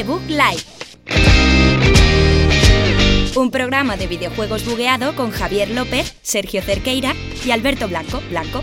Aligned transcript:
The 0.00 0.04
Book 0.04 0.22
Live. 0.28 0.62
Un 3.34 3.50
programa 3.50 3.98
de 3.98 4.06
videojuegos 4.06 4.64
bugueado 4.64 5.14
con 5.14 5.30
Javier 5.30 5.68
López, 5.72 6.16
Sergio 6.22 6.62
Cerqueira 6.62 7.14
y 7.44 7.50
Alberto 7.50 7.86
Blanco. 7.86 8.22
Blanco. 8.30 8.62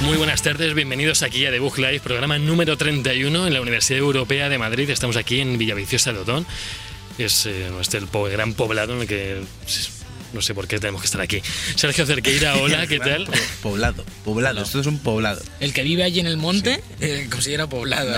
Muy 0.00 0.16
buenas 0.16 0.40
tardes, 0.40 0.72
bienvenidos 0.72 1.22
aquí 1.22 1.44
a 1.44 1.50
The 1.50 1.58
Book 1.58 1.76
Live, 1.76 2.00
programa 2.00 2.38
número 2.38 2.78
31 2.78 3.46
en 3.46 3.52
la 3.52 3.60
Universidad 3.60 3.98
Europea 3.98 4.48
de 4.48 4.56
Madrid. 4.56 4.88
Estamos 4.88 5.18
aquí 5.18 5.42
en 5.42 5.58
Villaviciosa 5.58 6.14
de 6.14 6.20
Odón. 6.20 6.46
Es 7.18 7.44
eh, 7.44 7.68
nuestro 7.70 8.26
el 8.26 8.32
gran 8.32 8.54
poblado 8.54 8.94
en 8.94 9.02
el 9.02 9.06
que 9.06 9.42
no 10.34 10.42
sé 10.42 10.54
por 10.54 10.66
qué 10.68 10.78
tenemos 10.78 11.00
que 11.00 11.06
estar 11.06 11.20
aquí. 11.20 11.40
Sergio 11.76 12.04
Cerqueira, 12.06 12.56
hola, 12.56 12.86
¿qué 12.86 12.98
tal? 12.98 13.28
Poblado, 13.62 14.04
poblado, 14.24 14.62
esto 14.62 14.80
es 14.80 14.86
un 14.86 14.98
poblado. 14.98 15.40
El 15.60 15.72
que 15.72 15.82
vive 15.82 16.02
allí 16.04 16.20
en 16.20 16.26
el 16.26 16.36
monte 16.36 16.82
eh, 17.00 17.28
considera 17.30 17.66
poblado. 17.68 18.14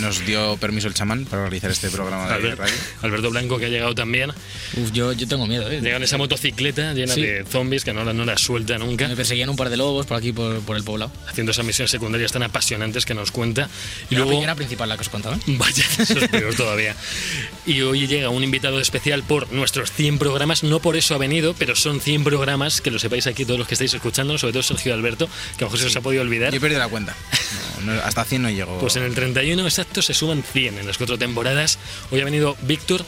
Nos 0.00 0.26
dio 0.26 0.56
permiso 0.56 0.88
el 0.88 0.94
chamán 0.94 1.24
para 1.24 1.42
realizar 1.42 1.70
este 1.70 1.88
programa 1.88 2.26
de 2.26 2.34
Albert- 2.34 2.58
radio. 2.58 2.74
Alberto 3.02 3.30
Blanco 3.30 3.58
que 3.58 3.66
ha 3.66 3.68
llegado 3.68 3.94
también. 3.94 4.30
Uf, 4.30 4.90
yo, 4.92 5.12
yo 5.12 5.28
tengo 5.28 5.46
miedo, 5.46 5.70
¿eh? 5.70 5.80
Llega 5.80 5.96
en 5.98 6.02
esa 6.02 6.16
motocicleta 6.18 6.92
llena 6.94 7.14
Sí. 7.14 7.22
de 7.22 7.44
zombies 7.44 7.84
que 7.84 7.92
no 7.92 8.04
la, 8.04 8.12
no 8.12 8.24
la 8.24 8.36
suelta 8.36 8.76
nunca. 8.78 9.06
Me 9.06 9.14
perseguían 9.14 9.50
un 9.50 9.56
par 9.56 9.70
de 9.70 9.76
lobos 9.76 10.06
por 10.06 10.16
aquí, 10.16 10.32
por, 10.32 10.60
por 10.62 10.76
el 10.76 10.82
poblado. 10.82 11.12
Haciendo 11.28 11.52
esas 11.52 11.64
misiones 11.64 11.92
secundarias 11.92 12.32
tan 12.32 12.42
apasionantes 12.42 13.06
que 13.06 13.14
nos 13.14 13.30
cuenta. 13.30 13.68
Y 14.10 14.14
Y 14.14 14.16
la 14.16 14.20
luego. 14.24 14.32
piñera 14.32 14.54
principal 14.56 14.88
la 14.88 14.96
que 14.96 15.02
os 15.02 15.08
contaba. 15.08 15.38
Vaya, 15.46 15.84
eso 15.98 16.18
es 16.18 16.28
peor 16.28 16.54
todavía. 16.56 16.96
Y 17.64 17.80
hoy 17.82 18.08
llega 18.08 18.30
un 18.30 18.42
invitado 18.42 18.80
especial 18.80 19.22
por 19.22 19.52
nuestros 19.52 19.92
100 19.92 20.18
programas. 20.18 20.64
No 20.64 20.80
por 20.80 20.96
eso 20.96 21.14
ha 21.14 21.18
venido, 21.24 21.54
pero 21.54 21.74
son 21.74 22.00
100 22.00 22.24
programas, 22.24 22.80
que 22.80 22.90
lo 22.90 22.98
sepáis 22.98 23.26
aquí 23.26 23.44
todos 23.44 23.58
los 23.58 23.68
que 23.68 23.74
estáis 23.74 23.94
escuchando, 23.94 24.36
sobre 24.38 24.52
todo 24.52 24.62
Sergio 24.62 24.92
y 24.92 24.94
Alberto, 24.94 25.28
que 25.56 25.64
a 25.64 25.66
lo 25.66 25.66
mejor 25.66 25.78
se 25.78 25.86
os 25.86 25.96
ha 25.96 26.00
podido 26.00 26.22
olvidar. 26.22 26.50
Yo 26.52 26.58
he 26.58 26.60
perdido 26.60 26.80
la 26.80 26.88
cuenta. 26.88 27.14
No, 27.84 27.94
no, 27.94 28.00
hasta 28.02 28.24
100 28.24 28.42
no 28.42 28.50
llego. 28.50 28.78
Pues 28.78 28.96
en 28.96 29.04
el 29.04 29.14
31 29.14 29.62
exacto 29.64 30.02
se 30.02 30.14
suman 30.14 30.42
100 30.42 30.78
en 30.78 30.86
las 30.86 30.98
cuatro 30.98 31.18
temporadas. 31.18 31.78
Hoy 32.10 32.20
ha 32.20 32.24
venido 32.24 32.56
Víctor. 32.62 33.04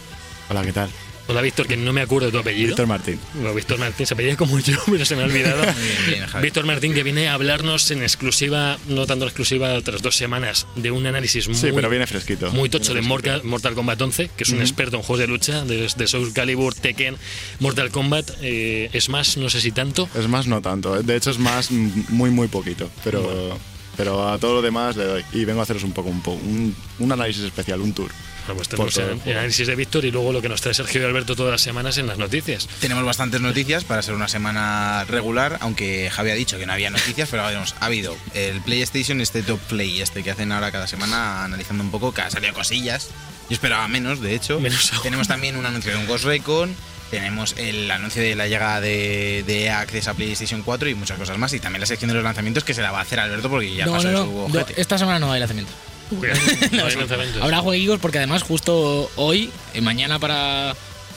Hola, 0.49 0.63
¿qué 0.63 0.73
tal? 0.73 0.91
Hola 1.29 1.41
Víctor, 1.43 1.67
que 1.67 1.77
no 1.77 1.93
me 1.93 2.03
acuerdo 2.03 2.27
de 2.27 2.33
tu 2.33 2.39
apellido. 2.39 2.69
Víctor 2.69 2.87
Martín. 2.87 3.19
No, 3.43 3.53
Víctor 3.53 3.79
Martín, 3.79 4.07
se 4.07 4.15
apellida 4.15 4.37
como 4.37 4.61
yo, 4.61 4.77
pero 4.87 5.05
se 5.05 5.17
me 5.17 5.23
ha 5.23 5.25
olvidado. 5.25 5.61
Bien, 5.63 5.75
bien. 6.07 6.43
Víctor 6.43 6.67
Martín 6.67 6.95
que 6.95 7.03
viene 7.03 7.29
a 7.29 7.35
hablarnos 7.35 7.91
en 7.91 8.03
exclusiva, 8.03 8.79
no 8.87 9.07
tanto 9.07 9.25
en 9.25 9.29
exclusiva, 9.31 9.75
otras 9.75 10.03
dos 10.03 10.15
semanas, 10.17 10.69
de 10.77 10.93
un 10.93 11.05
análisis 11.07 11.49
muy, 11.49 11.57
Sí, 11.57 11.69
pero 11.75 11.91
viene 11.91 12.07
fresquito. 12.07 12.53
muy 12.53 12.69
tocho 12.69 12.95
de 12.95 13.01
Viene 13.01 13.09
fresquito. 13.15 13.31
Mortal, 13.39 13.45
Mortal 13.51 13.75
Kombat 13.75 14.01
11, 14.01 14.31
que 14.37 14.45
es 14.45 14.51
un 14.51 14.61
experto 14.61 14.97
en 14.99 15.03
juegos 15.03 15.19
de 15.19 15.27
lucha, 15.27 15.65
de, 15.65 15.89
de 15.97 16.07
Soul 16.07 16.33
Calibur, 16.33 16.75
Tekken, 16.75 17.17
Mortal 17.59 17.91
Kombat, 17.91 18.31
eh, 18.43 18.89
Smash, 19.01 19.37
no 19.39 19.51
sé 19.51 19.61
si 19.61 19.73
tanto. 19.73 20.09
Es 20.15 20.29
más, 20.29 20.47
no 20.47 20.63
tanto. 20.63 21.03
De 21.03 21.17
hecho, 21.17 21.31
es 21.33 21.39
más, 21.39 21.71
muy, 21.73 22.31
muy 22.31 22.47
poquito. 22.47 22.89
Pero, 23.03 23.59
pero 23.97 24.29
a 24.29 24.39
todo 24.39 24.55
lo 24.55 24.63
demás 24.63 24.95
le 24.97 25.05
doy. 25.05 25.25
Y 25.33 25.45
vengo 25.45 25.59
a 25.59 25.65
haceros 25.65 25.83
un 25.83 25.93
poco 25.93 26.09
un, 26.09 26.23
un, 26.27 26.77
un 27.01 27.13
análisis 27.13 27.43
especial, 27.43 27.81
un 27.81 27.93
tour. 27.93 28.11
Pues 28.55 28.69
tenemos 28.69 28.97
el 28.97 29.21
el, 29.25 29.37
análisis 29.37 29.67
de 29.67 29.75
Víctor 29.75 30.05
y 30.05 30.11
luego 30.11 30.33
lo 30.33 30.43
que 30.43 30.49
nos 30.49 30.61
trae 30.61 30.75
Sergio 30.75 31.03
y 31.03 31.05
Alberto 31.05 31.35
todas 31.37 31.53
las 31.53 31.63
semanas 31.63 31.99
en 31.99 32.07
las 32.07 32.19
noticias. 32.19 32.69
Tenemos 32.81 33.05
bastantes 33.05 33.41
noticias 33.41 33.85
para 33.85 34.03
ser 34.03 34.15
una 34.15 34.29
semana 34.29 35.05
regular, 35.05 35.59
aunque 35.61 36.11
Javi 36.11 36.31
ha 36.31 36.35
dicho 36.35 36.59
que 36.59 36.67
no 36.67 36.73
había 36.73 36.91
noticias, 36.91 37.29
pero 37.31 37.43
vamos, 37.43 37.75
ha 37.81 37.87
habido 37.87 38.17
el 38.35 38.61
PlayStation, 38.63 39.21
este 39.21 39.43
Top 39.43 39.61
Play, 39.61 40.01
este 40.01 40.23
que 40.23 40.31
hacen 40.31 40.53
ahora 40.53 40.73
cada 40.73 40.87
semana 40.87 41.45
analizando 41.45 41.83
un 41.85 41.91
poco, 41.91 42.13
que 42.13 42.23
ha 42.23 42.31
salido 42.31 42.55
cosillas. 42.55 43.09
Yo 43.49 43.55
esperaba 43.55 43.87
menos, 43.89 44.21
de 44.21 44.35
hecho. 44.35 44.59
Menos 44.61 44.93
aún. 44.93 45.03
Tenemos 45.03 45.29
también 45.29 45.57
un 45.57 45.67
anuncio 45.67 45.93
de 45.93 45.99
un 45.99 46.07
Ghost 46.07 46.25
Recon, 46.25 46.75
tenemos 47.11 47.55
el 47.57 47.89
anuncio 47.91 48.21
de 48.21 48.35
la 48.35 48.49
llegada 48.49 48.81
de, 48.81 49.45
de 49.47 49.71
Access 49.71 50.09
a 50.09 50.15
PlayStation 50.15 50.63
4 50.63 50.89
y 50.89 50.95
muchas 50.95 51.19
cosas 51.19 51.39
más. 51.39 51.53
Y 51.53 51.61
también 51.61 51.81
la 51.81 51.87
sección 51.87 52.09
de 52.09 52.15
los 52.15 52.25
lanzamientos 52.25 52.65
que 52.65 52.75
se 52.75 52.83
la 52.83 52.91
va 52.91 52.99
a 52.99 53.03
hacer 53.03 53.21
Alberto 53.21 53.49
porque 53.49 53.75
ya 53.75 53.87
no, 53.87 53.93
pasó 53.93 54.11
no, 54.11 54.27
no, 54.27 54.49
su 54.49 54.59
no. 54.59 54.67
Esta 54.77 54.99
semana 54.99 55.19
no 55.21 55.31
hay 55.31 55.41
lanzamiento. 55.41 55.73
No 56.73 56.87
hay 56.87 56.95
lanzamientos. 56.95 57.43
Habrá 57.43 57.59
jueguitos 57.59 57.99
porque 58.01 58.19
además 58.19 58.43
justo 58.43 59.11
hoy, 59.17 59.51
eh, 59.75 59.81
mañana 59.81 60.19
para... 60.19 60.75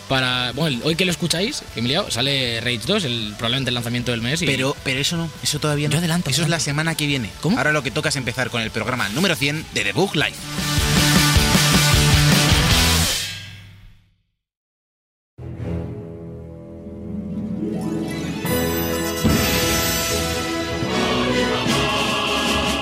para 0.07 0.51
bueno, 0.53 0.79
hoy 0.83 0.95
que 0.95 1.05
lo 1.05 1.11
escucháis, 1.11 1.63
que 1.73 1.81
me 1.81 1.89
liado, 1.89 2.09
sale 2.11 2.59
Rage 2.61 2.81
2, 2.85 3.03
el, 3.05 3.33
probablemente 3.37 3.69
el 3.69 3.75
lanzamiento 3.75 4.11
del 4.11 4.21
mes. 4.21 4.41
Y, 4.41 4.45
Pero, 4.45 4.75
pero 4.83 4.99
eso 4.99 5.17
no, 5.17 5.29
eso 5.43 5.59
todavía 5.59 5.87
no. 5.87 5.93
Yo 5.93 5.99
adelanto, 5.99 6.29
Eso 6.29 6.41
es 6.43 6.49
la 6.49 6.59
semana 6.59 6.95
que 6.95 7.05
viene. 7.07 7.29
¿Cómo? 7.41 7.57
Ahora 7.57 7.71
lo 7.71 7.83
que 7.83 7.91
toca 7.91 8.09
es 8.09 8.15
empezar 8.15 8.49
con 8.49 8.61
el 8.61 8.71
programa 8.71 9.09
número 9.09 9.35
100 9.35 9.65
de 9.73 9.83
The 9.83 9.93
Book 9.93 10.15
Live. 10.15 10.35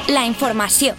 La 0.08 0.26
información. 0.26 0.96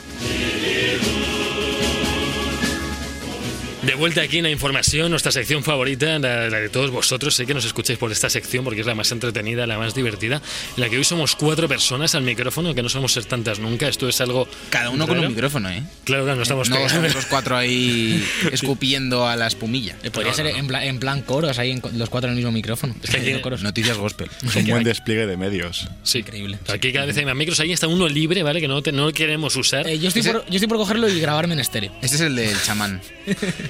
De 3.88 3.94
vuelta 3.94 4.20
aquí 4.20 4.36
en 4.36 4.42
la 4.42 4.50
información, 4.50 5.08
nuestra 5.10 5.32
sección 5.32 5.64
favorita, 5.64 6.18
la, 6.18 6.50
la 6.50 6.60
de 6.60 6.68
todos 6.68 6.90
vosotros. 6.90 7.34
Sé 7.34 7.46
que 7.46 7.54
nos 7.54 7.64
escucháis 7.64 7.98
por 7.98 8.12
esta 8.12 8.28
sección 8.28 8.62
porque 8.62 8.82
es 8.82 8.86
la 8.86 8.94
más 8.94 9.10
entretenida, 9.12 9.66
la 9.66 9.78
más 9.78 9.94
divertida, 9.94 10.42
en 10.76 10.80
la 10.82 10.90
que 10.90 10.98
hoy 10.98 11.04
somos 11.04 11.34
cuatro 11.34 11.68
personas 11.68 12.14
al 12.14 12.20
micrófono, 12.22 12.74
que 12.74 12.82
no 12.82 12.90
somos 12.90 13.14
ser 13.14 13.24
tantas 13.24 13.58
nunca. 13.60 13.88
Esto 13.88 14.06
es 14.06 14.20
algo. 14.20 14.46
Cada 14.68 14.90
uno 14.90 15.06
con 15.06 15.16
raro. 15.16 15.28
un 15.28 15.34
micrófono, 15.34 15.70
¿eh? 15.70 15.82
Claro, 16.04 16.24
claro, 16.24 16.36
no 16.36 16.42
estamos 16.42 16.68
no 16.68 16.78
los 17.08 17.24
cuatro 17.26 17.56
ahí 17.56 18.22
escupiendo 18.52 19.26
a 19.26 19.36
la 19.36 19.46
espumilla. 19.46 19.96
Eh, 20.02 20.10
Podría 20.10 20.32
No, 20.32 20.36
ser 20.36 20.44
no, 20.44 20.52
no. 20.52 20.58
En, 20.58 20.66
plan, 20.66 20.82
en 20.82 20.98
plan 21.00 21.22
coros, 21.22 21.58
ahí 21.58 21.70
en 21.70 21.80
los 21.94 22.10
cuatro 22.10 22.28
en 22.28 22.32
el 22.32 22.36
mismo 22.36 22.52
micrófono. 22.52 22.94
Es 23.02 23.08
que 23.08 23.16
aquí- 23.16 23.40
coros. 23.40 23.62
Noticias 23.68 23.96
gospel. 23.96 24.28
Es 24.44 24.54
un 24.54 24.66
buen 24.66 24.84
despliegue 24.84 25.26
de 25.26 25.38
medios. 25.38 25.88
Sí, 26.02 26.18
Increíble. 26.18 26.58
Aquí 26.68 26.92
cada 26.92 27.06
vez 27.06 27.16
hay 27.16 27.24
más 27.24 27.36
micros. 27.36 27.58
Ahí 27.60 27.72
está 27.72 27.86
uno 27.88 28.06
libre, 28.06 28.42
¿vale? 28.42 28.60
Que 28.60 28.68
no, 28.68 28.82
te- 28.82 28.92
no 28.92 29.10
queremos 29.14 29.56
usar. 29.56 29.88
Eh, 29.88 29.98
yo, 29.98 30.08
estoy 30.08 30.22
por, 30.24 30.44
yo 30.46 30.54
estoy 30.56 30.68
por 30.68 30.76
cogerlo 30.76 31.08
y 31.08 31.18
grabarme 31.20 31.54
en 31.54 31.60
estéreo. 31.60 31.90
Este 32.02 32.16
es 32.16 32.20
el 32.20 32.36
del 32.36 32.60
chamán, 32.62 33.00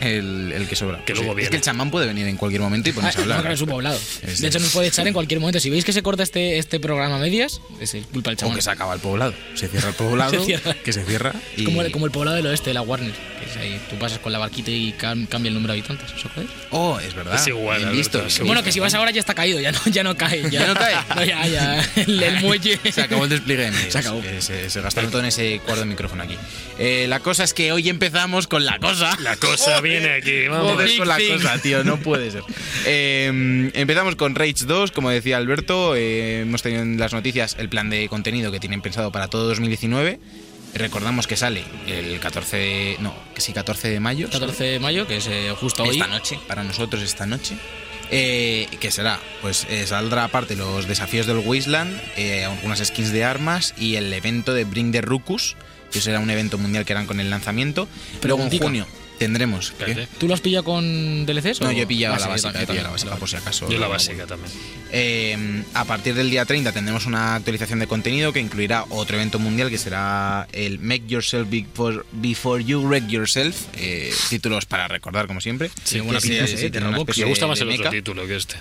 el, 0.09 0.53
el 0.53 0.69
que 0.69 0.77
sobra. 0.77 1.05
Que 1.05 1.15
luego 1.15 1.39
es 1.39 1.51
que 1.51 1.57
el 1.57 1.63
chamán 1.63 1.91
puede 1.91 2.07
venir 2.07 2.27
en 2.27 2.37
cualquier 2.37 2.61
momento 2.63 2.89
y 2.89 2.93
ponerse 2.93 3.21
a 3.21 3.25
no, 3.27 3.35
hablar. 3.35 3.57
un 3.63 3.69
poblado. 3.69 3.99
Es 4.27 4.41
De 4.41 4.49
hecho, 4.49 4.59
nos 4.59 4.71
puede 4.73 4.89
echar 4.89 5.07
en 5.07 5.13
cualquier 5.15 5.41
momento. 5.41 5.61
Si 5.61 5.71
veis 5.71 5.85
que 5.85 5.93
se 5.93 6.03
corta 6.03 6.23
este, 6.23 6.59
este 6.59 6.81
programa 6.81 7.17
a 7.17 7.19
medias, 7.19 7.61
es 7.81 7.95
el 7.95 8.05
culpa 8.05 8.31
del 8.31 8.37
O 8.37 8.41
chamán. 8.41 8.57
que 8.57 8.63
se 8.63 8.71
acaba 8.71 8.95
el 8.95 9.01
poblado. 9.01 9.35
Se 9.55 9.69
cierra 9.69 9.89
el 9.91 9.95
poblado, 9.97 10.31
Se 10.33 10.45
cierra. 10.45 10.75
que 10.75 10.93
se 10.93 11.05
cierra. 11.05 11.33
Y... 11.57 11.61
Es 11.61 11.65
como 11.67 11.83
el, 11.83 11.91
como 11.93 12.07
el 12.07 12.13
poblado 12.13 12.37
del 12.37 12.47
oeste 12.47 12.71
de 12.71 12.75
la 12.75 12.83
Warner. 12.83 13.13
Que 13.13 13.51
es 13.51 13.57
ahí, 13.57 13.81
tú 13.89 13.97
pasas 13.97 14.19
con 14.19 14.33
la 14.33 14.39
barquita 14.39 14.71
y 14.71 14.93
cam- 14.95 15.29
cambia 15.29 15.49
el 15.49 15.55
número 15.55 15.73
de 15.75 15.81
habitantes. 15.81 16.11
¿Eso? 16.17 16.29
Oh, 16.71 16.99
es 17.01 17.15
verdad. 17.15 17.35
Es 17.37 17.47
igual, 17.47 17.79
Bien 17.79 17.93
visto. 17.93 18.19
bien 18.25 18.47
Bueno, 18.47 18.63
que 18.63 18.73
si 18.73 18.81
vas 18.81 18.95
ahora 18.95 19.11
ya 19.13 19.21
está 19.21 19.35
caído, 19.35 19.61
ya 19.61 19.71
no, 19.73 19.79
ya 19.87 20.03
no 20.03 20.17
cae. 20.17 20.51
¿Ya 20.51 20.67
no 20.67 20.75
cae? 20.75 20.95
No, 21.15 21.25
ya, 21.25 21.47
ya. 21.47 21.85
El, 21.97 22.23
el 22.23 22.41
muelle. 22.41 22.79
Se 22.93 23.03
acabó 23.03 23.25
el 23.25 23.31
despliegue. 23.31 23.71
Se 23.91 23.99
acabó. 23.99 24.21
Eh, 24.25 24.41
Se, 24.41 24.69
se 24.71 24.81
gastaron 24.81 25.11
todo 25.11 25.21
en 25.21 25.29
ese 25.29 25.61
cuadro 25.65 25.83
de 25.83 25.87
micrófono 25.87 26.23
aquí. 26.23 26.37
Eh, 26.79 27.07
la 27.09 27.21
cosa 27.21 27.45
es 27.45 27.55
que 27.55 27.73
hoy 27.73 27.89
empezamos 27.89 28.47
con 28.47 28.65
la 28.65 28.79
cosa. 28.79 29.17
La 29.21 29.37
cosa 29.37 29.81
viene 30.01 30.15
aquí, 30.15 30.49
vamos. 30.49 30.73
Joder 30.73 30.99
con 30.99 31.09
la 31.09 31.19
cosa, 31.19 31.59
tío, 31.59 31.85
no 31.85 31.99
puede 31.99 32.31
ser. 32.31 32.43
Eh, 32.91 33.71
empezamos 33.75 34.17
con 34.17 34.35
Rage 34.35 34.65
2, 34.67 34.93
como 34.93 35.11
decía 35.11 35.37
Alberto. 35.37 35.95
eh, 35.97 36.41
hemos 36.43 36.63
tenido 36.63 36.83
en 36.83 36.99
las 36.99 37.13
noticias 37.13 37.57
el 37.59 37.69
plan 37.69 37.91
de 37.91 38.09
contenido 38.09 38.51
que 38.51 38.61
tienen 38.61 38.81
pensado 38.81 39.13
para 39.13 39.29
todo 39.29 39.47
2019. 39.49 40.19
Recordamos 40.75 41.27
que 41.27 41.37
sale 41.37 41.65
el 41.87 42.19
14 42.21 42.57
de, 42.57 42.97
no, 43.01 43.15
que 43.35 43.41
sí, 43.41 43.53
14 43.53 43.89
de 43.89 44.01
mayo. 44.01 44.29
14 44.31 44.65
de 44.65 44.81
mayo, 44.81 45.07
que 45.07 45.17
es 45.17 45.27
eh, 45.27 45.53
justo 45.59 45.83
hoy. 45.83 45.97
Esta 45.97 46.07
noche, 46.07 46.39
para 46.47 46.63
nosotros 46.63 47.03
esta 47.03 47.27
noche. 47.27 47.57
Eh, 48.11 48.69
que 48.81 48.91
será, 48.91 49.21
pues 49.43 49.67
eh, 49.69 49.87
saldrá 49.87 50.25
aparte 50.25 50.57
los 50.57 50.89
desafíos 50.89 51.27
del 51.27 51.39
Wasteland, 51.39 52.01
eh, 52.17 52.45
algunas 52.45 52.79
skins 52.79 53.13
de 53.13 53.25
armas 53.25 53.75
y 53.77 53.97
el 53.97 54.11
evento 54.13 54.55
de 54.55 54.65
Bring 54.65 54.93
the 54.93 55.03
Ruckus, 55.03 55.57
que 55.93 56.01
será 56.01 56.19
un 56.19 56.31
evento 56.31 56.57
mundial 56.57 56.87
que 56.87 56.95
harán 56.95 57.07
con 57.07 57.21
el 57.21 57.29
lanzamiento. 57.29 57.87
Luego 58.23 58.45
en 58.45 58.59
junio 58.59 58.87
tendremos. 59.19 59.73
¿Tú 60.19 60.29
lo 60.29 60.35
has 60.35 60.41
pillado 60.41 60.65
con 60.65 61.26
DLCs? 61.26 61.61
No, 61.61 61.69
o- 61.69 61.73
yo 61.73 61.82
he 61.82 61.87
pillado 61.87 62.17
la 62.17 62.26
básica, 62.29 62.53
yo 62.53 62.59
he 62.61 62.67
pillado 62.67 62.85
la 62.87 62.91
básica 62.93 63.17
por 63.17 63.29
si 63.29 63.37
acaso. 63.37 63.69
Yo 63.69 63.79
la 63.79 63.88
básica 63.88 64.26
también. 64.26 64.50
Eh, 64.93 65.62
a 65.75 65.85
partir 65.85 66.15
del 66.15 66.31
día 66.31 66.44
30 66.44 66.73
tendremos 66.73 67.06
una 67.06 67.35
actualización 67.35 67.79
de 67.79 67.87
contenido 67.87 68.32
que 68.32 68.41
incluirá 68.41 68.85
otro 68.91 69.17
evento 69.17 69.38
mundial 69.38 69.70
que 69.70 69.79
será 69.79 70.47
el 70.53 70.79
Make 70.79 71.05
Yourself 71.09 71.49
Before, 71.50 72.00
Before 72.12 72.65
You 72.65 72.81
Wreck 72.87 73.06
Yourself. 73.09 73.56
eh, 73.75 74.12
títulos 74.31 74.67
para 74.67 74.88
recordar, 74.88 75.26
como 75.26 75.41
siempre. 75.41 75.70
Sí, 75.85 76.00
buena 76.00 76.20
Que 76.20 76.29
pinta, 76.29 76.47
sí, 76.47 76.70
Me 77.20 77.25
gusta 77.26 77.47
más 77.47 77.61
el 77.61 77.70
otro 77.70 77.91
título 77.91 78.26
que 78.26 78.37
este. 78.37 78.56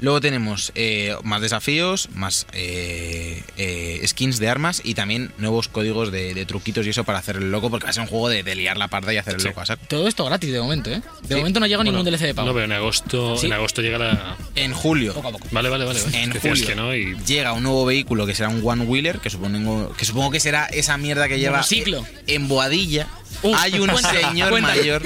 Luego 0.00 0.20
tenemos 0.20 0.70
eh, 0.76 1.16
más 1.24 1.40
desafíos, 1.40 2.08
más 2.14 2.46
eh, 2.52 3.42
eh, 3.56 4.00
skins 4.06 4.38
de 4.38 4.48
armas 4.48 4.80
y 4.84 4.94
también 4.94 5.32
nuevos 5.38 5.68
códigos 5.68 6.12
de, 6.12 6.34
de 6.34 6.46
truquitos 6.46 6.86
y 6.86 6.90
eso 6.90 7.02
para 7.04 7.18
hacer 7.18 7.36
el 7.36 7.50
loco, 7.50 7.68
porque 7.70 7.84
va 7.84 7.90
a 7.90 7.92
ser 7.92 8.02
un 8.02 8.08
juego 8.08 8.28
de, 8.28 8.42
de 8.44 8.54
liar 8.54 8.76
la 8.76 8.88
parda 8.88 9.12
y 9.12 9.16
hacer 9.16 9.34
el 9.34 9.40
Sí. 9.40 9.48
loco 9.48 9.60
a 9.60 9.66
saco. 9.66 9.84
Todo 9.88 10.06
esto 10.06 10.24
gratis 10.24 10.52
de 10.52 10.60
momento, 10.60 10.90
¿eh? 10.90 11.02
De 11.22 11.28
Sí. 11.28 11.34
momento 11.34 11.58
no 11.60 11.66
llega 11.66 11.82
ningún 11.82 12.04
DLC 12.04 12.26
de 12.26 12.34
pago. 12.34 12.46
No, 12.48 12.54
pero 12.54 12.66
en 12.66 12.72
agosto, 12.72 13.36
Sí. 13.36 13.46
en 13.46 13.52
agosto 13.54 13.82
llega 13.82 13.98
la. 13.98 14.36
En 14.54 14.72
julio 14.72 15.14
Poco 15.14 15.28
a 15.28 15.32
poco. 15.32 15.46
Vale, 15.50 15.68
vale, 15.68 15.84
vale. 15.84 16.00
vale. 16.02 16.22
En 16.22 16.30
Que 16.32 16.40
julio. 16.40 16.66
que 16.66 16.74
no 16.74 16.94
y. 16.94 17.16
llega 17.26 17.52
un 17.52 17.62
nuevo 17.64 17.84
vehículo 17.84 18.24
que 18.26 18.34
será 18.34 18.48
un 18.50 18.60
One 18.64 18.84
Wheeler, 18.84 19.18
que 19.18 19.30
supongo 19.30 19.92
que, 19.96 20.04
supongo 20.04 20.30
que 20.30 20.38
será 20.40 20.66
esa 20.66 20.96
mierda 20.96 21.28
que 21.28 21.38
lleva 21.38 21.56
Monociclo. 21.58 22.06
en 22.28 22.46
Boadilla. 22.48 23.08
Uf, 23.42 23.56
Hay 23.58 23.78
un 23.78 23.88
cuenta, 23.88 24.10
señor 24.12 24.50
cuéntalo. 24.50 24.76
mayor. 24.78 25.02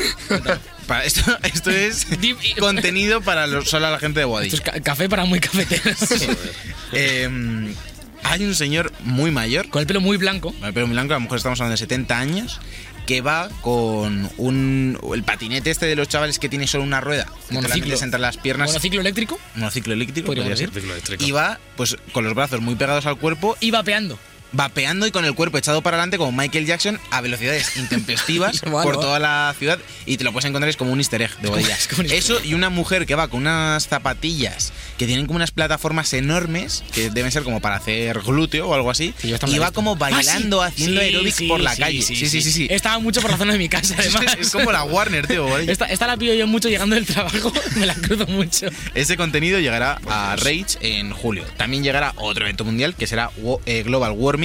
Para 0.87 1.05
esto, 1.05 1.23
esto 1.43 1.71
es 1.71 2.09
Deep- 2.21 2.59
contenido 2.59 3.21
para 3.21 3.47
los- 3.47 3.69
solo 3.69 3.91
la 3.91 3.99
gente 3.99 4.21
de 4.21 4.25
Esto 4.25 4.29
Boadilla. 4.31 4.55
es 4.55 4.61
ca- 4.61 4.81
café 4.81 5.09
para 5.09 5.25
muy 5.25 5.39
cafeteros. 5.41 5.99
Eh, 6.93 7.75
hay 8.25 8.45
un 8.45 8.55
señor 8.55 8.93
muy 9.01 9.31
mayor, 9.31 9.69
Con 9.69 9.81
el 9.81 9.87
pelo 9.87 10.01
muy 10.01 10.17
blanco. 10.17 10.53
con 10.53 10.65
el 10.65 10.75
pelo 10.75 10.87
muy 10.87 10.95
blanco, 10.95 11.15
a 11.15 11.17
lo 11.17 11.21
mejor 11.21 11.37
estamos 11.39 11.61
hablando 11.61 11.73
de 11.73 11.79
70 11.79 12.19
años, 12.19 12.61
que 13.07 13.21
va 13.21 13.49
con 13.63 14.31
un 14.37 14.99
el 15.15 15.23
patinete 15.25 15.71
este 15.71 15.87
de 15.87 15.97
los 15.97 16.09
chavales 16.09 16.39
que 16.39 16.49
tiene 16.49 16.67
solo 16.67 16.85
una 16.85 17.01
rueda, 17.01 17.27
Monociclo. 17.51 17.97
entre 18.01 18.21
las 18.21 18.37
piernas, 18.37 18.69
Monociclo 18.71 19.01
eléctrico 19.01 19.39
monociclo 19.57 19.93
eléctrico, 19.93 20.27
Podríamos 20.27 20.53
podría 20.61 20.69
ser, 20.73 20.85
eléctrico. 20.85 21.25
y 21.25 21.31
va 21.33 21.59
pues 21.77 21.97
con 22.13 22.25
los 22.25 22.35
brazos 22.35 22.61
muy 22.61 22.75
pegados 22.77 23.07
al 23.07 23.17
cuerpo 23.17 23.57
y 23.61 23.71
vapeando. 23.73 24.19
Vapeando 24.53 25.07
y 25.07 25.11
con 25.11 25.25
el 25.25 25.35
cuerpo 25.35 25.59
echado 25.59 25.83
para 25.83 25.97
adelante 25.97 26.19
como 26.19 26.33
Michael 26.33 26.67
Jackson 26.67 26.99
a 27.11 27.21
velocidades 27.21 27.77
intempestivas 27.77 28.61
por 28.71 28.99
toda 29.01 29.19
la 29.19 29.55
ciudad 29.59 29.79
y 30.07 30.17
te 30.17 30.25
lo 30.25 30.33
puedes 30.33 30.47
encontrar 30.49 30.69
es 30.69 30.77
como 30.77 30.93
un 30.93 30.99
easter 31.01 31.23
egg 31.23 31.37
de 31.39 31.49
easter 31.61 32.13
Eso 32.13 32.41
y 32.45 32.55
una 32.55 32.71
mujer 32.71 33.07
que 33.07 33.15
va 33.15 33.29
con 33.29 33.41
unas 33.41 33.87
zapatillas 33.89 34.73
que 34.99 35.07
tienen 35.07 35.27
como 35.27 35.37
unas 35.37 35.51
plataformas 35.51 36.13
enormes 36.13 36.85
que 36.95 37.11
deben 37.11 37.31
ser 37.33 37.43
como 37.43 37.61
para 37.61 37.77
hacer 37.77 38.21
glúteo 38.21 38.69
o 38.69 38.75
algo 38.75 38.91
así 38.91 39.15
Sí, 39.19 39.35
y 39.47 39.59
va 39.59 39.71
como 39.71 39.97
bailando 39.97 40.63
Ah, 40.63 40.71
sí. 40.75 40.85
haciendo 40.85 41.01
Sí, 41.33 41.49
por 41.49 41.61
la 41.61 41.75
calle. 41.77 42.03
Sí, 42.03 42.15
sí, 42.17 42.43
sí. 42.43 42.67
Estaba 42.71 42.99
mucho 42.99 43.21
por 43.21 43.31
la 43.31 43.37
zona 43.37 43.53
de 43.53 43.59
mi 43.59 43.69
casa, 43.69 43.95
además. 43.99 44.37
es 44.39 44.51
como 44.51 44.71
la 44.73 44.85
Warner, 44.85 45.27
tío. 45.27 45.57
Esta, 45.59 45.87
esta 45.87 46.07
la 46.07 46.17
pillo 46.17 46.35
yo 46.35 46.47
mucho 46.47 46.69
llegando 46.69 46.95
del 46.95 47.07
trabajo, 47.07 47.53
me 47.77 47.87
la 47.87 47.95
cruzo 47.95 48.27
mucho. 48.27 48.67
Ese 48.95 49.17
contenido 49.17 49.61
llegará 49.61 49.99
a 50.09 50.37
Rage 50.37 50.77
en 50.81 51.13
julio. 51.13 51.45
También 51.57 51.83
llegará 51.83 52.13
otro 52.17 52.45
evento 52.45 52.65
mundial 52.65 52.95
que 52.95 53.07
será 53.07 53.31
eh, 53.67 53.83
Global 53.83 54.13
Warming. 54.13 54.42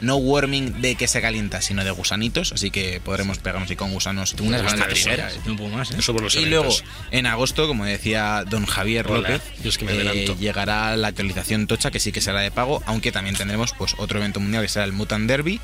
No 0.00 0.16
warming 0.16 0.80
de 0.80 0.94
que 0.94 1.08
se 1.08 1.20
calienta, 1.20 1.60
sino 1.60 1.84
de 1.84 1.90
gusanitos. 1.90 2.52
Así 2.52 2.70
que 2.70 3.00
podremos 3.00 3.38
pegarnos 3.38 3.70
y 3.70 3.76
con 3.76 3.92
gusanos. 3.92 4.34
Tengo 4.34 4.48
unas 4.48 4.62
ganas 4.62 4.88
de 4.88 5.68
más, 5.68 5.90
¿eh? 5.90 5.96
Eso 5.98 6.12
por 6.12 6.22
los 6.22 6.34
Y 6.36 6.46
luego, 6.46 6.74
en 7.10 7.26
agosto, 7.26 7.66
como 7.66 7.84
decía 7.84 8.44
don 8.48 8.66
Javier 8.66 9.06
Hola, 9.08 9.30
López, 9.30 9.42
yo 9.62 9.70
es 9.70 9.78
que 9.78 9.84
me 9.84 9.92
eh, 9.92 10.34
llegará 10.38 10.96
la 10.96 11.08
actualización 11.08 11.66
tocha, 11.66 11.90
que 11.90 12.00
sí 12.00 12.12
que 12.12 12.20
será 12.20 12.40
de 12.40 12.50
pago, 12.50 12.82
aunque 12.86 13.12
también 13.12 13.36
tendremos 13.36 13.72
pues 13.72 13.94
otro 13.98 14.18
evento 14.18 14.40
mundial 14.40 14.62
que 14.62 14.68
será 14.68 14.84
el 14.84 14.92
Mutant 14.92 15.28
Derby. 15.28 15.60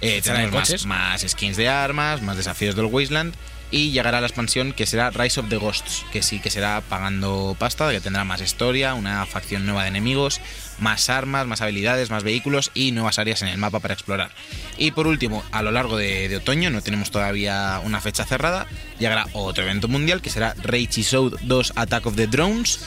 Eh, 0.00 0.20
tendremos 0.22 0.86
más 0.86 1.24
skins 1.26 1.56
de 1.56 1.68
armas, 1.68 2.22
más 2.22 2.36
desafíos 2.36 2.74
del 2.74 2.86
Wasteland. 2.86 3.34
Y 3.70 3.90
llegará 3.90 4.20
la 4.20 4.28
expansión 4.28 4.72
que 4.72 4.86
será 4.86 5.10
Rise 5.10 5.40
of 5.40 5.48
the 5.48 5.56
Ghosts, 5.56 6.04
que 6.12 6.22
sí 6.22 6.38
que 6.38 6.50
será 6.50 6.80
pagando 6.82 7.56
pasta, 7.58 7.90
que 7.90 8.00
tendrá 8.00 8.24
más 8.24 8.40
historia, 8.40 8.94
una 8.94 9.26
facción 9.26 9.66
nueva 9.66 9.82
de 9.82 9.88
enemigos, 9.88 10.40
más 10.78 11.10
armas, 11.10 11.46
más 11.46 11.60
habilidades, 11.60 12.10
más 12.10 12.22
vehículos 12.22 12.70
y 12.74 12.92
nuevas 12.92 13.18
áreas 13.18 13.42
en 13.42 13.48
el 13.48 13.58
mapa 13.58 13.80
para 13.80 13.94
explorar. 13.94 14.30
Y 14.78 14.92
por 14.92 15.06
último, 15.06 15.44
a 15.50 15.62
lo 15.62 15.72
largo 15.72 15.96
de, 15.96 16.34
otoño, 16.36 16.70
no 16.70 16.80
tenemos 16.80 17.10
todavía 17.10 17.80
una 17.84 18.00
fecha 18.00 18.24
cerrada, 18.24 18.66
llegará 18.98 19.26
otro 19.32 19.64
evento 19.64 19.88
mundial 19.88 20.22
que 20.22 20.30
será 20.30 20.54
Rage 20.62 21.02
Show 21.02 21.36
2 21.42 21.72
Attack 21.76 22.06
of 22.06 22.16
the 22.16 22.26
Drones, 22.26 22.80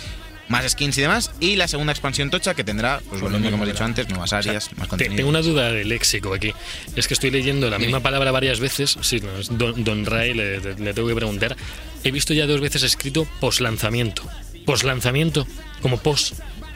más 0.50 0.70
skins 0.70 0.98
y 0.98 1.02
demás, 1.02 1.32
y 1.40 1.56
la 1.56 1.68
segunda 1.68 1.94
expansión 1.94 2.30
tocha 2.30 2.54
que 2.56 2.64
tendrá, 2.64 3.02
pues 3.10 3.22
lo 3.22 3.30
mismo 3.30 3.48
que 3.50 3.56
hemos 3.56 3.68
dicho 3.68 3.84
antes, 3.86 4.10
nuevas 4.10 4.34
áreas, 4.34 4.70
más 4.78 4.84
Te- 4.86 4.90
contenido. 4.90 5.16
tengo 5.16 5.30
una 5.30 5.42
duda 5.42 5.72
de 5.72 5.86
léxico 5.86 6.34
aquí. 6.34 6.52
Es 6.96 7.08
que 7.08 7.14
estoy 7.14 7.32
leyendo 7.32 7.70
la 7.70 7.80
misma 7.80 8.02
palabra 8.02 8.32
varias 8.32 8.60
veces. 8.60 8.98
Sí, 9.02 9.20
no, 9.22 9.38
es 9.40 9.56
Don, 9.58 9.84
Don 9.84 10.06
Ray, 10.06 10.34
le, 10.34 10.60
le 10.60 10.94
tengo 10.94 11.08
que 11.08 11.16
preguntar. 11.16 11.56
He 12.04 12.12
visto 12.12 12.34
ya 12.34 12.46
dos 12.48 12.60
veces 12.62 12.84
escrito 12.84 13.26
poslanzamiento. 13.40 14.24
Poslanzamiento, 14.66 15.48
como 15.82 15.98
pos. 15.98 16.34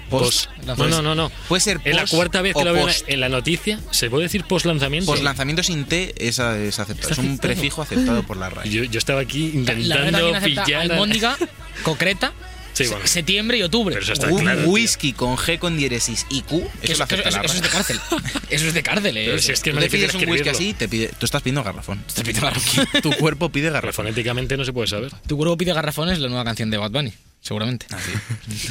Post. 0.09 0.47
Pos. 0.65 0.77
No, 0.77 0.87
no, 0.87 1.01
no, 1.01 1.15
no. 1.15 1.31
Puede 1.47 1.61
ser 1.61 1.79
Es 1.85 1.95
la 1.95 2.01
post 2.01 2.13
cuarta 2.13 2.41
vez 2.43 2.53
que 2.53 2.59
o 2.61 2.65
lo 2.65 2.73
veo 2.73 2.81
en 2.81 2.87
la- 2.87 2.93
post. 2.93 3.05
en 3.09 3.19
la 3.19 3.29
noticia. 3.29 3.79
¿Se 3.89 4.09
puede 4.11 4.23
decir 4.23 4.43
poslanzamiento? 4.43 5.09
Pues 5.11 5.23
lanzamiento 5.23 5.63
sin 5.63 5.85
T 5.85 6.13
es, 6.17 6.37
es 6.37 6.79
aceptado. 6.79 7.11
Es 7.13 7.17
un 7.17 7.39
prefijo 7.39 7.81
aceptado 7.81 8.21
por 8.23 8.37
la 8.37 8.49
RAE. 8.51 8.69
Yo, 8.69 8.83
yo 8.83 8.99
estaba 8.99 9.21
aquí 9.21 9.51
La 9.65 9.73
intentando 9.73 10.35
acepta 10.35 10.63
pillar. 10.65 10.81
a- 10.81 10.83
almóndiga, 10.93 11.35
concreta, 11.81 12.31
Sí, 12.73 12.85
se- 12.85 12.89
bueno. 12.91 13.07
septiembre 13.07 13.57
y 13.59 13.63
octubre. 13.63 13.93
Pero 13.93 14.03
eso 14.03 14.13
está 14.13 14.27
Un 14.27 14.41
claro. 14.41 14.61
tío. 14.61 14.69
whisky 14.71 15.13
con 15.13 15.37
G 15.37 15.59
con 15.59 15.77
diéresis 15.77 16.25
y 16.29 16.41
Q, 16.41 16.59
Que 16.81 16.91
eso 16.91 16.97
lo 16.99 17.05
eso, 17.05 17.07
que 17.07 17.13
acepta 17.15 17.29
eso- 17.29 17.37
la 17.39 17.43
eso 17.45 17.55
es 17.55 17.61
de 17.61 17.69
cárcel. 17.69 17.99
Eso 18.49 18.67
es 18.67 18.73
de 18.73 18.83
cárcel, 18.83 19.17
eh. 19.17 19.25
Pero 19.27 19.39
si 19.39 19.51
es 19.51 19.61
que 19.61 19.69
es 19.69 19.73
Tú 19.75 19.79
más 19.81 19.89
te 19.89 19.97
pides 19.97 20.13
un 20.15 20.29
whisky 20.29 20.49
así, 20.49 20.73
te 20.73 20.87
pide, 20.87 21.07
tú 21.19 21.25
estás 21.25 21.41
pidiendo 21.41 21.63
garrafón. 21.63 22.03
Garrafón. 22.41 22.87
Tu 23.01 23.11
cuerpo 23.13 23.49
pide 23.49 23.63
Pero 23.65 23.73
garrafón. 23.75 24.05
fonéticamente 24.05 24.57
no 24.57 24.65
se 24.65 24.73
puede 24.73 24.87
saber. 24.87 25.11
Tu 25.27 25.37
cuerpo 25.37 25.57
pide 25.57 25.73
garrafones, 25.73 26.19
la 26.19 26.27
nueva 26.27 26.43
canción 26.43 26.69
de 26.69 26.77
Bad 26.77 26.91
Bunny, 26.91 27.13
seguramente. 27.43 27.85
Así. 27.91 28.11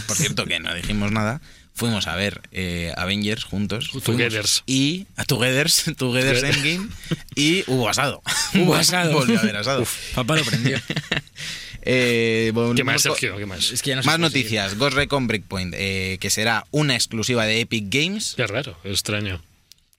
Por 0.09 0.17
cierto, 0.17 0.47
que 0.47 0.59
no 0.59 0.75
dijimos 0.75 1.13
nada. 1.13 1.41
Fuimos 1.75 2.07
a 2.07 2.17
ver 2.17 2.43
eh, 2.51 2.93
Avengers 2.97 3.45
juntos. 3.45 3.91
Togethers. 4.05 4.65
Y 4.67 5.07
a 5.17 5.25
Togethers, 5.25 5.85
Togethers 5.97 6.43
Endgame. 6.43 6.89
Y 7.35 7.65
hubo 7.67 7.89
asado. 7.89 8.23
Hubo 8.55 8.75
asado. 8.75 9.13
Volvió 9.19 9.39
a 9.39 9.43
haber 9.43 9.57
asado. 9.57 9.87
Papá 10.15 10.37
lo 10.37 10.45
prendió. 10.45 10.79
Eh, 11.85 12.53
¿Qué 12.77 12.85
más, 12.85 13.03
Sergio? 13.03 13.37
¿Qué 13.37 13.47
más? 13.47 13.71
Es 13.73 13.83
que 13.83 13.91
ya 13.91 13.97
no 13.97 14.03
se 14.03 14.07
Más 14.07 14.19
noticias. 14.19 14.77
Ghost 14.77 14.95
Recon 14.95 15.27
Breakpoint, 15.27 15.75
eh, 15.77 16.19
que 16.21 16.31
será 16.31 16.65
una 16.71 16.95
exclusiva 16.95 17.45
de 17.45 17.61
Epic 17.61 17.87
Games. 17.89 18.35
Qué 18.37 18.47
raro, 18.47 18.79
extraño. 18.85 19.43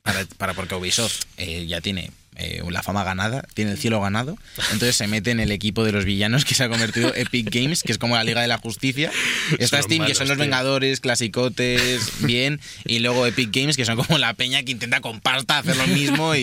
Para, 0.01 0.25
para 0.37 0.53
porque 0.53 0.75
Ubisoft 0.75 1.23
eh, 1.37 1.65
ya 1.65 1.81
tiene 1.81 2.11
eh, 2.35 2.62
la 2.69 2.83
fama 2.83 3.03
ganada, 3.03 3.45
tiene 3.53 3.71
el 3.71 3.77
cielo 3.77 4.01
ganado. 4.01 4.38
Entonces 4.71 4.95
se 4.95 5.07
mete 5.07 5.31
en 5.31 5.39
el 5.39 5.51
equipo 5.51 5.83
de 5.83 5.91
los 5.91 6.06
villanos 6.06 6.45
que 6.45 6.56
se 6.56 6.63
ha 6.63 6.69
convertido 6.69 7.13
Epic 7.15 7.50
Games, 7.53 7.83
que 7.83 7.91
es 7.91 7.97
como 7.97 8.15
la 8.15 8.24
Liga 8.24 8.41
de 8.41 8.47
la 8.47 8.57
Justicia. 8.57 9.12
Está 9.59 9.77
Son 9.77 9.83
Steam, 9.83 10.06
que 10.06 10.15
son 10.15 10.27
los 10.27 10.38
tío. 10.38 10.44
Vengadores, 10.44 11.00
clasicotes, 11.00 12.12
bien. 12.21 12.59
Y 12.85 13.00
luego 13.00 13.25
Epic 13.27 13.50
Games, 13.53 13.77
que 13.77 13.85
son 13.85 13.95
como 13.97 14.18
la 14.18 14.33
peña 14.33 14.63
que 14.63 14.71
intenta 14.71 15.01
con 15.01 15.19
pasta 15.21 15.59
hacer 15.59 15.75
lo 15.77 15.88
mismo 15.88 16.35
y, 16.35 16.41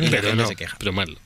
y 0.00 0.08
Pero 0.10 0.34
no, 0.34 0.46
se 0.46 0.56
queja. 0.56 0.76
pero 0.78 0.92
mal. 0.92 1.18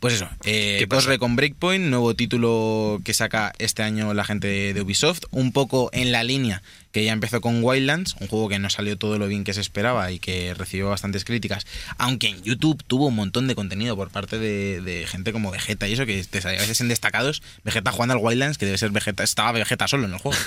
Pues 0.00 0.14
eso, 0.14 0.28
eh, 0.44 0.76
¿Qué 0.80 0.84
Ghost 0.84 1.04
pasa? 1.04 1.08
Recon 1.08 1.34
Breakpoint, 1.34 1.86
nuevo 1.86 2.14
título 2.14 3.00
que 3.06 3.14
saca 3.14 3.52
este 3.58 3.82
año 3.82 4.12
la 4.12 4.24
gente 4.24 4.74
de 4.74 4.80
Ubisoft, 4.82 5.20
un 5.30 5.50
poco 5.50 5.88
en 5.94 6.12
la 6.12 6.22
línea 6.24 6.62
que 6.94 7.04
ya 7.04 7.12
empezó 7.12 7.40
con 7.40 7.62
Wildlands, 7.64 8.14
un 8.20 8.28
juego 8.28 8.48
que 8.48 8.60
no 8.60 8.70
salió 8.70 8.96
todo 8.96 9.18
lo 9.18 9.26
bien 9.26 9.42
que 9.42 9.52
se 9.52 9.60
esperaba 9.60 10.12
y 10.12 10.20
que 10.20 10.54
recibió 10.54 10.90
bastantes 10.90 11.24
críticas, 11.24 11.66
aunque 11.98 12.28
en 12.28 12.40
YouTube 12.44 12.84
tuvo 12.86 13.08
un 13.08 13.16
montón 13.16 13.48
de 13.48 13.56
contenido 13.56 13.96
por 13.96 14.10
parte 14.10 14.38
de, 14.38 14.80
de 14.80 15.04
gente 15.08 15.32
como 15.32 15.50
Vegeta 15.50 15.88
y 15.88 15.94
eso, 15.94 16.06
que 16.06 16.22
te 16.22 16.38
a 16.38 16.52
veces 16.52 16.80
en 16.80 16.86
destacados, 16.86 17.42
Vegeta 17.64 17.90
jugando 17.90 18.14
al 18.14 18.20
Wildlands, 18.22 18.58
que 18.58 18.66
debe 18.66 18.78
ser 18.78 18.92
Vegeta, 18.92 19.24
estaba 19.24 19.50
Vegeta 19.50 19.88
solo 19.88 20.06
en 20.06 20.12
el 20.12 20.20
juego. 20.20 20.38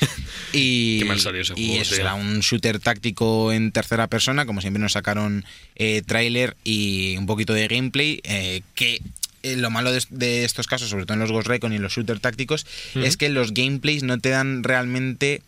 y 0.52 0.98
Qué 0.98 1.04
mal 1.06 1.18
salió 1.18 1.40
ese 1.40 1.54
y 1.56 1.68
juego, 1.68 1.82
eso 1.82 1.94
será 1.94 2.12
un 2.12 2.40
shooter 2.40 2.78
táctico 2.78 3.50
en 3.50 3.72
tercera 3.72 4.06
persona, 4.06 4.44
como 4.44 4.60
siempre 4.60 4.82
nos 4.82 4.92
sacaron 4.92 5.46
eh, 5.76 6.02
tráiler 6.04 6.58
y 6.62 7.16
un 7.16 7.24
poquito 7.24 7.54
de 7.54 7.68
gameplay, 7.68 8.20
eh, 8.24 8.60
que 8.74 9.00
eh, 9.42 9.56
lo 9.56 9.70
malo 9.70 9.92
de, 9.92 10.02
de 10.10 10.44
estos 10.44 10.66
casos, 10.66 10.88
sobre 10.88 11.04
todo 11.04 11.14
en 11.14 11.20
los 11.20 11.32
Ghost 11.32 11.48
Recon 11.48 11.72
y 11.72 11.76
en 11.76 11.82
los 11.82 11.92
shooter 11.92 12.20
tácticos, 12.20 12.66
es 12.94 13.16
que 13.16 13.28
los 13.28 13.54
gameplays 13.54 14.02
no 14.02 14.18
te 14.18 14.30
dan 14.30 14.64
realmente 14.64 15.42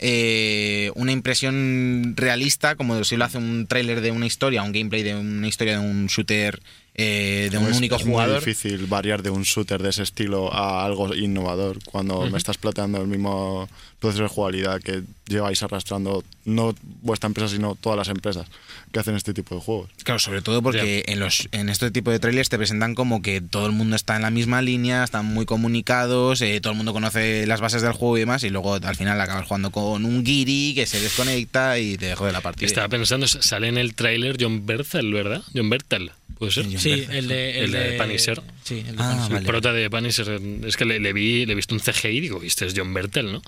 eh, 0.00 0.90
una 0.96 1.12
impresión 1.12 2.14
realista, 2.16 2.74
como 2.76 3.02
si 3.04 3.16
lo 3.16 3.24
hace 3.24 3.38
un 3.38 3.66
tráiler 3.66 4.00
de 4.00 4.10
una 4.10 4.26
historia, 4.26 4.62
un 4.62 4.72
gameplay 4.72 5.02
de 5.02 5.14
una 5.14 5.48
historia 5.48 5.78
de 5.78 5.86
un 5.86 6.06
shooter 6.06 6.60
eh, 6.96 7.48
de 7.50 7.58
un 7.58 7.66
Es- 7.68 7.76
único 7.78 7.96
es 7.96 8.02
jugador. 8.02 8.36
muy 8.40 8.44
difícil 8.46 8.86
variar 8.86 9.22
de 9.22 9.30
un 9.30 9.42
shooter 9.42 9.82
de 9.82 9.90
ese 9.90 10.02
estilo 10.04 10.52
a 10.54 10.84
algo 10.84 11.12
innovador 11.14 11.78
cuando 11.84 12.28
me 12.30 12.38
estás 12.38 12.56
planteando 12.56 13.00
el 13.02 13.08
mismo 13.08 13.68
proceso 13.98 14.22
de 14.24 14.28
jugabilidad 14.28 14.80
que 14.80 15.02
lleváis 15.26 15.62
arrastrando 15.62 16.22
no 16.44 16.74
vuestra 17.02 17.26
empresa 17.26 17.48
sino 17.48 17.74
todas 17.74 17.96
las 17.96 18.08
empresas 18.08 18.46
que 18.92 19.00
hacen 19.00 19.16
este 19.16 19.32
tipo 19.34 19.54
de 19.54 19.60
juegos. 19.62 19.90
Claro, 20.04 20.18
sobre 20.20 20.42
todo 20.42 20.60
porque 20.62 21.02
en 21.06 21.18
los 21.18 21.48
en 21.52 21.68
este 21.70 21.90
tipo 21.90 22.10
de 22.10 22.18
trailers 22.20 22.48
te 22.50 22.58
presentan 22.58 22.94
como 22.94 23.22
que 23.22 23.40
todo 23.40 23.66
el 23.66 23.72
mundo 23.72 23.96
está 23.96 24.14
en 24.16 24.22
la 24.22 24.30
misma 24.30 24.60
línea, 24.62 25.02
están 25.02 25.24
muy 25.26 25.46
comunicados, 25.46 26.42
eh, 26.42 26.60
todo 26.60 26.72
el 26.72 26.76
mundo 26.76 26.92
conoce 26.92 27.46
las 27.46 27.60
bases 27.60 27.82
del 27.82 27.92
juego 27.92 28.16
y 28.18 28.20
demás, 28.20 28.44
y 28.44 28.50
luego 28.50 28.74
al 28.74 28.94
final 28.96 29.20
acabas 29.20 29.46
jugando 29.46 29.70
con 29.70 30.04
un 30.04 30.22
guiri 30.22 30.74
que 30.74 30.86
se 30.86 31.00
desconecta 31.00 31.78
y 31.78 31.96
te 31.96 32.14
jode 32.14 32.30
la 32.32 32.40
partida. 32.42 32.66
Estaba 32.66 32.88
pensando, 32.88 33.26
sale 33.26 33.68
en 33.68 33.78
el 33.78 33.94
tráiler 33.94 34.36
John 34.38 34.66
Berthel, 34.66 35.12
¿verdad? 35.12 35.42
John 35.54 35.70
Berthel, 35.70 36.12
¿puede 36.38 36.52
ser? 36.52 36.66
Sí, 36.78 37.04
el 37.10 37.28
de, 37.28 37.60
El 37.64 37.72
de 37.72 37.92
Punisher. 37.98 38.42
Sí, 38.64 38.78
el 38.86 38.96
de 38.96 39.02
Ah, 39.02 39.10
Punisher. 39.12 39.26
El 39.28 39.32
vale. 39.34 39.46
prota 39.46 39.72
de 39.72 39.90
Punisher, 39.90 40.40
es 40.66 40.76
que 40.76 40.84
le, 40.84 41.00
le 41.00 41.12
vi, 41.12 41.46
le 41.46 41.52
he 41.52 41.56
visto 41.56 41.74
un 41.74 41.80
CGI 41.80 42.08
y 42.08 42.20
digo, 42.20 42.42
este 42.42 42.66
es 42.66 42.74
John 42.76 42.92
Bertel, 42.94 43.32
¿no? 43.32 43.42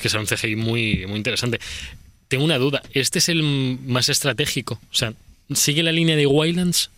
Que 0.00 0.08
es 0.08 0.14
un 0.14 0.26
CGI 0.26 0.56
muy, 0.56 1.06
muy 1.06 1.16
interesante. 1.16 1.60
Tengo 2.28 2.44
una 2.44 2.58
duda, 2.58 2.82
¿este 2.92 3.18
es 3.18 3.28
el 3.28 3.42
más 3.42 4.08
estratégico? 4.08 4.80
O 4.90 4.94
sea, 4.94 5.12
¿sigue 5.54 5.82
la 5.82 5.92
línea 5.92 6.16
de 6.16 6.26
Wildlands? 6.26 6.90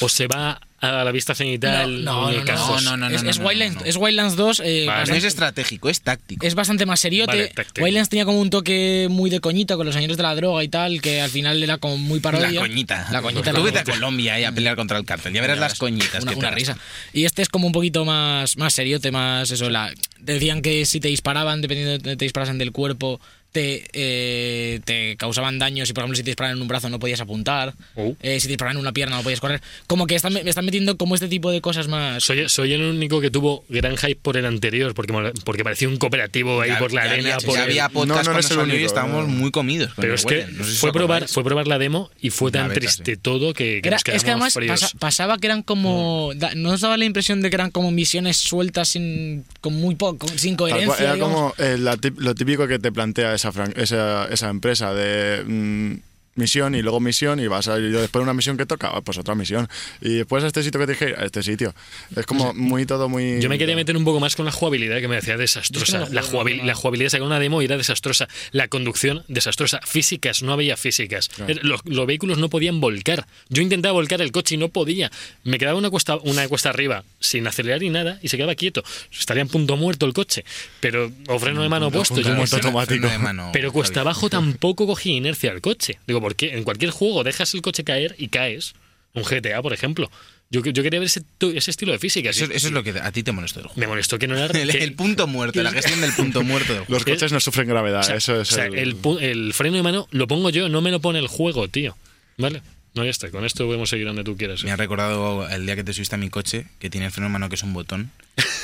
¿O 0.00 0.08
se 0.08 0.26
va 0.28 0.60
a 0.80 1.02
la 1.02 1.10
vista 1.10 1.34
cenital? 1.34 2.04
No, 2.04 2.30
no, 2.30 2.44
no, 2.44 2.80
no, 2.80 2.96
no, 2.96 3.08
no, 3.08 3.30
es, 3.30 3.38
Wildlands, 3.38 3.80
no. 3.80 3.84
es 3.84 3.96
Wildlands 3.96 4.36
2. 4.36 4.60
eh, 4.60 4.62
Vale. 4.62 4.84
No 4.86 4.92
bastante- 4.92 5.18
es 5.18 5.24
estratégico, 5.24 5.88
es 5.88 6.02
táctico. 6.02 6.46
es 6.46 6.54
bastante 6.54 6.86
más 6.86 7.00
seriote. 7.00 7.52
Wildlands 7.80 8.08
tenía 8.08 8.24
como 8.24 8.40
un 8.40 8.50
toque 8.50 9.08
muy 9.10 9.28
de 9.30 9.40
coñita 9.40 9.76
con 9.76 9.86
los 9.86 9.94
señores 9.94 10.16
de 10.16 10.22
la 10.22 10.34
droga 10.34 10.62
y 10.62 10.68
tal, 10.68 11.00
que 11.00 11.20
al 11.20 11.30
final 11.30 11.62
era 11.62 11.78
como 11.78 11.96
muy 11.96 12.20
parodia. 12.20 12.50
La 12.50 12.60
coñita. 12.60 13.08
La 13.10 13.22
coñita. 13.22 13.52
Tú 13.52 13.62
vete 13.62 13.80
a. 13.80 13.84
Colombia 13.84 14.38
eh, 14.38 14.46
a 14.46 14.52
pelear 14.52 14.76
contra 14.76 14.98
el 14.98 15.04
cártel. 15.04 15.32
Ya 15.32 15.40
verás 15.40 15.58
las 15.58 15.78
coñitas. 15.78 16.22
Una, 16.22 16.50
risa. 16.50 16.76
Y 17.12 17.24
este 17.24 17.42
es 17.42 17.48
como 17.48 17.66
un 17.66 17.72
poquito 17.72 18.04
más, 18.04 18.56
más 18.56 18.74
seriote, 18.74 19.10
más 19.10 19.50
eso. 19.50 19.70
La, 19.70 19.90
decían 20.20 20.62
que 20.62 20.86
si 20.86 21.00
te 21.00 21.08
disparaban, 21.08 21.60
dependiendo 21.60 21.98
de 21.98 22.16
te 22.16 22.24
disparasen 22.24 22.58
del 22.58 22.70
cuerpo, 22.70 23.20
te, 23.58 23.88
eh, 23.92 24.80
te 24.84 25.16
causaban 25.16 25.58
daños. 25.58 25.90
Y 25.90 25.92
por 25.92 26.02
ejemplo, 26.02 26.16
si 26.16 26.22
te 26.22 26.30
disparaban 26.30 26.56
en 26.58 26.62
un 26.62 26.68
brazo 26.68 26.88
no 26.88 26.98
podías 26.98 27.20
apuntar. 27.20 27.74
Oh. 27.96 28.16
Eh, 28.22 28.40
si 28.40 28.46
te 28.46 28.52
disparaban 28.52 28.76
en 28.76 28.80
una 28.80 28.92
pierna 28.92 29.16
no 29.16 29.22
podías 29.22 29.40
correr. 29.40 29.60
Como 29.86 30.06
que 30.06 30.14
están, 30.14 30.36
están 30.36 30.64
metiendo 30.64 30.96
como 30.96 31.14
este 31.14 31.28
tipo 31.28 31.50
de 31.50 31.60
cosas 31.60 31.88
más. 31.88 32.22
Soy, 32.24 32.48
soy 32.48 32.72
el 32.72 32.82
único 32.82 33.20
que 33.20 33.30
tuvo 33.30 33.64
gran 33.68 33.96
hype 33.96 34.16
por 34.16 34.36
el 34.36 34.46
anterior, 34.46 34.94
porque, 34.94 35.12
porque 35.44 35.64
parecía 35.64 35.88
un 35.88 35.96
cooperativo 35.96 36.60
ahí 36.60 36.70
Ya- 36.70 36.78
por 36.78 36.92
la 36.92 37.04
ya 37.06 37.12
arena. 37.12 37.34
había, 37.34 37.46
por 37.46 37.54
ya 37.56 37.62
el- 37.64 37.70
había 37.70 37.88
podcast 37.88 38.26
No, 38.28 38.36
el 38.38 38.42
salió 38.44 38.64
y 38.66 38.70
único, 38.70 38.86
estábamos 38.86 39.26
no. 39.28 39.34
muy 39.34 39.50
comidos. 39.50 39.94
con 39.94 40.02
Pero 40.02 40.14
es 40.14 40.24
que 40.24 40.34
Wellen. 40.40 40.58
No 40.58 40.64
sé 40.64 40.70
si 40.72 40.76
fue, 40.78 40.92
probar, 40.92 41.28
fue 41.28 41.44
probar 41.44 41.66
la 41.66 41.78
demo 41.78 42.10
y 42.20 42.30
fue 42.30 42.50
tan 42.50 42.68
beta, 42.68 42.80
triste 42.80 43.14
sí. 43.14 43.20
todo 43.20 43.52
que, 43.54 43.80
que 43.82 43.88
Era- 43.88 43.96
nos 43.96 44.00
es 44.00 44.04
que 44.04 44.12
quedamos 44.12 44.28
además 44.28 44.54
fríos. 44.54 44.80
pasa- 44.80 44.98
pasaba 44.98 45.38
que 45.38 45.46
eran 45.46 45.62
como. 45.62 46.32
da- 46.36 46.54
¿No 46.54 46.70
os 46.72 46.80
daba 46.80 46.96
la 46.96 47.04
impresión 47.04 47.40
de 47.42 47.50
que 47.50 47.56
eran 47.56 47.70
como 47.70 47.90
misiones 47.90 48.36
sueltas 48.36 48.88
sin, 48.88 49.44
con 49.60 49.74
muy 49.74 49.94
poco, 49.96 50.26
sin 50.36 50.56
coherencia? 50.56 50.96
era 51.04 51.14
digamos? 51.14 51.54
como 51.54 51.54
eh, 51.58 51.76
la 51.78 51.96
lo 52.18 52.34
típico 52.34 52.66
que 52.66 52.78
te 52.78 52.92
plantea 52.92 53.34
esa, 53.34 53.47
fran- 53.52 53.72
esa, 53.76 54.26
esa 54.30 54.48
empresa 54.48 54.92
de 54.94 55.44
mm, 55.46 55.92
misión 56.38 56.74
y 56.74 56.82
luego 56.82 57.00
misión 57.00 57.40
y 57.40 57.46
vas 57.48 57.68
a 57.68 57.78
y 57.78 57.90
después 57.90 58.20
de 58.20 58.22
una 58.22 58.34
misión 58.34 58.56
que 58.56 58.64
toca, 58.66 58.90
ah, 58.94 59.00
pues 59.02 59.18
otra 59.18 59.34
misión. 59.34 59.68
Y 60.00 60.14
después 60.14 60.42
a 60.44 60.46
este 60.46 60.62
sitio 60.62 60.80
que 60.80 60.86
te 60.86 60.92
dije, 60.92 61.14
a 61.18 61.24
este 61.24 61.42
sitio. 61.42 61.74
Es 62.16 62.24
como 62.26 62.54
muy 62.54 62.86
todo 62.86 63.08
muy... 63.08 63.40
Yo 63.40 63.48
me 63.48 63.58
quería 63.58 63.76
meter 63.76 63.96
un 63.96 64.04
poco 64.04 64.20
más 64.20 64.36
con 64.36 64.46
la 64.46 64.52
jugabilidad 64.52 65.00
que 65.00 65.08
me 65.08 65.16
decía 65.16 65.36
desastrosa. 65.36 66.00
No 66.00 66.06
la, 66.10 66.22
jugabil- 66.22 66.58
no. 66.58 66.64
la 66.64 66.74
jugabilidad 66.74 67.10
sacó 67.10 67.24
una 67.26 67.38
demo 67.38 67.60
y 67.60 67.66
era 67.66 67.76
desastrosa. 67.76 68.28
La 68.52 68.68
conducción 68.68 69.24
desastrosa. 69.28 69.80
Físicas, 69.84 70.42
no 70.42 70.52
había 70.52 70.76
físicas. 70.76 71.28
Los, 71.62 71.80
los 71.84 72.06
vehículos 72.06 72.38
no 72.38 72.48
podían 72.48 72.80
volcar. 72.80 73.26
Yo 73.48 73.62
intentaba 73.62 73.92
volcar 73.92 74.22
el 74.22 74.32
coche 74.32 74.54
y 74.54 74.58
no 74.58 74.68
podía. 74.68 75.10
Me 75.44 75.58
quedaba 75.58 75.78
una 75.78 75.90
cuesta, 75.90 76.16
una 76.16 76.46
cuesta 76.48 76.70
arriba 76.70 77.04
sin 77.20 77.46
acelerar 77.46 77.80
ni 77.80 77.90
nada 77.90 78.18
y 78.22 78.28
se 78.28 78.36
quedaba 78.36 78.54
quieto. 78.54 78.82
Estaría 79.12 79.42
en 79.42 79.48
punto 79.48 79.76
muerto 79.76 80.06
el 80.06 80.12
coche. 80.12 80.44
Pero 80.80 81.10
o 81.28 81.38
freno 81.38 81.62
de 81.62 81.68
mano 81.68 81.90
puesto. 81.90 82.20
yo 82.20 82.28
no 82.30 82.36
muerto 82.36 82.56
sé. 82.56 82.62
automático. 82.62 83.00
Freno 83.00 83.08
de 83.12 83.18
mano, 83.18 83.50
Pero 83.52 83.72
cuesta 83.72 84.00
abajo 84.00 84.30
tampoco 84.30 84.86
cogía 84.86 85.14
inercia 85.14 85.50
el 85.52 85.60
coche. 85.60 85.98
Digo, 86.06 86.20
¿por 86.28 86.36
qué? 86.36 86.54
En 86.58 86.62
cualquier 86.62 86.90
juego 86.90 87.24
dejas 87.24 87.54
el 87.54 87.62
coche 87.62 87.84
caer 87.84 88.14
y 88.18 88.28
caes. 88.28 88.74
Un 89.14 89.22
GTA, 89.22 89.62
por 89.62 89.72
ejemplo. 89.72 90.10
Yo, 90.50 90.60
yo 90.62 90.82
quería 90.82 91.00
ver 91.00 91.06
ese, 91.06 91.22
ese 91.54 91.70
estilo 91.70 91.92
de 91.92 91.98
física. 91.98 92.28
Eso, 92.28 92.44
eso 92.44 92.66
es 92.68 92.72
lo 92.72 92.82
que 92.82 92.90
a 92.90 93.10
ti 93.12 93.22
te 93.22 93.32
molestó 93.32 93.60
del 93.60 93.68
juego. 93.68 93.80
Me 93.80 93.86
molestó 93.86 94.18
que 94.18 94.28
no 94.28 94.36
era... 94.36 94.46
El, 94.60 94.70
que- 94.70 94.84
el 94.84 94.92
punto 94.92 95.26
muerto, 95.26 95.62
la 95.62 95.70
gestión 95.72 96.02
del 96.02 96.12
punto 96.12 96.42
muerto 96.42 96.74
del 96.74 96.82
juego. 96.84 96.94
Los 96.94 97.04
coches 97.04 97.32
no 97.32 97.40
sufren 97.40 97.66
gravedad, 97.68 98.00
o 98.00 98.02
sea, 98.02 98.16
eso 98.16 98.40
es 98.42 98.52
o 98.52 98.54
sea, 98.54 98.66
el... 98.66 98.96
el 99.20 99.52
freno 99.54 99.76
de 99.76 99.82
mano 99.82 100.06
lo 100.10 100.26
pongo 100.28 100.50
yo, 100.50 100.68
no 100.68 100.82
me 100.82 100.90
lo 100.90 101.00
pone 101.00 101.18
el 101.18 101.26
juego, 101.28 101.68
tío. 101.68 101.96
¿Vale? 102.36 102.60
No, 102.94 103.04
ya 103.04 103.10
está. 103.10 103.30
Con 103.30 103.44
esto 103.44 103.66
podemos 103.66 103.88
seguir 103.90 104.06
donde 104.06 104.24
tú 104.24 104.36
quieras. 104.36 104.62
¿eh? 104.62 104.64
Me 104.66 104.72
ha 104.72 104.76
recordado 104.76 105.48
el 105.48 105.66
día 105.66 105.76
que 105.76 105.84
te 105.84 105.92
subiste 105.92 106.14
a 106.14 106.18
mi 106.18 106.30
coche, 106.30 106.66
que 106.80 106.90
tiene 106.90 107.06
el 107.06 107.12
freno 107.12 107.26
de 107.28 107.32
mano 107.32 107.48
que 107.48 107.54
es 107.54 107.62
un 107.62 107.72
botón, 107.74 108.10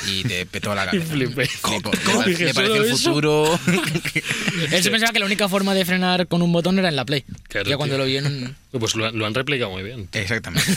y 0.07 0.23
te 0.23 0.45
petó 0.51 0.75
la 0.75 0.85
cabeza. 0.85 1.05
flipé. 1.13 1.49
¿Cómo? 1.61 1.79
Me, 2.19 2.25
Dije, 2.25 2.45
me 2.45 2.53
pareció 2.53 2.75
¿solo 2.75 2.85
el 2.85 2.97
futuro. 2.97 3.59
Él 4.71 4.83
se 4.83 4.91
pensaba 4.91 5.11
que 5.13 5.19
la 5.19 5.25
única 5.25 5.47
forma 5.47 5.73
de 5.73 5.85
frenar 5.85 6.27
con 6.27 6.41
un 6.41 6.51
botón 6.51 6.77
era 6.79 6.89
en 6.89 6.95
la 6.95 7.05
Play. 7.05 7.23
Claro, 7.47 7.69
ya 7.69 7.77
cuando 7.77 7.95
tío. 7.95 8.03
lo 8.03 8.09
vi 8.09 8.17
en. 8.17 8.55
Pues 8.77 8.93
lo, 8.95 9.05
han- 9.07 9.17
lo 9.17 9.25
han 9.25 9.33
replicado 9.33 9.71
muy 9.71 9.83
bien. 9.83 10.07
tío. 10.07 10.21
Exactamente. 10.21 10.69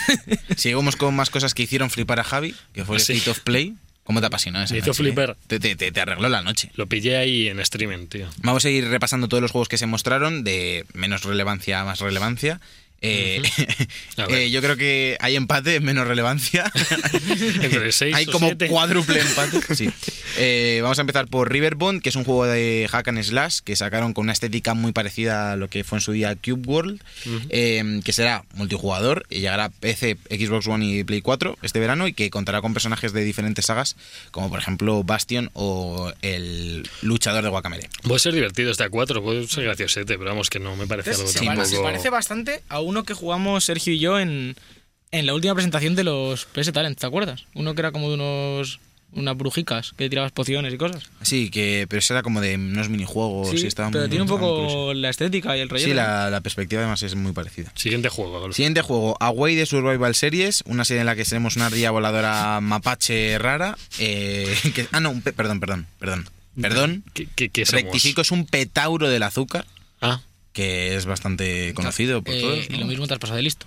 Seguimos 0.57 0.95
con 0.95 1.17
más 1.17 1.31
cosas 1.31 1.53
que 1.55 1.65
hicieron 1.65 1.91
flipar 1.91 2.21
a 2.21 2.25
Javi, 2.25 2.55
que 2.73 2.85
fue 2.85 2.97
el 2.97 3.03
Ah, 3.03 3.05
sí. 3.05 3.15
State 3.15 3.31
of 3.31 3.41
Play. 3.41 3.75
¿Cómo 4.05 4.21
te 4.21 4.27
apasionó 4.27 4.63
esa 4.63 4.73
Me 4.73 4.79
hizo 4.79 4.87
noche, 4.89 5.03
eh? 5.03 5.05
flipar. 5.07 5.37
Te, 5.49 5.59
te- 5.61 5.75
te- 5.77 5.91
te 5.93 6.01
arregló 6.01 6.29
la 6.29 6.41
noche. 6.43 6.71
Lo 6.77 6.87
pillé 6.87 7.17
ahí 7.19 7.49
en 7.49 7.59
streaming, 7.61 8.07
tío. 8.07 8.29
Vamos 8.43 8.65
a 8.65 8.71
ir 8.71 8.87
repasando 8.89 9.29
todos 9.29 9.43
los 9.43 9.51
juegos 9.51 9.69
que 9.69 9.77
se 9.79 9.87
mostraron, 9.87 10.45
de 10.45 10.87
menos 10.95 11.25
relevancia 11.25 11.81
a 11.81 11.85
más 11.85 11.99
relevancia. 12.01 12.61
Eh, 13.01 13.43
eh, 14.29 14.51
yo 14.51 14.61
creo 14.61 14.77
que 14.77 15.17
hay 15.21 15.37
empate, 15.37 15.81
menos 15.81 16.07
relevancia. 16.09 16.71
Entre 17.63 17.93
seis 17.93 18.15
hay 18.15 18.27
o 18.29 18.33
como 18.33 18.47
siete. 18.49 18.69
cuádruple 18.69 19.21
empate. 19.21 19.59
Sí. 19.75 19.91
Eh, 20.39 20.81
vamos 20.83 20.99
a 20.99 21.03
empezar 21.03 21.29
por 21.29 21.53
Riverbond, 21.53 22.03
que 22.03 22.09
es 22.09 22.17
un 22.17 22.25
juego 22.25 22.47
de 22.47 22.89
hack 22.91 23.09
and 23.09 23.23
slash 23.23 23.59
que 23.65 23.77
sacaron 23.77 24.15
con 24.15 24.23
una 24.25 24.33
estética 24.33 24.75
muy 24.75 24.93
parecida 24.93 25.53
a 25.53 25.57
lo 25.57 25.69
que 25.69 25.85
fue 25.85 25.99
en 25.99 26.03
su 26.03 26.13
día 26.13 26.35
Cube 26.37 26.63
World, 26.67 27.01
eh, 27.51 28.01
que 28.05 28.13
será 28.13 28.45
multijugador 28.55 29.27
y 29.31 29.41
llegará 29.41 29.65
a 29.67 29.69
PC, 29.69 30.17
Xbox 30.31 30.67
One 30.67 30.85
y 30.87 31.05
Play 31.05 31.21
4 31.23 31.59
este 31.63 31.79
verano 31.81 32.09
y 32.09 32.13
que 32.13 32.31
contará 32.31 32.61
con 32.61 32.73
personajes 32.73 33.13
de 33.13 33.23
diferentes 33.25 33.67
sagas, 33.67 33.97
como 34.31 34.49
por 34.49 34.59
ejemplo 34.59 35.03
Bastion 35.05 35.51
o 35.55 36.13
el 36.23 36.89
luchador 37.03 37.43
de 37.45 37.51
Guacamele. 37.51 37.89
Puede 38.03 38.19
ser 38.21 38.35
divertido 38.35 38.71
este 38.71 38.85
a 38.85 38.91
4, 38.91 39.23
puede 39.23 39.47
ser 39.47 39.65
graciosete, 39.65 40.19
pero 40.19 40.31
vamos 40.31 40.51
que 40.51 40.59
no 40.61 40.75
me 40.77 40.87
parece 40.87 41.11
algo 41.11 41.25
tampoco... 41.25 41.57
pare- 41.57 41.69
se 41.69 41.81
parece 41.81 42.11
bastante 42.11 42.63
a 42.69 42.81
uno 42.89 43.05
que 43.05 43.15
jugamos 43.15 43.65
Sergio 43.65 43.93
y 43.93 43.99
yo 43.99 44.19
en, 44.19 44.57
en 45.11 45.27
la 45.27 45.35
última 45.35 45.55
presentación 45.55 45.95
de 45.95 46.05
los 46.05 46.47
PS 46.47 46.73
Talent, 46.73 46.99
¿te 46.99 47.07
acuerdas? 47.07 47.45
Uno 47.55 47.75
que 47.75 47.81
era 47.81 47.93
como 47.93 48.09
de 48.09 48.15
unos 48.15 48.81
unas 49.11 49.39
brujicas 49.39 49.93
que 49.97 50.11
tirabas 50.11 50.33
pociones 50.33 50.75
y 50.75 50.77
cosas. 50.77 51.05
Sí, 51.23 51.49
que 51.51 51.87
pero 51.89 51.99
eso 52.01 52.13
era 52.13 52.23
como 52.23 52.43
de 52.43 52.57
unos 52.57 52.91
minijuegos 52.91 53.55
y 53.55 53.67
estaba 53.67 53.91
pero 53.91 54.03
muy- 54.03 54.11
tiene 54.11 54.23
un 54.23 54.29
poco 54.29 54.93
la 54.93 55.09
estética 55.09 55.57
y 55.57 55.61
el 55.61 55.71
rollo. 55.71 55.83
Sí, 55.83 55.95
la, 55.95 56.29
la 56.29 56.43
perspectiva 56.43 56.83
además 56.83 57.03
es 57.03 57.15
muy 57.15 57.33
parecida. 57.33 57.73
Siguiente 57.75 58.11
juego. 58.11 58.37
Adolfo. 58.37 58.55
Siguiente 58.55 58.83
juego, 58.83 59.17
Away 59.21 59.55
de 59.55 59.65
Survival 59.65 60.15
Series, 60.15 60.63
una 60.67 60.85
serie 60.85 61.01
en 61.01 61.07
la 61.07 61.17
que 61.17 61.25
seremos 61.25 61.57
una 61.57 61.67
ardilla 61.67 61.91
voladora 61.91 62.61
mapache 62.61 63.39
rara. 63.39 63.79
eh, 63.99 64.55
que- 64.75 64.87
ah, 64.93 65.01
no, 65.01 65.11
un 65.11 65.23
pe- 65.23 65.33
perdón, 65.33 65.59
perdón, 65.61 65.87
perdón. 65.99 66.29
Perdón. 66.61 67.03
¿Qué, 67.15 67.29
qué, 67.35 67.49
qué 67.49 67.65
somos? 67.65 67.85
Rectifico, 67.85 68.21
es 68.21 68.31
un 68.31 68.45
petauro 68.45 69.09
del 69.09 69.23
azúcar, 69.23 69.65
Ah, 70.03 70.21
que 70.59 70.97
es 70.97 71.07
bastante 71.07 71.73
conocido 71.75 72.21
por 72.21 72.35
Eh, 72.35 72.41
todos. 72.41 72.67
Y 72.69 72.73
¿no? 72.73 72.81
lo 72.81 72.87
mismo 72.87 73.07
te 73.07 73.15
has 73.15 73.21
pasado 73.21 73.37
de 73.37 73.43
listo. 73.45 73.67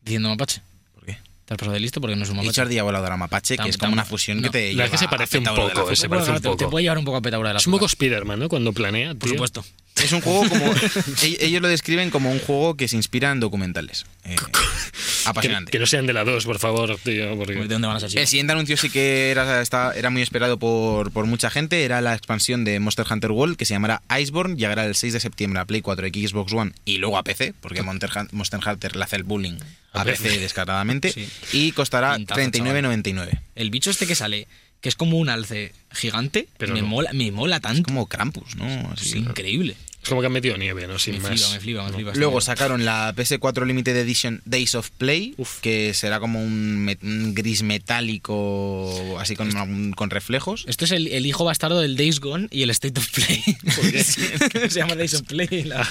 Diciendo 0.00 0.28
mapache. 0.28 0.62
¿Por 0.94 1.04
qué? 1.04 1.18
Te 1.44 1.54
has 1.54 1.58
pasado 1.58 1.72
de 1.74 1.80
listo 1.80 2.00
porque 2.00 2.14
no 2.14 2.22
es 2.22 2.28
un 2.28 2.36
He 2.36 2.38
mapache. 2.38 2.50
dicho 2.52 2.62
ardilla 2.62 2.82
voladora 2.84 3.16
mapache, 3.16 3.56
que 3.58 3.68
es 3.68 3.76
como 3.76 3.90
tam- 3.90 3.94
una 3.94 4.04
fusión 4.04 4.36
no. 4.40 4.44
que 4.44 4.50
te 4.50 4.58
La 4.58 4.68
lleva 4.70 4.82
verdad 4.84 4.92
que 4.92 4.98
se 4.98 5.04
a 5.06 5.10
parece 5.10 5.38
un 5.38 5.44
poco, 5.44 5.96
se 5.96 6.08
parece 6.08 6.30
un 6.30 6.36
te- 6.36 6.42
Te 6.42 6.48
poco. 6.50 6.70
puede 6.70 6.82
llevar 6.84 6.98
un 6.98 7.04
poco 7.04 7.16
a 7.16 7.20
petaura 7.22 7.48
de 7.50 7.54
la 7.54 7.58
es 7.60 7.66
un 7.66 7.72
poco 7.72 7.86
Spider-Man, 7.86 8.38
¿no? 8.38 8.48
Cuando 8.48 8.72
planea, 8.72 9.10
Por 9.14 9.18
tío. 9.24 9.30
supuesto. 9.30 9.64
Es 10.02 10.12
un 10.12 10.20
juego 10.20 10.48
como. 10.48 10.64
e- 11.22 11.36
ellos 11.40 11.60
lo 11.62 11.68
describen 11.68 12.10
como 12.10 12.30
un 12.30 12.38
juego 12.38 12.76
que 12.76 12.88
se 12.88 12.96
inspira 12.96 13.30
en 13.32 13.40
documentales. 13.40 14.06
Eh, 14.24 14.36
apasionante. 15.24 15.70
que 15.70 15.78
no 15.78 15.86
sean 15.86 16.06
de 16.06 16.12
la 16.12 16.24
2, 16.24 16.44
por 16.44 16.58
favor, 16.58 16.96
tío. 17.02 17.36
Porque... 17.36 17.54
¿De 17.54 17.66
dónde 17.68 17.86
van 17.88 17.96
a 17.96 18.00
salir? 18.00 18.18
El 18.18 18.26
siguiente 18.26 18.52
anuncio 18.52 18.76
sí 18.76 18.90
que 18.90 19.30
era, 19.30 19.60
está- 19.60 19.92
era 19.94 20.10
muy 20.10 20.22
esperado 20.22 20.58
por, 20.58 21.10
por 21.12 21.26
mucha 21.26 21.50
gente. 21.50 21.84
Era 21.84 22.00
la 22.00 22.14
expansión 22.14 22.64
de 22.64 22.80
Monster 22.80 23.06
Hunter 23.10 23.30
World 23.30 23.56
que 23.56 23.64
se 23.64 23.74
llamará 23.74 24.02
Iceborne. 24.20 24.56
Llegará 24.56 24.84
el 24.86 24.94
6 24.94 25.12
de 25.12 25.20
septiembre 25.20 25.60
a 25.60 25.64
Play 25.64 25.82
4, 25.82 26.06
Xbox 26.08 26.52
One 26.52 26.72
y 26.84 26.98
luego 26.98 27.18
a 27.18 27.24
PC, 27.24 27.54
porque 27.60 27.82
Monster, 27.82 28.10
Monster 28.32 28.60
Hunter 28.66 28.96
le 28.96 29.04
hace 29.04 29.16
el 29.16 29.24
bullying 29.24 29.58
a 29.92 30.02
A 30.02 30.04
PC 30.04 30.22
PC. 30.24 30.38
descaradamente. 30.40 31.12
Sí. 31.12 31.28
Y 31.52 31.72
costará 31.72 32.16
Pintazo, 32.16 32.40
39.99. 32.40 33.40
El 33.56 33.70
bicho 33.70 33.90
este 33.90 34.06
que 34.06 34.14
sale, 34.14 34.46
que 34.80 34.88
es 34.88 34.94
como 34.96 35.18
un 35.18 35.28
alce 35.28 35.72
gigante, 35.92 36.48
Pero 36.58 36.74
me, 36.74 36.80
no. 36.82 36.86
mola, 36.88 37.12
me 37.12 37.30
mola 37.32 37.60
tanto. 37.60 37.82
Como 37.84 38.06
Krampus, 38.06 38.56
¿no? 38.56 38.66
Es 38.94 39.00
Así. 39.02 39.18
increíble. 39.18 39.76
Es 40.02 40.08
como 40.08 40.20
que 40.22 40.26
han 40.28 40.32
metido 40.32 40.56
nieve, 40.56 40.86
¿no? 40.86 40.98
Sin 40.98 41.14
me 41.14 41.20
más. 41.20 41.30
flipa, 41.32 41.50
me 41.52 41.60
flipa, 41.60 41.84
me 41.88 41.92
flipa. 41.92 42.12
Luego 42.14 42.40
sacaron 42.40 42.84
la 42.84 43.14
PS4 43.14 43.66
Limited 43.66 43.94
Edition 43.96 44.40
Days 44.46 44.74
of 44.74 44.90
Play, 44.90 45.34
Uf. 45.36 45.60
que 45.60 45.92
será 45.94 46.20
como 46.20 46.42
un, 46.42 46.96
gris 47.34 47.62
metálico, 47.62 49.18
así 49.20 49.36
con, 49.36 49.54
algún- 49.56 49.92
con 49.92 50.10
reflejos. 50.10 50.64
Esto 50.68 50.84
es 50.84 50.92
el, 50.92 51.08
el 51.08 51.26
hijo 51.26 51.44
bastardo 51.44 51.80
del 51.80 51.96
Days 51.96 52.20
Gone 52.20 52.48
y 52.50 52.62
el 52.62 52.70
State 52.70 52.98
of 52.98 53.08
Play. 53.10 53.42
se 54.68 54.68
llama 54.78 54.94
Days 54.94 55.14
of 55.14 55.22
Play 55.22 55.64
la, 55.64 55.86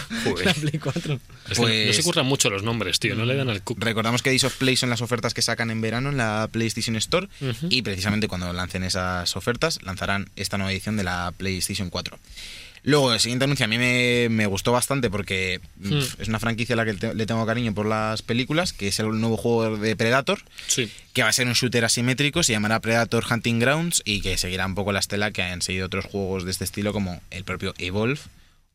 Play 0.60 0.80
4. 0.82 1.13
Es 1.13 1.20
que 1.50 1.56
Pues- 1.56 1.88
No 1.88 1.94
se 1.94 2.04
curran 2.04 2.25
mucho 2.25 2.50
los 2.50 2.63
nombres, 2.63 3.00
tío. 3.00 3.16
No 3.16 3.25
le 3.25 3.36
dan 3.36 3.50
al 3.50 3.62
cup. 3.63 3.78
Recordamos 3.82 4.22
que 4.22 4.30
Days 4.32 4.44
of 4.44 4.56
Play 4.56 4.75
son 4.75 4.89
las 4.89 5.01
ofertas 5.01 5.34
que 5.34 5.42
sacan 5.42 5.70
en 5.72 5.82
verano 5.82 6.10
en 6.10 6.18
la 6.18 6.48
PlayStation 6.51 6.96
Store 6.96 7.28
y 7.70 7.82
precisamente 7.82 8.28
cuando 8.28 8.51
lancen 8.54 8.84
esas 8.84 9.36
ofertas 9.36 9.80
lanzarán 9.84 10.30
esta 10.36 10.58
nueva 10.58 10.72
edición 10.72 10.98
de 10.98 11.04
la 11.04 11.32
PlayStation 11.38 11.89
4. 11.89 12.18
Luego, 12.84 13.14
el 13.14 13.20
siguiente 13.20 13.46
anuncio 13.46 13.66
a 13.66 13.68
mí 13.68 13.78
me, 13.78 14.28
me 14.30 14.46
gustó 14.46 14.72
bastante 14.72 15.10
porque 15.10 15.60
mm, 15.78 15.90
Hmm. 15.94 15.98
es 16.20 16.28
una 16.28 16.40
franquicia 16.40 16.74
a 16.74 16.78
la 16.78 16.86
que 16.86 16.94
te- 16.94 17.14
le 17.14 17.26
tengo 17.26 17.46
cariño 17.46 17.74
por 17.74 17.86
las 17.86 18.22
películas, 18.22 18.74
que 18.74 18.88
es 18.88 19.00
el 19.00 19.08
nuevo 19.20 19.38
juego 19.38 19.78
de 19.78 19.96
Predator, 19.96 20.40
Sí. 20.68 20.90
que 21.14 21.24
va 21.24 21.30
a 21.30 21.34
ser 21.34 21.48
un 21.48 21.54
shooter 21.54 21.84
asimétrico, 21.86 22.44
se 22.44 22.54
llamará 22.54 22.80
Predator 22.80 23.26
Hunting 23.30 23.60
Grounds 23.60 24.02
y 24.06 24.22
que 24.22 24.38
seguirá 24.38 24.66
un 24.66 24.76
poco 24.76 24.92
la 24.92 25.00
estela 25.00 25.32
que 25.32 25.42
han 25.44 25.62
seguido 25.62 25.88
otros 25.88 26.06
juegos 26.06 26.46
de 26.46 26.52
este 26.52 26.64
estilo 26.64 26.94
como 26.94 27.22
el 27.32 27.44
propio 27.44 27.74
Evolve 27.78 28.20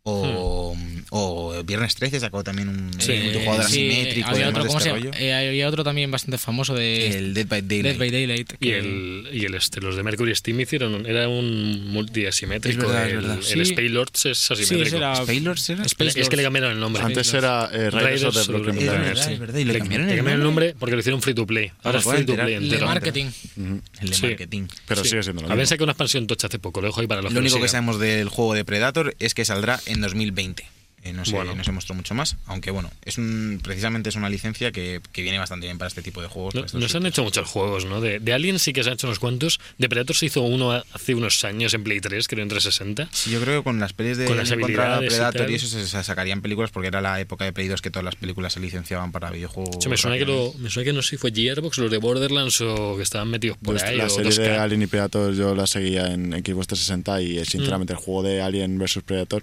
o, 0.07 0.77
o 1.11 1.63
Viernes 1.65 1.95
13 1.95 2.21
sacó 2.21 2.45
también 2.45 2.69
un 2.69 2.91
Sí. 3.01 3.13
un 3.13 3.23
multijugador 3.25 3.65
Eh, 3.65 3.69
sí, 3.69 3.89
asimétrico 3.91 4.29
había 4.29 4.49
otro, 4.51 4.67
¿cómo 4.67 4.79
este 4.79 4.91
se 4.91 4.95
llama? 4.97 5.11
rollo. 5.13 5.19
Eh, 5.19 5.33
había 5.33 5.67
otro 5.69 5.83
también 5.83 6.11
bastante 6.11 6.37
famoso 6.37 6.75
de 6.75 7.17
El 7.17 7.33
Dead 7.33 7.47
by 7.47 7.63
Daylight. 7.63 7.85
Dead 7.85 7.99
by 7.99 8.11
Daylight. 8.11 8.53
Y 8.61 8.71
el, 8.73 9.29
y 9.33 9.45
el 9.47 9.55
este, 9.55 9.81
los 9.81 9.97
de 9.97 10.03
Mercury 10.03 10.35
Steam 10.35 10.61
hicieron, 10.61 10.95
un- 10.95 11.07
era 11.07 11.27
un 11.29 11.89
multiasimétrico. 11.91 12.83
Es 12.83 12.87
verdad, 12.89 13.07
es 13.07 13.13
el, 13.13 13.17
verdad. 13.21 13.37
el 13.39 13.45
Sí. 13.67 13.73
Spaylords 13.73 14.27
es 14.27 14.51
asimétrico. 14.51 14.97
era 14.99 15.17
¿Spaylords 15.17 15.71
era? 15.71 15.83
Space 15.85 16.21
es 16.21 16.29
que 16.29 16.37
le 16.37 16.43
cambiaron 16.43 16.73
el 16.73 16.81
nombre. 16.81 17.03
Antes 17.03 17.33
era 17.33 17.71
eh, 17.73 17.89
Raiders 17.91 17.95
Raiders 18.23 18.25
of 18.25 18.35
the 18.35 18.41
Es 18.41 18.47
Planet, 18.63 18.85
verdad, 18.91 19.33
es 19.33 19.39
verdad. 19.39 19.59
Y 19.59 19.65
le 19.65 19.73
Le, 19.73 19.79
cambiaron 19.79 20.07
le 20.07 20.13
el 20.13 20.19
cambiaron 20.19 20.41
el 20.41 20.45
nombre. 20.45 20.67
nombre 20.67 20.77
porque 20.79 20.95
lo 20.97 21.01
hicieron 21.01 21.23
free 21.23 21.35
to 21.35 21.47
play. 21.47 21.71
Ahora 21.83 21.99
me 21.99 21.99
es 22.05 22.05
free 22.15 22.27
to 22.27 22.35
play 22.35 22.47
de 22.47 22.55
entero. 22.57 22.87
marketing. 22.87 23.27
El 23.57 24.11
de 24.11 24.29
marketing. 24.29 24.67
Pero 24.87 25.03
sigue 25.05 25.23
siendo 25.23 25.41
lo 25.43 25.47
Habían 25.49 25.59
mismo. 25.61 25.69
sacado 25.71 25.85
una 25.85 25.93
expansión 25.93 26.27
tocha 26.27 26.49
hace 26.49 26.59
poco, 26.59 26.83
lo 26.83 26.89
dejo 26.89 27.01
ahí 27.01 27.07
para 27.07 27.23
los 27.23 27.33
Lo 27.33 27.41
único 27.41 27.59
que 27.61 27.69
sabemos 27.69 27.99
del 27.99 28.29
juego 28.29 28.53
de 28.55 28.65
Predator 28.67 29.15
es 29.19 29.33
que 29.33 29.45
saldrá 29.47 29.81
en 29.87 29.94
2020. 30.01 30.65
Eh, 31.07 31.13
no, 31.13 31.23
se, 31.27 31.33
Bueno. 31.33 31.55
no 31.55 31.63
se 31.63 31.71
mostró 31.71 31.95
mucho 31.95 32.15
más, 32.15 32.37
aunque 32.47 32.71
bueno, 32.71 32.91
es 33.05 33.19
un, 33.19 33.61
precisamente 33.63 34.09
es 34.09 34.17
una 34.17 34.31
licencia 34.31 34.73
que, 34.73 35.03
que 35.13 35.21
viene 35.21 35.37
bastante 35.39 35.67
bien 35.67 35.77
para 35.77 35.89
este 35.89 36.01
tipo 36.01 36.23
de 36.23 36.29
juegos. 36.29 36.55
No, 36.55 36.61
para 36.63 36.67
estos 36.69 36.81
no 36.81 36.89
se 36.89 36.97
han 36.97 37.05
hecho 37.05 37.23
muchos 37.23 37.47
juegos, 37.47 37.85
¿no? 37.85 38.01
De, 38.01 38.21
de 38.21 38.33
Alien 38.33 38.59
sí 38.59 38.73
que 38.73 38.83
se 38.83 38.89
han 38.89 38.95
hecho 38.95 39.07
unos 39.07 39.19
cuantos. 39.19 39.61
De 39.77 39.91
Predator 39.91 40.17
se 40.17 40.25
hizo 40.25 40.41
uno 40.41 40.73
hace 40.73 41.15
unos 41.15 41.45
años 41.45 41.75
en 41.75 41.85
Play 41.85 42.01
3, 42.01 42.27
creo 42.27 42.43
en 42.43 42.49
360. 42.49 43.11
Sí, 43.13 43.31
yo 43.33 43.39
creo 43.43 43.61
que 43.61 43.65
con 43.65 43.81
las 43.81 43.93
pelis 43.93 44.17
de 44.17 44.25
Con 44.25 44.39
las 44.39 44.49
contra 44.49 44.65
habilidades 44.65 45.05
y 45.05 45.09
Predator 45.15 45.41
y, 45.43 45.45
tal. 45.45 45.55
eso 45.55 45.67
se, 45.67 45.87
se 45.87 46.03
sacarían 46.05 46.41
películas 46.41 46.71
porque 46.71 46.89
era 46.89 47.03
la 47.03 47.21
época 47.21 47.45
de 47.45 47.53
Play 47.53 47.69
2 47.69 47.83
que 47.83 47.91
todas 47.91 48.05
las 48.07 48.17
películas 48.17 48.55
se 48.55 48.61
licenciaban 48.61 49.13
para 49.13 49.31
videojuegos. 49.31 49.87
Me 49.87 49.99
suena 49.99 50.17
que, 50.17 50.25
lo, 50.25 50.55
me 50.59 50.71
suena 50.71 50.87
que 50.87 50.95
no 50.95 51.03
sé 51.03 51.11
si 51.11 51.17
fue 51.19 51.33
Gearbox, 51.35 51.77
los 51.77 51.91
de 51.91 51.99
Borderlands 51.99 52.63
o 52.63 52.97
que 52.97 53.03
estaban 53.03 53.29
metidos 53.29 53.59
por 53.59 53.75
Pues 53.75 53.83
ahí. 53.83 53.99
la 53.99 54.07
o 54.07 54.09
serie 54.09 54.31
2K. 54.33 54.37
de 54.43 54.57
Alien 54.57 54.81
y 54.81 54.87
Predator 54.87 55.35
yo 55.35 55.55
la 55.55 55.67
seguía 55.67 56.07
en 56.15 56.33
Xbox 56.33 56.69
360 56.69 57.21
y 57.21 57.39
eh, 57.41 57.45
sinceramente 57.45 57.93
Mm. 57.93 57.97
el 57.99 58.03
juego 58.03 58.23
de 58.23 58.41
Alien 58.41 58.79
vs 58.79 59.01
Predator 59.05 59.43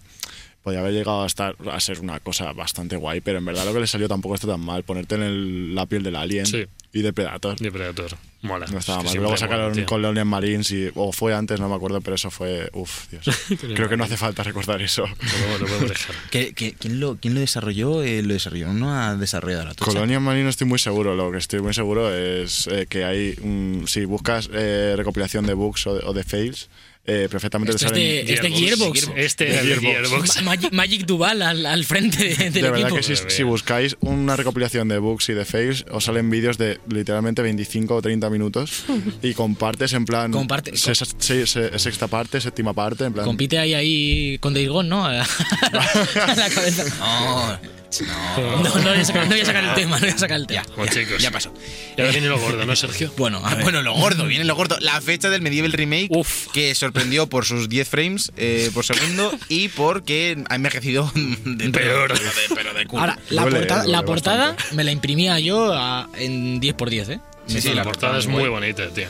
podía 0.64 0.80
haber 0.80 0.94
llegado 0.94 1.24
a 1.24 1.28
estar 1.28 1.56
a 1.72 1.80
ser 1.80 2.00
una 2.00 2.20
cosa 2.20 2.52
bastante 2.54 2.96
guay, 2.96 3.22
pero 3.22 3.38
en 3.40 3.46
verdad 3.46 3.66
lo 3.66 3.74
que 3.74 3.80
le 3.80 3.88
salió 3.88 4.08
tampoco 4.08 4.36
está 4.36 4.48
tan 4.48 4.60
mal. 4.62 4.84
Ponerte 4.84 5.16
en 5.16 5.24
el- 5.24 5.76
la 5.76 5.86
piel 5.86 6.04
del 6.04 6.16
Alien 6.16 6.46
Sí. 6.46 6.66
y 6.94 7.02
de 7.02 7.14
Predator. 7.14 7.58
De 7.58 7.72
Predator. 7.72 8.18
Mola. 8.44 8.66
No 8.72 8.80
estaba 8.80 9.00
Es 9.02 9.06
mal. 9.06 9.14
Luego 9.16 9.30
mola, 9.30 9.38
sacaron 9.38 9.74
tío. 9.74 9.86
Colonial 9.86 10.26
Marines 10.26 10.72
y, 10.72 10.90
o 10.96 11.12
fue 11.12 11.34
antes, 11.36 11.60
no 11.60 11.70
me 11.70 11.76
acuerdo, 11.76 12.02
pero 12.02 12.16
eso 12.16 12.32
fue. 12.32 12.70
Uf, 12.74 13.08
Dios. 13.12 13.24
Creo 13.76 13.88
que 13.88 13.98
no 13.98 14.04
hace 14.04 14.18
falta 14.18 14.42
recordar 14.44 14.82
eso. 14.82 15.06
Lo 15.06 15.16
podemos- 15.16 15.60
lo 15.62 15.68
podemos 15.68 15.90
dejar. 15.90 16.16
¿Qué- 16.32 16.54
qué- 16.54 16.74
quién, 16.74 17.00
lo, 17.00 17.18
quién 17.18 17.36
lo 17.36 17.40
desarrolló? 17.40 18.02
Eh, 18.04 18.22
lo 18.24 18.34
desarrolló 18.34 18.70
una 18.72 19.16
desarrolladora. 19.16 19.74
tocha. 19.76 19.92
Colonial 19.92 20.22
Marine 20.22 20.46
no 20.46 20.50
estoy 20.50 20.66
muy 20.68 20.80
seguro. 20.80 21.16
Lo 21.16 21.32
que 21.32 21.38
estoy 21.38 21.62
muy 21.62 21.74
seguro 21.76 22.14
es 22.16 22.68
eh, 22.68 22.88
que 22.90 23.04
hay. 23.06 23.36
mm, 23.42 23.86
si 23.86 24.06
buscas 24.06 24.50
eh, 24.52 24.96
recopilación 24.98 25.46
de 25.46 25.54
bugs 25.54 25.86
o 25.88 25.96
de, 25.96 26.06
o 26.06 26.14
de 26.14 26.24
fails, 26.24 26.70
eh, 27.06 27.28
perfectamente 27.32 27.72
Esto 27.76 27.88
te 27.92 28.20
es 28.20 28.26
salen. 28.26 28.26
de- 28.28 28.34
es 28.34 28.42
de 28.42 28.52
Gearbox. 28.52 29.12
Este 29.16 29.46
De 29.46 29.52
era 29.54 29.64
de 29.64 29.68
Gearbox. 29.78 29.92
Gearbox. 30.10 30.36
Ma- 30.36 30.42
Magic, 30.52 30.72
Magic 30.74 31.06
Duval 31.06 31.42
al, 31.42 31.66
al 31.66 31.84
frente 31.86 32.24
de- 32.24 32.36
del 32.36 32.54
De 32.54 32.62
verdad 32.62 32.80
equipo. 32.82 32.96
que 32.98 33.04
si, 33.04 33.16
si 33.28 33.44
buscáis 33.44 33.98
una 34.02 34.36
recopilación 34.36 34.88
de 34.88 35.00
bugs 35.00 35.30
y 35.30 35.34
de 35.34 35.44
fails, 35.46 35.86
os 35.92 36.04
salen 36.04 36.30
vídeos 36.30 36.58
de 36.60 36.80
literalmente 36.90 37.42
25 37.42 37.96
o 37.96 38.02
30 38.02 38.30
minutos 38.30 38.84
y 39.24 39.34
compartes 39.34 39.94
en 39.94 40.06
plan. 40.06 40.32
Con 40.32 40.48
parte- 40.48 40.78
se- 40.78 40.94
se- 40.94 41.48
se- 41.48 41.80
sexta 41.80 42.08
parte, 42.08 42.40
séptima 42.40 42.74
parte, 42.74 43.06
en 43.06 43.14
plan. 43.14 43.26
Compite 43.26 43.58
ahí, 43.58 43.74
ahí 43.74 44.38
con 44.40 44.54
Days 44.54 44.70
Gone, 44.70 44.88
¿no? 44.90 45.06
A 45.06 45.14
la, 45.14 45.24
a 46.28 46.36
la 46.36 46.50
cabeza. 46.50 46.86
No, 47.00 47.81
no. 48.00 48.64
No, 48.64 48.76
no 48.76 48.90
voy, 48.90 49.00
a 49.00 49.06
sacar, 49.06 49.24
no 49.26 49.32
voy 49.32 49.42
a 49.42 49.46
sacar 49.46 49.64
el 49.64 49.74
tema, 49.76 49.96
no 49.98 50.02
voy 50.06 50.10
a 50.10 50.18
sacar 50.18 50.38
el 50.40 50.48
tema. 50.48 50.64
Ya, 50.64 50.76
Bueno, 50.76 50.92
ya, 50.94 51.00
chicos. 51.02 51.22
ya 51.22 51.32
pasó. 51.32 51.54
Y 51.98 52.02
ahora 52.02 52.12
viene 52.14 52.28
lo 52.28 52.40
gordo, 52.40 52.66
¿no, 52.66 52.76
Sergio? 52.76 53.12
Bueno, 53.18 53.42
a 53.46 53.54
ver. 53.56 53.64
bueno, 53.64 53.82
lo 53.82 53.94
gordo, 53.94 54.26
viene 54.26 54.46
lo 54.46 54.56
gordo. 54.56 54.78
La 54.80 55.00
fecha 55.02 55.30
del 55.30 55.42
Medieval 55.42 55.74
Remake, 55.74 56.08
Uf. 56.10 56.48
que 56.54 56.74
sorprendió 56.76 57.28
por 57.28 57.46
sus 57.46 57.70
10 57.70 57.88
frames 57.90 58.32
eh, 58.38 58.72
por 58.74 58.86
segundo 58.86 59.32
y 59.50 59.68
porque 59.70 60.42
ha 60.50 60.56
envejecido 60.56 61.12
de 61.16 61.70
Peor. 61.70 62.14
Pero 62.14 62.20
de, 62.30 62.56
pero 62.56 62.74
de 62.74 62.86
culo. 62.86 63.02
Ahora, 63.02 63.20
la, 63.30 63.42
Duele, 63.44 63.58
portada, 63.60 63.82
duele 63.84 63.98
la 63.98 64.04
portada 64.06 64.48
bastante. 64.54 64.76
me 64.76 64.84
la 64.84 64.92
imprimía 64.92 65.40
yo 65.40 65.74
a- 65.74 66.10
en 66.18 66.60
10x10, 66.62 67.10
¿eh? 67.10 67.20
Sí, 67.48 67.60
sí, 67.60 67.74
la 67.74 67.84
portada 67.84 68.18
es 68.20 68.28
muy 68.28 68.48
bonita, 68.48 68.88
tío. 68.90 69.08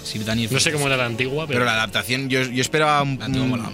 No 0.49 0.59
sé 0.59 0.71
cómo 0.71 0.87
era 0.87 0.97
la 0.97 1.05
antigua, 1.05 1.45
pero, 1.45 1.59
Pero 1.59 1.65
la 1.65 1.73
adaptación, 1.73 2.27
yo, 2.29 2.41
yo 2.43 2.61
esperaba 2.61 3.01
un- 3.03 3.17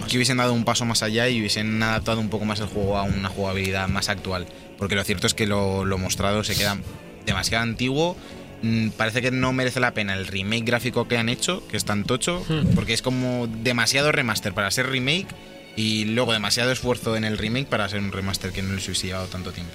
que 0.10 0.18
hubiesen 0.18 0.38
dado 0.38 0.52
un 0.52 0.66
paso 0.66 0.84
más 0.84 1.04
allá 1.04 1.30
y 1.30 1.40
hubiesen 1.40 1.82
adaptado 1.82 2.20
un 2.20 2.30
poco 2.30 2.44
más 2.44 2.60
el 2.60 2.66
juego 2.66 2.98
a 2.98 3.04
una 3.04 3.30
jugabilidad 3.30 3.88
más 3.88 4.10
actual. 4.10 4.46
Porque 4.78 4.96
lo 4.96 5.04
cierto 5.04 5.28
es 5.28 5.34
que 5.34 5.48
lo, 5.48 5.86
lo 5.86 5.98
mostrado 5.98 6.44
se 6.44 6.56
queda 6.56 6.78
demasiado 7.26 7.64
antiguo. 7.64 8.16
Mm, 8.62 8.90
Parece 8.90 9.22
que 9.22 9.32
no 9.32 9.54
merece 9.54 9.80
la 9.80 9.94
pena 9.94 10.14
el 10.14 10.28
remake 10.28 10.64
gráfico 10.66 11.08
que 11.08 11.18
han 11.18 11.30
hecho, 11.30 11.66
que 11.68 11.78
es 11.78 11.86
tan 11.86 12.04
tocho, 12.04 12.44
Hmm. 12.50 12.74
porque 12.76 12.94
es 12.94 13.02
como 13.02 13.48
demasiado 13.48 14.12
remaster 14.12 14.54
para 14.54 14.70
ser 14.72 14.88
remake 14.90 15.28
y 15.76 16.06
luego 16.06 16.34
demasiado 16.34 16.72
esfuerzo 16.72 17.16
en 17.16 17.24
el 17.24 17.38
remake 17.38 17.68
para 17.68 17.88
ser 17.90 18.00
un 18.00 18.12
remaster 18.12 18.52
que 18.52 18.62
no 18.64 18.74
les 18.74 18.86
hubiese 18.86 19.08
llevado 19.08 19.28
tanto 19.28 19.52
tiempo. 19.52 19.72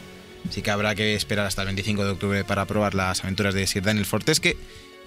Así 0.48 0.60
que 0.62 0.70
habrá 0.72 0.94
que 0.96 1.14
esperar 1.14 1.46
hasta 1.46 1.62
el 1.62 1.66
25 1.66 2.04
de 2.04 2.10
octubre 2.10 2.44
para 2.44 2.64
probar 2.66 2.94
las 2.94 3.22
aventuras 3.22 3.54
de 3.54 3.66
Sir 3.68 3.84
Daniel 3.84 4.06
Fortesque 4.06 4.56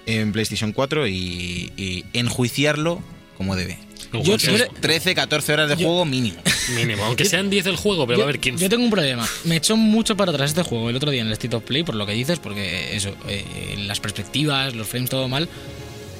en 0.05 0.31
PlayStation 0.31 0.71
4 0.71 1.07
y, 1.07 1.73
y 1.75 2.05
enjuiciarlo 2.13 3.01
como 3.37 3.55
debe. 3.57 3.77
Yo- 4.23 4.37
Yo- 4.37 4.51
yo- 4.51 4.57
yo- 4.57 4.65
13, 4.81 5.15
14 5.15 5.53
horas 5.53 5.69
de 5.69 5.75
Yo- 5.77 5.87
juego 5.87 6.05
mínimo. 6.05 6.37
mínimo. 6.75 7.03
Aunque 7.05 7.25
sean 7.25 7.49
10 7.49 7.65
el 7.67 7.75
juego, 7.75 8.05
pero 8.07 8.19
va 8.19 8.25
a 8.25 8.27
haber 8.29 8.39
15. 8.39 8.63
Yo 8.63 8.69
tengo 8.69 8.83
un 8.83 8.91
problema. 8.91 9.27
Me 9.45 9.55
echó 9.57 9.75
mucho 9.77 10.15
para 10.17 10.31
atrás 10.31 10.51
este 10.51 10.63
juego 10.63 10.89
el 10.89 10.95
otro 10.95 11.11
día 11.11 11.21
en 11.21 11.27
el 11.27 11.33
State 11.33 11.55
of 11.55 11.63
Play, 11.63 11.83
por 11.83 11.95
lo 11.95 12.05
que 12.05 12.13
dices, 12.13 12.39
porque 12.39 12.95
eso, 12.95 13.15
eh, 13.27 13.75
las 13.85 13.99
perspectivas, 13.99 14.73
los 14.75 14.87
frames, 14.87 15.09
todo 15.09 15.27
mal. 15.27 15.47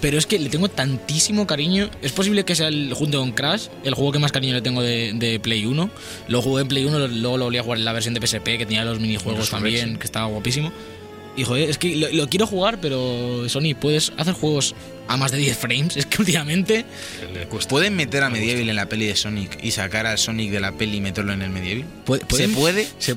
Pero 0.01 0.19
es 0.19 0.25
que 0.27 0.37
le 0.37 0.49
tengo 0.49 0.67
tantísimo 0.69 1.47
cariño. 1.47 1.89
Es 2.03 2.11
posible 2.11 2.43
que 2.45 2.53
sea 2.55 2.67
el, 2.67 2.93
junto 2.93 3.17
con 3.19 3.31
Crash 3.31 3.67
el 3.85 3.95
juego 3.95 4.11
que 4.11 4.19
más 4.19 4.31
cariño 4.31 4.53
le 4.53 4.61
tengo 4.61 4.81
de, 4.83 5.13
de 5.15 5.39
Play 5.39 5.65
1. 5.65 5.89
Lo 6.27 6.41
jugué 6.41 6.61
en 6.63 6.67
Play 6.67 6.85
1, 6.85 6.99
lo- 6.99 7.07
luego 7.07 7.37
lo 7.37 7.45
volví 7.45 7.57
a 7.57 7.63
jugar 7.63 7.79
en 7.79 7.85
la 7.85 7.93
versión 7.93 8.13
de 8.13 8.19
PSP, 8.21 8.57
que 8.57 8.65
tenía 8.65 8.83
los 8.85 8.99
minijuegos 8.99 9.39
Los 9.39 9.49
también, 9.49 9.97
que 9.97 10.05
estaba 10.05 10.27
guapísimo. 10.27 10.71
Y 11.37 11.43
joder, 11.43 11.69
es 11.69 11.77
que 11.77 11.95
lo, 11.95 12.09
lo 12.11 12.27
quiero 12.29 12.47
jugar, 12.47 12.79
pero 12.79 13.47
Sony, 13.49 13.75
¿puedes 13.79 14.13
hacer 14.17 14.33
juegos 14.33 14.73
a 15.07 15.17
más 15.17 15.31
de 15.31 15.37
10 15.39 15.57
frames? 15.57 15.97
Es 15.97 16.05
que 16.05 16.21
últimamente. 16.21 16.85
¿Pueden 17.69 17.95
meter 17.95 18.23
a 18.23 18.29
Medieval 18.29 18.69
en 18.69 18.75
la 18.75 18.87
peli 18.87 19.05
de 19.07 19.15
Sonic 19.15 19.57
y 19.63 19.71
sacar 19.71 20.05
al 20.05 20.17
Sonic 20.17 20.51
de 20.51 20.59
la 20.61 20.71
peli 20.71 20.97
y 20.97 21.01
meterlo 21.01 21.33
en 21.33 21.41
el 21.41 21.49
Medieval? 21.49 21.85
¿puede- 22.05 22.23
¿Se 22.35 22.47
puede? 22.49 22.87
se- 22.99 23.15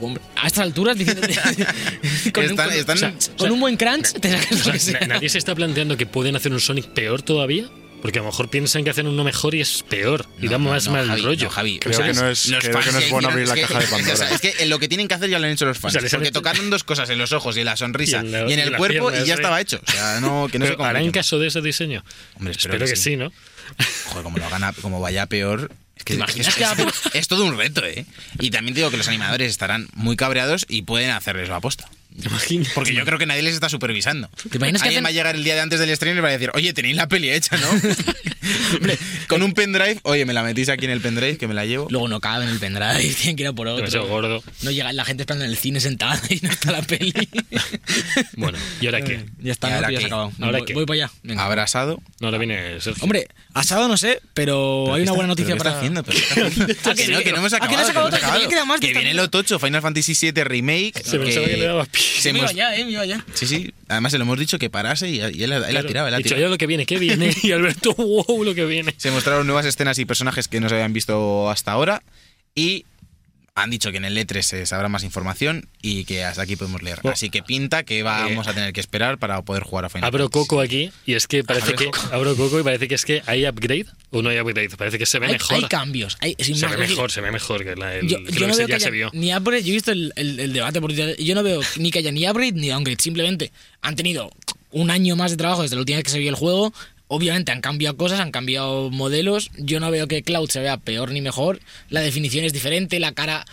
hombre, 0.00 0.22
a 0.36 0.46
estas 0.46 0.64
alturas, 0.64 0.96
diciendo, 0.96 1.20
con, 2.32 2.44
un, 2.44 2.50
Están- 2.50 2.68
con- 2.70 2.78
están- 2.78 2.96
o 2.96 2.98
sea, 3.00 3.14
o 3.34 3.36
con 3.36 3.50
un 3.52 3.60
buen 3.60 3.76
crunch, 3.76 4.12
te 4.12 4.30
sacas 4.32 4.52
O 4.52 4.54
lo 4.56 4.62
sea, 4.64 4.72
que 4.72 4.78
sea. 4.78 5.00
na- 5.00 5.06
nadie 5.14 5.28
se 5.28 5.38
está 5.38 5.54
planteando 5.54 5.96
que 5.96 6.06
pueden 6.06 6.36
hacer 6.36 6.52
un 6.52 6.60
Sonic 6.60 6.86
peor 6.86 7.20
todavía. 7.22 7.66
Porque 8.02 8.18
a 8.18 8.22
lo 8.22 8.28
mejor 8.28 8.48
piensan 8.48 8.82
que 8.82 8.90
hacen 8.90 9.06
uno 9.06 9.24
mejor 9.24 9.54
y 9.54 9.60
es 9.60 9.82
peor. 9.88 10.26
Y 10.40 10.46
No, 10.46 10.52
da 10.52 10.58
no, 10.58 10.70
más 10.70 10.86
no, 10.86 10.92
mal 10.92 11.06
Javi, 11.06 11.22
rollo. 11.22 11.44
no, 11.44 11.50
Javi, 11.50 11.78
Creo 11.78 11.98
que 11.98 12.12
no 12.14 12.30
es- 12.30 12.46
los 12.46 12.64
creo 12.64 12.80
que 12.80 12.92
no 12.92 12.98
es 12.98 13.10
bueno 13.10 13.28
abrir 13.28 13.46
la 13.48 13.54
que- 13.54 13.60
caja 13.62 13.78
de 13.78 13.86
Pandora. 13.86 14.14
o 14.14 14.16
sea, 14.16 14.30
Es 14.30 14.40
que, 14.40 14.66
lo 14.66 14.78
que 14.78 14.88
tienen 14.88 15.06
que 15.06 15.14
hacer 15.14 15.28
ya 15.28 15.38
lo 15.38 15.46
han 15.46 15.52
hecho 15.52 15.66
los 15.66 15.78
fans. 15.78 15.96
O 15.96 16.00
sea, 16.00 16.08
porque 16.10 16.32
tocaron 16.32 16.70
dos 16.70 16.82
cosas 16.84 17.10
en 17.10 17.18
los 17.18 17.32
ojos 17.32 17.56
y 17.56 17.60
en 17.60 17.66
la 17.66 17.76
sonrisa 17.76 18.18
Y 18.24 18.26
en 18.26 18.32
la- 18.32 18.40
en, 18.40 18.48
y 18.50 18.52
en 18.54 18.60
el 18.60 18.76
cuerpo 18.76 19.10
y 19.12 19.24
ya 19.26 19.34
estaba 19.34 19.60
hecho. 19.60 19.80
O 19.86 19.90
sea, 19.90 20.20
no, 20.20 20.48
que 20.50 20.58
no 20.58 20.64
se 20.66 20.72
Pero 20.72 20.84
harán 20.84 21.02
compliquen. 21.02 21.12
caso 21.20 21.38
de 21.38 21.48
ese 21.48 21.60
diseño. 21.60 22.02
Hombre, 22.36 22.52
Espero, 22.56 22.86
que, 22.86 22.96
sí, 22.96 23.16
¿no? 23.16 23.32
Joder, 24.06 24.22
como 24.24 24.38
lo 24.38 24.46
hagan 24.46 24.64
a- 24.64 24.72
como 24.72 25.00
vaya 25.00 25.26
peor. 25.26 25.70
Es 25.96 26.04
que, 26.04 26.14
¿Te 26.14 26.18
imaginas 26.20 26.48
es, 26.56 26.78
es- 26.78 27.14
es 27.14 27.28
todo 27.28 27.44
un 27.44 27.58
reto, 27.58 27.84
¿eh? 27.84 28.06
Y 28.38 28.50
también 28.50 28.74
digo 28.74 28.90
que 28.90 28.96
los 28.96 29.08
animadores 29.08 29.50
estarán 29.50 29.88
muy 29.92 30.16
cabreados 30.16 30.64
y 30.68 30.82
pueden 30.82 31.10
hacerles 31.10 31.50
la 31.50 31.56
aposta. 31.56 31.88
¿Te 32.20 32.28
imaginas? 32.28 32.68
Porque 32.74 32.94
yo 32.94 33.04
creo 33.04 33.18
que 33.18 33.26
nadie 33.26 33.42
les 33.42 33.54
está 33.54 33.68
supervisando. 33.68 34.28
¿Te 34.50 34.56
imaginas 34.58 34.82
que 34.82 34.88
Alguien 34.88 35.04
hacen- 35.04 35.04
va 35.04 35.08
a 35.08 35.12
llegar 35.12 35.34
el 35.36 35.44
día 35.44 35.54
de 35.54 35.60
antes 35.60 35.78
del 35.80 35.90
estreno 35.90 36.18
y 36.18 36.22
va 36.22 36.28
a 36.28 36.32
decir, 36.32 36.50
oye, 36.54 36.72
tenéis 36.72 36.96
la 36.96 37.08
peli 37.08 37.30
hecha, 37.30 37.56
¿no? 37.56 37.68
Hombre, 38.76 38.98
con 39.28 39.42
un 39.42 39.52
pendrive, 39.52 39.98
oye, 40.02 40.24
me 40.24 40.32
la 40.32 40.42
metís 40.42 40.68
aquí 40.68 40.84
en 40.86 40.90
el 40.90 41.00
pendrive 41.00 41.36
que 41.38 41.46
me 41.48 41.54
la 41.54 41.64
llevo. 41.66 41.86
Luego 41.90 42.08
no 42.08 42.20
cabe 42.20 42.44
en 42.44 42.50
el 42.50 42.58
pendrive, 42.58 42.98
tienen 43.14 43.36
que 43.36 43.42
ir 43.44 43.48
a 43.48 43.52
por 43.52 43.68
otro. 43.68 44.06
gordo. 44.06 44.42
No 44.62 44.70
llega 44.70 44.92
la 44.92 45.04
gente 45.04 45.22
esperando 45.22 45.44
en 45.44 45.50
el 45.50 45.56
cine 45.56 45.80
sentada 45.80 46.20
y 46.28 46.40
no 46.42 46.50
está 46.50 46.72
la 46.72 46.82
peli. 46.82 47.12
Bueno, 48.36 48.58
¿y 48.80 48.86
ahora 48.86 49.02
qué? 49.02 49.24
ya 49.38 49.52
está, 49.52 49.68
¿Y 49.68 49.70
¿no? 49.70 49.76
ahora 49.76 49.88
Pues 49.88 49.94
ya 49.94 50.00
se 50.00 50.04
ha 50.04 50.06
acabado. 50.08 50.32
¿Ahora 50.40 50.58
voy, 50.58 50.66
qué? 50.66 50.74
voy 50.74 50.86
para 50.86 50.94
allá. 51.04 51.10
Venga. 51.22 51.44
Abrasado. 51.44 52.02
No, 52.20 52.28
ahora 52.28 52.38
viene 52.38 52.80
Sergio. 52.80 53.02
Hombre, 53.02 53.26
asado 53.54 53.88
no 53.88 53.96
sé, 53.96 54.20
pero, 54.34 54.84
¿Pero 54.86 54.94
hay 54.94 55.02
una 55.02 55.02
está- 55.02 55.12
buena 55.12 55.26
noticia 55.28 55.56
pero 55.56 55.64
para. 55.64 55.80
¿Qué 55.80 55.86
está 55.86 56.00
haciendo? 56.00 56.04
¿Pero 56.04 56.66
qué 56.66 56.72
está 56.72 56.90
haciendo? 56.90 56.90
Ah, 56.90 56.94
que 56.94 57.08
no, 57.12 57.18
que 57.24 57.32
no 57.32 57.38
hemos 57.38 57.52
Ah, 57.52 57.58
que 57.60 57.64
no 57.64 57.68
que 57.68 57.90
hemos 58.38 58.48
queda 58.48 58.64
más 58.64 58.80
Que 58.80 58.86
viene 58.88 59.02
mierda. 59.04 59.22
lo 59.22 59.30
tocho, 59.30 59.58
Final 59.58 59.82
Fantasy 59.82 60.14
VII 60.32 60.44
Remake. 60.44 60.92
Se 61.04 61.18
pensaba 61.18 61.46
que 61.46 61.56
le 61.56 61.64
daba 61.66 61.84
pie. 61.84 61.99
Se 62.00 62.32
me 62.32 62.40
iba 62.40 62.52
ya, 62.52 62.74
eh, 62.76 62.84
me 62.84 62.92
iba 62.92 63.04
ya. 63.06 63.24
Sí, 63.34 63.46
sí. 63.46 63.72
Además, 63.88 64.12
se 64.12 64.18
lo 64.18 64.24
hemos 64.24 64.38
dicho 64.38 64.58
que 64.58 64.70
parase 64.70 65.08
y, 65.08 65.16
y 65.16 65.42
él, 65.42 65.52
él 65.52 65.52
ha 65.64 65.68
Claro. 65.68 65.86
tirado, 65.88 66.08
él 66.08 66.14
ha 66.14 66.16
Dicho, 66.18 66.28
tirado. 66.30 66.42
ya 66.42 66.48
lo 66.50 66.58
que 66.58 66.66
viene, 66.66 66.86
¿qué 66.86 66.98
viene? 66.98 67.34
Y 67.42 67.52
Alberto, 67.52 67.94
wow, 67.94 68.44
lo 68.44 68.54
que 68.54 68.64
viene. 68.66 68.94
Se 68.96 69.10
mostraron 69.10 69.46
nuevas 69.46 69.66
escenas 69.66 69.98
y 69.98 70.04
personajes 70.04 70.48
que 70.48 70.60
no 70.60 70.68
se 70.68 70.74
habían 70.76 70.92
visto 70.92 71.50
hasta 71.50 71.72
ahora. 71.72 72.02
Y 72.54 72.84
han 73.62 73.70
dicho 73.70 73.90
que 73.90 73.98
en 73.98 74.04
el 74.04 74.16
E3 74.16 74.42
se 74.42 74.66
sabrá 74.66 74.88
más 74.88 75.04
información 75.04 75.68
y 75.82 76.04
que 76.04 76.24
hasta 76.24 76.42
aquí 76.42 76.56
podemos 76.56 76.82
leer. 76.82 76.98
Bueno, 77.02 77.14
Así 77.14 77.30
que 77.30 77.42
pinta 77.42 77.82
que 77.84 78.02
vamos 78.02 78.48
a 78.48 78.54
tener 78.54 78.72
que 78.72 78.80
esperar 78.80 79.18
para 79.18 79.40
poder 79.42 79.62
jugar 79.62 79.84
a 79.84 79.88
Final 79.88 80.06
Abro 80.06 80.24
Fantasy. 80.24 80.46
coco 80.48 80.60
aquí 80.60 80.92
y 81.06 81.14
es 81.14 81.26
que 81.26 81.44
parece 81.44 81.74
que 81.74 81.86
coco. 81.86 82.08
abro 82.12 82.36
coco 82.36 82.60
y 82.60 82.62
parece 82.62 82.88
que 82.88 82.94
es 82.94 83.04
que 83.04 83.22
hay 83.26 83.46
upgrade 83.46 83.86
o 84.10 84.22
no 84.22 84.28
hay 84.30 84.38
upgrade. 84.40 84.70
Parece 84.76 84.98
que 84.98 85.06
se 85.06 85.18
ve 85.18 85.26
Hay, 85.26 85.32
mejor. 85.32 85.56
hay 85.56 85.64
cambios. 85.64 86.16
Hay, 86.20 86.34
se 86.38 86.66
ve 86.66 86.76
mejor, 86.76 87.10
se 87.12 87.20
ve 87.20 87.30
mejor 87.30 87.64
que 87.64 87.76
la, 87.76 87.94
el, 87.94 88.08
Yo, 88.08 88.18
yo 88.18 88.46
no 88.46 88.52
que 88.52 88.56
veo 88.58 88.66
que 88.66 88.72
ya 88.72 88.80
se 88.80 88.86
haya 88.86 88.90
vio. 88.90 89.10
ni 89.12 89.34
upgrade, 89.34 89.62
yo 89.62 89.70
he 89.70 89.74
visto 89.74 89.92
el, 89.92 90.12
el- 90.16 90.40
el 90.40 90.52
debate 90.52 90.80
por 90.80 90.90
Twitter, 90.90 91.14
y 91.18 91.24
yo 91.24 91.34
no 91.34 91.42
veo 91.42 91.60
ni 91.76 91.90
que 91.90 92.00
haya 92.00 92.12
ni 92.12 92.28
upgrade 92.28 92.52
ni 92.52 92.68
downgrade, 92.68 92.98
simplemente 93.00 93.52
han 93.82 93.96
tenido 93.96 94.30
un 94.72 94.90
año 94.90 95.16
más 95.16 95.30
de 95.32 95.36
trabajo 95.36 95.62
desde 95.62 95.76
la 95.76 95.80
última 95.80 95.96
vez 95.96 96.04
que 96.04 96.10
se 96.10 96.18
vio 96.18 96.28
el 96.30 96.36
juego, 96.36 96.72
obviamente 97.12 97.50
han 97.52 97.60
cambiado 97.60 97.96
cosas, 97.96 98.20
han 98.20 98.30
cambiado 98.30 98.88
modelos, 98.90 99.50
yo 99.58 99.80
no 99.80 99.90
veo 99.90 100.06
que 100.06 100.22
Cloud 100.22 100.48
se 100.48 100.60
vea 100.60 100.76
peor 100.76 101.10
ni 101.10 101.20
mejor, 101.20 101.60
la 101.88 102.00
definición 102.00 102.44
es 102.44 102.52
diferente, 102.52 103.00
la 103.00 103.12
cara, 103.12 103.44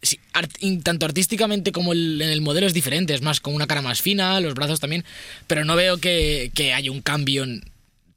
sí, 0.00 0.20
art- 0.32 0.56
in- 0.60 0.82
tanto 0.82 1.06
artísticamente 1.06 1.72
como 1.72 1.92
el- 1.92 2.22
en 2.22 2.28
el 2.30 2.40
modelo 2.40 2.66
es 2.68 2.72
diferente, 2.72 3.12
es 3.12 3.20
más 3.22 3.40
con 3.40 3.54
una 3.54 3.66
cara 3.66 3.82
más 3.82 4.00
fina, 4.00 4.38
los 4.40 4.54
brazos 4.54 4.78
también, 4.78 5.04
pero 5.48 5.64
no 5.64 5.74
veo 5.74 5.98
que, 5.98 6.52
que 6.54 6.72
haya 6.72 6.90
un 6.92 7.02
cambio 7.02 7.42
en- 7.42 7.64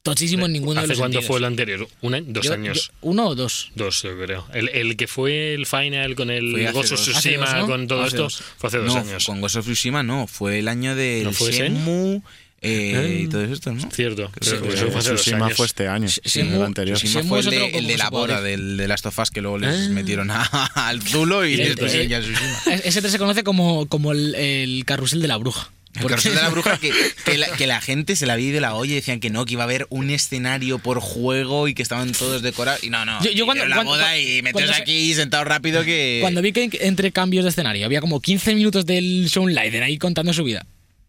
tochísimo 0.04 0.46
en 0.48 0.52
ninguno 0.52 0.82
de 0.82 0.86
¿Hace 0.86 0.88
los 0.90 1.00
cuándo 1.00 1.14
sentidos. 1.22 1.28
fue 1.28 1.38
el 1.40 1.46
anterior? 1.46 1.88
¿Un 2.02 2.14
año? 2.14 2.26
¿Dos 2.28 2.46
Yo- 2.46 2.54
años? 2.54 2.92
yo- 2.92 2.94
¿Uno 3.02 3.28
o 3.30 3.36
dos? 3.36 3.72
Dos, 3.74 4.04
yo 4.04 4.20
creo. 4.20 4.46
El, 4.54 4.68
el 4.70 4.98
que 4.98 5.08
fue 5.08 5.54
el 5.54 5.66
final 5.66 6.14
con 6.16 6.30
el 6.30 6.52
dos. 6.74 6.86
Tsushima, 6.88 7.18
Hace 7.18 7.38
dos, 7.38 7.54
¿no? 7.54 7.68
con 7.68 7.88
todo 7.88 8.02
Hace 8.02 8.08
esto, 8.18 8.24
dos. 8.24 8.44
fue 8.58 8.68
hace 8.68 8.78
dos 8.80 8.88
no, 8.94 8.98
años. 9.00 9.26
con 9.26 9.42
of 9.44 9.52
Tsushima 9.52 10.04
no, 10.04 10.28
fue 10.28 10.60
el 10.60 10.68
año 10.68 10.94
del 10.98 11.24
¿No 11.24 11.32
fue 11.32 11.52
ese 11.52 11.60
Shenmue, 11.70 12.22
eh, 12.64 13.20
y 13.24 13.28
todo 13.28 13.44
esto, 13.44 13.72
¿no? 13.74 13.92
Cierto. 13.92 14.32
Sí, 14.42 14.52
pero 14.62 14.74
eso 14.74 14.88
fue 14.90 15.00
hace 15.00 15.10
dos 15.12 15.22
Tsushima 15.22 15.46
años. 15.46 15.58
fue 15.58 15.66
este 15.66 15.88
año. 15.88 16.08
El 16.36 16.62
anterior. 16.64 16.98
fue 16.98 17.40
el 17.42 17.46
de, 17.50 17.62
otro 17.62 17.78
el 17.80 17.88
de 17.88 17.98
la 17.98 18.10
boda 18.10 18.38
se 18.38 18.44
del 18.44 18.78
de 18.78 18.88
Last 18.88 19.06
of 19.06 19.20
Us 19.20 19.30
que 19.32 19.42
luego 19.42 19.58
les 19.58 19.88
Ah. 19.88 19.90
metieron 19.90 20.32
a- 20.32 20.44
al 20.88 21.02
Zulo 21.02 21.46
y 21.46 21.56
les 21.58 21.76
pusieron 21.76 22.22
Tsushima. 22.24 22.62
Es- 22.76 22.86
Ese 22.86 23.02
3 23.02 23.12
se 23.12 23.20
conoce 23.20 23.44
como, 23.44 23.88
como 23.88 24.12
el, 24.12 24.34
el 24.36 24.84
carrusel 24.86 25.22
de 25.22 25.28
la 25.28 25.38
bruja. 25.38 25.72
El 25.96 26.08
carrusel 26.08 26.34
de 26.34 26.42
la 26.42 26.50
bruja 26.50 26.80
que, 26.80 26.92
que, 27.24 27.38
la, 27.38 27.48
que 27.56 27.68
la 27.68 27.80
gente 27.80 28.16
se 28.16 28.26
la 28.26 28.36
vi 28.36 28.50
de 28.50 28.60
la 28.60 28.74
olla 28.74 28.94
y 28.94 28.96
decían 28.96 29.20
que 29.20 29.30
no, 29.30 29.46
que 29.46 29.54
iba 29.54 29.62
a 29.62 29.66
haber 29.66 29.86
un 29.92 30.10
escenario 30.10 30.80
por 30.80 31.00
juego 31.00 31.68
y 31.68 31.76
que 31.76 31.84
estaban 31.84 32.14
todos 32.14 32.42
decorados. 32.42 32.84
Y 32.84 32.90
no, 32.90 33.06
no. 33.06 33.24
Yo- 33.24 33.30
yo 33.30 33.46
cuando- 33.46 33.66
la 33.68 33.76
cuando- 33.76 33.92
boda 33.92 34.18
y 34.18 34.42
meteos 34.42 34.76
se- 34.76 34.82
aquí 34.82 35.14
sentado 35.14 35.44
rápido 35.44 35.84
que. 35.84 36.18
Cuando 36.22 36.42
vi 36.42 36.52
que 36.52 36.68
entre 36.82 37.12
cambios 37.12 37.44
de 37.44 37.50
escenario 37.52 37.86
había 37.86 38.02
como 38.02 38.22
15 38.22 38.56
minutos 38.56 38.88
del 38.88 39.28
Shaun 39.28 39.54
Leiden 39.54 39.84
ahí 39.84 40.00
contando 40.00 40.34
su 40.34 40.44
vida. 40.44 40.66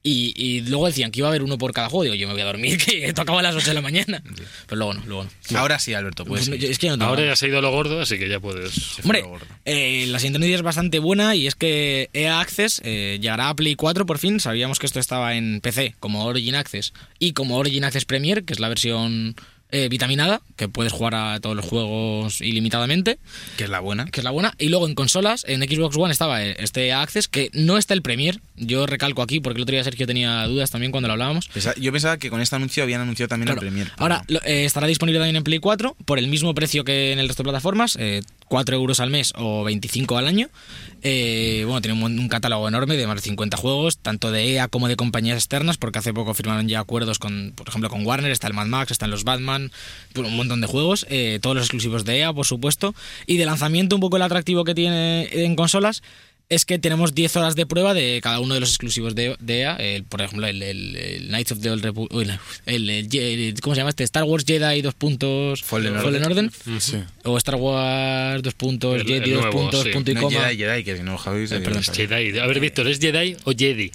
Y, 0.06 0.34
y 0.36 0.60
luego 0.60 0.86
decían 0.86 1.10
que 1.10 1.20
iba 1.20 1.28
a 1.28 1.30
haber 1.30 1.42
uno 1.42 1.56
por 1.56 1.72
cada 1.72 1.88
juego. 1.88 2.02
Digo, 2.02 2.14
yo 2.14 2.26
me 2.26 2.34
voy 2.34 2.42
a 2.42 2.44
dormir, 2.44 2.76
que 2.84 3.10
tocaba 3.14 3.40
a 3.40 3.42
las 3.42 3.56
8 3.56 3.68
de 3.68 3.74
la 3.74 3.80
mañana. 3.80 4.22
Pero 4.66 4.76
luego 4.76 4.92
no, 4.92 5.02
luego 5.06 5.24
no. 5.24 5.58
Ahora 5.58 5.78
sí, 5.78 5.94
Alberto, 5.94 6.26
pues. 6.26 6.46
Pues 6.50 6.62
es 6.62 6.78
que 6.78 6.94
no 6.94 7.02
Ahora 7.02 7.24
ya 7.24 7.34
se 7.36 7.46
ha 7.46 7.48
ido 7.48 7.58
a 7.58 7.62
lo 7.62 7.70
gordo, 7.70 7.98
así 8.00 8.18
que 8.18 8.28
ya 8.28 8.38
puedes. 8.38 8.98
Hombre, 9.02 9.24
eh, 9.64 10.04
la 10.08 10.18
siguiente 10.18 10.40
noticia 10.40 10.56
es 10.56 10.62
bastante 10.62 10.98
buena 10.98 11.34
y 11.34 11.46
es 11.46 11.54
que 11.54 12.10
EA 12.12 12.40
Access 12.40 12.82
eh, 12.84 13.18
llegará 13.18 13.48
a 13.48 13.56
Play 13.56 13.76
4 13.76 14.04
por 14.04 14.18
fin. 14.18 14.40
Sabíamos 14.40 14.78
que 14.78 14.84
esto 14.84 15.00
estaba 15.00 15.36
en 15.36 15.62
PC 15.62 15.94
como 16.00 16.26
Origin 16.26 16.54
Access 16.54 16.92
y 17.18 17.32
como 17.32 17.56
Origin 17.56 17.84
Access 17.84 18.04
Premier, 18.04 18.44
que 18.44 18.52
es 18.52 18.60
la 18.60 18.68
versión 18.68 19.34
eh, 19.74 19.88
vitaminada, 19.88 20.40
que 20.56 20.68
puedes 20.68 20.92
jugar 20.92 21.14
a 21.16 21.40
todos 21.40 21.56
los 21.56 21.64
juegos 21.64 22.40
ilimitadamente, 22.40 23.18
Que 23.56 23.64
es 23.64 23.70
la 23.70 23.80
buena. 23.80 24.04
que 24.06 24.20
es 24.20 24.24
la 24.24 24.30
buena. 24.30 24.54
Y 24.58 24.68
luego 24.68 24.86
en 24.86 24.94
consolas, 24.94 25.44
en 25.48 25.62
Xbox 25.62 25.96
One 25.96 26.12
estaba 26.12 26.42
este 26.44 26.86
EA 26.86 27.02
Access, 27.02 27.26
que 27.26 27.50
no 27.52 27.76
está 27.76 27.92
el 27.94 28.02
Premier. 28.02 28.40
Yo 28.56 28.86
recalco 28.86 29.20
aquí 29.22 29.40
porque 29.40 29.58
el 29.58 29.62
otro 29.64 29.72
día 29.74 29.82
Sergio 29.82 30.06
tenía 30.06 30.46
dudas 30.46 30.70
también 30.70 30.92
cuando 30.92 31.08
lo 31.08 31.14
hablábamos. 31.14 31.50
Yo 31.80 31.90
pensaba 31.90 32.18
que 32.18 32.30
con 32.30 32.40
este 32.40 32.54
anuncio 32.54 32.82
habían 32.84 33.00
anunciado 33.00 33.28
también 33.28 33.46
Claro. 33.48 33.60
el 33.60 33.66
Premier. 33.66 33.90
Ahora 33.96 34.24
eh, 34.44 34.64
estará 34.64 34.86
disponible 34.86 35.18
también 35.18 35.36
en 35.36 35.42
Play 35.44 35.58
4 35.58 35.96
por 36.04 36.18
el 36.20 36.28
mismo 36.28 36.54
precio 36.54 36.84
que 36.84 37.12
en 37.12 37.18
el 37.18 37.26
resto 37.26 37.42
de 37.42 37.48
plataformas, 37.50 37.96
eh, 38.00 38.22
4 38.48 38.76
euros 38.76 39.00
al 39.00 39.10
mes 39.10 39.32
o 39.36 39.64
25 39.64 40.16
al 40.16 40.26
año. 40.26 40.48
Eh, 41.02 41.64
bueno, 41.66 41.80
tiene 41.82 42.02
un, 42.02 42.18
un 42.18 42.28
catálogo 42.28 42.66
enorme 42.68 42.96
de 42.96 43.06
más 43.06 43.16
de 43.16 43.22
50 43.22 43.56
juegos, 43.56 43.98
tanto 43.98 44.30
de 44.30 44.52
EA 44.52 44.68
como 44.68 44.88
de 44.88 44.96
compañías 44.96 45.36
externas, 45.36 45.76
porque 45.76 45.98
hace 45.98 46.14
poco 46.14 46.34
firmaron 46.34 46.68
ya 46.68 46.80
acuerdos 46.80 47.18
con, 47.18 47.52
por 47.54 47.68
ejemplo, 47.68 47.90
con 47.90 48.06
Warner, 48.06 48.30
está 48.30 48.46
el 48.46 48.54
Mad 48.54 48.66
Max, 48.66 48.90
están 48.90 49.10
los 49.10 49.24
Batman, 49.24 49.70
un 50.16 50.36
montón 50.36 50.60
de 50.60 50.66
juegos, 50.66 51.06
eh, 51.10 51.38
todos 51.42 51.56
los 51.56 51.66
exclusivos 51.66 52.04
de 52.04 52.18
EA, 52.18 52.32
por 52.32 52.46
supuesto. 52.46 52.94
Y 53.26 53.36
de 53.36 53.46
lanzamiento, 53.46 53.96
un 53.96 54.00
poco 54.00 54.16
el 54.16 54.22
atractivo 54.22 54.64
que 54.64 54.74
tiene 54.74 55.28
en 55.44 55.56
consolas 55.56 56.02
es 56.50 56.64
que 56.64 56.78
tenemos 56.78 57.14
10 57.14 57.36
horas 57.36 57.56
de 57.56 57.66
prueba 57.66 57.94
de 57.94 58.20
cada 58.22 58.38
uno 58.40 58.54
de 58.54 58.60
los 58.60 58.68
exclusivos 58.68 59.14
de, 59.14 59.34
de 59.40 59.60
EA. 59.60 59.76
El, 59.76 60.04
por 60.04 60.20
ejemplo, 60.20 60.46
el, 60.46 60.62
el- 60.62 60.94
el 60.96 61.28
Knights 61.28 61.52
of 61.52 61.60
the 61.60 61.70
Old 61.70 61.82
Republic. 61.82 62.38
El, 62.66 62.90
el- 62.90 63.08
el- 63.16 63.60
¿Cómo 63.60 63.74
se 63.74 63.80
llama 63.80 63.90
este? 63.90 64.04
Star 64.04 64.24
Wars 64.24 64.44
Jedi 64.46 64.82
dos 64.82 64.94
puntos. 64.94 65.62
Fallen 65.62 65.96
Order. 65.96 66.50
Sí. 66.78 67.02
O 67.24 67.36
Star 67.38 67.56
Wars 67.56 68.42
dos 68.42 68.54
puntos. 68.54 69.00
El- 69.00 69.06
Jedi 69.06 69.30
el 69.30 69.34
dos 69.36 69.42
nuevo, 69.44 69.58
puntos. 69.60 69.82
sí. 69.84 69.90
Punto 69.90 70.10
y 70.10 70.14
No, 70.14 70.20
coma. 70.22 70.40
Jedi, 70.48 70.56
Jedi, 70.58 70.84
que 70.84 70.96
si 70.98 71.02
no, 71.02 71.16
Javi 71.18 71.44
Eh, 71.44 71.60
perdón, 71.60 71.82
Jedi. 71.82 72.38
A 72.38 72.46
ver, 72.46 72.60
Víctor, 72.60 72.88
¿es 72.88 72.98
Jedi 73.00 73.36
o 73.44 73.52
Jedi? 73.52 73.90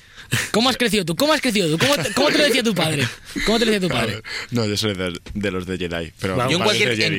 ¿Cómo 0.52 0.70
has 0.70 0.78
crecido 0.78 1.06
tú? 1.06 1.16
¿Cómo 1.16 1.34
has 1.34 1.42
crecido 1.42 1.70
tú? 1.70 1.78
¿Cómo 1.78 1.96
te, 2.02 2.14
cómo 2.14 2.30
te 2.30 2.38
lo 2.38 2.44
decía 2.46 2.64
tu 2.64 2.74
padre? 2.76 3.08
¿Cómo 3.46 3.60
te 3.60 3.66
lo 3.66 3.72
decía 3.72 3.88
tu 3.88 3.94
padre? 3.94 4.22
No, 4.52 4.66
yo 4.66 4.78
soy 4.78 4.94
de, 4.96 5.20
de 5.34 5.52
los 5.52 5.66
de 5.66 5.78
Jedi. 5.78 6.12
Pero 6.20 6.36
Vamos, 6.36 6.52
Yo 6.52 6.58
en 6.60 6.64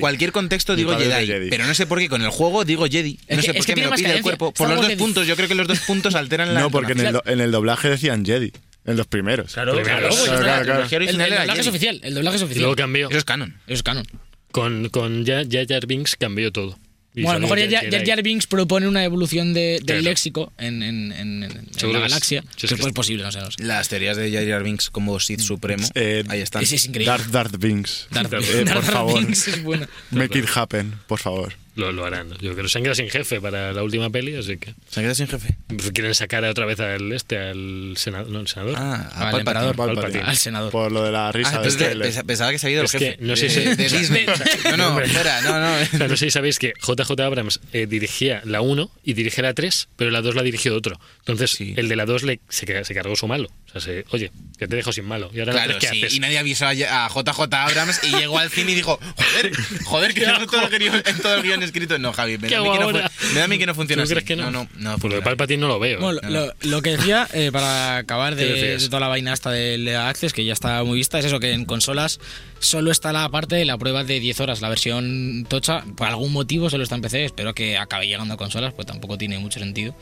cualquier, 0.00 0.28
en 0.28 0.32
contexto 0.32 0.76
digo 0.76 0.96
Jedi, 0.96 1.26
Jedi. 1.26 1.50
pero 1.50 1.66
no 1.66 1.74
sé 1.74 1.86
por 1.86 1.98
qué 1.98 2.08
con 2.08 2.22
el 2.22 2.30
juego 2.30 2.64
digo 2.64 2.86
Jedi. 2.86 3.18
No 3.28 3.42
sé 3.42 3.54
por 3.54 3.64
qué 3.66 3.76
me 3.76 3.86
lo 3.86 3.92
pide 3.92 4.16
el 4.16 4.22
cuerpo. 4.22 4.52
Por 4.52 4.68
los 4.68 4.76
dos 4.78 4.86
Jedi. 4.86 4.98
puntos, 4.98 5.26
yo 5.26 5.36
creo 5.36 5.48
que 5.48 5.54
los 5.54 5.66
dos 5.66 5.80
puntos 5.80 6.14
alteran 6.14 6.54
la 6.54 6.60
No, 6.60 6.70
porque 6.70 6.92
en 6.92 7.00
el, 7.00 7.06
entonación. 7.06 7.26
do- 7.26 7.32
en 7.32 7.40
el 7.46 7.50
doblaje 7.52 7.88
decían 7.90 8.24
Jedi. 8.24 8.52
En 8.86 8.96
los 8.96 9.06
primeros. 9.06 9.52
Claro, 9.52 9.72
Claro, 9.82 9.84
claro. 9.84 10.08
ya 10.10 10.16
Claro, 10.24 10.32
está. 10.32 10.44
claro, 10.64 10.88
claro. 10.88 11.04
El 11.04 11.16
doblaje 11.18 11.60
es 11.60 11.66
oficial. 11.66 12.00
El 12.02 12.14
doblaje 12.14 12.36
es 12.36 12.42
oficial. 12.42 12.62
luego 12.62 12.76
cambió. 12.76 13.08
Eso 13.10 13.18
es 13.18 13.24
canon. 13.24 13.50
Eso 13.66 13.74
es 13.74 13.82
canon. 13.82 14.06
Con, 14.52 14.88
con 14.88 15.24
Jar 15.26 15.86
Binks 15.86 16.16
cambió 16.16 16.50
todo. 16.50 16.78
Y 17.12 17.22
Bueno, 17.22 17.38
a 17.38 17.40
lo 17.40 17.48
mejor 17.56 17.70
Jar 17.70 18.06
Jar 18.06 18.22
Binks 18.22 18.46
propone 18.46 18.86
una 18.86 19.02
evolución 19.02 19.52
de- 19.52 19.78
del 19.78 19.84
Claro. 19.84 20.02
léxico 20.02 20.52
en, 20.58 20.82
en- 20.84 21.10
en- 21.12 21.42
en- 21.42 21.50
en 21.50 21.74
Seguro 21.76 21.98
la 21.98 22.04
galaxia. 22.06 22.42
si 22.56 22.66
es 22.66 22.72
que 22.72 22.78
que 22.78 22.86
es 22.86 22.92
posible, 22.92 23.24
no 23.24 23.32
sé. 23.32 23.40
No 23.40 23.50
sé. 23.50 23.62
Las 23.64 23.88
teorías 23.88 24.16
de 24.16 24.30
Jar 24.32 24.46
Jar 24.46 24.62
Binks 24.62 24.90
como 24.90 25.18
Sith 25.18 25.40
Supremo, 25.40 25.84
Eh, 25.96 26.22
ahí 26.28 26.40
están. 26.40 26.62
Ese 26.62 26.76
es 26.76 26.86
increíble. 26.86 27.10
Darth, 27.10 27.26
Darth 27.32 27.56
Binks. 27.58 28.06
Darth, 28.12 28.32
Eh, 28.32 28.64
Darth 28.64 28.72
por 28.74 28.84
favor. 28.84 29.18
Binks 29.18 29.48
es 29.48 29.62
buena. 29.64 29.88
Make 30.12 30.38
it 30.38 30.46
happen, 30.54 30.94
por 31.08 31.18
favor. 31.18 31.52
Lo, 31.76 31.92
lo 31.92 32.04
harán. 32.04 32.30
Yo 32.40 32.52
creo 32.52 32.64
que 32.64 32.68
se 32.68 32.78
han 32.78 32.82
quedado 32.84 32.96
sin 32.96 33.08
jefe 33.08 33.40
para 33.40 33.72
la 33.72 33.82
última 33.82 34.10
peli, 34.10 34.34
así 34.34 34.56
que 34.58 34.74
¿Se 34.90 35.00
queda 35.00 35.14
sin 35.14 35.28
jefe? 35.28 35.56
pues, 35.68 35.92
quieren 35.92 36.14
sacar 36.14 36.44
otra 36.44 36.66
vez 36.66 36.80
al 36.80 37.12
este, 37.12 37.38
al 37.38 37.94
senador. 37.96 38.28
No, 38.28 38.40
el 38.40 38.48
senador. 38.48 38.74
Ah, 38.76 38.94
Al 38.94 38.98
a 39.00 39.08
Palpatine. 39.10 39.38
emperador. 39.40 39.76
Palpatine. 39.76 40.20
Al 40.24 40.36
senador. 40.36 40.72
Por 40.72 40.90
lo 40.92 41.04
de 41.04 41.12
la 41.12 41.30
risa 41.32 41.58
Ah, 41.58 41.62
pensé 41.62 41.78
que- 41.78 41.84
trailer. 41.84 42.06
pensa- 42.08 42.24
pensaba 42.24 42.50
que 42.50 42.58
se 42.58 42.66
había 42.66 42.74
ido 42.74 42.82
el 42.82 42.86
Es 42.86 42.92
jefe. 42.92 43.16
que 43.16 43.24
no 43.24 43.36
sé 43.36 43.44
de, 43.44 43.50
si- 43.50 43.60
de 43.76 43.88
Disney. 43.98 44.26
No, 44.70 44.76
no, 44.76 45.00
espera, 45.00 45.40
no, 45.42 45.60
no. 45.60 45.80
O 45.80 45.84
sea, 45.98 46.08
no 46.08 46.16
sé 46.16 46.26
si 46.26 46.30
sabéis 46.30 46.58
que 46.58 46.72
JJ 46.80 47.20
Abrams 47.22 47.60
eh, 47.72 47.86
dirigía 47.86 48.42
la 48.44 48.60
1 48.60 48.90
y 49.04 49.12
dirige 49.14 49.40
la 49.42 49.54
3, 49.54 49.88
pero 49.96 50.10
la 50.10 50.22
2 50.22 50.34
la 50.34 50.42
dirigió 50.42 50.74
otro. 50.76 50.98
Entonces, 51.20 51.50
Sí. 51.52 51.74
el 51.76 51.88
de 51.88 51.96
la 51.96 52.04
2 52.06 52.22
le, 52.24 52.40
se, 52.48 52.84
se 52.84 52.94
cargó 52.94 53.14
su 53.16 53.26
malo. 53.28 53.48
O 53.70 53.72
sea, 53.72 53.80
se, 53.80 54.04
oye, 54.10 54.32
que 54.58 54.66
te 54.66 54.74
dejo 54.76 54.92
sin 54.92 55.04
malo. 55.04 55.30
Y 55.32 55.38
ahora 55.38 55.52
la 55.52 55.62
Claro, 55.64 55.78
3, 55.78 55.90
¿qué 55.90 55.96
sí, 55.96 56.04
haces? 56.04 56.16
y 56.16 56.20
nadie 56.20 56.38
avisó 56.38 56.66
a 56.66 56.70
a 56.70 57.08
JJ 57.08 57.40
Abrams 57.54 58.00
y 58.02 58.10
llegó 58.16 58.38
al 58.38 58.50
cine 58.50 58.72
y 58.72 58.74
dijo, 58.74 58.98
joder, 59.16 59.52
joder, 59.84 60.14
que 60.14 60.26
no 60.26 60.46
todo 60.46 60.66
el 60.66 60.78
guion, 60.78 61.02
en 61.06 61.18
todo 61.18 61.34
el 61.36 61.42
guion 61.42 61.62
escrito. 61.62 61.96
No, 61.98 62.12
Javi, 62.12 62.36
me 62.38 62.48
¿Qué 62.48 62.56
da, 62.56 62.60
a 62.60 62.64
mí 62.64 62.72
que 62.72 62.78
no, 62.80 62.90
me 62.92 63.00
da 63.38 63.44
a 63.44 63.48
mí 63.48 63.58
que 63.58 63.66
no 63.66 63.74
funciona 63.74 64.02
¿Tú 64.02 64.06
así. 64.06 64.14
crees 64.14 64.26
que 64.26 64.34
no? 64.36 64.50
No, 64.50 64.64
no, 64.76 64.90
no. 64.92 64.98
Pues 64.98 65.10
lo 65.12 65.16
de. 65.20 65.22
Palpatine 65.22 65.60
no 65.60 65.68
lo 65.68 65.78
veo. 65.78 66.00
Bueno, 66.00 66.18
¿eh? 66.22 66.30
lo, 66.30 66.52
lo 66.68 66.82
que 66.82 66.96
decía, 66.96 67.28
eh, 67.32 67.50
para 67.52 67.98
acabar 67.98 68.34
¿Qué 68.34 68.44
de, 68.44 68.78
de 68.78 68.86
toda 68.88 69.00
la 69.00 69.08
vaina 69.08 69.32
esta 69.32 69.50
del 69.52 69.86
EA 69.86 70.08
Access, 70.08 70.32
que 70.32 70.44
ya 70.44 70.52
está 70.52 70.82
muy 70.82 70.96
vista, 70.98 71.18
es 71.20 71.26
eso, 71.26 71.38
que 71.38 71.52
en 71.52 71.64
consolas 71.64 72.18
solo 72.60 72.92
está 72.92 73.12
la 73.12 73.28
parte 73.28 73.56
de 73.56 73.64
la 73.64 73.76
prueba 73.76 74.04
de 74.04 74.20
10 74.20 74.40
horas. 74.40 74.60
La 74.60 74.68
versión 74.68 75.44
tocha, 75.48 75.82
por 75.96 76.06
algún 76.06 76.32
motivo, 76.32 76.70
solo 76.70 76.84
está 76.84 76.94
en 76.94 77.02
PC. 77.02 77.24
Espero 77.24 77.54
que 77.54 77.76
acabe 77.76 78.06
llegando 78.06 78.34
a 78.34 78.36
consolas, 78.36 78.72
pues 78.72 78.86
tampoco 78.86 79.18
tiene 79.18 79.38
mucho 79.38 79.58
sentido. 79.58 79.94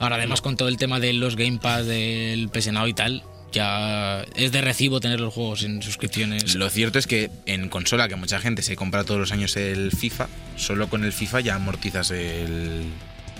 Ahora, 0.00 0.16
además, 0.16 0.40
con 0.40 0.56
todo 0.56 0.68
el 0.68 0.76
tema 0.76 0.98
de 0.98 1.12
los 1.12 1.36
Game 1.36 1.58
Pass, 1.58 1.86
del 1.86 2.48
PS 2.48 2.72
Now 2.72 2.86
y 2.88 2.94
tal, 2.94 3.22
ya 3.52 4.22
es 4.34 4.52
de 4.52 4.60
recibo 4.60 5.00
tener 5.00 5.20
los 5.20 5.32
juegos 5.32 5.62
en 5.62 5.82
suscripciones. 5.82 6.54
Lo 6.54 6.68
cierto 6.70 6.98
es 6.98 7.06
que 7.06 7.30
en 7.46 7.68
consola, 7.68 8.08
que 8.08 8.16
mucha 8.16 8.40
gente 8.40 8.62
se 8.62 8.76
compra 8.76 9.04
todos 9.04 9.20
los 9.20 9.32
años 9.32 9.56
el 9.56 9.92
FIFA, 9.92 10.28
solo 10.56 10.88
con 10.88 11.04
el 11.04 11.12
FIFA 11.12 11.40
ya 11.40 11.54
amortizas 11.54 12.10
el, 12.10 12.90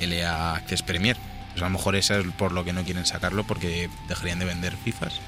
EA 0.00 0.54
Access 0.54 0.82
Premier. 0.82 1.16
Pues 1.52 1.62
a 1.62 1.66
lo 1.66 1.70
mejor 1.70 1.96
eso 1.96 2.14
es 2.14 2.26
por 2.38 2.52
lo 2.52 2.64
que 2.64 2.72
no 2.72 2.84
quieren 2.84 3.06
sacarlo, 3.06 3.44
porque 3.44 3.88
dejarían 4.08 4.38
de 4.38 4.44
vender 4.44 4.74
FIFAs. 4.84 5.20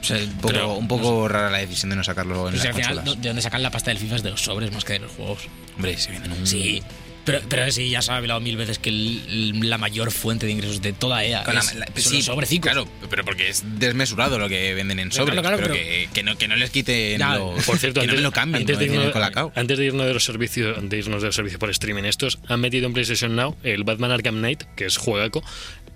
O 0.00 0.04
sea, 0.04 0.16
Un 0.16 0.30
poco, 0.36 0.48
pero- 0.48 0.72
un 0.74 0.88
poco 0.88 1.28
rara 1.28 1.50
la 1.50 1.58
decisión 1.58 1.90
de 1.90 1.96
no 1.96 2.04
sacarlo 2.04 2.48
en 2.48 2.54
Pues 2.54 2.64
las 2.64 2.66
al 2.66 2.74
final, 2.74 2.94
consolas. 2.96 3.22
¿de 3.22 3.28
dónde 3.28 3.42
sacan 3.42 3.62
la 3.62 3.70
pasta 3.70 3.90
del 3.90 3.98
FIFA 3.98 4.16
es 4.16 4.22
de 4.22 4.30
los 4.30 4.40
sobres 4.42 4.72
más 4.72 4.84
que 4.84 4.94
de 4.94 4.98
los 5.00 5.12
juegos? 5.12 5.40
Hombre, 5.76 5.96
se 5.98 6.10
venden 6.12 6.32
un... 6.32 6.46
Sí. 6.46 6.82
Pero, 7.22 7.40
pero 7.50 7.70
sí, 7.70 7.90
ya 7.90 8.00
se 8.00 8.10
ha 8.12 8.16
hablado 8.16 8.40
mil 8.40 8.56
veces 8.56 8.78
que 8.78 8.88
el- 8.88 9.60
la 9.68 9.76
mayor 9.76 10.10
fuente 10.10 10.46
de 10.46 10.52
ingresos 10.52 10.80
de 10.80 10.94
toda 10.94 11.22
EA 11.22 11.44
Con 11.44 11.54
la- 11.54 11.60
es, 11.60 11.74
la- 11.74 11.84
son 11.86 12.02
sí, 12.02 12.16
los 12.16 12.24
sobrecicos. 12.24 12.72
Claro, 12.72 12.88
pero 13.10 13.26
porque 13.26 13.50
es 13.50 13.62
desmesurado 13.78 14.38
lo 14.38 14.48
que 14.48 14.72
venden 14.72 14.98
en 15.00 15.10
Claro, 15.10 15.26
sobres. 15.26 15.40
claro, 15.42 15.56
pero, 15.58 15.74
pero- 15.74 15.74
que, 15.84 16.08
que 16.14 16.22
no, 16.22 16.38
que 16.38 16.48
no 16.48 16.56
les 16.56 16.70
quiten 16.70 17.18
Ya, 17.18 17.36
lo, 17.36 17.54
Por 17.56 17.76
cierto, 17.78 18.00
que 18.00 18.06
no 18.06 18.12
antes, 18.12 18.16
me 18.16 18.22
lo 18.22 18.32
cambien, 18.32 18.62
antes 18.62 18.78
de 18.78 18.86
en 18.86 18.94
irnos, 18.94 19.52
antes 19.54 19.78
de 19.78 19.84
irnos 19.84 20.06
de 20.06 20.14
los 20.14 20.24
servicios, 20.24 20.78
antes 20.78 20.90
de 20.90 20.96
irnos 20.98 21.20
de 21.20 21.28
los 21.28 21.34
servicios 21.36 21.60
por 21.60 21.68
streaming 21.70 22.04
estos, 22.04 22.38
han 22.48 22.58
metido 22.60 22.86
en 22.86 22.94
PlayStation 22.94 23.36
Now 23.36 23.54
el 23.64 23.84
Batman 23.84 24.12
Arkham 24.12 24.38
Knight, 24.38 24.62
que 24.74 24.86
es 24.86 24.96
juegaco. 24.96 25.44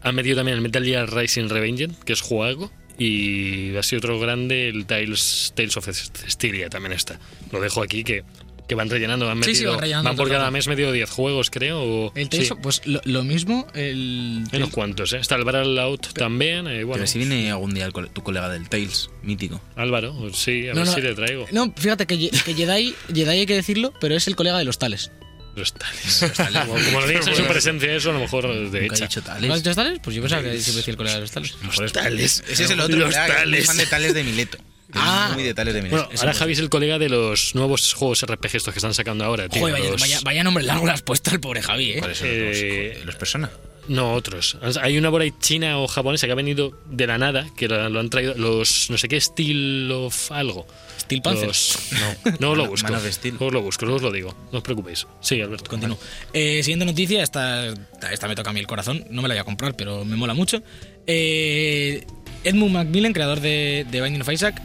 Han 0.02 0.14
metido 0.14 0.36
también 0.36 0.56
el 0.56 0.62
Metal 0.62 0.84
Gear 0.84 1.10
Rising 1.10 1.48
Revengeance, 1.48 1.96
que 2.04 2.12
es 2.12 2.20
jugaco. 2.20 2.70
Y 2.98 3.76
así 3.76 3.96
otro 3.96 4.18
grande, 4.20 4.68
el 4.68 4.86
Tales, 4.86 5.52
Tales 5.56 5.76
of 5.76 5.88
Styria 5.88 6.68
también 6.70 6.92
está. 6.92 7.18
Lo 7.52 7.60
dejo 7.60 7.82
aquí 7.82 8.04
que, 8.04 8.22
que 8.68 8.74
van 8.76 8.88
rellenando. 8.88 9.28
Han 9.28 9.42
Sí, 9.42 9.50
metido, 9.50 9.58
sí, 9.58 9.74
van 9.74 9.80
rellenando 9.80 10.10
por 10.10 10.16
todo 10.16 10.26
el 10.26 10.32
cada 10.38 10.50
mes 10.50 10.68
medio 10.68 10.92
10 10.92 11.10
juegos, 11.10 11.50
creo. 11.50 11.82
O, 11.82 12.12
El 12.14 12.24
sí, 12.24 12.28
Tales 12.30 12.50
of- 12.52 12.58
pues 12.62 12.82
lo, 12.86 13.00
lo 13.04 13.24
mismo, 13.24 13.66
el. 13.74 14.44
hay 14.52 14.58
unos 14.58 14.70
cuantos, 14.70 15.12
¿eh? 15.12 15.18
Está 15.18 15.34
el 15.34 15.78
Out 15.78 16.12
también. 16.14 16.66
eh, 16.68 16.84
bueno, 16.84 17.00
Pero 17.00 17.06
si 17.08 17.18
viene 17.18 17.50
algún 17.50 17.74
día 17.74 17.90
tu 17.90 18.22
colega 18.22 18.48
del 18.48 18.68
Tales, 18.68 19.10
mítico. 19.22 19.60
Álvaro, 19.76 20.14
sí, 20.32 20.68
a 20.68 20.74
No, 20.74 20.80
ver 20.80 20.86
no, 20.86 20.92
si 20.94 21.00
le 21.00 21.14
traigo. 21.14 21.46
No, 21.50 21.72
fíjate 21.76 22.06
que, 22.06 22.30
que 22.30 22.54
Jedi, 22.54 22.94
Jedi 23.12 23.28
hay 23.28 23.46
que 23.46 23.54
decirlo, 23.56 23.92
pero 24.00 24.14
es 24.14 24.28
el 24.28 24.36
colega 24.36 24.58
de 24.58 24.64
los 24.64 24.78
tales. 24.78 25.10
Los 25.56 25.72
tales. 25.74 26.24
Como, 26.36 26.74
como 26.74 27.00
lo 27.00 27.06
digas 27.06 27.26
en 27.28 27.36
su 27.36 27.44
presencia, 27.44 27.92
eso 27.94 28.10
a 28.10 28.12
lo 28.14 28.20
mejor 28.20 28.46
de 28.48 28.80
Nunca 28.80 28.80
he 28.80 28.86
hecha. 28.86 29.06
dicho 29.06 29.20
¿No 29.20 29.32
has 29.32 29.40
Tales. 29.40 29.62
dicho 29.62 29.74
tales? 29.74 30.00
Pues 30.02 30.16
yo 30.16 30.22
pensaba 30.22 30.42
que 30.42 30.50
siempre 30.60 30.74
decía 30.78 30.90
el 30.92 30.96
colega 30.96 31.14
de 31.16 31.20
los 31.22 31.30
tales. 31.30 31.54
Los 31.78 31.92
tales. 31.92 32.44
Ese 32.48 32.64
es 32.64 32.70
el 32.70 32.80
otro, 32.80 32.96
Los 32.96 33.14
tales. 33.14 33.66
fan 33.66 33.76
de 33.76 33.86
Tales 33.86 34.14
de 34.14 34.24
Mileto. 34.24 34.58
Ah. 34.96 35.30
muy 35.34 35.42
de 35.42 35.54
Tales 35.54 35.74
de 35.74 35.82
Mileto. 35.82 36.04
Bueno, 36.04 36.20
ahora 36.20 36.34
Javi 36.34 36.52
es 36.52 36.58
el 36.60 36.68
colega 36.70 37.00
de 37.00 37.08
los 37.08 37.56
nuevos 37.56 37.94
juegos 37.94 38.22
RPG 38.24 38.56
estos 38.56 38.72
que 38.72 38.78
están 38.78 38.94
sacando 38.94 39.24
ahora, 39.24 39.48
tío. 39.48 39.60
Joder, 39.60 39.72
vaya, 39.74 39.90
los- 39.90 40.00
vaya, 40.00 40.20
vaya 40.22 40.44
nombre 40.44 40.62
largo 40.62 40.86
le 40.86 40.92
has 40.92 41.02
puesto 41.02 41.30
al 41.32 41.40
pobre 41.40 41.62
Javi, 41.62 41.92
¿eh? 41.94 42.00
Por 42.00 42.10
eso 42.12 42.24
eh, 42.26 42.92
los, 42.98 43.06
los 43.06 43.16
persona. 43.16 43.50
No, 43.88 44.14
otros. 44.14 44.56
Hay 44.80 44.96
una 44.96 45.10
por 45.10 45.20
ahí 45.20 45.32
china 45.40 45.78
o 45.78 45.86
japonesa 45.88 46.26
que 46.26 46.32
ha 46.32 46.36
venido 46.36 46.72
de 46.90 47.06
la 47.06 47.18
nada, 47.18 47.46
que 47.56 47.68
lo, 47.68 47.88
lo 47.90 48.00
han 48.00 48.08
traído 48.10 48.34
los, 48.34 48.88
no 48.90 48.96
sé 48.96 49.08
qué, 49.08 49.20
Steel 49.20 49.90
of 49.92 50.32
algo. 50.32 50.66
Steel 51.00 51.20
Panzer. 51.20 51.48
Los- 51.48 51.78
no, 52.24 52.32
no 52.40 52.54
lo 52.54 52.66
busco. 52.68 52.90
Man 52.90 52.98
of 53.00 53.06
Steel. 53.12 53.36
Os 53.38 53.52
lo 53.52 53.60
busco, 53.60 53.84
no 53.84 53.94
os 53.94 54.02
lo 54.02 54.10
digo. 54.10 54.34
No 54.52 54.58
os 54.58 54.64
preocupéis. 54.64 55.06
Sí, 55.20 55.40
Alberto. 55.40 55.68
Continúo. 55.68 55.98
Eh, 56.32 56.62
siguiente 56.62 56.86
noticia, 56.86 57.22
esta, 57.22 57.66
esta 58.10 58.26
me 58.28 58.34
toca 58.34 58.50
a 58.50 58.52
mí 58.54 58.60
el 58.60 58.66
corazón, 58.66 59.04
no 59.10 59.20
me 59.20 59.28
la 59.28 59.34
voy 59.34 59.40
a 59.40 59.44
comprar, 59.44 59.76
pero 59.76 60.04
me 60.04 60.16
mola 60.16 60.32
mucho. 60.34 60.62
Eh, 61.06 62.04
Edmund 62.44 62.72
Macmillan, 62.72 63.12
creador 63.12 63.40
de, 63.40 63.86
de 63.90 64.00
Binding 64.00 64.22
of 64.22 64.32
Isaac, 64.32 64.60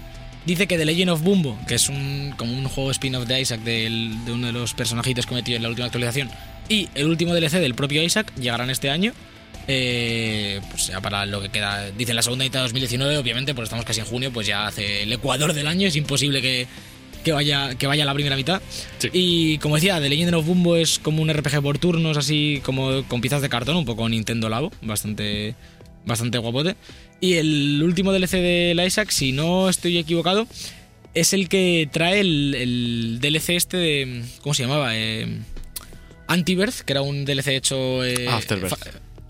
dice 0.45 0.67
que 0.67 0.77
The 0.77 0.85
Legend 0.85 1.11
of 1.11 1.21
Bumbo, 1.21 1.59
que 1.67 1.75
es 1.75 1.89
un, 1.89 2.33
como 2.37 2.53
un 2.57 2.67
juego 2.67 2.91
spin-off 2.91 3.25
de 3.27 3.41
Isaac 3.41 3.61
del- 3.61 4.13
de 4.25 4.31
uno 4.31 4.47
de 4.47 4.53
los 4.53 4.73
personajitos 4.73 5.25
que 5.25 5.35
metió 5.35 5.55
en 5.55 5.63
la 5.63 5.69
última 5.69 5.85
actualización, 5.85 6.29
y 6.69 6.87
el 6.95 7.07
último 7.07 7.33
DLC 7.33 7.53
del 7.59 7.73
propio 7.75 8.01
Isaac 8.03 8.31
llegarán 8.39 8.69
este 8.69 8.89
año. 8.89 9.13
eh, 9.67 10.61
pues 10.71 10.87
ya 10.87 10.99
para 11.01 11.25
lo 11.27 11.41
que 11.41 11.49
queda, 11.49 11.91
dicen 11.91 12.15
la 12.15 12.23
segunda 12.23 12.43
mitad 12.43 12.59
de 12.59 12.63
2019, 12.63 13.17
obviamente, 13.17 13.53
porque 13.53 13.65
estamos 13.65 13.85
casi 13.85 13.99
en 13.99 14.05
junio, 14.07 14.31
pues 14.31 14.47
ya 14.47 14.65
hace 14.65 15.03
el 15.03 15.13
ecuador 15.13 15.53
del 15.53 15.67
año, 15.67 15.87
es 15.87 15.95
imposible 15.95 16.41
que, 16.41 16.65
que 17.23 17.31
vaya, 17.33 17.75
que 17.75 17.85
vaya 17.85 18.01
a 18.03 18.05
la 18.07 18.13
primera 18.15 18.35
mitad. 18.35 18.61
Sí. 18.97 19.09
Y 19.13 19.57
como 19.59 19.75
decía, 19.75 19.99
The 20.01 20.09
Legend 20.09 20.33
of 20.33 20.45
Bumbo 20.47 20.75
es 20.75 20.97
como 20.97 21.21
un 21.21 21.31
RPG 21.31 21.61
por 21.61 21.77
turnos, 21.77 22.17
así 22.17 22.61
como 22.63 23.03
con 23.07 23.21
piezas 23.21 23.41
de 23.43 23.49
cartón, 23.49 23.75
un 23.77 23.85
poco 23.85 24.09
Nintendo 24.09 24.49
Labo, 24.49 24.71
bastante, 24.81 25.53
bastante 26.05 26.39
guapote. 26.39 26.75
Y 27.21 27.33
el 27.33 27.81
último 27.83 28.11
DLC 28.11 28.31
de 28.37 28.73
la 28.75 28.85
Isaac, 28.85 29.11
si 29.11 29.33
no 29.33 29.69
estoy 29.69 29.97
equivocado, 29.99 30.47
es 31.13 31.33
el 31.33 31.47
que 31.49 31.87
trae 31.91 32.21
el, 32.21 32.55
el 32.55 33.19
DLC 33.21 33.49
este 33.49 33.77
de. 33.77 34.23
¿Cómo 34.41 34.53
se 34.55 34.63
llamaba? 34.63 34.95
Eh, 34.95 35.27
Antibirth, 36.29 36.81
que 36.85 36.93
era 36.93 37.01
un 37.01 37.25
DLC 37.25 37.55
hecho. 37.55 38.03
eh, 38.05 38.27
Afterbirth. 38.29 38.73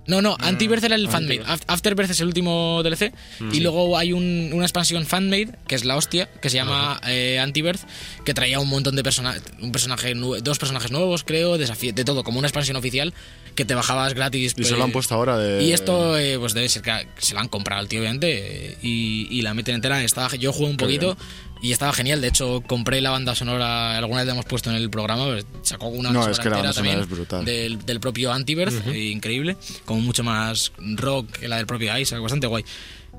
no, 0.07 0.21
no, 0.21 0.35
Antibirth 0.39 0.83
era 0.83 0.95
el 0.95 1.07
fanmade. 1.07 1.43
Af- 1.45 1.63
Afterbirth 1.67 2.09
es 2.11 2.19
el 2.19 2.27
último 2.27 2.81
DLC. 2.83 3.11
Y 3.51 3.59
luego 3.59 3.97
hay 3.97 4.11
un- 4.13 4.49
una 4.53 4.65
expansión 4.65 5.05
fanmade, 5.05 5.49
que 5.67 5.75
es 5.75 5.85
la 5.85 5.95
hostia, 5.95 6.27
que 6.41 6.49
se 6.49 6.57
llama 6.57 6.99
eh, 7.07 7.39
Antibirth, 7.39 7.81
que 8.25 8.33
traía 8.33 8.59
un 8.59 8.67
montón 8.69 8.95
de 8.95 9.03
personajes. 9.03 9.43
Un 9.61 9.71
personaje, 9.71 10.13
dos 10.15 10.57
personajes 10.59 10.91
nuevos, 10.91 11.23
creo, 11.23 11.57
desafío, 11.57 11.93
de 11.93 12.03
todo, 12.05 12.23
como 12.23 12.39
una 12.39 12.47
expansión 12.47 12.75
oficial 12.77 13.13
que 13.55 13.65
te 13.65 13.75
bajabas 13.75 14.13
gratis. 14.13 14.55
Y 14.57 14.63
se 14.63 14.75
lo 14.77 14.83
han 14.83 14.89
eh, 14.89 14.93
puesto 14.93 15.13
ahora 15.15 15.37
de. 15.37 15.63
y 15.63 15.73
esto, 15.73 16.17
eh, 16.17 16.37
pues 16.39 16.53
debe 16.53 16.69
ser 16.69 16.81
que 16.81 16.91
se 17.17 17.33
la 17.35 17.41
han 17.41 17.47
comprado 17.49 17.79
al 17.81 17.87
tío, 17.87 17.99
obviamente, 17.99 18.71
eh, 18.71 18.77
y, 18.81 19.27
y 19.29 19.41
la 19.41 19.53
meten 19.53 19.75
entera. 19.75 20.01
Estaba, 20.03 20.33
yo 20.37 20.51
jugué 20.53 20.71
un 20.71 20.77
Qué 20.77 20.85
poquito 20.85 21.17
y 21.61 21.71
estaba 21.71 21.93
genial. 21.93 22.21
De 22.21 22.27
hecho, 22.27 22.61
compré 22.65 23.01
la 23.01 23.09
banda 23.11 23.35
sonora, 23.35 23.97
alguna 23.97 24.21
vez 24.21 24.27
la 24.27 24.33
hemos 24.33 24.45
puesto 24.45 24.69
en 24.69 24.75
el 24.77 24.89
programa, 24.89 25.25
pues, 25.25 25.45
sacó 25.61 25.87
una 25.87 26.11
No, 26.11 26.29
es 26.29 26.39
que 26.39 26.49
la 26.49 26.57
entera 26.59 26.69
banda 26.69 26.73
sonora 26.73 26.73
también 26.73 26.99
es 26.99 27.09
brutal. 27.09 27.45
Del, 27.45 27.85
del 27.85 27.99
propio 27.99 28.31
Antiverse, 28.31 28.81
eh, 28.91 29.09
increíble, 29.09 29.57
como 29.85 30.01
mucho 30.01 30.23
más 30.23 30.71
rock 30.77 31.31
que 31.39 31.47
la 31.47 31.57
del 31.57 31.65
propio 31.65 31.97
Isaac, 31.97 32.21
bastante 32.21 32.47
guay. 32.47 32.63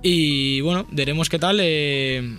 Y 0.02 0.60
bueno, 0.62 0.86
veremos 0.90 1.28
qué 1.28 1.38
tal. 1.38 1.58
eh, 1.60 2.38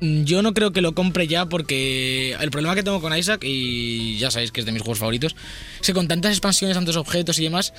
yo 0.00 0.42
no 0.42 0.52
creo 0.52 0.72
que 0.72 0.82
lo 0.82 0.94
compre 0.94 1.26
ya 1.26 1.46
porque 1.46 2.36
el 2.38 2.50
problema 2.50 2.74
que 2.74 2.82
tengo 2.82 3.00
con 3.00 3.16
Isaac, 3.16 3.42
y 3.44 4.18
ya 4.18 4.30
sabéis 4.30 4.52
que 4.52 4.60
es 4.60 4.66
de 4.66 4.72
mis 4.72 4.82
juegos 4.82 4.98
favoritos, 4.98 5.34
es 5.80 5.86
que 5.86 5.94
con 5.94 6.06
tantas 6.06 6.32
expansiones, 6.32 6.76
tantos 6.76 6.96
objetos 6.96 7.38
y 7.38 7.44
demás, 7.44 7.72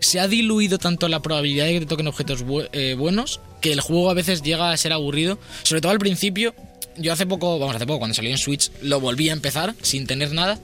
se 0.00 0.18
ha 0.18 0.28
diluido 0.28 0.78
tanto 0.78 1.08
la 1.08 1.20
probabilidad 1.20 1.66
de 1.66 1.74
que 1.74 1.80
te 1.80 1.86
toquen 1.86 2.08
objetos 2.08 2.44
eh, 2.72 2.94
buenos 2.98 3.40
que 3.60 3.72
el 3.72 3.80
juego 3.80 4.10
a 4.10 4.14
veces 4.14 4.42
llega 4.42 4.72
a 4.72 4.76
ser 4.76 4.92
aburrido. 4.92 5.38
Sobre 5.62 5.80
todo 5.80 5.92
al 5.92 5.98
principio, 5.98 6.54
yo 6.96 7.12
hace 7.12 7.26
poco, 7.26 7.58
vamos, 7.58 7.76
hace 7.76 7.86
poco, 7.86 8.00
cuando 8.00 8.14
salió 8.14 8.30
en 8.30 8.38
Switch, 8.38 8.70
lo 8.82 9.00
volví 9.00 9.28
a 9.28 9.32
empezar 9.32 9.74
sin 9.82 10.06
tener 10.06 10.32
nada. 10.32 10.58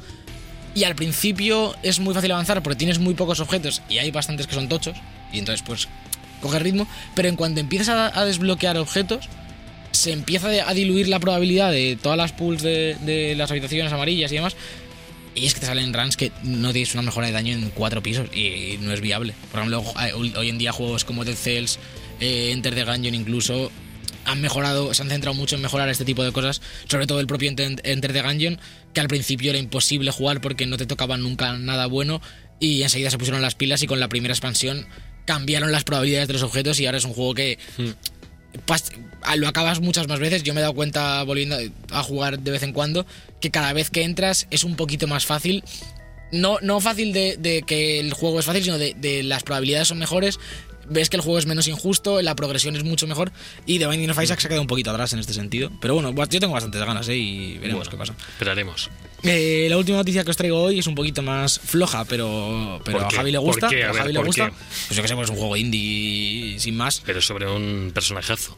Y 0.74 0.84
al 0.84 0.94
principio 0.94 1.74
es 1.82 2.00
muy 2.00 2.14
fácil 2.14 2.32
avanzar 2.32 2.62
porque 2.62 2.76
tienes 2.76 2.98
muy 2.98 3.14
pocos 3.14 3.40
objetos 3.40 3.82
y 3.88 3.98
hay 3.98 4.10
bastantes 4.10 4.46
que 4.46 4.54
son 4.54 4.68
tochos. 4.68 4.96
Y 5.32 5.38
entonces, 5.38 5.64
pues, 5.66 5.88
coge 6.40 6.58
ritmo. 6.58 6.86
Pero 7.14 7.28
en 7.28 7.36
cuanto 7.36 7.60
empiezas 7.60 8.12
a, 8.14 8.24
desbloquear 8.24 8.76
objetos, 8.76 9.26
se 9.92 10.12
empieza 10.12 10.48
a 10.48 10.74
diluir 10.74 11.08
la 11.08 11.20
probabilidad 11.20 11.70
de 11.70 11.98
todas 12.00 12.18
las 12.18 12.32
pools 12.32 12.62
de 12.62 13.34
las 13.36 13.50
habitaciones 13.50 13.92
amarillas 13.92 14.32
y 14.32 14.36
demás. 14.36 14.56
Y 15.36 15.46
es 15.46 15.54
que 15.54 15.60
te 15.60 15.66
salen 15.66 15.92
runs 15.92 16.16
que 16.16 16.32
no 16.42 16.72
tienes 16.72 16.92
una 16.94 17.02
mejora 17.02 17.26
de 17.28 17.32
daño 17.34 17.52
en 17.54 17.70
cuatro 17.70 18.02
pisos 18.02 18.26
y 18.34 18.78
no 18.80 18.92
es 18.92 19.00
viable. 19.00 19.34
Por 19.52 19.60
ejemplo, 19.60 19.84
hoy 20.38 20.48
en 20.48 20.58
día 20.58 20.72
juegos 20.72 21.04
como 21.04 21.24
Dead 21.24 21.36
Cells, 21.36 21.78
eh, 22.20 22.50
Enter 22.52 22.74
the 22.74 22.84
Gungeon 22.84 23.14
incluso, 23.14 23.70
han 24.24 24.40
mejorado, 24.40 24.92
se 24.94 25.02
han 25.02 25.08
centrado 25.10 25.34
mucho 25.34 25.54
en 25.54 25.62
mejorar 25.62 25.88
este 25.90 26.04
tipo 26.04 26.24
de 26.24 26.32
cosas, 26.32 26.60
sobre 26.88 27.06
todo 27.06 27.20
el 27.20 27.26
propio 27.26 27.48
Enter 27.50 28.12
the 28.12 28.22
Gungeon, 28.22 28.58
que 28.94 29.00
al 29.00 29.08
principio 29.08 29.50
era 29.50 29.58
imposible 29.58 30.10
jugar 30.10 30.40
porque 30.40 30.66
no 30.66 30.78
te 30.78 30.86
tocaba 30.86 31.16
nunca 31.18 31.52
nada 31.58 31.86
bueno 31.86 32.20
y 32.58 32.82
enseguida 32.82 33.10
se 33.10 33.18
pusieron 33.18 33.42
las 33.42 33.54
pilas 33.54 33.82
y 33.82 33.86
con 33.86 34.00
la 34.00 34.08
primera 34.08 34.32
expansión 34.32 34.86
cambiaron 35.26 35.70
las 35.70 35.84
probabilidades 35.84 36.28
de 36.28 36.34
los 36.34 36.42
objetos 36.44 36.80
y 36.80 36.86
ahora 36.86 36.98
es 36.98 37.04
un 37.04 37.12
juego 37.12 37.34
que 37.34 37.58
a- 37.78 37.94
lo 39.36 39.48
acabas 39.48 39.80
muchas 39.80 40.08
más 40.08 40.18
veces. 40.18 40.42
Yo 40.42 40.54
me 40.54 40.60
he 40.60 40.62
dado 40.62 40.74
cuenta 40.74 41.22
volviendo 41.22 41.56
a 41.90 42.02
jugar 42.02 42.38
de 42.38 42.50
vez 42.50 42.62
en 42.62 42.72
cuando 42.72 43.06
que 43.40 43.50
cada 43.50 43.72
vez 43.72 43.90
que 43.90 44.02
entras 44.02 44.46
es 44.50 44.64
un 44.64 44.76
poquito 44.76 45.06
más 45.06 45.26
fácil. 45.26 45.64
No, 46.32 46.58
no 46.60 46.80
fácil 46.80 47.12
de, 47.12 47.36
de 47.36 47.62
que 47.62 48.00
el 48.00 48.12
juego 48.12 48.40
es 48.40 48.46
fácil, 48.46 48.64
sino 48.64 48.78
de, 48.78 48.94
de 48.94 49.22
las 49.22 49.42
probabilidades 49.42 49.88
son 49.88 49.98
mejores. 49.98 50.40
Ves 50.88 51.10
que 51.10 51.16
el 51.16 51.22
juego 51.22 51.38
es 51.38 51.46
menos 51.46 51.66
injusto, 51.68 52.22
la 52.22 52.34
progresión 52.36 52.76
es 52.76 52.84
mucho 52.84 53.06
mejor. 53.06 53.32
Y 53.66 53.78
The 53.78 53.86
Binding 53.86 54.10
of 54.10 54.22
Isaac 54.22 54.40
se 54.40 54.46
ha 54.46 54.48
quedado 54.48 54.62
un 54.62 54.68
poquito 54.68 54.90
atrás 54.90 55.12
en 55.12 55.18
este 55.18 55.32
sentido. 55.32 55.70
Pero 55.80 55.94
bueno, 55.94 56.12
yo 56.14 56.40
tengo 56.40 56.52
bastantes 56.52 56.80
ganas 56.84 57.08
¿eh? 57.08 57.16
y 57.16 57.58
veremos 57.58 57.88
Bueno, 57.88 57.90
qué 57.90 57.96
pasa. 57.96 58.14
Esperaremos. 58.32 58.90
Eh, 59.22 59.66
la 59.68 59.78
última 59.78 59.98
noticia 59.98 60.22
que 60.24 60.30
os 60.30 60.36
traigo 60.36 60.62
hoy 60.62 60.78
es 60.78 60.86
un 60.86 60.94
poquito 60.94 61.22
más 61.22 61.58
floja, 61.58 62.04
pero, 62.04 62.80
pero 62.84 62.98
¿Por 62.98 63.06
a? 63.06 63.10
Javi 63.10 63.32
le 63.32 63.38
¿Por 63.38 63.46
gusta. 63.46 63.66
A 63.66 63.70
ver, 63.70 63.92
Javi 63.92 64.12
le 64.12 64.18
¿por 64.18 64.26
gusta. 64.26 64.50
qué? 64.50 64.54
Pues 64.88 64.96
yo 64.96 65.02
que 65.02 65.08
sé, 65.08 65.14
pues 65.14 65.24
es 65.24 65.30
un 65.30 65.36
juego 65.36 65.56
indie 65.56 66.58
sin 66.60 66.76
más. 66.76 67.02
Pero 67.04 67.20
sobre 67.20 67.50
un 67.50 67.90
personajazo. 67.92 68.56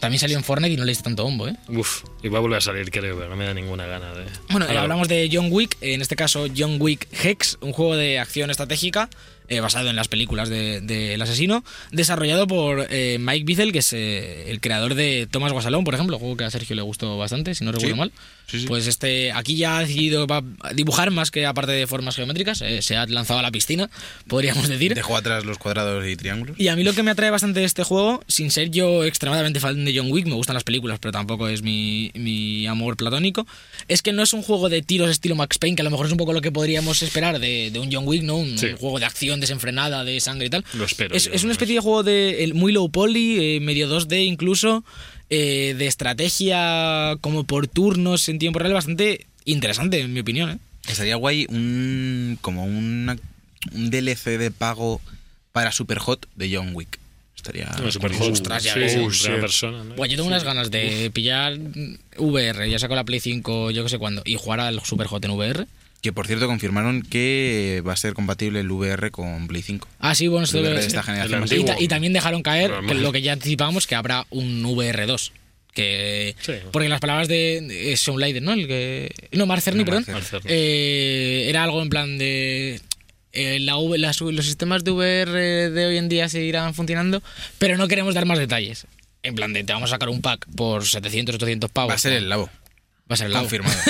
También 0.00 0.20
salió 0.20 0.36
en 0.36 0.44
Fortnite 0.44 0.74
y 0.74 0.76
no 0.76 0.84
le 0.84 0.90
diste 0.90 1.04
tanto 1.04 1.24
bombo, 1.24 1.48
¿eh? 1.48 1.56
Uf, 1.68 2.04
y 2.22 2.28
va 2.28 2.38
a 2.38 2.40
volver 2.42 2.58
a 2.58 2.60
salir, 2.60 2.90
creo, 2.90 3.16
pero 3.16 3.30
no 3.30 3.36
me 3.36 3.46
da 3.46 3.54
ninguna 3.54 3.86
gana 3.86 4.12
de. 4.12 4.24
Bueno, 4.50 4.66
hablamos 4.68 5.08
de 5.08 5.28
John 5.32 5.48
Wick, 5.50 5.76
en 5.80 6.02
este 6.02 6.16
caso 6.16 6.46
John 6.54 6.76
Wick 6.80 7.08
Hex, 7.24 7.58
un 7.62 7.72
juego 7.72 7.96
de 7.96 8.18
acción 8.18 8.50
estratégica 8.50 9.08
eh, 9.48 9.60
basado 9.60 9.90
en 9.90 9.96
las 9.96 10.08
películas 10.08 10.48
del 10.48 10.86
de, 10.86 10.96
del 11.10 11.22
asesino, 11.22 11.64
desarrollado 11.92 12.46
por 12.46 12.86
eh, 12.90 13.18
Mike 13.20 13.44
Bizel, 13.44 13.72
que 13.72 13.78
es 13.80 13.92
eh, 13.92 14.50
el 14.50 14.60
creador 14.60 14.94
de 14.94 15.26
Thomas 15.30 15.52
Guasalón, 15.52 15.84
por 15.84 15.94
ejemplo, 15.94 16.18
juego 16.18 16.36
que 16.36 16.44
a 16.44 16.50
Sergio 16.50 16.76
le 16.76 16.82
gustó 16.82 17.16
bastante, 17.18 17.54
si 17.54 17.64
no 17.64 17.72
recuerdo 17.72 17.94
Sí. 17.94 17.98
mal. 17.98 18.12
Sí, 18.48 18.60
sí. 18.60 18.66
Pues 18.66 18.86
este 18.86 19.32
aquí 19.32 19.56
ya 19.56 19.78
ha 19.78 19.80
decidido 19.80 20.26
dibujar 20.74 21.10
más 21.10 21.30
que 21.32 21.46
aparte 21.46 21.72
de 21.72 21.86
formas 21.88 22.14
geométricas, 22.14 22.62
se 22.80 22.96
ha 22.96 23.04
lanzado 23.06 23.40
a 23.40 23.42
la 23.42 23.50
piscina, 23.50 23.90
podríamos 24.28 24.68
decir. 24.68 24.94
Dejó 24.94 25.16
atrás 25.16 25.44
los 25.44 25.58
cuadrados 25.58 26.06
y 26.06 26.14
triángulos. 26.16 26.54
Y 26.58 26.68
a 26.68 26.76
mí 26.76 26.84
lo 26.84 26.92
que 26.92 27.02
me 27.02 27.10
atrae 27.10 27.30
bastante 27.30 27.60
de 27.60 27.66
este 27.66 27.82
juego, 27.82 28.22
sin 28.28 28.50
ser 28.52 28.70
yo 28.70 29.04
extremadamente 29.04 29.58
fan 29.58 29.84
de 29.84 29.96
John 29.96 30.12
Wick, 30.12 30.26
me 30.26 30.34
gustan 30.34 30.54
las 30.54 30.62
películas, 30.64 30.98
pero 31.00 31.10
tampoco 31.12 31.48
es 31.48 31.62
mi, 31.62 32.12
mi 32.14 32.66
amor 32.68 32.96
platónico, 32.96 33.46
es 33.88 34.02
que 34.02 34.12
no 34.12 34.22
es 34.22 34.32
un 34.32 34.42
juego 34.42 34.68
de 34.68 34.80
tiros 34.82 35.10
estilo 35.10 35.34
Max 35.34 35.58
Payne, 35.58 35.74
que 35.76 35.82
a 35.82 35.84
lo 35.84 35.90
mejor 35.90 36.06
es 36.06 36.12
un 36.12 36.18
poco 36.18 36.32
lo 36.32 36.40
que 36.40 36.52
podríamos 36.52 37.02
esperar 37.02 37.40
de, 37.40 37.70
de 37.72 37.78
un 37.80 37.92
John 37.92 38.06
Wick, 38.06 38.22
¿no? 38.22 38.36
Un 38.36 38.56
juego 38.78 38.98
de 39.00 39.06
acción 39.06 39.35
desenfrenada, 39.40 40.04
de 40.04 40.20
sangre 40.20 40.46
y 40.46 40.50
tal. 40.50 40.64
Lo 40.74 40.84
espero 40.84 41.14
Es, 41.14 41.24
yo, 41.26 41.32
es 41.32 41.42
una 41.42 41.48
¿no? 41.48 41.52
especie 41.52 41.74
de 41.76 41.80
juego 41.80 42.02
de 42.02 42.50
muy 42.54 42.72
low 42.72 42.88
poly, 42.90 43.56
eh, 43.56 43.60
medio 43.60 43.88
2D 43.88 44.24
incluso, 44.26 44.84
eh, 45.30 45.74
de 45.76 45.86
estrategia 45.86 47.16
como 47.20 47.44
por 47.44 47.68
turnos 47.68 48.28
en 48.28 48.38
tiempo 48.38 48.58
real, 48.58 48.72
bastante 48.74 49.26
interesante 49.44 50.00
en 50.00 50.12
mi 50.12 50.20
opinión, 50.20 50.50
¿eh? 50.50 50.58
Estaría 50.88 51.16
guay 51.16 51.46
un 51.48 52.38
como 52.40 52.64
una- 52.64 53.16
un 53.72 53.90
DLC 53.90 54.38
de 54.38 54.50
pago 54.52 55.00
para 55.52 55.72
Superhot 55.72 56.28
de 56.36 56.54
John 56.54 56.70
Wick. 56.74 56.98
Estaría 57.34 57.66
No, 57.82 57.90
super 57.90 58.10
curioso. 58.12 58.32
ostras, 58.32 58.62
ya 58.64 58.74
sí, 58.74 58.80
ves. 58.80 58.92
sí, 58.92 58.98
en 58.98 59.08
primera 59.08 59.34
shit. 59.34 59.40
persona, 59.40 59.84
¿no? 59.84 59.94
Bueno, 59.94 60.10
yo 60.10 60.16
tengo 60.16 60.28
unas 60.28 60.44
ganas 60.44 60.70
de 60.70 61.10
pillar 61.12 61.58
VR, 62.18 62.68
ya 62.70 62.78
saco 62.78 62.94
la 62.94 63.04
Play 63.04 63.20
5, 63.20 63.70
yo 63.70 63.82
que 63.82 63.88
sé 63.88 63.98
cuándo, 63.98 64.22
y 64.24 64.36
jugar 64.36 64.60
al 64.60 64.80
Super 64.84 65.06
Hot 65.08 65.24
en 65.24 65.30
VR. 65.32 65.66
Que 66.06 66.12
por 66.12 66.28
cierto 66.28 66.46
confirmaron 66.46 67.02
que 67.02 67.82
va 67.84 67.92
a 67.94 67.96
ser 67.96 68.14
compatible 68.14 68.60
el 68.60 68.70
VR 68.70 69.10
con 69.10 69.48
Play 69.48 69.62
5. 69.62 69.88
Ah, 69.98 70.14
sí, 70.14 70.28
bueno, 70.28 70.44
esto 70.44 70.60
VR 70.60 70.78
de 70.78 70.86
esta 70.86 71.02
generación. 71.02 71.44
Y, 71.50 71.64
ta- 71.64 71.76
también 71.88 72.12
dejaron 72.12 72.44
caer 72.44 72.70
que 72.86 72.94
lo 72.94 73.10
que 73.10 73.22
ya 73.22 73.32
anticipábamos, 73.32 73.88
que 73.88 73.96
habrá 73.96 74.24
un 74.30 74.62
VR2. 74.62 75.32
Que, 75.74 76.36
Sí. 76.40 76.52
Porque 76.70 76.88
las 76.88 77.00
palabras 77.00 77.26
de, 77.26 77.60
de 77.60 77.96
Sean 77.96 78.20
Layden, 78.20 78.44
¿no? 78.44 78.52
El 78.52 78.68
que, 78.68 79.10
no, 79.32 79.46
Mark 79.46 79.62
Cerny, 79.62 79.80
No, 79.80 79.84
perdón. 79.86 80.04
Mark. 80.06 80.24
Eh, 80.44 81.46
era 81.48 81.64
algo 81.64 81.82
en 81.82 81.88
plan 81.90 82.18
de... 82.18 82.80
eh, 83.32 83.58
la 83.58 83.76
V- 83.76 83.98
las- 83.98 84.20
los 84.20 84.46
sistemas 84.46 84.84
de 84.84 84.92
VR 84.92 85.70
de 85.70 85.86
hoy 85.86 85.96
en 85.96 86.08
día 86.08 86.28
seguirán 86.28 86.72
funcionando, 86.72 87.20
pero 87.58 87.76
no 87.78 87.88
queremos 87.88 88.14
dar 88.14 88.26
más 88.26 88.38
detalles. 88.38 88.86
En 89.24 89.34
plan 89.34 89.52
de, 89.52 89.64
te 89.64 89.72
vamos 89.72 89.90
a 89.90 89.94
sacar 89.96 90.08
un 90.08 90.22
pack 90.22 90.46
por 90.54 90.86
700, 90.86 91.34
800 91.34 91.68
pavos. 91.72 91.90
Va 91.90 91.94
a 91.96 91.98
ser 91.98 92.12
el 92.12 92.28
Labo. 92.28 92.48
Va 93.10 93.14
a 93.14 93.16
ser 93.16 93.26
el 93.28 93.32
labo. 93.34 93.44
Confirmado. 93.44 93.76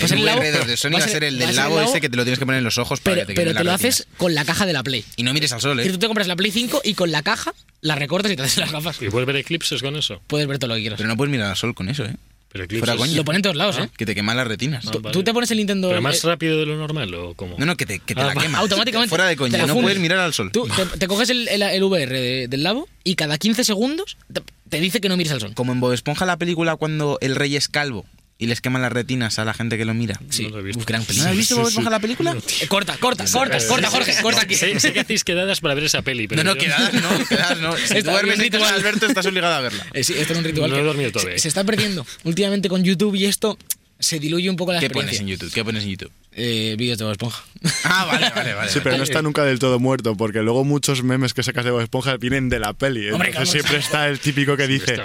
Va 0.00 0.04
a 0.04 0.08
ser 0.08 0.18
el 0.18 0.24
Labo. 0.24 0.42
VR2 0.42 0.64
de 0.66 0.76
Sony 0.76 0.90
va 0.92 0.98
a 0.98 1.08
ser 1.08 1.24
el 1.24 1.38
del 1.38 1.50
el 1.58 1.78
ese 1.84 2.00
que 2.00 2.08
te 2.08 2.16
lo 2.16 2.22
tienes 2.22 2.38
que 2.38 2.46
poner 2.46 2.58
en 2.60 2.64
los 2.64 2.78
ojos 2.78 3.00
para 3.00 3.14
Pero, 3.16 3.26
que 3.26 3.34
te 3.34 3.40
pero 3.40 3.52
te 3.58 3.64
lo 3.64 3.72
haces 3.72 4.06
con 4.16 4.32
la 4.34 4.44
caja 4.44 4.64
de 4.64 4.72
la 4.72 4.84
Play. 4.84 5.04
Y 5.16 5.24
no 5.24 5.32
mires 5.34 5.50
al 5.52 5.60
sol, 5.60 5.80
¿eh? 5.80 5.90
tú 5.90 5.98
te 5.98 6.06
compras 6.06 6.28
la 6.28 6.36
Play 6.36 6.52
5 6.52 6.82
y 6.84 6.94
con 6.94 7.10
la 7.10 7.22
caja 7.22 7.52
la 7.80 7.96
recortas 7.96 8.30
y 8.30 8.36
te 8.36 8.42
haces 8.42 8.58
las 8.58 8.70
gafas. 8.70 9.02
¿Y 9.02 9.08
puedes 9.10 9.26
ver 9.26 9.34
eclipses 9.36 9.82
con 9.82 9.96
eso? 9.96 10.22
Puedes 10.28 10.46
ver 10.46 10.58
todo 10.60 10.68
lo 10.68 10.74
que 10.76 10.82
quieras. 10.82 10.98
Pero 10.98 11.08
no 11.08 11.16
puedes 11.16 11.32
mirar 11.32 11.50
al 11.50 11.56
sol 11.56 11.74
con 11.74 11.88
eso, 11.88 12.04
¿eh? 12.04 12.14
Pero 12.52 12.64
eclipses. 12.64 12.86
Fuera 12.86 12.96
coña. 12.96 13.16
Lo 13.16 13.24
ponen 13.24 13.38
en 13.38 13.42
todos 13.42 13.56
lados, 13.56 13.78
¿eh? 13.78 13.88
Que 13.96 14.06
te 14.06 14.14
queman 14.14 14.36
las 14.36 14.46
retinas. 14.46 14.84
Ah, 14.86 14.90
Tú- 14.92 15.00
vale. 15.00 15.12
Tú 15.14 15.24
te 15.24 15.32
pones 15.32 15.50
el 15.50 15.56
Nintendo... 15.58 15.88
¿Pero 15.88 16.02
más 16.02 16.22
eh, 16.22 16.26
rápido 16.28 16.58
de 16.58 16.66
lo 16.66 16.76
normal 16.76 17.12
o 17.14 17.34
cómo? 17.34 17.56
No, 17.58 17.66
no, 17.66 17.76
que 17.76 17.86
te, 17.86 17.98
que 17.98 18.14
te 18.14 18.20
Ah, 18.20 18.26
la 18.26 18.34
va. 18.34 18.42
quema. 18.42 18.58
Automáticamente. 18.58 19.08
Fuera 19.08 19.24
de 19.26 19.32
Te 19.34 19.36
coña. 19.38 19.58
la 19.58 19.66
No 19.66 19.80
puedes 19.80 19.98
mirar 19.98 20.18
al 20.18 20.32
sol. 20.32 20.50
Tú 20.52 20.68
te, 20.68 20.98
te 20.98 21.08
coges 21.08 21.30
el, 21.30 21.48
el- 21.48 21.62
el 21.62 21.82
VR 21.82 22.20
de- 22.20 22.46
del 22.48 22.62
Labo 22.62 22.88
y 23.02 23.16
cada 23.16 23.36
15 23.36 23.64
segundos 23.64 24.16
te, 24.32 24.42
te 24.68 24.80
dice 24.80 25.00
que 25.00 25.08
no 25.08 25.16
mires 25.16 25.32
al 25.32 25.40
sol. 25.40 25.54
Como 25.54 25.72
en 25.72 25.80
Bob 25.80 25.92
Esponja 25.92 26.24
la 26.24 26.36
película 26.38 26.76
cuando 26.76 27.18
el 27.20 27.34
rey 27.34 27.56
es 27.56 27.68
calvo 27.68 28.06
y 28.40 28.46
les 28.46 28.60
queman 28.60 28.82
las 28.82 28.90
retinas 28.90 29.38
a 29.38 29.44
la 29.44 29.54
gente 29.54 29.78
que 29.78 29.84
lo 29.84 29.94
mira. 29.94 30.18
Sí, 30.30 30.44
No 30.44 30.48
lo 30.50 30.58
he 30.58 30.62
visto. 30.62 30.80
uf, 30.80 30.86
gran 30.86 31.02
¿No 31.02 31.06
película. 31.06 31.30
has 31.30 31.36
visto 31.36 31.56
Bob 31.56 31.68
Esponja 31.68 31.90
la 31.90 32.00
película? 32.00 32.36
Eh, 32.60 32.66
corta, 32.66 32.96
corta, 32.96 33.24
corta, 33.30 33.58
corta, 33.68 33.90
Jorge, 33.90 34.16
corta 34.22 34.40
aquí. 34.42 34.54
Sé, 34.56 34.80
sé 34.80 34.92
que 34.92 35.00
hacéis 35.00 35.22
quedadas 35.22 35.60
para 35.60 35.74
ver 35.74 35.84
esa 35.84 36.02
peli, 36.02 36.26
pero 36.26 36.42
No, 36.42 36.50
no, 36.50 36.56
yo- 36.56 36.64
quedadas 36.64 36.92
no, 36.94 37.28
quedadas 37.28 37.58
no. 37.60 37.76
Si 37.76 37.98
Está 37.98 38.12
duermes 38.12 38.38
de 38.38 38.44
ritual. 38.44 38.74
Alberto, 38.74 39.06
estás 39.06 39.26
obligado 39.26 39.54
a 39.54 39.60
verla. 39.60 39.86
Eh, 39.92 40.02
sí, 40.02 40.14
esto 40.16 40.32
es 40.32 40.38
un 40.38 40.44
ritual 40.44 40.70
No 40.70 40.76
que 40.76 40.82
he 40.82 40.84
dormido 40.84 41.08
se- 41.10 41.12
todavía. 41.12 41.38
Se, 41.38 41.48
está 41.48 41.62
perdiendo. 41.64 42.04
Últimamente 42.24 42.68
con 42.68 42.82
YouTube 42.82 43.14
y 43.14 43.26
esto 43.26 43.58
se 43.98 44.18
diluye 44.18 44.48
un 44.48 44.56
poco 44.56 44.72
la 44.72 44.80
¿Qué 44.80 44.88
pones 44.88 45.10
experiencia. 45.10 45.22
en 45.34 45.38
YouTube? 45.38 45.52
¿Qué 45.54 45.62
pones 45.64 45.82
en 45.84 45.90
YouTube? 45.90 46.12
Eh, 46.32 46.74
vídeos 46.78 46.96
de 46.96 47.04
Bob 47.04 47.12
Esponja. 47.12 47.44
Ah, 47.84 48.06
vale, 48.06 48.30
vale, 48.34 48.54
vale. 48.54 48.70
Sí, 48.72 48.80
pero 48.82 48.96
no 48.96 49.02
está 49.02 49.20
nunca 49.20 49.44
del 49.44 49.58
todo 49.58 49.78
muerto, 49.78 50.16
porque 50.16 50.40
luego 50.40 50.64
muchos 50.64 51.02
memes 51.02 51.34
que 51.34 51.42
sacas 51.42 51.66
de 51.66 51.70
Bob 51.72 51.82
Esponja 51.82 52.16
vienen 52.16 52.48
de 52.48 52.58
la 52.60 52.72
peli. 52.72 53.10
Hombre, 53.10 53.28
Entonces 53.28 53.50
siempre 53.52 53.76
está 53.78 54.08
el 54.08 54.18
típico 54.18 54.56
que 54.56 54.66
dice. 54.66 54.96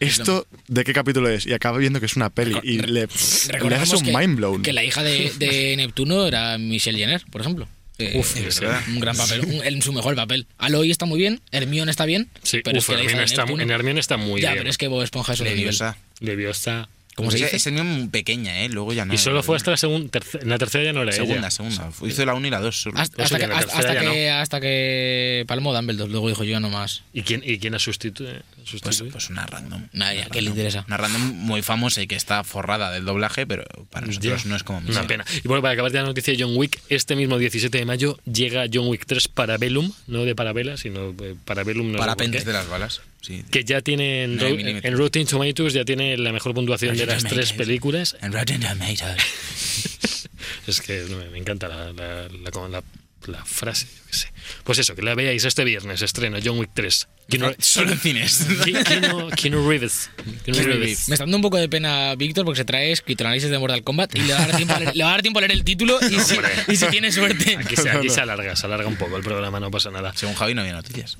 ¿Esto 0.00 0.46
de 0.68 0.84
qué 0.84 0.92
capítulo 0.92 1.28
es? 1.28 1.46
Y 1.46 1.52
acaba 1.52 1.78
viendo 1.78 2.00
que 2.00 2.06
es 2.06 2.16
una 2.16 2.30
peli. 2.30 2.56
Y 2.62 2.78
le, 2.78 2.86
le 2.92 3.02
un 3.06 4.02
que, 4.04 4.16
mind 4.16 4.36
blown. 4.36 4.62
que 4.62 4.72
la 4.72 4.82
hija 4.84 5.02
de, 5.02 5.32
de 5.38 5.76
Neptuno 5.78 6.26
era 6.26 6.58
Michelle 6.58 6.98
Jenner, 6.98 7.22
por 7.30 7.40
ejemplo. 7.42 7.68
Eh, 7.98 8.12
Uf, 8.18 8.34
es 8.36 8.60
un 8.88 8.98
gran 8.98 9.14
papel, 9.14 9.40
un- 9.44 9.62
en 9.62 9.82
su 9.82 9.92
mejor 9.92 10.14
papel. 10.16 10.46
Aloy 10.56 10.90
está 10.90 11.04
muy 11.04 11.18
bien, 11.18 11.40
Hermione 11.52 11.90
está 11.90 12.06
bien, 12.06 12.30
Sí, 12.42 12.60
pero 12.64 12.78
uf, 12.78 12.84
es 12.84 12.86
que 12.86 12.92
la 12.94 12.98
hija 13.00 13.10
Hermione 13.10 13.20
de 13.20 13.24
está, 13.26 13.62
en 13.62 13.70
Hermione 13.70 14.00
está 14.00 14.16
muy 14.16 14.40
ya, 14.40 14.52
bien. 14.52 14.60
pero 14.60 14.70
es 14.70 14.78
que 14.78 14.88
Bob 14.88 15.02
Esponja 15.02 15.34
es 15.34 15.40
otro 15.42 15.54
nivel. 15.54 15.76
Leviosa. 16.20 16.88
¿Cómo 17.20 17.30
se 17.30 17.38
dice? 17.38 17.56
Ese 17.56 17.70
niño 17.70 17.84
muy 17.84 18.08
pequeña, 18.08 18.62
¿eh? 18.62 18.68
Luego 18.68 18.92
ya 18.92 19.04
no. 19.04 19.14
Y 19.14 19.18
solo 19.18 19.42
fue 19.42 19.56
hasta 19.56 19.70
la 19.70 19.76
segunda. 19.76 20.20
En 20.40 20.48
la 20.48 20.58
tercera 20.58 20.84
ya 20.84 20.92
no 20.92 21.02
era 21.02 21.12
Segunda, 21.12 21.38
ella. 21.38 21.50
segunda. 21.50 21.90
Hizo 22.06 22.24
la 22.26 22.34
1 22.34 22.46
y 22.46 22.50
la 22.50 22.60
2 22.60 22.76
solo. 22.82 22.98
Hasta, 22.98 23.38
que, 23.38 23.46
la 23.46 24.40
hasta, 24.40 24.60
que 24.60 25.44
palmó 25.46 25.74
Dumbledore, 25.74 26.10
luego 26.10 26.28
dijo 26.28 26.44
yo 26.44 26.52
ya 26.52 26.60
no 26.60 26.70
más. 26.70 27.02
¿Y 27.12 27.22
quién, 27.22 27.42
y 27.44 27.58
quién 27.58 27.74
ha 27.74 27.78
sustituido? 27.78 28.32
Pues, 28.56 28.68
sustituido? 28.68 29.12
pues 29.12 29.30
una 29.30 29.46
random. 29.46 29.86
Nadie, 29.92 30.18
Una 30.18 30.26
¿a 30.26 30.30
qué 30.30 30.40
le 30.42 30.48
random. 30.48 30.58
interesa? 30.58 30.84
Una 30.86 30.96
random 30.96 31.22
muy 31.22 31.62
famosa 31.62 32.02
y 32.02 32.06
que 32.06 32.16
está 32.16 32.44
forrada 32.44 32.90
del 32.90 33.04
doblaje, 33.04 33.46
pero 33.46 33.64
para 33.90 34.06
nosotros 34.06 34.44
Ya. 34.44 34.48
no 34.50 34.56
es 34.56 34.62
como 34.62 34.78
Una 34.86 35.06
pena. 35.06 35.24
Y 35.42 35.48
bueno, 35.48 35.62
para 35.62 35.74
acabar 35.74 35.92
de 35.92 35.98
la 35.98 36.04
noticia 36.04 36.34
de 36.36 36.42
John 36.42 36.56
Wick, 36.56 36.80
este 36.88 37.16
mismo 37.16 37.38
17 37.38 37.76
de 37.78 37.84
mayo 37.84 38.18
llega 38.24 38.64
John 38.72 38.86
Wick 38.88 39.04
3 39.06 39.28
Parabellum, 39.28 39.92
no 40.06 40.24
de 40.24 40.34
Parabela, 40.34 40.76
sino 40.76 41.12
de 41.12 41.34
Parabellum, 41.44 41.86
no 41.86 41.92
sé 41.92 41.96
por 41.98 42.06
Parapente. 42.06 42.38
qué, 42.38 42.44
de 42.44 42.52
las 42.52 42.68
balas. 42.68 43.00
Sí. 43.20 43.44
que 43.50 43.64
ya 43.64 43.80
tiene 43.82 44.24
en, 44.24 44.96
Rotten 44.96 45.26
Tomatoes, 45.26 45.74
ya 45.74 45.84
tiene 45.84 46.16
la 46.16 46.32
mejor 46.32 46.54
puntuación 46.54 46.96
de 46.96 47.04
las 47.06 47.22
tres 47.24 47.52
películas. 47.52 48.16
En 48.22 48.32
Rotten 48.32 48.60
Tomatoes. 48.60 49.00
Es 50.66 50.80
que 50.80 51.04
me 51.32 51.38
encanta 51.38 51.68
la, 51.68 51.92
la, 51.92 52.28
la- 52.28 52.50
como 52.50 52.68
la- 52.68 52.82
la 53.26 53.44
frase, 53.44 53.86
yo 53.86 54.02
qué 54.10 54.16
sé. 54.16 54.32
Pues 54.64 54.78
eso, 54.78 54.94
que 54.94 55.02
la 55.02 55.14
veáis 55.14 55.44
este 55.44 55.62
viernes, 55.64 56.00
estreno 56.00 56.38
John 56.42 56.58
Wick 56.58 56.70
3. 56.72 57.06
Keanu- 57.28 57.54
Solo 57.58 57.92
en 57.92 57.98
cines. 57.98 58.46
Ke- 58.64 58.82
Keanu 58.82 59.28
Keanu 59.36 59.68
Reeves. 59.68 60.10
Keanu 60.16 60.38
Keanu 60.42 60.58
Reeves. 60.62 60.80
Reeves. 60.80 61.08
Me 61.08 61.14
está 61.14 61.24
dando 61.24 61.36
un 61.36 61.42
poco 61.42 61.58
de 61.58 61.68
pena 61.68 62.14
Víctor 62.14 62.44
porque 62.46 62.58
se 62.58 62.64
trae 62.64 62.92
escrito 62.92 63.24
análisis 63.24 63.50
de 63.50 63.58
Mortal 63.58 63.84
Kombat 63.84 64.14
y 64.16 64.20
le 64.20 64.32
va 64.32 64.42
a 64.42 64.46
dar 64.46 64.56
tiempo 64.56 64.74
a 64.74 64.78
leer, 64.80 64.96
le 64.96 65.04
va 65.04 65.10
a, 65.10 65.12
dar 65.12 65.22
tiempo 65.22 65.38
a 65.38 65.42
leer 65.42 65.52
el 65.52 65.64
título 65.64 65.98
y 66.02 66.18
si, 66.20 66.36
y 66.68 66.76
si 66.76 66.86
tiene 66.86 67.12
suerte. 67.12 67.56
Aquí, 67.58 67.76
se, 67.76 67.90
aquí 67.90 68.08
se 68.08 68.20
alarga, 68.22 68.56
se 68.56 68.64
alarga 68.66 68.88
un 68.88 68.96
poco 68.96 69.16
el 69.18 69.22
programa, 69.22 69.60
no 69.60 69.70
pasa 69.70 69.90
nada. 69.90 70.12
Según 70.16 70.34
Javi 70.34 70.54
no 70.54 70.62
había 70.62 70.72
noticias. 70.72 71.18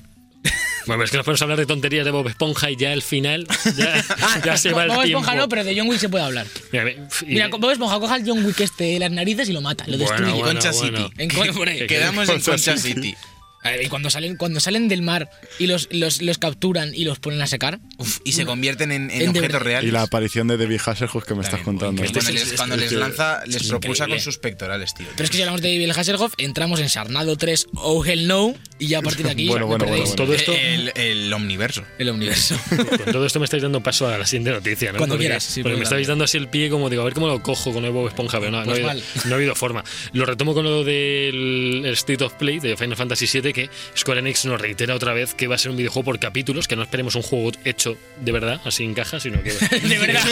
Bueno, 0.87 1.03
es 1.03 1.11
que 1.11 1.17
nos 1.17 1.25
podemos 1.25 1.41
hablar 1.41 1.57
de 1.59 1.65
tonterías 1.65 2.05
de 2.05 2.11
Bob 2.11 2.27
Esponja 2.27 2.69
y 2.71 2.75
ya 2.75 2.91
al 2.91 3.01
final 3.01 3.47
ya, 3.77 4.03
ya 4.45 4.57
se 4.57 4.71
va 4.71 4.83
el 4.83 4.89
Bob 4.89 5.03
tiempo. 5.03 5.19
Esponja 5.19 5.35
no, 5.35 5.49
pero 5.49 5.63
de 5.63 5.77
John 5.77 5.87
Wick 5.89 5.99
se 5.99 6.09
puede 6.09 6.23
hablar. 6.23 6.47
Mira, 6.71 6.89
y- 6.91 6.97
Mira, 7.27 7.47
Bob 7.49 7.69
Esponja 7.71 7.99
coja 7.99 8.15
al 8.15 8.23
John 8.27 8.45
Wick 8.45 8.59
este 8.61 8.83
de 8.85 8.99
las 8.99 9.11
narices 9.11 9.49
y 9.49 9.53
lo 9.53 9.61
mata, 9.61 9.85
lo 9.87 9.97
Bueno, 9.97 10.11
destruye. 10.11 10.31
bueno, 10.31 10.45
Concha 10.59 10.71
bueno. 10.71 10.97
City. 11.09 11.13
En 11.17 11.29
Quedamos 11.87 12.29
en 12.29 12.35
Concha 12.35 12.51
Concha 12.51 12.77
City. 12.77 13.15
Ver, 13.63 13.83
y 13.83 13.87
cuando 13.87 14.09
salen, 14.09 14.35
cuando 14.37 14.59
salen 14.59 14.87
del 14.87 15.01
mar 15.01 15.29
y 15.59 15.67
los, 15.67 15.87
los, 15.91 16.21
los 16.21 16.37
capturan 16.37 16.93
y 16.95 17.03
los 17.03 17.19
ponen 17.19 17.41
a 17.41 17.47
secar. 17.47 17.79
Uf, 17.97 18.19
y 18.23 18.31
se 18.33 18.45
convierten 18.45 18.91
en, 18.91 19.11
en 19.11 19.21
En 19.23 19.29
objetos 19.29 19.61
reales. 19.61 19.87
Y 19.87 19.91
la 19.91 20.01
aparición 20.03 20.47
de 20.47 20.57
David 20.57 20.79
Hasselhoff 20.85 21.23
que 21.25 21.35
me 21.35 21.43
estás 21.43 21.61
contando. 21.61 22.01
Cuando 22.01 22.31
les, 22.31 22.41
es- 22.43 22.53
cuando 22.53 22.75
es 22.75 22.81
les 22.81 22.91
lanza, 22.93 23.45
les 23.45 23.57
es 23.61 23.67
propulsa 23.67 24.07
con 24.07 24.19
sus 24.19 24.37
pectorales, 24.37 24.93
tío. 24.93 25.07
Pero 25.15 25.23
es 25.25 25.29
que 25.29 25.37
si 25.37 25.43
hablamos 25.43 25.61
de 25.61 25.77
Bill 25.77 25.91
Hasselhoff, 25.91 26.33
entramos 26.37 26.79
en 26.79 26.89
Sarnado 26.89 27.37
3, 27.37 27.67
Oh 27.75 28.03
Hell 28.05 28.27
No, 28.27 28.55
y 28.79 28.87
ya 28.87 28.99
a 28.99 29.01
partir 29.01 29.25
de 29.25 29.31
aquí 29.31 29.47
Bueno, 29.51 29.67
bueno, 29.67 29.85
bueno, 29.85 30.03
Todo 30.15 30.33
esto, 30.33 30.53
El, 30.53 30.91
el 30.95 31.31
omniverso. 31.33 31.83
El 31.99 32.09
universo. 32.09 32.55
con 32.69 33.11
todo 33.11 33.25
esto 33.25 33.39
me 33.39 33.45
estáis 33.45 33.63
dando 33.63 33.81
paso 33.83 34.07
a 34.07 34.17
la 34.17 34.25
siguiente 34.25 34.51
noticia, 34.51 34.91
¿no? 34.91 34.97
Cuando 34.97 35.15
porque, 35.15 35.25
quieras, 35.25 35.43
sí, 35.43 35.61
porque 35.61 35.77
me 35.77 35.83
estáis 35.83 36.07
dando 36.07 36.23
así 36.23 36.37
el 36.37 36.47
pie 36.47 36.69
como 36.69 36.89
digo, 36.89 37.01
a 37.01 37.05
ver 37.05 37.13
cómo 37.13 37.27
lo 37.27 37.41
cojo 37.43 37.71
con 37.73 37.85
el 37.85 37.91
Bob 37.91 38.07
Esponja, 38.07 38.39
pero 38.39 38.51
no, 38.51 38.59
no, 38.59 38.65
Pues 38.65 38.83
ha, 38.83 38.91
habido, 38.91 39.05
no 39.25 39.31
ha 39.31 39.35
habido 39.35 39.55
forma. 39.55 39.83
Lo 40.13 40.25
retomo 40.25 40.53
con 40.53 40.63
lo 40.63 40.83
del 40.83 41.83
State 41.93 42.23
of 42.23 42.33
Play 42.33 42.59
de 42.59 42.75
Final 42.77 42.95
Fantasy 42.95 43.27
VII, 43.41 43.50
que 43.53 43.69
Square 43.97 44.19
Enix 44.19 44.45
nos 44.45 44.59
reitera 44.59 44.95
otra 44.95 45.13
vez 45.13 45.33
que 45.33 45.47
va 45.47 45.55
a 45.55 45.57
ser 45.57 45.71
un 45.71 45.77
videojuego 45.77 46.05
por 46.05 46.19
capítulos, 46.19 46.67
que 46.67 46.75
no 46.75 46.83
esperemos 46.83 47.15
un 47.15 47.21
juego 47.21 47.51
hecho 47.65 47.97
de 48.19 48.31
verdad, 48.31 48.61
así 48.65 48.83
en 48.83 48.93
caja, 48.93 49.19
sino 49.19 49.41
que... 49.43 49.51
de 49.87 49.97
verdad, 49.97 50.23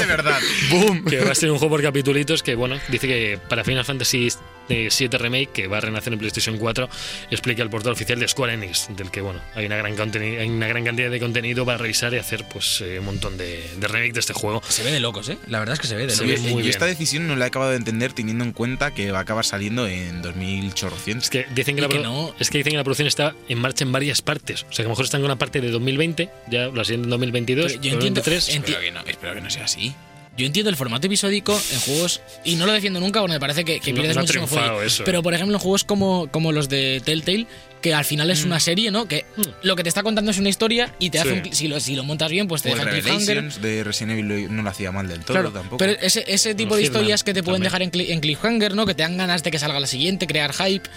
de 0.00 0.06
verdad. 0.06 0.40
¡Boom! 0.70 1.04
que 1.04 1.20
va 1.20 1.32
a 1.32 1.34
ser 1.34 1.50
un 1.50 1.58
juego 1.58 1.74
por 1.74 1.82
capitulitos 1.82 2.42
que 2.42 2.54
bueno 2.54 2.78
dice 2.88 3.06
que 3.06 3.38
para 3.48 3.64
Final 3.64 3.84
Fantasy 3.84 4.28
eh, 4.68 4.88
7 4.90 5.18
remake 5.18 5.50
que 5.52 5.66
va 5.66 5.78
a 5.78 5.80
renacer 5.80 6.12
en 6.12 6.18
PlayStation 6.18 6.56
4 6.58 6.88
explica 7.30 7.62
el 7.62 7.70
portal 7.70 7.92
oficial 7.92 8.18
de 8.18 8.28
Square 8.28 8.54
Enix 8.54 8.88
del 8.96 9.10
que 9.10 9.20
bueno 9.20 9.40
hay 9.54 9.66
una 9.66 9.76
gran 9.76 9.92
hay 9.92 10.48
una 10.48 10.66
gran 10.68 10.84
cantidad 10.84 11.10
de 11.10 11.20
contenido 11.20 11.64
para 11.64 11.78
revisar 11.78 12.12
y 12.14 12.18
hacer 12.18 12.44
pues 12.52 12.80
eh, 12.80 12.98
un 12.98 13.06
montón 13.06 13.36
de, 13.36 13.62
de 13.78 13.88
remake 13.88 14.12
de 14.12 14.20
este 14.20 14.32
juego 14.32 14.62
Se 14.68 14.82
ve 14.82 14.90
de 14.92 15.00
locos, 15.00 15.28
¿eh? 15.28 15.38
La 15.48 15.58
verdad 15.58 15.74
es 15.74 15.80
que 15.80 15.86
se 15.86 15.96
ve 15.96 16.06
de 16.06 16.10
Se 16.14 16.24
locos. 16.26 16.44
ve 16.56 16.62
yo 16.64 16.70
esta 16.70 16.86
decisión 16.86 17.26
no 17.26 17.36
la 17.36 17.44
he 17.44 17.48
acabado 17.48 17.70
de 17.72 17.76
entender 17.76 18.12
teniendo 18.12 18.44
en 18.44 18.52
cuenta 18.52 18.92
que 18.92 19.10
va 19.12 19.18
a 19.18 19.22
acabar 19.22 19.44
saliendo 19.44 19.86
en 19.86 20.22
2800. 20.22 21.24
es 21.24 21.30
que 21.30 21.46
dicen 21.54 21.76
que, 21.76 21.80
Y 21.80 21.84
la 21.84 21.88
que 21.88 21.98
no- 22.00 22.34
es 22.38 22.50
que 22.50 22.58
dicen 22.58 22.72
que 22.72 22.76
la 22.76 22.84
producción 22.84 23.08
está 23.08 23.34
en 23.48 23.58
marcha 23.58 23.84
en 23.84 23.92
varias 23.92 24.22
partes 24.22 24.62
o 24.62 24.72
sea 24.72 24.76
que 24.76 24.82
a 24.82 24.84
lo 24.84 24.90
mejor 24.90 25.04
están 25.04 25.20
con 25.20 25.26
una 25.26 25.38
parte 25.38 25.60
de 25.60 25.70
2020 25.70 26.28
ya 26.50 26.68
la 26.68 26.84
siguiente 26.84 27.06
en 27.06 27.10
2022 27.10 27.66
Pero 27.72 27.82
yo 27.82 27.92
entiendo- 27.92 28.20
2023 28.20 28.48
en- 28.48 28.62
Espero 28.64 28.80
que, 28.80 28.90
no, 28.92 29.00
espero 29.06 29.34
que 29.34 29.40
no 29.40 29.50
sea 29.50 29.64
así. 29.64 29.94
Yo 30.36 30.46
entiendo 30.46 30.70
el 30.70 30.76
formato 30.76 31.06
episódico 31.06 31.52
en 31.72 31.80
juegos, 31.80 32.22
y 32.42 32.54
no 32.56 32.64
lo 32.64 32.72
defiendo 32.72 33.00
nunca 33.00 33.20
porque 33.20 33.34
me 33.34 33.40
parece 33.40 33.64
que, 33.66 33.80
que 33.80 33.92
No- 33.92 34.00
pierdes 34.00 34.16
muchísimo 34.16 34.80
eso, 34.82 35.04
Pero 35.04 35.18
eh. 35.18 35.22
por 35.22 35.34
ejemplo 35.34 35.56
en 35.56 35.60
juegos 35.60 35.84
como, 35.84 36.26
como 36.30 36.52
los 36.52 36.70
de 36.70 37.02
Telltale, 37.04 37.46
que 37.82 37.92
al 37.92 38.04
final 38.06 38.30
es 38.30 38.44
una 38.44 38.58
serie, 38.60 38.90
¿no? 38.90 39.06
Que 39.08 39.26
lo 39.62 39.76
que 39.76 39.82
te 39.82 39.88
está 39.90 40.02
contando 40.02 40.30
es 40.30 40.38
una 40.38 40.48
historia 40.48 40.94
y 40.98 41.10
te 41.10 41.18
hace 41.18 41.32
un 41.32 41.52
si, 41.52 41.68
lo, 41.68 41.80
si 41.80 41.96
lo 41.96 42.04
montas 42.04 42.30
bien, 42.30 42.48
pues 42.48 42.62
te 42.62 42.72
O 42.72 42.74
deja 42.76 42.88
cliffhanger. 42.88 43.52
De 43.60 43.84
Resident 43.84 44.12
Evil 44.20 44.54
no 44.56 44.62
lo 44.62 44.70
hacía 44.70 44.90
mal 44.92 45.06
del 45.08 45.20
todo 45.20 45.34
Claro, 45.34 45.50
tampoco. 45.50 45.76
pero 45.78 45.92
ese, 46.00 46.24
ese 46.26 46.54
tipo 46.54 46.70
Los 46.70 46.78
de 46.78 46.84
Hitman 46.84 47.00
historias 47.02 47.24
que 47.24 47.34
te 47.34 47.42
pueden 47.42 47.62
también. 47.62 47.64
dejar 47.64 47.82
en, 47.82 47.90
cli- 47.92 48.10
en 48.12 48.20
cliffhanger, 48.20 48.74
¿no? 48.74 48.86
Que 48.86 48.94
te 48.94 49.02
dan 49.02 49.16
ganas 49.18 49.42
de 49.42 49.50
que 49.50 49.58
salga 49.58 49.80
la 49.80 49.86
siguiente, 49.86 50.26
crear 50.26 50.52
hype. 50.54 50.88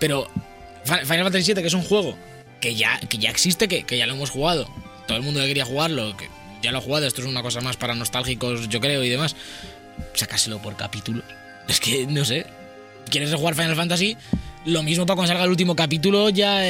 Pero 0.00 0.28
Fi- 0.84 1.04
Final 1.04 1.24
Fantasy 1.24 1.52
VII, 1.52 1.62
que 1.62 1.68
es 1.68 1.74
un 1.74 1.82
juego 1.82 2.16
que 2.60 2.74
ya, 2.74 2.98
que 3.00 3.18
ya 3.18 3.30
existe, 3.30 3.68
que, 3.68 3.84
que 3.84 3.98
ya 3.98 4.06
lo 4.06 4.14
hemos 4.14 4.30
jugado. 4.30 4.68
Todo 5.06 5.18
el 5.18 5.22
mundo 5.22 5.40
que 5.40 5.46
quería 5.46 5.64
jugarlo, 5.66 6.16
que 6.16 6.28
ya 6.62 6.72
lo 6.72 6.78
ha 6.78 6.80
jugado, 6.80 7.06
esto 7.06 7.20
es 7.22 7.26
una 7.26 7.42
cosa 7.42 7.60
más 7.60 7.76
para 7.76 7.94
nostálgicos, 7.94 8.68
yo 8.68 8.80
creo, 8.80 9.02
y 9.04 9.08
demás. 9.08 9.36
Sacáselo 10.14 10.60
por 10.60 10.76
capítulos. 10.76 11.24
Es 11.68 11.80
que, 11.80 12.06
no 12.06 12.24
sé. 12.24 12.46
¿Quieres 13.10 13.34
jugar 13.34 13.54
Final 13.54 13.76
Fantasy? 13.76 14.16
Lo 14.66 14.82
mismo 14.82 15.06
para 15.06 15.16
cuando 15.16 15.28
salga 15.32 15.44
el 15.44 15.50
último 15.50 15.74
capítulo, 15.74 16.28
ya, 16.30 16.62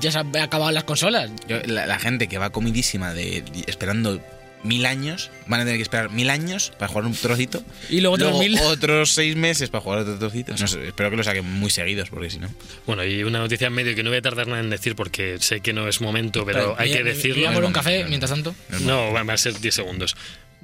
ya 0.00 0.10
se 0.12 0.18
han 0.18 0.36
acabado 0.36 0.70
las 0.72 0.84
consolas. 0.84 1.30
La, 1.66 1.98
gente 1.98 2.28
que 2.28 2.38
va 2.38 2.50
comidísima 2.50 3.12
de- 3.12 3.42
esperando 3.66 4.20
mil 4.66 4.86
años, 4.86 5.30
van 5.46 5.60
a 5.60 5.64
tener 5.64 5.78
que 5.78 5.82
esperar 5.82 6.10
mil 6.10 6.30
años 6.30 6.72
para 6.78 6.88
jugar 6.88 7.06
un 7.06 7.14
trocito. 7.14 7.62
Y 7.88 8.00
luego 8.00 8.16
otros 8.16 8.38
mil. 8.38 8.58
otros 8.64 9.12
seis 9.12 9.36
meses 9.36 9.70
para 9.70 9.82
jugar 9.82 10.00
otro 10.00 10.18
trocito. 10.18 10.54
No 10.58 10.66
sé, 10.66 10.88
espero 10.88 11.10
que 11.10 11.16
lo 11.16 11.24
saquen 11.24 11.44
muy 11.44 11.70
seguidos, 11.70 12.10
porque 12.10 12.30
si 12.30 12.38
no. 12.38 12.48
bueno 12.86 13.04
y 13.04 13.22
una 13.22 13.38
noticia 13.38 13.68
en 13.68 13.72
medio 13.72 13.94
que 13.94 14.02
no 14.02 14.10
voy 14.10 14.18
a 14.18 14.22
tardar 14.22 14.46
nada 14.46 14.60
en 14.60 14.70
decir 14.70 14.96
porque 14.96 15.38
sé 15.40 15.60
que 15.60 15.72
no 15.72 15.88
es 15.88 16.00
momento 16.00 16.44
pero 16.44 16.74
hay 16.78 16.92
que 16.92 17.02
decirlo 17.02 17.36
me 17.36 17.42
voy 17.42 17.50
a 17.50 17.54
por 17.54 17.64
un 17.64 17.70
No, 17.70 17.74
café 17.74 18.04
mientras 18.04 18.30
tanto. 18.30 18.54
No, 18.82 19.12
va 19.12 19.20
a 19.32 19.36
ser 19.36 19.58
10 19.58 19.74
segundos. 19.74 20.16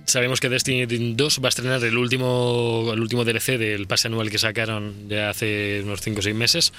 Sabemos 0.04 0.40
que 0.40 0.48
Destiny 0.48 1.14
2 1.14 1.40
va 1.40 1.46
a 1.46 1.48
estrenar 1.50 1.84
el 1.84 1.96
último, 1.96 2.90
el 2.92 3.00
último 3.00 3.24
DLC 3.24 3.58
del 3.58 3.86
pase 3.86 4.08
anual 4.08 4.30
que 4.30 4.38
sacaron 4.38 5.08
ya 5.08 5.30
hace 5.30 5.82
unos 5.84 6.00
5 6.00 6.18
o 6.18 6.22
6 6.22 6.34
meses 6.34 6.72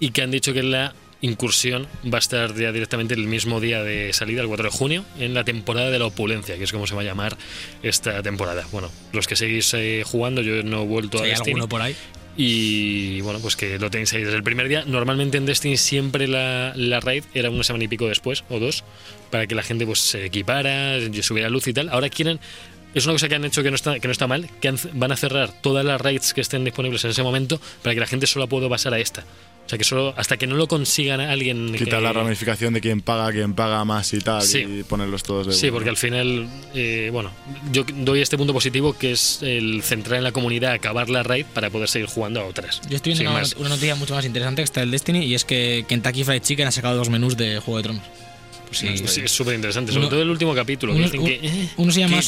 y 0.00 0.10
que 0.10 0.22
han 0.22 0.30
dicho 0.30 0.52
que 0.52 0.62
la 0.62 0.94
incursión 1.20 1.86
va 2.04 2.18
a 2.18 2.20
estar 2.20 2.54
ya 2.54 2.70
directamente 2.72 3.14
el 3.14 3.26
mismo 3.26 3.60
día 3.60 3.82
de 3.82 4.12
salida, 4.12 4.40
el 4.42 4.46
4 4.48 4.64
de 4.64 4.70
junio, 4.70 5.04
en 5.18 5.34
la 5.34 5.44
temporada 5.44 5.90
de 5.90 5.98
la 5.98 6.06
opulencia, 6.06 6.56
que 6.56 6.64
es 6.64 6.72
como 6.72 6.86
se 6.86 6.94
va 6.94 7.02
a 7.02 7.04
llamar 7.04 7.36
esta 7.82 8.22
temporada. 8.22 8.66
Bueno, 8.72 8.90
los 9.12 9.26
que 9.26 9.34
seguís 9.36 9.72
eh, 9.74 10.02
jugando, 10.06 10.42
yo 10.42 10.62
no 10.62 10.82
he 10.82 10.86
vuelto 10.86 11.18
a 11.18 11.22
hay 11.24 11.30
Destiny. 11.30 11.50
alguno 11.50 11.68
por 11.68 11.82
ahí. 11.82 11.96
Y 12.40 13.20
bueno, 13.22 13.40
pues 13.40 13.56
que 13.56 13.80
lo 13.80 13.90
tenéis 13.90 14.12
ahí 14.12 14.22
desde 14.22 14.36
el 14.36 14.44
primer 14.44 14.68
día. 14.68 14.84
Normalmente 14.86 15.38
en 15.38 15.44
Destiny 15.46 15.76
siempre 15.76 16.28
la, 16.28 16.72
la 16.76 17.00
raid 17.00 17.24
era 17.34 17.50
una 17.50 17.64
semana 17.64 17.84
y 17.84 17.88
pico 17.88 18.06
después, 18.06 18.44
o 18.48 18.60
dos, 18.60 18.84
para 19.32 19.48
que 19.48 19.56
la 19.56 19.64
gente 19.64 19.84
pues 19.86 19.98
se 19.98 20.26
equipara, 20.26 20.98
subiera 21.22 21.48
luz 21.50 21.66
y 21.66 21.72
tal. 21.72 21.88
Ahora 21.88 22.08
quieren. 22.08 22.38
Es 22.94 23.04
una 23.04 23.12
cosa 23.14 23.28
que 23.28 23.34
han 23.34 23.44
hecho 23.44 23.62
que 23.62 23.70
no 23.70 23.76
está, 23.76 23.98
que 24.00 24.08
no 24.08 24.12
está 24.12 24.26
mal, 24.28 24.48
que 24.62 24.68
han- 24.68 24.78
van 24.94 25.12
a 25.12 25.16
cerrar 25.16 25.50
todas 25.60 25.84
las 25.84 26.00
raids 26.00 26.32
que 26.32 26.40
estén 26.40 26.64
disponibles 26.64 27.04
en 27.04 27.10
ese 27.10 27.22
momento 27.22 27.60
para 27.82 27.92
que 27.94 28.00
la 28.00 28.06
gente 28.06 28.26
solo 28.26 28.46
pueda 28.48 28.68
pasar 28.68 28.94
a 28.94 28.98
esta. 28.98 29.24
O 29.68 29.70
sea 29.70 29.76
que 29.76 29.84
solo 29.84 30.14
hasta 30.16 30.38
que 30.38 30.46
no 30.46 30.56
lo 30.56 30.66
consigan 30.66 31.20
alguien. 31.20 31.72
Quitar 31.74 31.98
que- 31.98 32.00
la 32.00 32.14
ramificación 32.14 32.72
de 32.72 32.80
quién 32.80 33.02
paga, 33.02 33.30
quién 33.32 33.52
paga 33.52 33.84
más 33.84 34.14
y 34.14 34.18
tal, 34.20 34.40
Sí. 34.40 34.60
y 34.66 34.82
ponerlos 34.82 35.22
todos 35.24 35.46
de 35.46 35.52
Sí, 35.52 35.70
porque 35.70 35.90
al 35.90 35.98
final, 35.98 36.48
eh, 36.74 37.10
bueno, 37.12 37.30
yo 37.70 37.84
doy 37.96 38.22
este 38.22 38.38
punto 38.38 38.54
positivo 38.54 38.96
que 38.96 39.12
es 39.12 39.40
el 39.42 39.82
centrar 39.82 40.16
en 40.16 40.24
la 40.24 40.32
comunidad, 40.32 40.72
acabar 40.72 41.10
la 41.10 41.22
raid 41.22 41.44
para 41.52 41.68
poder 41.68 41.90
seguir 41.90 42.08
jugando 42.08 42.40
a 42.40 42.44
otras. 42.46 42.80
Yo 42.88 42.96
estoy 42.96 43.12
viendo 43.12 43.30
una, 43.30 43.68
noticia 43.68 43.94
mucho 43.94 44.14
más 44.14 44.24
interesante 44.24 44.60
que 44.62 44.64
está 44.64 44.80
el 44.80 44.90
Destiny 44.90 45.26
y 45.26 45.34
es 45.34 45.44
que 45.44 45.84
Kentucky 45.86 46.24
Fried 46.24 46.40
Chicken 46.40 46.66
ha 46.66 46.72
sacado 46.72 46.96
dos 46.96 47.10
menús 47.10 47.36
de 47.36 47.58
Juego 47.60 47.76
de 47.76 47.82
Tronos. 47.82 48.02
Pues 48.68 48.78
sí, 48.78 48.86
Es 48.88 49.18
es 49.18 49.30
súper 49.30 49.54
interesante, 49.54 49.92
sobre 49.92 50.06
Uno- 50.06 50.10
todo 50.10 50.22
el 50.22 50.30
último 50.30 50.54
capítulo. 50.54 50.94
que 50.94 50.98
Uno, 50.98 51.10
dicen 51.10 51.24
que. 51.26 51.40
eh, 51.46 51.68
uno 51.76 51.92
se 51.92 52.00
llama... 52.00 52.18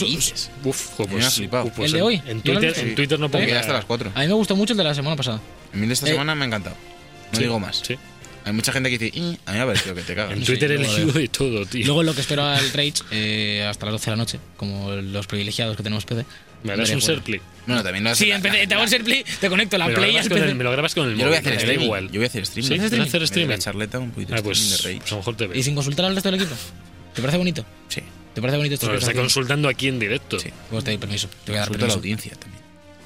Uf, 0.64 0.86
jo, 0.96 1.08
me 1.08 1.24
ha 1.24 1.30
flipado. 1.30 1.64
uf, 1.66 1.72
pues 1.74 1.86
¿El 1.86 1.92
de 1.92 1.98
en- 2.00 2.04
hoy? 2.04 2.22
En 2.26 2.42
¿Yo 2.42 2.52
lo 2.52 2.60
he 2.60 2.62
Twitter, 2.66 2.86
en 2.88 2.94
Twitter 2.94 3.18
no 3.18 3.30
ponía. 3.30 3.60
hasta 3.60 3.72
las 3.72 3.84
4. 3.86 4.12
A 4.14 4.20
mí 4.20 4.26
me 4.26 4.34
gustó 4.34 4.56
mucho 4.56 4.74
el 4.74 4.76
de 4.76 4.84
la 4.84 4.94
semana 4.94 5.16
pasada. 5.16 5.40
A 5.72 5.76
mí 5.76 5.86
de 5.86 5.94
esta 5.94 6.06
Eh, 6.06 6.12
semana 6.12 6.34
me 6.34 6.44
ha 6.44 6.46
encantado. 6.48 6.76
No 7.32 7.36
Sí, 7.36 7.42
digo 7.42 7.58
más. 7.60 7.82
Sí. 7.86 7.96
Hay 8.44 8.52
mucha 8.54 8.72
gente 8.72 8.88
que 8.90 8.98
dice, 8.98 9.16
"Y", 9.18 9.38
a 9.44 9.52
mí 9.52 9.58
me 9.58 9.60
ha 9.60 9.66
parecido 9.66 9.94
que 9.94 10.02
te 10.02 10.14
cagas. 10.14 10.32
En 10.36 10.44
Twitter 10.44 10.72
he 10.72 10.78
leído 10.78 11.06
veo. 11.06 11.12
de 11.12 11.28
todo, 11.28 11.66
tío. 11.66 11.84
Luego 11.86 12.02
lo 12.02 12.14
que 12.14 12.22
espero 12.22 12.44
al 12.44 12.70
Rage 12.72 12.94
eh, 13.10 13.66
hasta 13.68 13.84
las 13.86 13.92
12 13.92 14.04
de 14.06 14.10
la 14.12 14.16
noche, 14.16 14.40
como 14.56 14.92
los 14.92 15.26
privilegiados 15.26 15.76
que 15.76 15.82
tenemos 15.82 16.04
PC. 16.06 16.24
¿Me 16.62 16.72
harás 16.72 16.90
un. 16.90 17.00
Serplay? 17.02 17.40
Bueno, 17.66 17.82
también 17.82 18.02
lo 18.04 18.10
hace 18.10 18.24
Sí, 18.24 18.30
la- 18.30 18.36
en 18.36 18.42
PC, 18.42 18.66
te 18.66 18.74
hago 18.74 18.82
el 18.84 18.88
Serplay, 18.90 19.24
te 19.40 19.48
conecto 19.48 19.78
la 19.78 19.86
Me 19.88 19.94
Play 19.94 20.16
al 20.16 20.28
con 20.28 20.38
el, 20.38 20.44
PC. 20.44 20.54
me 20.54 20.64
lo 20.64 20.72
grabas 20.72 20.94
con 20.94 21.04
el 21.08 21.16
Yo 21.16 21.24
lo 21.24 21.30
voy 21.30 21.36
a 21.36 21.40
móvil, 21.40 21.46
hacer 21.48 21.52
me 21.52 21.58
streaming. 21.62 21.84
igual. 21.84 22.06
Yo 22.10 22.12
voy 22.20 22.24
a 22.24 22.26
hacer 22.28 22.42
streaming. 22.42 22.68
¿Sí? 22.68 22.78
¿Vas 22.78 22.92
a 22.92 23.02
hacer 23.02 23.22
streaming? 23.22 23.50
La 23.50 23.58
charleta, 23.58 23.98
un 23.98 24.10
poquito 24.10 24.34
Ah, 24.34 24.40
pues 24.42 24.58
de 24.70 24.76
pues 24.76 24.84
Rage. 24.84 25.06
a 25.06 25.10
lo 25.10 25.16
mejor 25.18 25.36
te 25.36 25.44
Y 25.44 25.48
veo. 25.48 25.62
sin 25.62 25.74
consultar 25.74 26.04
al 26.06 26.14
resto 26.14 26.30
del 26.30 26.40
equipo. 26.40 26.56
¿Te 27.14 27.20
parece 27.20 27.38
bonito? 27.38 27.64
Sí. 27.88 28.00
¿Te 28.34 28.40
parece 28.40 28.56
bonito 28.56 28.74
esto? 28.74 28.86
Que 28.86 28.92
lo 28.94 28.98
está 28.98 29.14
consultando 29.14 29.68
aquí 29.68 29.88
en 29.88 29.98
directo. 29.98 30.38
Sí. 30.40 30.48
Pues 30.70 30.82
te 30.84 30.90
doy 30.92 30.98
permiso. 30.98 31.28
Te 31.44 31.52
voy 31.52 31.56
a 31.56 31.60
dar 31.60 31.68
Consulta 31.68 31.84
a 31.86 31.88
la 31.88 31.94
permiso. 31.94 31.98
audiencia 31.98 32.32
también. 32.40 32.59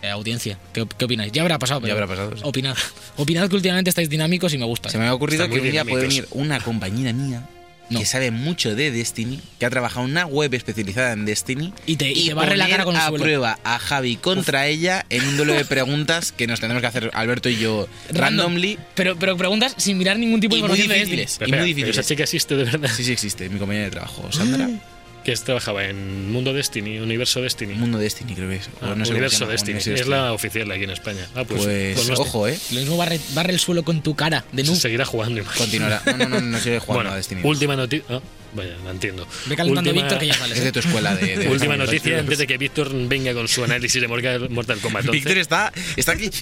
Eh, 0.05 0.11
audiencia, 0.11 0.59
¿Qué, 0.73 0.87
qué 0.99 1.05
opináis? 1.07 1.33
Ya 1.33 1.43
habrá 1.43 1.59
pasado, 1.59 1.81
Ya 1.81 1.95
pero 1.95 2.05
habrá 2.05 2.07
pasado, 2.07 2.37
sí. 2.37 2.43
Opinad. 2.45 2.77
Opinad 3.17 3.49
que 3.49 3.57
últimamente 3.57 3.89
estáis 3.89 4.11
dinámicos 4.11 4.53
y 4.53 4.59
me 4.59 4.67
gusta. 4.67 4.91
Se 4.91 4.99
me 4.99 5.07
ha 5.07 5.15
ocurrido 5.15 5.49
que 5.49 5.59
un 5.61 5.71
día 5.71 5.85
puede 5.85 6.03
venir 6.03 6.27
una 6.33 6.61
compañera 6.61 7.13
mía 7.13 7.47
No. 7.91 7.99
que 8.01 8.05
sabe 8.07 8.31
mucho 8.31 8.75
de 8.75 8.91
Destiny, 8.91 9.41
que 9.59 9.67
ha 9.67 9.71
trabajado 9.71 10.05
en 10.07 10.13
una 10.13 10.27
web 10.27 10.53
especializada 10.55 11.13
en 11.13 11.25
Destiny 11.25 11.73
Y 11.87 11.97
te- 11.97 12.11
y 12.13 12.27
te 12.29 12.35
barre 12.35 12.57
la 12.57 12.69
cara 12.69 12.85
con 12.85 12.95
el 12.97 13.01
a 13.01 13.09
suelo. 13.09 13.25
prueba 13.25 13.59
a 13.65 13.79
Javi 13.79 14.17
contra 14.17 14.67
ella 14.67 15.05
en 15.11 15.23
un 15.27 15.37
duelo 15.39 15.55
de 15.55 15.65
preguntas 15.65 16.33
que 16.33 16.47
nos 16.47 16.61
tendremos 16.61 16.81
que 16.83 16.87
hacer 16.89 17.11
Alberto 17.15 17.49
y 17.49 17.57
yo 17.57 17.89
Random. 18.09 18.21
randomly. 18.47 18.79
Pero, 18.95 19.17
pero 19.19 19.37
preguntas 19.37 19.75
sin 19.79 19.97
mirar 19.99 20.19
ningún 20.19 20.41
tipo 20.41 20.55
de 20.55 20.61
Y 20.61 20.63
información 20.63 20.89
de. 20.89 21.17
Destiny. 21.17 21.51
Y 21.51 21.53
muy 21.53 21.67
difíciles. 21.67 21.97
esa 21.99 22.07
chica 22.09 22.23
existe 22.25 22.57
de 22.57 22.65
verdad. 22.65 22.91
Sí, 22.95 23.05
sí 23.05 23.13
existe, 23.13 23.49
mi 23.49 23.59
compañera 23.59 23.87
de 23.87 23.91
trabajo, 23.93 24.31
Sandra. 24.33 24.69
Que 25.25 25.33
es, 25.33 25.43
trabajaba 25.43 25.85
en 25.85 26.31
Mundo 26.31 26.53
Destiny, 26.53 26.99
Universo 26.99 27.41
Destiny. 27.41 27.75
Mundo 27.75 27.99
Destiny, 27.99 28.35
creo 28.35 28.49
que 28.51 28.57
es. 28.57 28.69
o 28.69 28.85
Ah, 28.85 28.89
no 28.95 29.05
sé 29.05 29.07
se 29.07 29.11
Universo 29.13 29.47
Destiny. 29.47 29.79
Es 29.79 30.07
la 30.07 30.33
oficial 30.35 30.71
aquí 30.71 30.85
en 30.85 30.91
España. 30.91 31.27
Ah, 31.35 31.45
pues, 31.45 31.63
Pues, 31.65 31.95
pues 31.97 32.09
no 32.11 32.15
ojo, 32.17 32.47
eh. 32.47 32.59
Lo 32.73 32.81
mismo 32.81 32.97
barre, 32.99 33.19
barre 33.33 33.53
el 33.55 33.59
suelo 33.59 33.85
con 33.85 34.03
tu 34.03 34.15
cara 34.15 34.45
de 34.53 34.65
se 34.65 34.71
noob. 34.71 34.79
seguirá 34.81 35.05
jugando. 35.07 35.41
imagino. 35.41 35.65
Continuará. 35.65 36.03
No, 36.07 36.17
no, 36.19 36.29
no, 36.29 36.41
no 36.43 36.59
sigue 36.61 36.79
jugando 36.79 36.95
Bueno, 37.05 37.11
a 37.13 37.17
Destiny. 37.17 37.41
última 37.43 37.75
noticia. 37.75 38.05
Ah, 38.17 38.21
vaya, 38.55 38.77
la 38.85 38.91
entiendo. 38.91 39.27
Ve 39.47 39.57
calentando 39.57 39.91
a 39.91 39.93
Última- 39.93 40.03
Víctor 40.09 40.19
que 40.19 40.27
ya 40.27 40.35
sales. 40.35 40.59
Es 40.59 40.65
de 40.65 40.73
tu 40.73 40.79
escuela 40.81 41.15
de. 41.17 41.37
de- 41.37 41.49
Última 41.55 41.77
noticia 41.77 42.19
antes 42.19 42.39
de 42.39 42.47
que 42.47 42.57
Víctor 42.59 42.91
venga 43.09 43.35
con 43.35 43.49
su 43.49 43.65
análisis 43.65 44.01
de 44.01 44.09
Mortal 44.09 44.49
Mortal 44.51 44.79
Kombat 44.81 45.03
11. 45.05 45.13
Víctor 45.13 45.39
está, 45.39 45.73
está 45.97 46.13
aquí. 46.13 46.31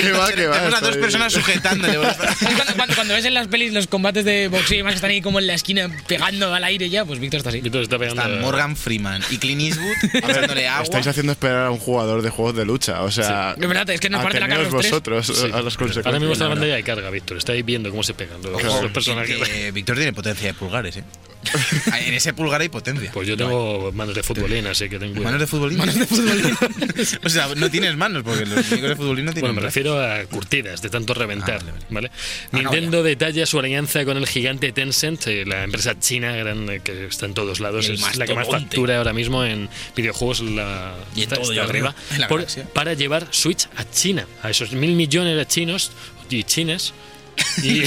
Que 0.00 0.12
va, 0.12 0.32
que 0.32 0.46
va, 0.46 0.56
Tenemos 0.58 0.74
a 0.74 0.80
dos 0.86 0.96
personas 0.96 1.32
sujetándole. 1.32 1.98
Cuando, 1.98 2.74
cuando- 2.76 2.94
cuando 2.94 3.14
ves 3.14 3.24
en 3.24 3.34
las 3.34 3.48
pelis 3.48 3.72
los 3.72 3.86
combates 3.86 4.24
de 4.24 4.48
boxeo 4.48 4.74
y 4.74 4.78
demás 4.78 4.92
que 4.92 4.96
están 4.96 5.10
ahí 5.10 5.20
como 5.20 5.38
en 5.38 5.46
la 5.46 5.54
esquina 5.54 5.88
pegando 6.06 6.52
al 6.54 6.64
aire 6.64 6.88
ya, 6.90 7.04
pues 7.04 7.18
Víctor 7.20 7.38
está 7.38 7.50
así. 7.50 7.60
Víctor 7.60 7.82
está 7.82 7.98
pegando. 7.98 8.22
Están 8.22 8.40
Morgan 8.40 8.76
Freeman 8.76 9.22
y 9.30 9.38
Clint 9.38 9.60
Eastwood 9.62 10.30
echándole 10.30 10.68
agua. 10.68 10.84
Estáis 10.84 11.06
haciendo 11.06 11.32
esperar 11.32 11.66
a 11.66 11.70
un 11.70 11.78
jugador 11.78 12.22
de 12.22 12.30
juegos 12.30 12.56
de 12.56 12.64
lucha. 12.64 13.02
O 13.02 13.10
sea, 13.10 13.54
Es 13.60 13.68
verdad, 13.68 13.88
es 13.90 14.00
que 14.00 14.08
nos 14.10 14.22
parte 14.22 14.40
la 14.40 14.60
vosotros 14.68 15.26
Sí. 15.26 15.32
a 15.52 15.62
las 15.62 15.76
consecuencias. 15.76 16.06
Ahora 16.06 16.18
mismo 16.18 16.32
está 16.32 16.44
la 16.44 16.50
pantalla 16.50 16.74
de 16.74 16.82
carga, 16.82 17.10
Víctor. 17.10 17.36
Está 17.38 17.52
ahí 17.52 17.62
viendo 17.62 17.90
cómo 17.90 18.02
se 18.02 18.14
pegan 18.14 18.42
los, 18.42 18.62
Ojo, 18.62 18.82
los 18.82 18.92
personajes. 18.92 19.36
que 19.48 19.70
Víctor 19.72 19.96
tiene 19.96 20.12
potencia 20.12 20.48
de 20.48 20.54
pulgares, 20.54 20.96
¿eh? 20.96 21.04
En 22.06 22.14
ese 22.14 22.32
pulgar 22.34 22.60
hay 22.60 22.68
potencia. 22.68 23.10
Pues 23.12 23.26
yo 23.28 23.36
tengo 23.36 23.90
manos 23.92 24.14
de 24.14 24.22
futbolín, 24.22 24.66
así 24.66 24.88
que 24.88 24.98
tengo 24.98 25.22
¿Manos 25.22 25.40
de 25.40 25.46
futbolín? 25.46 25.78
Manos 25.78 25.94
de 25.98 26.06
futbolín. 26.06 26.56
o 27.24 27.28
sea, 27.28 27.54
no 27.56 27.70
tienes 27.70 27.96
manos, 27.96 28.22
porque 28.22 28.46
los 28.46 28.64
muñecos 28.68 28.90
de 28.90 28.96
futbolín 28.96 29.24
no 29.24 29.32
tienen 29.32 29.48
Bueno, 29.50 29.60
me 29.60 29.66
refiero 29.66 30.00
a 30.00 30.22
curtidas, 30.24 30.82
de 30.82 30.90
tanto 30.90 31.14
reventar, 31.14 31.60
Ah, 31.62 31.64
vale, 31.64 31.72
vale. 31.72 31.86
¿vale? 31.90 32.10
Acabo 32.48 32.74
Nintendo 32.74 33.02
detalla 33.02 33.46
su 33.46 33.58
alianza 33.58 34.04
con 34.04 34.16
el 34.16 34.26
gigante 34.26 34.72
Tencent, 34.72 35.26
eh, 35.26 35.44
la 35.46 35.64
empresa 35.64 35.98
china 35.98 36.32
grande 36.36 36.80
que 36.80 37.06
está 37.06 37.26
en 37.26 37.34
todos 37.34 37.60
lados, 37.60 37.86
El 37.86 37.94
es 37.94 38.16
la 38.16 38.26
que 38.26 38.34
más 38.34 38.48
factura 38.48 38.98
ahora 38.98 39.12
mismo 39.12 39.44
en 39.44 39.68
videojuos, 39.96 40.40
la, 40.40 40.94
Y 41.14 41.20
en 41.20 41.22
está, 41.24 41.36
todo, 41.36 41.52
está 41.52 41.64
arriba, 41.64 41.94
creo. 41.94 42.14
En 42.16 42.20
la 42.20 42.28
por- 42.28 42.38
galaxia. 42.40 42.64
para 42.74 42.94
llevar 42.94 43.26
Switch 43.30 43.66
a 43.76 43.88
China, 43.90 44.26
a 44.42 44.50
esos 44.50 44.72
mil 44.72 44.92
millones 44.92 45.36
de 45.36 45.46
chinos 45.46 45.90
y 46.28 46.44
chinas. 46.44 46.92
Y, 47.62 47.82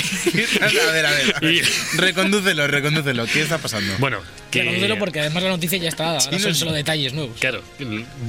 a 0.62 0.92
ver, 0.92 1.06
a 1.06 1.12
ver. 1.12 1.36
a 1.36 1.40
ver. 1.40 1.54
Y- 1.54 1.62
Recondúcelo, 1.98 2.68
recondúcelo. 2.68 3.26
¿Qué 3.26 3.42
está 3.42 3.58
pasando? 3.58 3.94
bueno, 4.00 4.20
que... 4.52 4.60
Reconócelo 4.62 5.00
porque 5.00 5.20
además 5.22 5.44
la 5.44 5.50
noticia 5.50 5.78
ya 5.78 5.90
está 5.90 6.04
dada. 6.06 6.20
Sí, 6.20 6.30
son 6.40 6.50
no, 6.50 6.54
solo 6.56 6.72
detalles 6.74 7.14
nuevos. 7.14 7.38
Claro, 7.40 7.64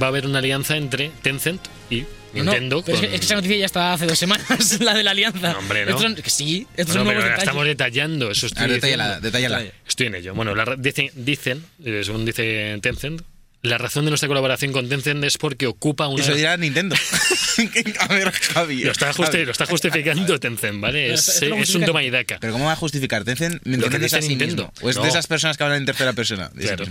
va 0.01 0.07
a 0.07 0.09
haber 0.09 0.25
una 0.25 0.39
alianza 0.39 0.75
entre 0.77 1.11
Tencent 1.21 1.61
y 1.89 2.01
No, 2.01 2.05
no, 2.45 2.51
Nintendo. 2.51 2.83
pero 2.83 2.97
es, 2.97 3.01
con- 3.01 3.09
que, 3.09 3.15
es 3.15 3.19
que 3.21 3.25
esa 3.25 3.35
noticia 3.35 3.57
ya 3.57 3.65
está 3.65 3.93
hace 3.93 4.05
dos 4.07 4.17
semanas, 4.17 4.79
la 4.81 4.93
de 4.93 5.03
la 5.03 5.11
alianza. 5.11 5.53
No, 5.53 5.59
hombre, 5.59 5.83
¿no? 5.85 5.89
Estos 5.91 6.01
son- 6.01 6.15
que 6.15 6.29
sí, 6.29 6.65
estos 6.75 6.87
Bueno, 6.87 6.93
son 6.93 6.93
pero 6.93 7.03
nuevos 7.03 7.23
la 7.23 7.25
detalles. 7.29 7.43
estamos 7.43 7.65
detallando, 7.65 8.31
eso 8.31 8.45
estoy 8.47 8.63
A 8.63 8.67
ver, 8.67 8.75
detállala, 8.75 9.03
diciendo. 9.05 9.25
detállala. 9.25 9.63
Estoy 9.87 10.07
en 10.07 10.15
ello. 10.15 10.33
Bueno, 10.33 10.55
la 10.55 10.65
ra- 10.65 10.75
dicen, 10.77 11.09
dicen 11.15 11.63
eh, 11.83 12.01
según 12.03 12.25
dice 12.25 12.77
Tencent, 12.81 13.21
la 13.65 13.77
razón 13.77 14.05
de 14.05 14.11
nuestra 14.11 14.27
colaboración 14.27 14.71
con 14.71 14.87
Tencent 14.89 15.23
es 15.23 15.37
porque 15.37 15.67
ocupa 15.67 16.07
una. 16.07 16.23
Eso 16.23 16.33
dirá 16.33 16.55
Nintendo. 16.57 16.95
a 17.99 18.07
ver, 18.07 18.31
Javi. 18.31 18.83
Lo 18.83 18.91
está, 18.91 19.13
justi- 19.13 19.31
Javi. 19.31 19.45
lo 19.45 19.51
está 19.51 19.65
justificando 19.65 20.39
Tencent, 20.39 20.79
¿vale? 20.81 21.03
Pero 21.39 21.55
Es, 21.55 21.73
lo 21.73 21.79
un 21.79 21.85
toma 21.85 22.03
y 22.03 22.09
daca. 22.09 22.37
Pero 22.39 22.53
¿cómo 22.53 22.65
va 22.65 22.73
a 22.73 22.75
justificar? 22.75 23.23
Tencent 23.23 23.61
mencionándose 23.65 24.15
a 24.15 24.19
dice 24.19 24.21
sí 24.21 24.35
Nintendo. 24.35 24.71
mismo. 24.73 24.87
¿O 24.87 24.89
es 24.89 24.95
No. 24.95 25.03
de 25.03 25.09
esas 25.09 25.27
personas 25.27 25.57
que 25.57 25.63
hablan 25.63 25.79
en 25.79 25.85
tercera 25.85 26.13
persona? 26.13 26.49
Claro. 26.57 26.85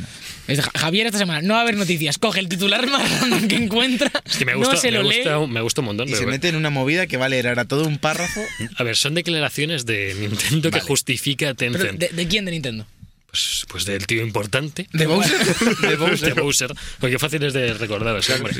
Javier 0.74 1.06
esta 1.06 1.18
semana, 1.18 1.42
no 1.42 1.54
va 1.54 1.60
a 1.60 1.62
haber 1.62 1.76
noticias. 1.76 2.18
Coge 2.18 2.40
el 2.40 2.48
titular 2.48 2.86
más 2.90 3.20
random 3.20 3.48
que 3.48 3.56
encuentra. 3.56 4.10
Es 4.24 4.36
que 4.36 4.44
me 4.44 4.52
no 4.52 4.58
gusta, 4.58 4.76
se 4.76 4.90
me, 4.90 4.98
lo 4.98 5.02
lee. 5.02 5.16
gusta, 5.22 5.46
me 5.46 5.60
gusta 5.60 5.80
un 5.80 5.86
montón. 5.86 6.08
Y 6.08 6.10
pero 6.12 6.18
se 6.18 6.24
bueno. 6.24 6.34
mete 6.36 6.48
en 6.48 6.56
una 6.56 6.70
movida 6.70 7.06
que 7.06 7.16
va 7.16 7.26
a 7.26 7.28
leer 7.28 7.48
ahora 7.48 7.64
todo 7.64 7.84
un 7.86 7.98
párrafo. 7.98 8.42
A 8.76 8.82
ver, 8.82 8.96
son 8.96 9.14
declaraciones 9.14 9.86
de 9.86 10.14
Nintendo 10.18 10.70
que 10.70 10.80
justifica 10.80 11.50
a 11.50 11.54
Tencent. 11.54 11.98
¿de, 11.98 12.08
de 12.08 12.28
quién 12.28 12.44
de 12.44 12.52
Nintendo? 12.52 12.86
Pues, 13.34 13.66
pues 13.68 13.84
del 13.84 14.06
tío 14.06 14.22
importante. 14.22 14.86
¿De 14.92 15.06
Bowser? 15.08 15.36
De 15.80 15.88
de 16.28 16.32
Bowser. 16.34 16.72
Porque 17.00 17.18
fácil 17.18 17.42
es 17.42 17.52
de 17.52 17.74
recordar 17.74 18.16
ese 18.16 18.34
hombre. 18.34 18.54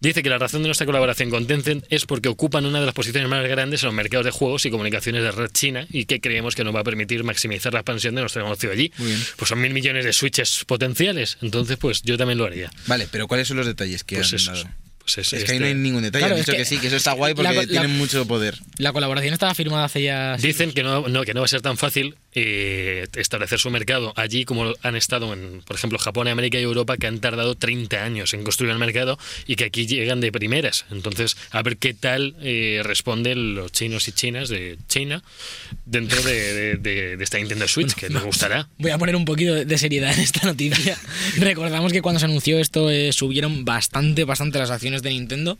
Dice 0.00 0.22
que 0.22 0.28
la 0.28 0.36
razón 0.36 0.60
de 0.60 0.68
nuestra 0.68 0.84
colaboración 0.84 1.30
con 1.30 1.46
Tencent 1.46 1.86
es 1.88 2.04
porque 2.04 2.28
ocupan 2.28 2.66
una 2.66 2.78
de 2.80 2.84
las 2.84 2.94
posiciones 2.94 3.30
más 3.30 3.42
grandes 3.48 3.82
en 3.82 3.86
los 3.86 3.94
mercados 3.94 4.26
de 4.26 4.30
juegos 4.32 4.66
y 4.66 4.70
comunicaciones 4.70 5.22
de 5.22 5.32
red 5.32 5.50
china 5.50 5.86
y 5.88 6.04
que 6.04 6.20
creemos 6.20 6.54
que 6.54 6.62
nos 6.64 6.74
va 6.74 6.80
a 6.80 6.84
permitir 6.84 7.24
maximizar 7.24 7.72
la 7.72 7.80
expansión 7.80 8.14
de 8.14 8.20
nuestro 8.20 8.42
negocio 8.42 8.70
allí. 8.70 8.92
Muy 8.98 9.06
bien. 9.08 9.24
Pues 9.36 9.48
son 9.48 9.58
mil 9.62 9.72
millones 9.72 10.04
de 10.04 10.12
switches 10.12 10.64
potenciales, 10.66 11.38
entonces 11.40 11.78
pues 11.78 12.02
yo 12.02 12.18
también 12.18 12.36
lo 12.36 12.44
haría. 12.44 12.70
Vale, 12.86 13.08
pero 13.10 13.26
¿cuáles 13.26 13.48
son 13.48 13.56
los 13.56 13.66
detalles 13.66 14.04
que 14.04 14.16
Pues 14.16 14.30
han 14.34 14.36
eso. 14.36 14.52
dado? 14.52 14.68
Pues 15.06 15.18
es, 15.18 15.26
Es 15.26 15.30
que 15.30 15.36
este- 15.38 15.52
ahí 15.52 15.58
no 15.60 15.66
hay 15.66 15.74
ningún 15.74 16.02
detalle. 16.02 16.22
Claro, 16.22 16.34
Han 16.34 16.40
es 16.40 16.46
dicho 16.46 16.52
que 16.56 16.58
que, 16.58 16.64
sí, 16.64 16.78
que 16.78 16.88
eso 16.88 16.96
está 16.96 17.12
guay 17.12 17.32
porque 17.34 17.52
la- 17.54 17.62
la- 17.62 17.66
tienen 17.68 17.96
mucho 17.96 18.26
poder. 18.26 18.58
La 18.78 18.92
colaboración 18.92 19.32
estaba 19.32 19.54
firmada 19.54 19.84
hace 19.84 20.02
ya. 20.02 20.36
Dicen 20.36 20.72
que 20.72 20.82
no, 20.82 21.06
no, 21.08 21.22
que 21.22 21.32
no 21.32 21.40
va 21.40 21.44
a 21.46 21.48
ser 21.48 21.62
tan 21.62 21.76
fácil 21.78 22.16
eh, 22.38 23.06
establecer 23.14 23.58
su 23.58 23.70
mercado 23.70 24.12
allí 24.16 24.44
como 24.44 24.74
han 24.82 24.96
estado 24.96 25.32
en, 25.32 25.62
por 25.62 25.76
ejemplo, 25.76 25.98
Japón, 25.98 26.28
América 26.28 26.58
y 26.58 26.62
Europa, 26.62 26.96
que 26.98 27.06
han 27.06 27.20
tardado 27.20 27.54
30 27.54 28.04
años 28.04 28.34
en 28.34 28.42
construir 28.42 28.72
el 28.72 28.78
mercado 28.78 29.18
y 29.46 29.56
que 29.56 29.64
aquí 29.64 29.86
llegan 29.86 30.20
de 30.20 30.30
primeras. 30.32 30.84
Entonces, 30.90 31.36
a 31.50 31.62
ver 31.62 31.76
qué 31.78 31.94
tal 31.94 32.34
eh, 32.42 32.80
responden 32.84 33.54
los 33.54 33.72
chinos 33.72 34.08
y 34.08 34.12
chinas 34.12 34.48
de 34.48 34.76
China 34.88 35.22
dentro 35.84 36.20
de, 36.22 36.52
de- 36.52 36.76
de- 36.76 37.16
de 37.16 37.24
esta 37.24 37.38
Nintendo 37.38 37.66
Switch, 37.68 37.94
que 37.94 38.08
les 38.08 38.22
gustará. 38.22 38.68
Voy 38.78 38.90
a 38.90 38.98
poner 38.98 39.14
un 39.16 39.24
poquito 39.24 39.54
de 39.64 39.78
seriedad 39.78 40.12
en 40.12 40.20
esta 40.20 40.46
noticia. 40.46 40.98
Recordamos 41.38 41.92
que 41.92 42.02
cuando 42.02 42.18
se 42.18 42.26
anunció 42.26 42.58
esto 42.58 42.90
eh, 42.90 43.12
subieron 43.12 43.64
bastante, 43.64 44.24
bastante 44.24 44.58
las 44.58 44.70
acciones 44.70 44.95
de 45.02 45.10
Nintendo. 45.10 45.58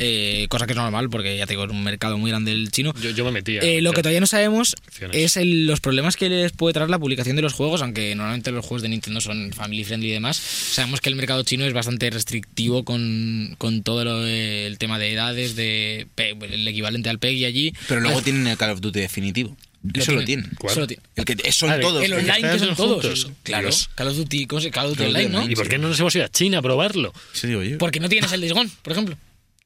eh, 0.00 0.46
cosa 0.48 0.66
que 0.68 0.74
es 0.74 0.76
normal 0.76 1.10
porque 1.10 1.36
ya 1.36 1.44
tengo 1.48 1.64
un 1.64 1.82
mercado 1.82 2.16
muy 2.18 2.30
grande 2.30 2.52
el 2.52 2.70
chino. 2.70 2.94
Yo, 3.02 3.10
yo 3.10 3.24
me 3.24 3.32
metía. 3.32 3.62
Eh, 3.62 3.80
lo 3.80 3.92
que 3.92 4.00
todavía 4.02 4.20
no 4.20 4.28
sabemos 4.28 4.76
Acciones. 4.86 5.16
es 5.16 5.36
el- 5.36 5.66
los 5.66 5.80
problemas 5.80 6.16
que 6.16 6.28
les 6.28 6.52
puede 6.52 6.72
traer 6.72 6.88
la 6.88 7.00
publicación 7.00 7.34
de 7.34 7.42
los 7.42 7.52
juegos, 7.52 7.82
aunque 7.82 8.14
normalmente 8.14 8.52
los 8.52 8.64
juegos 8.64 8.82
de 8.82 8.90
Nintendo 8.90 9.20
son 9.20 9.52
family 9.52 9.82
friendly 9.82 10.10
y 10.10 10.12
demás. 10.12 10.36
Sabemos 10.36 11.00
que 11.00 11.08
el 11.08 11.16
mercado 11.16 11.42
chino 11.42 11.64
es 11.64 11.72
bastante 11.72 12.10
restrictivo 12.10 12.84
con, 12.84 13.56
con 13.58 13.82
todo 13.82 14.04
lo 14.04 14.20
de- 14.22 14.68
el 14.68 14.78
tema 14.78 15.00
de 15.00 15.12
edades, 15.14 15.56
de 15.56 16.06
el 16.16 16.68
equivalente 16.68 17.08
al 17.10 17.18
PEGI 17.18 17.44
allí. 17.46 17.72
Pero 17.88 18.00
luego 18.00 18.20
Ah, 18.20 18.22
tienen 18.22 18.46
el 18.46 18.56
Call 18.56 18.70
of 18.70 18.80
Duty 18.80 19.00
definitivo. 19.00 19.56
Eso 19.94 20.12
lo 20.12 20.24
tienen. 20.24 20.50
¿Cuál? 20.58 20.74
Solo 20.74 20.86
tiene- 20.86 21.02
El 21.14 21.24
que 21.24 21.52
son 21.52 21.72
el- 21.72 21.80
todos. 21.80 22.02
El 22.04 22.12
online 22.12 22.50
que 22.52 22.58
son 22.58 22.74
todos. 22.76 23.02
juntos. 23.02 23.30
Claro. 23.44 23.68
Call 23.94 24.08
of 24.08 24.16
Duty, 24.16 24.46
¿cómo 24.46 24.60
se- 24.60 24.70
Call 24.70 24.86
of 24.86 24.90
Duty 24.96 25.04
Online, 25.08 25.28
¿no? 25.28 25.48
¿Y 25.48 25.54
por 25.54 25.68
qué 25.68 25.78
no 25.78 25.88
nos 25.88 25.98
hemos 26.00 26.14
ido 26.16 26.24
a 26.24 26.28
China 26.28 26.58
a 26.58 26.62
probarlo? 26.62 27.12
Eso 27.32 27.46
digo 27.46 27.62
yo. 27.62 27.78
Porque 27.78 28.00
no 28.00 28.08
tienes 28.08 28.32
el 28.32 28.40
Days 28.40 28.52
Gone, 28.52 28.70
por 28.82 28.92
ejemplo. 28.92 29.16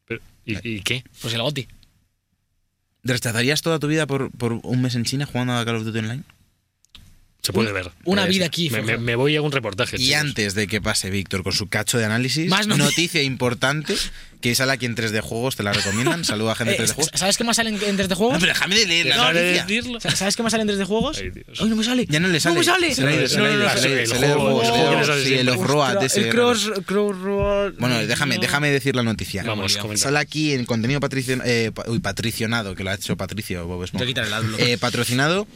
Pero- 0.06 0.20
¿Y, 0.44 0.68
y 0.68 0.80
qué? 0.82 1.02
Pues 1.20 1.32
el 1.34 1.40
GOTI. 1.42 1.66
¿Rechazarías 3.04 3.62
toda 3.62 3.78
tu 3.78 3.88
vida 3.88 4.06
por, 4.06 4.30
por 4.30 4.52
un 4.52 4.82
mes 4.82 4.94
en 4.94 5.04
China 5.04 5.26
jugando 5.26 5.54
a 5.54 5.64
Call 5.64 5.76
of 5.76 5.84
Duty 5.84 5.98
Online? 5.98 6.22
Se 7.44 7.52
puede 7.52 7.72
ver. 7.72 7.90
una 8.04 8.22
Puede 8.22 8.28
vida 8.34 8.46
aquí, 8.46 8.70
Me, 8.70 8.78
Forja. 8.82 8.92
me- 8.92 8.98
me 8.98 9.16
voy 9.16 9.34
a 9.34 9.42
un 9.42 9.50
reportaje. 9.50 9.96
Y 9.96 10.06
chicos. 10.06 10.20
antes 10.20 10.54
de 10.54 10.68
que 10.68 10.80
pase 10.80 11.10
Víctor 11.10 11.42
con 11.42 11.52
su 11.52 11.66
cacho 11.66 11.98
de 11.98 12.04
análisis, 12.04 12.48
Más 12.48 12.68
noticia 12.68 13.20
importante 13.20 13.96
que 14.40 14.54
sale 14.54 14.70
aquí 14.70 14.86
en 14.86 14.94
3D 14.94 15.20
Juegos, 15.22 15.56
te 15.56 15.64
la 15.64 15.72
recomiendan. 15.72 16.24
Saluda 16.24 16.52
a 16.52 16.54
gente 16.54 16.74
de 16.74 16.76
Eh, 16.76 16.86
3D 16.86 16.94
Juegos. 16.94 17.10
¿Sabes 17.18 17.36
qué 17.36 17.42
más 17.42 17.56
salen 17.56 17.74
en 17.82 17.96
3D 17.98 18.10
No, 18.10 18.14
Juegos? 18.16 18.38
pero 18.38 18.52
déjame 18.52 18.76
de 18.76 18.86
leer 18.86 19.06
de 19.06 20.00
¿Sabes 20.14 20.36
qué 20.36 20.42
más 20.44 20.52
salen 20.52 20.70
en 20.70 20.76
3D 20.78 20.84
Juegos? 20.86 21.18
Ay, 21.18 21.30
Dios. 21.30 21.58
Ay, 21.60 21.68
no 21.68 21.74
me 21.74 21.82
sale. 21.82 22.06
Ya 22.08 22.20
no 22.20 22.28
le 22.28 22.38
sale. 22.38 22.54
No 22.54 22.60
me 22.60 22.64
sale. 22.64 22.94
Se 22.94 23.02
le 23.02 23.16
le 23.22 23.28
sale 23.28 24.06
Sí, 25.24 25.34
el 25.34 25.48
el 25.48 26.28
cross, 26.28 26.70
road. 26.86 27.72
Bueno, 27.76 28.06
déjame, 28.06 28.38
déjame 28.38 28.70
decir 28.70 28.94
la 28.94 29.02
noticia. 29.02 29.42
Vamos. 29.42 29.76
Sale 29.96 30.18
aquí 30.20 30.52
en 30.52 30.64
contenido 30.64 31.00
patricio, 31.00 31.40
eh, 31.44 31.72
patricionado, 32.00 32.76
que 32.76 32.84
lo 32.84 32.90
ha 32.90 32.94
hecho 32.94 33.16
Patricio 33.16 33.66
Bob 33.66 33.80
Te 33.80 33.84
Esponja. 33.86 34.06
quitar 34.06 34.26
el 34.26 34.32
adblock. 34.32 34.60
Eh, 34.60 34.78
patrocinado 34.78 35.48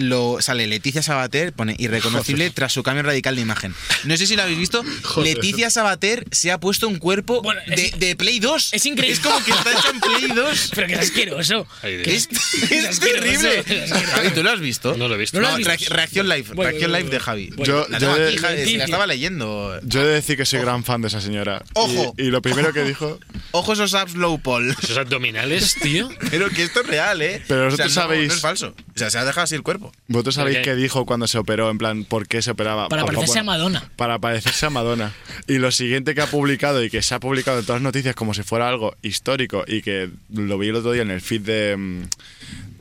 lo 0.00 0.38
sale 0.40 0.66
Leticia 0.66 1.02
Sabater, 1.02 1.52
pone 1.52 1.74
irreconocible 1.78 2.50
tras 2.50 2.72
su 2.72 2.82
cambio 2.82 3.02
radical 3.02 3.36
de 3.36 3.42
imagen. 3.42 3.74
No 4.04 4.16
sé 4.16 4.26
si 4.26 4.36
lo 4.36 4.42
habéis 4.42 4.58
visto. 4.58 4.82
Leticia 5.22 5.70
Sabater 5.70 6.24
se 6.30 6.50
ha 6.50 6.58
puesto 6.58 6.88
un 6.88 6.98
cuerpo 6.98 7.42
Bueno, 7.42 7.60
de, 7.66 7.86
es- 7.86 7.98
de 7.98 8.16
Play 8.16 8.40
2. 8.40 8.70
es 8.72 8.86
increíble. 8.86 9.14
Es 9.14 9.20
como 9.20 9.42
que 9.44 9.50
está 9.52 9.70
hecho 9.72 9.90
en 9.90 10.00
Play 10.00 10.28
2. 10.34 10.70
Pero 10.74 10.86
que 10.86 10.92
es 10.94 10.98
asqueroso. 11.00 11.66
Es, 11.82 12.28
es 12.70 13.00
terrible. 13.00 13.64
Javi, 14.12 14.30
¿tú 14.30 14.42
lo 14.42 14.50
has 14.50 14.60
visto? 14.60 14.96
No 14.96 15.08
lo 15.08 15.14
he 15.14 15.18
visto. 15.18 15.36
No 15.38 15.42
lo 15.42 15.48
No, 15.48 15.52
has 15.54 15.58
visto. 15.58 15.72
reac- 15.72 15.88
reacción 15.96 16.28
live, 16.28 16.42
Bueno, 16.54 16.62
reacción 16.70 16.90
bueno, 16.90 17.04
live 17.04 17.10
de 17.16 17.20
Javi. 17.20 17.50
Yo- 17.58 17.86
la 17.88 17.98
yo 17.98 18.14
de- 18.16 18.38
Javi, 18.38 18.74
estaba 18.74 19.06
leyendo. 19.06 19.78
Yo 19.82 20.02
he 20.02 20.06
de 20.06 20.14
decir 20.14 20.36
que 20.36 20.46
soy 20.46 20.60
gran 20.60 20.84
fan 20.84 21.02
de 21.02 21.08
esa 21.08 21.20
señora. 21.20 21.62
Ojo. 21.74 22.14
Y, 22.16 22.24
lo 22.24 22.42
primero 22.42 22.72
que 22.72 22.84
dijo. 22.84 23.18
Ojo 23.52 23.72
esos 23.72 23.94
abs 23.94 24.14
low 24.14 24.38
poll. 24.40 24.74
Esos 24.82 24.96
abdominales, 24.96 25.74
tío. 25.74 26.08
Pero 26.30 26.48
que 26.50 26.62
esto 26.62 26.80
es 26.80 26.86
real, 26.86 27.20
¿eh? 27.22 27.42
Pero 27.48 27.68
O 27.68 27.70
sea, 27.70 27.86
vosotros 27.86 27.96
no- 27.96 28.02
sabéis- 28.02 28.28
No 28.28 28.34
es 28.34 28.40
falso. 28.40 28.74
O 28.94 28.98
sea, 28.98 29.10
se 29.10 29.18
ha 29.18 29.24
dejado 29.24 29.44
así 29.44 29.54
el 29.54 29.62
cuerpo. 29.62 29.89
¿Vosotros 30.08 30.34
sabéis 30.34 30.58
¿Por 30.58 30.64
qué? 30.64 30.74
dijo 30.76 31.06
cuando 31.06 31.26
se 31.26 31.38
operó? 31.38 31.70
En 31.70 31.78
plan, 31.78 32.04
¿por 32.04 32.26
qué 32.28 32.42
se 32.42 32.50
operaba? 32.50 32.88
Para 32.88 33.02
Por- 33.02 33.14
parecerse 33.14 33.38
a 33.40 33.44
Madonna. 33.44 33.90
Para 33.96 34.18
parecerse 34.18 34.66
a 34.66 34.70
Madonna. 34.70 35.12
Y 35.46 35.58
lo 35.58 35.70
siguiente 35.70 36.14
que 36.14 36.20
ha 36.22 36.26
publicado 36.26 36.82
y 36.82 36.90
que 36.90 37.02
se 37.02 37.14
ha 37.14 37.20
publicado 37.20 37.60
en 37.60 37.64
todas 37.66 37.80
las 37.80 37.84
noticias 37.84 38.14
como 38.14 38.34
si 38.34 38.42
fuera 38.42 38.68
algo 38.68 38.94
histórico 39.02 39.64
y 39.66 39.82
que 39.82 40.10
lo 40.32 40.58
vi 40.58 40.68
el 40.68 40.76
otro 40.76 40.92
día 40.92 41.02
en 41.02 41.10
el 41.10 41.20
feed 41.20 41.42
de, 41.42 41.76
mm, 41.76 42.02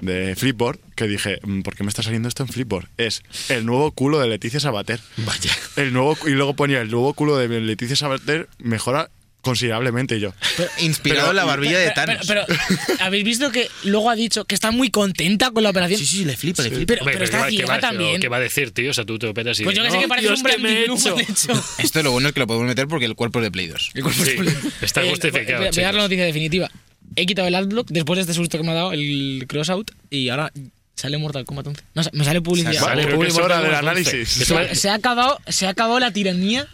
de 0.06 0.36
Flipboard, 0.36 0.80
que 0.96 1.08
dije, 1.08 1.40
mm, 1.44 1.62
¿por 1.62 1.76
qué 1.76 1.84
me 1.84 1.90
está 1.90 2.02
saliendo 2.04 2.28
esto 2.30 2.44
en 2.44 2.50
Flipboard? 2.50 2.88
Es 2.98 3.22
el 3.50 3.66
nuevo 3.66 3.92
culo 3.92 4.20
de 4.20 4.28
Leticia 4.28 4.60
Sabater. 4.60 5.00
Vaya. 5.18 5.52
El 5.76 5.94
nuevo, 5.94 6.18
y 6.26 6.32
luego 6.32 6.56
ponía 6.56 6.82
el 6.82 6.90
nuevo 6.90 7.14
culo 7.14 7.38
de 7.38 7.48
Leticia 7.62 7.96
Sabater 7.96 8.48
mejora 8.60 9.10
considerablemente 9.42 10.20
yo. 10.20 10.34
Inspirado 10.80 11.22
Pero- 11.22 11.30
en 11.32 11.36
la 11.38 11.46
barbilla 11.46 11.80
de 11.80 11.92
Pero, 11.92 12.06
Thanos. 12.06 12.28
pero- 12.28 12.46
pero, 12.48 12.60
habéis 13.02 13.24
visto 13.24 13.52
que 13.52 13.70
luego 13.84 14.10
ha 14.10 14.16
dicho 14.16 14.46
que 14.46 14.56
está 14.56 14.72
muy 14.72 14.90
contenta 14.90 15.52
con 15.52 15.64
la 15.64 15.70
operación. 15.70 16.00
sí, 16.00 16.06
sí, 16.06 16.26
le 16.26 16.36
flipa, 16.38 16.64
le 16.64 16.70
flipa. 16.70 16.86
Pero, 16.88 17.02
Hombre, 17.02 17.18
pero 17.18 17.26
¿qué 17.26 17.32
va- 17.32 17.38
está 17.40 17.46
qué 17.50 17.56
ciega 17.56 17.68
va- 17.68 17.76
pero 17.80 17.88
también. 17.88 18.22
¿Qué 18.22 18.28
va 18.28 18.38
a 18.38 18.42
decir, 18.42 18.72
tío? 18.72 18.92
O 18.92 18.94
sea, 18.94 19.06
tú 19.06 19.18
te 19.20 19.28
operas 19.28 19.60
y. 19.60 19.64
Pues 19.64 19.76
yo 19.76 19.84
que 19.84 19.90
sé 19.92 19.96
"No, 19.98 20.02
que 20.02 20.08
parece 20.08 20.28
Dios, 20.28 20.40
un 20.40 20.44
Brandon 20.44 20.64
me 20.64 20.80
he 20.80 20.84
hecho". 20.84 21.20
hecho. 21.20 21.64
Esto 21.80 22.04
lo 22.04 22.12
bueno 22.12 22.28
es 22.30 22.34
que 22.34 22.40
lo 22.42 22.48
podemos 22.48 22.68
meter 22.68 22.88
porque 22.88 23.06
el 23.06 23.16
cuerpo 23.16 23.40
es 23.40 23.44
de 23.44 23.52
Play 23.52 23.68
2. 23.68 23.92
El 23.94 24.04
cuerpo 24.04 24.24
Sí, 24.24 24.32
es- 24.32 24.84
está 24.84 25.04
Eh, 25.04 25.10
justificado, 25.10 25.58
voy 25.60 25.68
a- 25.68 25.72
voy 25.72 25.80
a 25.84 25.86
dar 25.86 25.96
la 25.96 26.02
noticia 26.04 26.26
definitiva. 26.26 26.70
He 27.16 27.26
quitado 27.26 27.48
el 27.48 27.56
adblock 27.56 27.90
después 27.90 28.18
de 28.18 28.22
este 28.22 28.34
susto 28.34 28.58
que 28.58 28.64
me 28.64 28.72
ha 28.72 28.76
dado 28.76 28.92
el 28.94 29.46
crossout 29.48 29.92
y 30.12 30.30
ahora 30.30 30.52
sale 30.96 31.18
Mortal 31.18 31.46
Kombat 31.46 31.68
11. 31.68 31.82
No, 31.96 32.04
me 32.14 32.24
sale 32.26 32.42
publicidad. 32.42 32.74
Sale 32.74 32.86
Vale, 32.88 33.02
creo 33.04 33.12
que 33.12 33.16
Publi 33.16 33.28
es 33.30 33.34
hora 33.36 33.56
Mortal 33.56 33.62
del 33.64 33.72
Kombat 33.80 33.98
11. 33.98 34.10
análisis. 34.12 34.48
Se, 34.48 34.76
se 34.76 34.90
ha 34.90 34.94
acabado, 34.94 35.40
se 35.48 35.66
ha 35.66 35.70
acabado 35.70 36.00
la 36.00 36.12
tiranía 36.12 36.68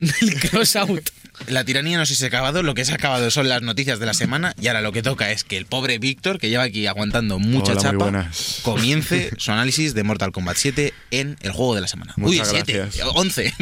del 0.00 0.34
crossout. 0.40 1.10
La 1.46 1.64
tiranía 1.64 1.96
no 1.96 2.04
sé 2.04 2.14
si 2.14 2.20
se 2.20 2.24
ha 2.26 2.28
acabado, 2.28 2.62
lo 2.62 2.74
que 2.74 2.84
se 2.84 2.92
ha 2.92 2.96
acabado 2.96 3.30
son 3.30 3.48
las 3.48 3.62
noticias 3.62 3.98
de 3.98 4.06
la 4.06 4.14
semana 4.14 4.54
y 4.60 4.66
ahora 4.66 4.82
lo 4.82 4.92
que 4.92 5.02
toca 5.02 5.30
es 5.30 5.44
que 5.44 5.56
el 5.56 5.66
pobre 5.66 5.98
Víctor, 5.98 6.38
que 6.38 6.50
lleva 6.50 6.64
aquí 6.64 6.86
aguantando 6.86 7.38
mucha 7.38 7.72
Hola, 7.72 7.80
chapa, 7.80 8.30
comience 8.62 9.30
su 9.38 9.52
análisis 9.52 9.94
de 9.94 10.02
Mortal 10.02 10.32
Kombat 10.32 10.56
7 10.56 10.92
en 11.10 11.36
el 11.40 11.52
juego 11.52 11.74
de 11.74 11.80
la 11.80 11.88
semana. 11.88 12.12
Muchas 12.16 12.48
Uy, 12.48 12.56
7, 12.56 12.72
gracias. 12.72 13.08
11. 13.14 13.54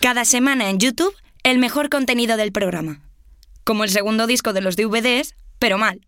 Cada 0.00 0.24
semana 0.24 0.70
en 0.70 0.78
YouTube, 0.78 1.14
el 1.42 1.58
mejor 1.58 1.88
contenido 1.88 2.36
del 2.36 2.52
programa. 2.52 3.00
Como 3.64 3.84
el 3.84 3.90
segundo 3.90 4.26
disco 4.26 4.52
de 4.52 4.60
los 4.60 4.76
DVDs, 4.76 5.34
pero 5.58 5.78
mal. 5.78 6.00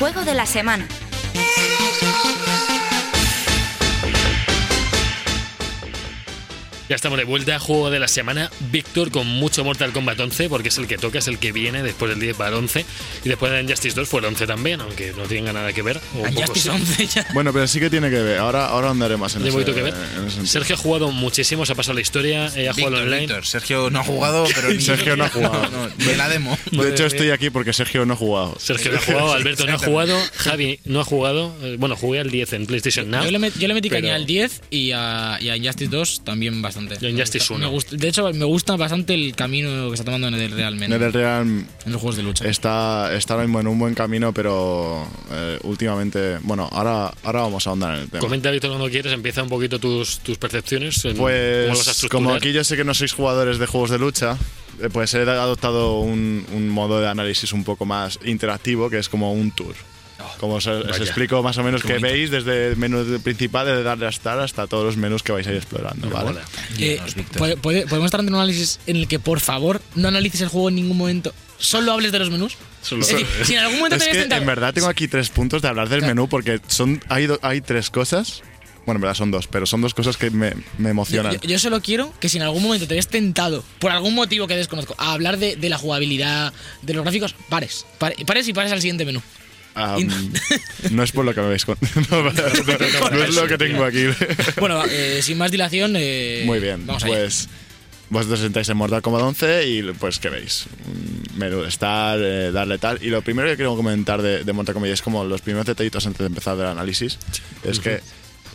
Juego 0.00 0.24
de 0.24 0.32
la 0.32 0.46
semana. 0.46 0.88
Ya 6.90 6.96
estamos 6.96 7.18
de 7.18 7.24
vuelta, 7.24 7.56
juego 7.60 7.88
de 7.88 8.00
la 8.00 8.08
semana. 8.08 8.50
Víctor 8.72 9.12
con 9.12 9.24
mucho 9.24 9.62
Mortal 9.62 9.92
Kombat 9.92 10.18
11, 10.18 10.48
porque 10.48 10.70
es 10.70 10.76
el 10.78 10.88
que 10.88 10.98
toca, 10.98 11.20
es 11.20 11.28
el 11.28 11.38
que 11.38 11.52
viene 11.52 11.84
después 11.84 12.10
del 12.10 12.18
10 12.18 12.36
para 12.36 12.50
el 12.50 12.56
11. 12.56 12.84
Y 13.24 13.28
después 13.28 13.52
de 13.52 13.60
Injustice 13.62 13.94
2 13.94 14.08
fue 14.08 14.18
el 14.18 14.26
11 14.26 14.44
también, 14.48 14.80
aunque 14.80 15.12
no 15.16 15.22
tenga 15.22 15.52
nada 15.52 15.72
que 15.72 15.82
ver. 15.82 15.98
o 16.16 16.24
poco 16.24 16.40
Justice 16.40 16.62
sí. 16.62 16.68
11 16.68 17.06
ya. 17.06 17.26
Bueno, 17.32 17.52
pero 17.52 17.68
sí 17.68 17.78
que 17.78 17.90
tiene 17.90 18.10
que 18.10 18.16
ver. 18.20 18.38
Ahora, 18.38 18.66
ahora 18.66 18.90
andaré 18.90 19.16
más 19.16 19.36
en 19.36 19.42
ese, 19.42 19.52
poquito 19.52 19.72
que 19.72 19.82
ver. 19.82 19.94
en 19.94 20.20
ese 20.26 20.30
sentido. 20.30 20.46
Sergio 20.48 20.74
ha 20.74 20.78
jugado 20.78 21.12
muchísimo, 21.12 21.64
se 21.64 21.74
ha 21.74 21.76
pasado 21.76 21.94
la 21.94 22.00
historia, 22.00 22.50
eh, 22.56 22.68
ha 22.68 22.74
jugado 22.74 22.96
online. 22.96 23.20
Víctor, 23.20 23.46
Sergio 23.46 23.88
no 23.90 24.00
ha 24.00 24.04
jugado, 24.04 24.44
pero 24.52 24.68
ni 24.74 24.80
Sergio 24.80 25.16
no 25.16 25.24
ha 25.26 25.28
jugado. 25.28 25.60
No, 25.70 25.86
de 26.04 26.16
la 26.16 26.28
demo. 26.28 26.58
De 26.72 26.90
hecho, 26.90 27.06
estoy 27.06 27.30
aquí 27.30 27.50
porque 27.50 27.72
Sergio 27.72 28.04
no 28.04 28.14
ha 28.14 28.16
jugado. 28.16 28.56
Sergio 28.58 28.90
no 28.90 28.98
ha 28.98 29.00
jugado, 29.00 29.32
Alberto 29.34 29.64
no 29.64 29.74
ha 29.74 29.78
jugado, 29.78 30.18
Javi 30.38 30.80
no 30.86 31.00
ha 31.02 31.04
jugado. 31.04 31.54
Bueno, 31.78 31.94
jugué 31.94 32.18
al 32.18 32.32
10 32.32 32.52
en 32.54 32.66
PlayStation 32.66 33.08
Now. 33.08 33.22
Yo 33.22 33.30
le, 33.30 33.38
met- 33.38 33.56
yo 33.56 33.68
le 33.68 33.74
metí 33.74 33.88
pero- 33.88 34.00
caña 34.02 34.16
al 34.16 34.26
10 34.26 34.62
y 34.70 34.90
a, 34.90 35.38
y 35.40 35.50
a 35.50 35.56
Injustice 35.56 35.88
2 35.88 36.22
también 36.24 36.60
bastante. 36.60 36.79
Y 37.00 37.06
a 37.06 37.10
Injustice 37.10 37.52
Me 37.52 37.58
1. 37.58 37.70
gusta- 37.70 37.96
de 37.96 38.08
hecho, 38.08 38.32
me 38.32 38.44
gusta 38.44 38.76
bastante 38.76 39.14
el 39.14 39.34
camino 39.34 39.88
que 39.88 39.94
está 39.94 40.04
tomando 40.04 40.28
en 40.28 40.34
el 40.34 40.50
Real 40.50 40.76
Men, 40.76 40.90
NetherRealm 40.90 41.66
en 41.86 41.92
los 41.92 42.00
juegos 42.00 42.16
de 42.16 42.22
lucha. 42.22 42.48
está, 42.48 43.14
está 43.14 43.34
ahora 43.34 43.46
mismo 43.46 43.60
en 43.60 43.66
un 43.66 43.78
buen 43.78 43.94
camino, 43.94 44.32
pero 44.32 45.06
eh, 45.30 45.58
últimamente. 45.62 46.38
Bueno, 46.42 46.68
ahora, 46.72 47.12
ahora 47.22 47.40
vamos 47.42 47.66
a 47.66 47.70
ahondar 47.70 47.94
en 47.96 48.02
el 48.02 48.08
tema. 48.10 48.20
Comenta, 48.20 48.50
Víctor, 48.50 48.70
cuando 48.70 48.88
quieres, 48.90 49.12
empieza 49.12 49.42
un 49.42 49.48
poquito 49.48 49.78
tus, 49.78 50.18
tus 50.20 50.38
percepciones. 50.38 51.04
en 51.04 51.16
Pues 51.16 52.06
como 52.10 52.32
aquí 52.34 52.52
yo 52.52 52.64
sé 52.64 52.76
que 52.76 52.84
no 52.84 52.94
sois 52.94 53.12
jugadores 53.12 53.58
de 53.58 53.66
juegos 53.66 53.90
de 53.90 53.98
lucha, 53.98 54.36
eh, 54.80 54.88
pues 54.92 55.12
he 55.14 55.20
adoptado 55.22 56.00
un, 56.00 56.44
un 56.52 56.68
modo 56.68 57.00
de 57.00 57.08
análisis 57.08 57.52
un 57.52 57.64
poco 57.64 57.84
más 57.86 58.18
interactivo, 58.24 58.88
que 58.90 58.98
es 58.98 59.08
como 59.08 59.32
un 59.32 59.50
tour. 59.50 59.74
Como 60.40 60.54
os, 60.54 60.66
explico 60.66 61.42
más 61.42 61.58
o 61.58 61.62
menos 61.62 61.82
que 61.82 61.98
veis 61.98 62.30
desde 62.30 62.68
el 62.68 62.76
menú 62.78 63.04
principal, 63.22 63.66
desde 63.66 63.82
darle 63.82 64.06
a 64.06 64.08
estar 64.08 64.40
hasta 64.40 64.66
todos 64.66 64.86
los 64.86 64.96
menús 64.96 65.22
que 65.22 65.32
vais 65.32 65.46
a 65.46 65.50
ir 65.50 65.56
explorando, 65.58 66.06
Me 66.06 66.12
¿vale? 66.14 66.40
Eh, 66.78 66.94
Guíanos, 66.94 67.14
Víctor. 67.14 67.38
¿puede- 67.38 67.56
puede- 67.58 67.86
¿Podemos 67.86 68.06
estar 68.06 68.20
ante 68.20 68.32
un 68.32 68.36
análisis 68.36 68.80
en 68.86 68.96
el 68.96 69.06
que, 69.06 69.18
por 69.18 69.40
favor, 69.40 69.82
no 69.96 70.08
analices 70.08 70.40
el 70.40 70.48
juego 70.48 70.70
en 70.70 70.76
ningún 70.76 70.96
momento? 70.96 71.34
Solo 71.58 71.92
hables 71.92 72.10
de 72.10 72.18
los 72.20 72.30
menús. 72.30 72.56
Solo- 72.80 73.02
es 73.02 73.08
decir, 73.08 73.26
si 73.44 73.52
en 73.52 73.58
algún 73.58 73.76
momento 73.80 73.96
Es 73.96 74.08
que 74.08 74.22
en 74.22 74.46
verdad 74.46 74.72
tengo 74.72 74.88
aquí 74.88 75.08
tres 75.08 75.28
puntos 75.28 75.60
de 75.60 75.68
hablar 75.68 75.90
del 75.90 76.00
menú 76.00 76.26
porque 76.26 76.58
son 76.68 77.02
hay, 77.10 77.26
do- 77.26 77.38
hay 77.42 77.60
tres 77.60 77.90
cosas. 77.90 78.42
Bueno, 78.86 78.96
en 78.96 79.02
verdad 79.02 79.14
son 79.14 79.30
dos, 79.30 79.46
pero 79.46 79.66
son 79.66 79.82
dos 79.82 79.92
cosas 79.92 80.16
que 80.16 80.30
me, 80.30 80.54
emocionan. 80.78 81.34
yo- 81.34 81.40
yo 81.46 81.58
solo 81.58 81.82
quiero 81.82 82.14
que 82.18 82.30
si 82.30 82.38
en 82.38 82.44
algún 82.44 82.62
momento 82.62 82.88
te 82.88 82.94
ves 82.94 83.08
tentado, 83.08 83.62
por 83.78 83.90
algún 83.92 84.14
motivo 84.14 84.46
que 84.46 84.56
desconozco, 84.56 84.94
a 84.96 85.12
hablar 85.12 85.36
de, 85.36 85.56
de 85.56 85.68
la 85.68 85.76
jugabilidad, 85.76 86.54
de 86.80 86.94
los 86.94 87.02
gráficos, 87.02 87.34
pares. 87.50 87.84
Pare- 87.98 88.16
pares 88.26 88.48
y 88.48 88.54
pares 88.54 88.72
al 88.72 88.80
siguiente 88.80 89.04
menú. 89.04 89.20
No 90.90 91.02
es 91.02 91.12
por 91.12 91.24
lo 91.24 91.34
que 91.34 91.40
me 91.40 91.48
veis 91.48 91.64
con. 91.64 91.76
no, 92.10 92.22
no, 92.22 92.32
no, 92.32 93.10
no 93.10 93.22
es 93.24 93.34
lo 93.34 93.46
que 93.46 93.58
tengo 93.58 93.84
aquí. 93.84 94.04
Bueno, 94.60 94.82
eh, 94.88 95.20
sin 95.22 95.38
más 95.38 95.50
dilación, 95.50 95.94
eh, 95.96 96.42
Muy 96.46 96.58
bien, 96.60 96.86
Vamos 96.86 97.04
allá. 97.04 97.14
pues 97.14 97.48
vosotros 98.08 98.40
sentáis 98.40 98.68
en 98.68 98.76
Mortal 98.76 99.02
Kombat 99.02 99.22
11 99.22 99.68
y 99.68 99.82
pues 99.92 100.18
¿qué 100.18 100.30
veis? 100.30 100.64
De 101.36 101.68
estar, 101.68 102.18
eh, 102.20 102.50
darle 102.50 102.78
tal. 102.78 102.98
Y 103.02 103.06
lo 103.08 103.22
primero 103.22 103.48
que 103.48 103.54
quiero 103.56 103.76
comentar 103.76 104.20
de, 104.20 104.42
de 104.42 104.52
Mortal 104.52 104.74
Kombat 104.74 104.90
es 104.90 105.00
como 105.02 105.22
los 105.24 105.40
primeros 105.42 105.66
detallitos 105.66 106.04
antes 106.06 106.18
de 106.18 106.26
empezar 106.26 106.56
el 106.58 106.66
análisis, 106.66 107.18
es 107.62 107.78
que 107.78 108.00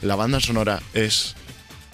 la 0.01 0.15
banda 0.17 0.39
sonora 0.41 0.81
es 0.93 1.35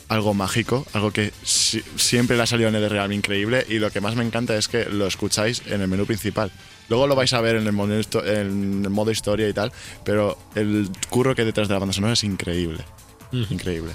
algo 0.08 0.34
mágico, 0.34 0.86
algo 0.94 1.12
que 1.12 1.32
si- 1.44 1.84
siempre 1.96 2.36
le 2.36 2.44
ha 2.44 2.48
salido 2.48 2.68
en 2.70 2.76
el 2.76 2.90
Real 2.90 3.14
increíble 3.14 3.66
y 3.70 3.78
lo 3.80 3.92
que 3.92 4.02
más 4.02 4.16
me 4.16 4.26
encanta 4.26 4.58
es 4.58 4.68
que 4.68 4.86
lo 4.86 5.06
escucháis 5.08 5.62
en 5.68 5.82
el 5.82 5.88
menú 5.88 6.06
principal. 6.08 6.52
Luego 6.92 7.08
lo 7.08 7.16
vais 7.16 7.32
a 7.34 7.40
ver 7.42 7.56
en 7.56 7.66
el, 7.66 7.72
modo, 7.72 7.98
histo- 7.98 8.22
en 8.24 8.84
el 8.84 8.90
modo 8.90 9.10
historia 9.12 9.48
y 9.48 9.54
tal, 9.54 9.72
pero 10.04 10.38
el 10.56 10.90
curro 11.10 11.34
que 11.34 11.42
hay 11.42 11.46
detrás 11.48 11.68
de 11.70 11.74
la 11.74 11.80
banda 11.80 11.94
sonora 11.94 12.14
es 12.14 12.24
increíble. 12.26 12.84
Increíble. 13.32 13.94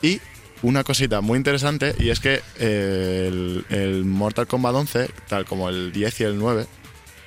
Y 0.00 0.18
una 0.62 0.82
cosita 0.82 1.20
muy 1.20 1.36
interesante, 1.36 1.94
y 1.98 2.08
es 2.08 2.20
que 2.20 2.40
eh, 2.58 3.26
el, 3.28 3.64
el 3.68 4.04
Mortal 4.06 4.46
Kombat 4.46 4.74
11, 4.74 5.10
tal 5.28 5.44
como 5.44 5.68
el 5.68 5.92
10 5.92 6.20
y 6.20 6.24
el 6.24 6.38
9, 6.38 6.66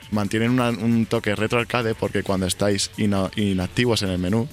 mantienen 0.10 0.50
una- 0.52 0.70
un 0.72 1.06
toque 1.06 1.36
retro 1.36 1.60
arcade 1.60 1.94
porque 1.96 2.24
cuando 2.24 2.48
estáis 2.48 2.90
ina- 2.98 3.30
inactivos 3.36 4.02
en 4.02 4.10
el 4.10 4.18
menú, 4.18 4.48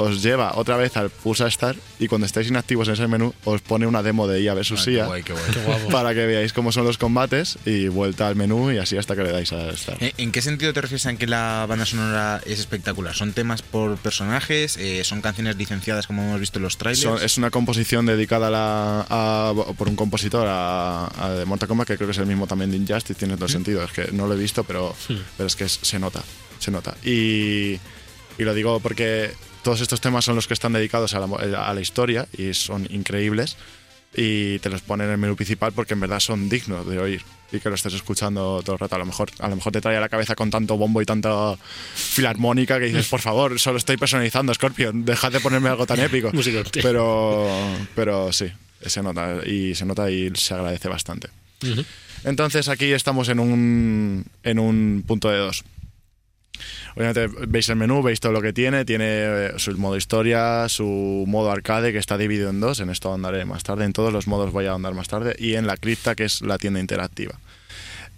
os 0.00 0.22
lleva 0.22 0.52
otra 0.54 0.76
vez 0.76 0.96
al 0.96 1.10
pulsa 1.10 1.50
Start 1.50 1.76
y 1.98 2.06
cuando 2.06 2.24
estáis 2.26 2.46
inactivos 2.48 2.86
en 2.86 2.94
ese 2.94 3.08
menú 3.08 3.34
os 3.44 3.60
pone 3.62 3.84
una 3.84 4.00
demo 4.02 4.28
de 4.28 4.40
IA 4.40 4.54
versus 4.54 4.86
Ah, 4.86 4.90
IA 4.90 5.06
guay, 5.06 5.22
qué 5.24 5.32
guay. 5.32 5.90
para 5.90 6.14
que 6.14 6.24
veáis 6.24 6.52
cómo 6.52 6.70
son 6.70 6.84
los 6.84 6.98
combates 6.98 7.58
y 7.66 7.88
vuelta 7.88 8.28
al 8.28 8.36
menú 8.36 8.70
y 8.70 8.78
así 8.78 8.96
hasta 8.96 9.16
que 9.16 9.24
le 9.24 9.32
dais 9.32 9.52
a 9.52 9.76
Start. 9.76 10.00
Eh, 10.00 10.14
¿En 10.18 10.30
qué 10.30 10.40
sentido 10.40 10.72
te 10.72 10.80
refieres 10.80 11.04
a 11.06 11.14
que 11.16 11.26
la 11.26 11.66
banda 11.68 11.84
sonora 11.84 12.40
es 12.46 12.60
espectacular? 12.60 13.14
¿Son 13.14 13.32
temas 13.32 13.62
por 13.62 13.96
personajes? 13.96 14.76
Eh, 14.76 15.02
¿Son 15.04 15.20
canciones 15.20 15.56
licenciadas 15.56 16.06
como 16.06 16.22
hemos 16.22 16.38
visto 16.40 16.60
en 16.60 16.62
los 16.62 16.78
trailers? 16.78 17.02
Son- 17.02 17.20
es 17.22 17.36
una 17.36 17.50
composición 17.50 18.06
dedicada 18.06 18.46
a 18.46 18.50
la, 18.50 19.06
a- 19.08 19.54
por 19.76 19.88
un 19.88 19.96
compositor 19.96 20.46
a, 20.48 21.10
a 21.18 21.30
de 21.30 21.44
Mortal 21.44 21.68
Kombat 21.68 21.88
que 21.88 21.96
creo 21.96 22.06
que 22.06 22.12
es 22.12 22.18
el 22.18 22.26
mismo 22.26 22.46
también 22.46 22.70
de 22.70 22.76
Injustice, 22.76 23.14
tiene 23.18 23.36
todo 23.36 23.48
sentido. 23.48 23.82
Es 23.82 23.90
que 23.90 24.12
no 24.12 24.28
lo 24.28 24.34
he 24.34 24.38
visto, 24.38 24.62
pero, 24.62 24.94
pero 25.36 25.46
es 25.48 25.56
que 25.56 25.64
es- 25.64 25.80
se 25.82 25.98
nota, 25.98 26.22
se 26.60 26.70
nota. 26.70 26.94
Y, 27.04 27.72
y 28.38 28.44
lo 28.44 28.54
digo 28.54 28.78
porque 28.80 29.32
todos 29.62 29.80
estos 29.80 30.00
temas 30.00 30.24
son 30.24 30.34
los 30.36 30.46
que 30.46 30.54
están 30.54 30.72
dedicados 30.72 31.14
a 31.14 31.20
la, 31.20 31.26
mo- 31.26 31.38
a 31.38 31.74
la 31.74 31.80
historia 31.80 32.26
y 32.36 32.54
son 32.54 32.86
increíbles. 32.90 33.56
y 34.14 34.58
te 34.60 34.70
los 34.70 34.80
pone 34.80 35.04
en 35.04 35.10
el 35.10 35.18
menú 35.18 35.36
principal 35.36 35.72
porque 35.72 35.92
en 35.94 36.00
verdad 36.00 36.18
son 36.18 36.48
dignos 36.48 36.88
de 36.88 36.98
oír 36.98 37.22
y 37.52 37.60
que 37.60 37.68
lo 37.68 37.74
estés 37.74 37.92
escuchando 37.94 38.62
todo 38.64 38.74
el 38.74 38.78
rato. 38.80 38.94
A 38.96 38.98
lo 38.98 39.04
mejor, 39.06 39.30
a 39.38 39.48
lo 39.48 39.56
mejor 39.56 39.70
te 39.72 39.80
trae 39.82 39.96
a 39.96 40.00
la 40.00 40.08
cabeza 40.08 40.34
con 40.34 40.50
tanto 40.50 40.76
bombo 40.78 41.00
y 41.02 41.04
tanta 41.06 41.56
filarmónica 41.94 42.78
que 42.78 42.86
dices, 42.86 43.06
por 43.08 43.20
favor, 43.20 43.58
solo 43.60 43.78
estoy 43.78 43.96
personalizando, 43.96 44.52
Scorpion, 44.54 45.04
dejad 45.04 45.30
de 45.32 45.40
ponerme 45.40 45.68
algo 45.68 45.86
tan 45.86 46.00
épico. 46.00 46.30
Pero, 46.82 47.48
pero 47.94 48.32
sí, 48.32 48.46
se 48.84 49.02
nota 49.02 49.46
y 49.46 49.74
se 49.74 49.84
nota 49.84 50.10
y 50.10 50.30
se 50.34 50.54
agradece 50.54 50.88
bastante. 50.88 51.28
Entonces 52.24 52.68
aquí 52.68 52.92
estamos 52.92 53.28
en 53.28 53.40
un, 53.40 54.24
en 54.42 54.58
un 54.58 55.04
punto 55.06 55.28
de 55.30 55.38
dos. 55.38 55.64
Obviamente 56.98 57.28
veis 57.46 57.68
el 57.68 57.76
menú, 57.76 58.02
veis 58.02 58.18
todo 58.18 58.32
lo 58.32 58.42
que 58.42 58.52
tiene, 58.52 58.84
tiene 58.84 59.06
eh, 59.06 59.52
su 59.58 59.70
modo 59.78 59.96
historia, 59.96 60.68
su 60.68 61.24
modo 61.28 61.52
arcade 61.52 61.92
que 61.92 61.98
está 61.98 62.18
dividido 62.18 62.50
en 62.50 62.58
dos, 62.58 62.80
en 62.80 62.90
esto 62.90 63.14
andaré 63.14 63.44
más 63.44 63.62
tarde, 63.62 63.84
en 63.84 63.92
todos 63.92 64.12
los 64.12 64.26
modos 64.26 64.50
voy 64.50 64.66
a 64.66 64.72
andar 64.72 64.94
más 64.94 65.06
tarde, 65.06 65.36
y 65.38 65.54
en 65.54 65.68
la 65.68 65.76
cripta 65.76 66.16
que 66.16 66.24
es 66.24 66.42
la 66.42 66.58
tienda 66.58 66.80
interactiva. 66.80 67.38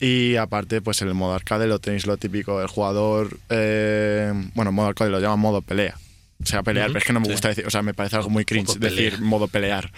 Y 0.00 0.36
aparte, 0.36 0.80
pues 0.80 1.02
en 1.02 1.08
el 1.08 1.14
modo 1.14 1.34
arcade 1.34 1.66
lo 1.66 1.78
tenéis 1.78 2.06
lo 2.06 2.16
típico, 2.16 2.62
el 2.62 2.68
jugador, 2.68 3.36
eh, 3.50 4.32
bueno, 4.54 4.72
modo 4.72 4.88
arcade 4.88 5.10
lo 5.10 5.20
llaman 5.20 5.40
modo 5.40 5.60
pelea. 5.60 5.98
O 6.42 6.46
sea, 6.46 6.62
pelear, 6.62 6.86
Ujú, 6.86 6.92
pero 6.94 6.98
es 7.00 7.04
que 7.06 7.12
no 7.12 7.20
me 7.20 7.28
gusta 7.28 7.48
decir, 7.48 7.66
o 7.66 7.70
sea, 7.70 7.82
me 7.82 7.92
parece 7.92 8.16
algo 8.16 8.30
muy 8.30 8.46
cringe 8.46 8.68
Modo 8.68 8.78
decir 8.80 9.12
pelea. 9.12 9.20
modo 9.28 9.48
pelear. 9.48 9.92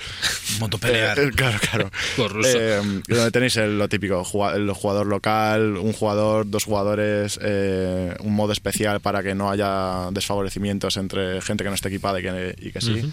Motopelear. 0.58 1.18
Eh, 1.20 1.30
claro, 1.36 1.58
claro. 1.70 1.90
Eh, 2.44 2.80
donde 3.06 3.30
tenéis 3.30 3.56
el- 3.58 3.78
lo 3.78 3.88
típico, 3.88 4.26
el 4.52 4.70
jugador 4.72 5.06
local, 5.06 5.76
un 5.76 5.92
jugador, 5.92 6.50
dos 6.50 6.64
jugadores, 6.64 7.38
eh, 7.42 8.14
un 8.20 8.34
modo 8.34 8.52
especial 8.52 9.00
para 9.00 9.22
que 9.22 9.34
no 9.36 9.50
haya 9.50 10.08
desfavorecimientos 10.10 10.96
entre 10.96 11.40
gente 11.42 11.62
que 11.64 11.70
no 11.70 11.74
esté 11.76 11.88
equipada 11.88 12.18
y 12.18 12.22
que, 12.24 12.56
y 12.60 12.72
que 12.72 12.80
sí. 12.80 13.12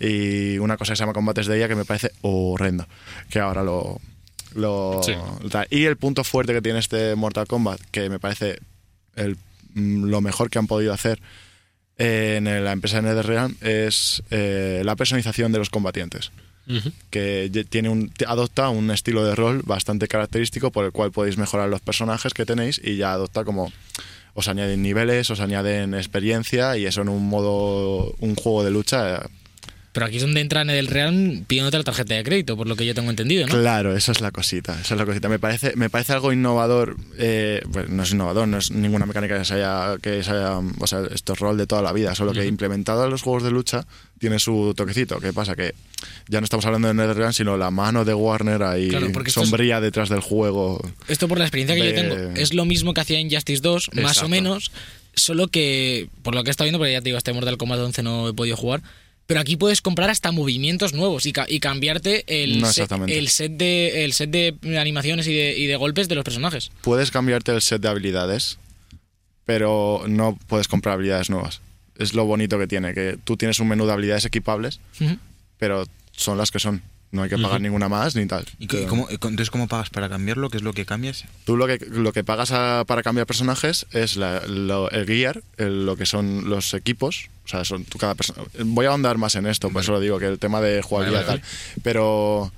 Y 0.00 0.58
una 0.58 0.76
cosa 0.76 0.92
que 0.92 0.96
se 0.96 1.02
llama 1.02 1.12
combates 1.12 1.46
de 1.46 1.56
ella 1.56 1.68
que 1.68 1.76
me 1.76 1.84
parece 1.84 2.10
horrendo, 2.22 2.86
que 3.30 3.38
ahora 3.38 3.62
lo... 3.62 4.00
lo 4.54 5.00
Sí. 5.04 5.12
Y 5.70 5.84
el 5.84 5.96
punto 5.96 6.24
fuerte 6.24 6.52
que 6.52 6.60
tiene 6.60 6.80
este 6.80 7.14
Mortal 7.14 7.46
Kombat, 7.46 7.80
que 7.92 8.10
me 8.10 8.18
parece 8.18 8.58
el- 9.14 9.36
mm, 9.74 10.06
lo 10.06 10.20
mejor 10.20 10.50
que 10.50 10.58
han 10.58 10.66
podido 10.66 10.92
hacer 10.92 11.20
eh, 11.98 12.36
en 12.38 12.64
la 12.64 12.72
empresa 12.72 13.00
de 13.00 13.08
NetherRealm, 13.08 13.56
es 13.60 14.22
eh, 14.30 14.82
la 14.84 14.96
personalización 14.96 15.52
de 15.52 15.58
los 15.58 15.70
combatientes 15.70 16.30
que 17.10 17.66
tiene 17.68 17.90
un, 17.90 18.10
adopta 18.26 18.70
un 18.70 18.90
estilo 18.90 19.24
de 19.24 19.34
rol 19.34 19.60
bastante 19.66 20.08
característico 20.08 20.70
por 20.70 20.86
el 20.86 20.92
cual 20.92 21.12
podéis 21.12 21.36
mejorar 21.36 21.68
los 21.68 21.82
personajes 21.82 22.32
que 22.32 22.46
tenéis 22.46 22.80
y 22.82 22.96
ya 22.96 23.12
adopta 23.12 23.44
como 23.44 23.70
os 24.34 24.48
añaden 24.48 24.82
niveles, 24.82 25.30
os 25.30 25.40
añaden 25.40 25.94
experiencia 25.94 26.76
y 26.76 26.86
eso 26.86 27.02
en 27.02 27.08
un 27.08 27.28
modo, 27.28 28.14
un 28.18 28.34
juego 28.34 28.64
de 28.64 28.70
lucha. 28.70 29.26
Pero 29.94 30.06
aquí 30.06 30.16
es 30.16 30.22
donde 30.22 30.40
entra 30.40 30.60
en 30.62 30.70
el 30.70 30.88
Realm 30.88 31.44
pidiéndote 31.46 31.78
la 31.78 31.84
tarjeta 31.84 32.14
de 32.14 32.24
crédito, 32.24 32.56
por 32.56 32.66
lo 32.66 32.74
que 32.74 32.84
yo 32.84 32.94
tengo 32.96 33.10
entendido, 33.10 33.46
¿no? 33.46 33.54
Claro, 33.54 33.96
esa 33.96 34.10
es 34.10 34.20
la 34.20 34.32
cosita, 34.32 34.72
esa 34.80 34.94
es 34.94 34.98
la 34.98 35.06
cosita. 35.06 35.28
Me 35.28 35.38
parece, 35.38 35.76
me 35.76 35.88
parece 35.88 36.12
algo 36.14 36.32
innovador, 36.32 36.96
eh, 37.16 37.62
pues 37.72 37.88
no 37.88 38.02
es 38.02 38.10
innovador, 38.10 38.48
no 38.48 38.58
es 38.58 38.72
ninguna 38.72 39.06
mecánica 39.06 39.38
que 39.38 39.44
se 39.44 39.54
haya, 39.54 39.96
que 40.02 40.24
se 40.24 40.32
haya, 40.32 40.58
o 40.58 40.86
sea, 40.88 41.02
esto 41.14 41.34
es 41.34 41.38
rol 41.38 41.56
de 41.56 41.68
toda 41.68 41.80
la 41.80 41.92
vida, 41.92 42.12
solo 42.16 42.32
que 42.32 42.44
implementado 42.44 43.04
en 43.04 43.10
los 43.10 43.22
juegos 43.22 43.44
de 43.44 43.52
lucha 43.52 43.86
tiene 44.18 44.40
su 44.40 44.74
toquecito. 44.76 45.20
¿Qué 45.20 45.32
pasa? 45.32 45.54
Que 45.54 45.74
ya 46.28 46.40
no 46.40 46.44
estamos 46.44 46.66
hablando 46.66 46.88
de 46.88 46.94
NetherRealm, 46.94 47.32
sino 47.32 47.56
la 47.56 47.70
mano 47.70 48.04
de 48.04 48.14
Warner 48.14 48.64
ahí 48.64 48.88
Claro, 48.88 49.06
es- 49.24 49.32
sombría 49.32 49.80
detrás 49.80 50.08
del 50.08 50.20
juego. 50.20 50.84
Esto 51.06 51.28
por 51.28 51.38
la 51.38 51.44
experiencia 51.44 51.76
que 51.76 51.86
yo 51.88 51.94
tengo. 51.94 52.16
Es 52.36 52.52
lo 52.52 52.64
mismo 52.64 52.94
que 52.94 53.00
hacía 53.00 53.20
en 53.20 53.30
Justice 53.30 53.62
2, 53.62 53.90
más 53.94 53.98
Exacto. 53.98 54.26
o 54.26 54.28
menos. 54.28 54.72
Solo 55.14 55.46
que, 55.46 56.08
por 56.22 56.34
lo 56.34 56.42
que 56.42 56.50
he 56.50 56.52
estado 56.52 56.66
viendo, 56.66 56.78
porque 56.80 56.90
ya 56.92 56.98
te 57.00 57.04
digo, 57.04 57.18
este 57.18 57.32
Mortal 57.32 57.56
Kombat 57.56 57.78
11 57.78 58.02
no 58.02 58.28
he 58.30 58.34
podido 58.34 58.56
jugar. 58.56 58.82
Pero 59.26 59.40
aquí 59.40 59.56
puedes 59.56 59.80
comprar 59.80 60.10
hasta 60.10 60.32
movimientos 60.32 60.92
nuevos 60.92 61.24
y, 61.24 61.32
ca- 61.32 61.46
y 61.48 61.58
cambiarte 61.60 62.24
el, 62.26 62.60
No 62.60 62.66
set, 62.66 62.84
exactamente. 62.84 63.18
el, 63.18 63.28
set 63.28 63.52
de, 63.52 64.04
el 64.04 64.12
set 64.12 64.28
de 64.30 64.54
animaciones 64.78 65.26
y 65.26 65.32
de, 65.34 65.56
y 65.56 65.66
de 65.66 65.76
golpes 65.76 66.08
de 66.08 66.14
los 66.14 66.24
personajes. 66.24 66.70
puedes 66.82 67.10
cambiarte 67.10 67.52
el 67.52 67.62
set 67.62 67.80
de 67.80 67.88
habilidades, 67.88 68.58
pero 69.44 70.04
no 70.08 70.38
puedes 70.46 70.68
comprar 70.68 70.94
habilidades 70.94 71.30
nuevas. 71.30 71.60
Es 71.98 72.12
lo 72.14 72.24
bonito 72.26 72.58
que 72.58 72.66
tiene, 72.66 72.92
que 72.92 73.18
tú 73.24 73.36
tienes 73.36 73.60
un 73.60 73.68
menú 73.68 73.86
de 73.86 73.92
habilidades 73.92 74.24
equipables, 74.24 74.80
pero 75.58 75.84
son 76.12 76.38
las 76.38 76.50
que 76.50 76.58
son. 76.58 76.82
No 77.14 77.22
hay 77.22 77.30
que 77.30 77.38
pagar 77.38 77.60
ninguna 77.60 77.88
más 77.88 78.16
ni 78.16 78.26
tal. 78.26 78.44
¿Y 78.58 78.66
cómo- 78.86 79.08
entonces, 79.08 79.50
¿cómo 79.50 79.68
pagas 79.68 79.88
para 79.88 80.08
cambiarlo? 80.08 80.50
¿Qué 80.50 80.56
es 80.58 80.62
lo 80.62 80.72
que 80.72 80.84
cambias? 80.84 81.24
Tú 81.44 81.56
lo 81.56 81.66
que, 81.66 81.78
lo 81.90 82.12
que 82.12 82.24
pagas 82.24 82.50
a- 82.50 82.84
para 82.86 83.02
cambiar 83.02 83.26
personajes 83.26 83.86
es 83.92 84.16
la- 84.16 84.42
lo- 84.46 84.90
el 84.90 85.06
gear, 85.06 85.42
el- 85.56 85.86
lo 85.86 85.96
que 85.96 86.06
son 86.06 86.50
los 86.50 86.74
equipos. 86.74 87.30
O 87.44 87.48
sea, 87.48 87.64
son 87.64 87.84
tú 87.84 87.98
cada 87.98 88.14
persona. 88.14 88.42
Voy 88.64 88.86
a 88.86 88.90
ahondar 88.90 89.16
más 89.16 89.34
en 89.36 89.46
esto, 89.46 89.70
por 89.70 89.82
eso 89.82 89.92
lo 89.92 90.00
digo, 90.00 90.18
que 90.18 90.26
el 90.26 90.38
tema 90.38 90.60
de 90.60 90.82
jugabilidad 90.82 91.22
y 91.22 91.26
Vale, 91.26 91.38
tal. 91.40 91.48
Pero 91.82 92.52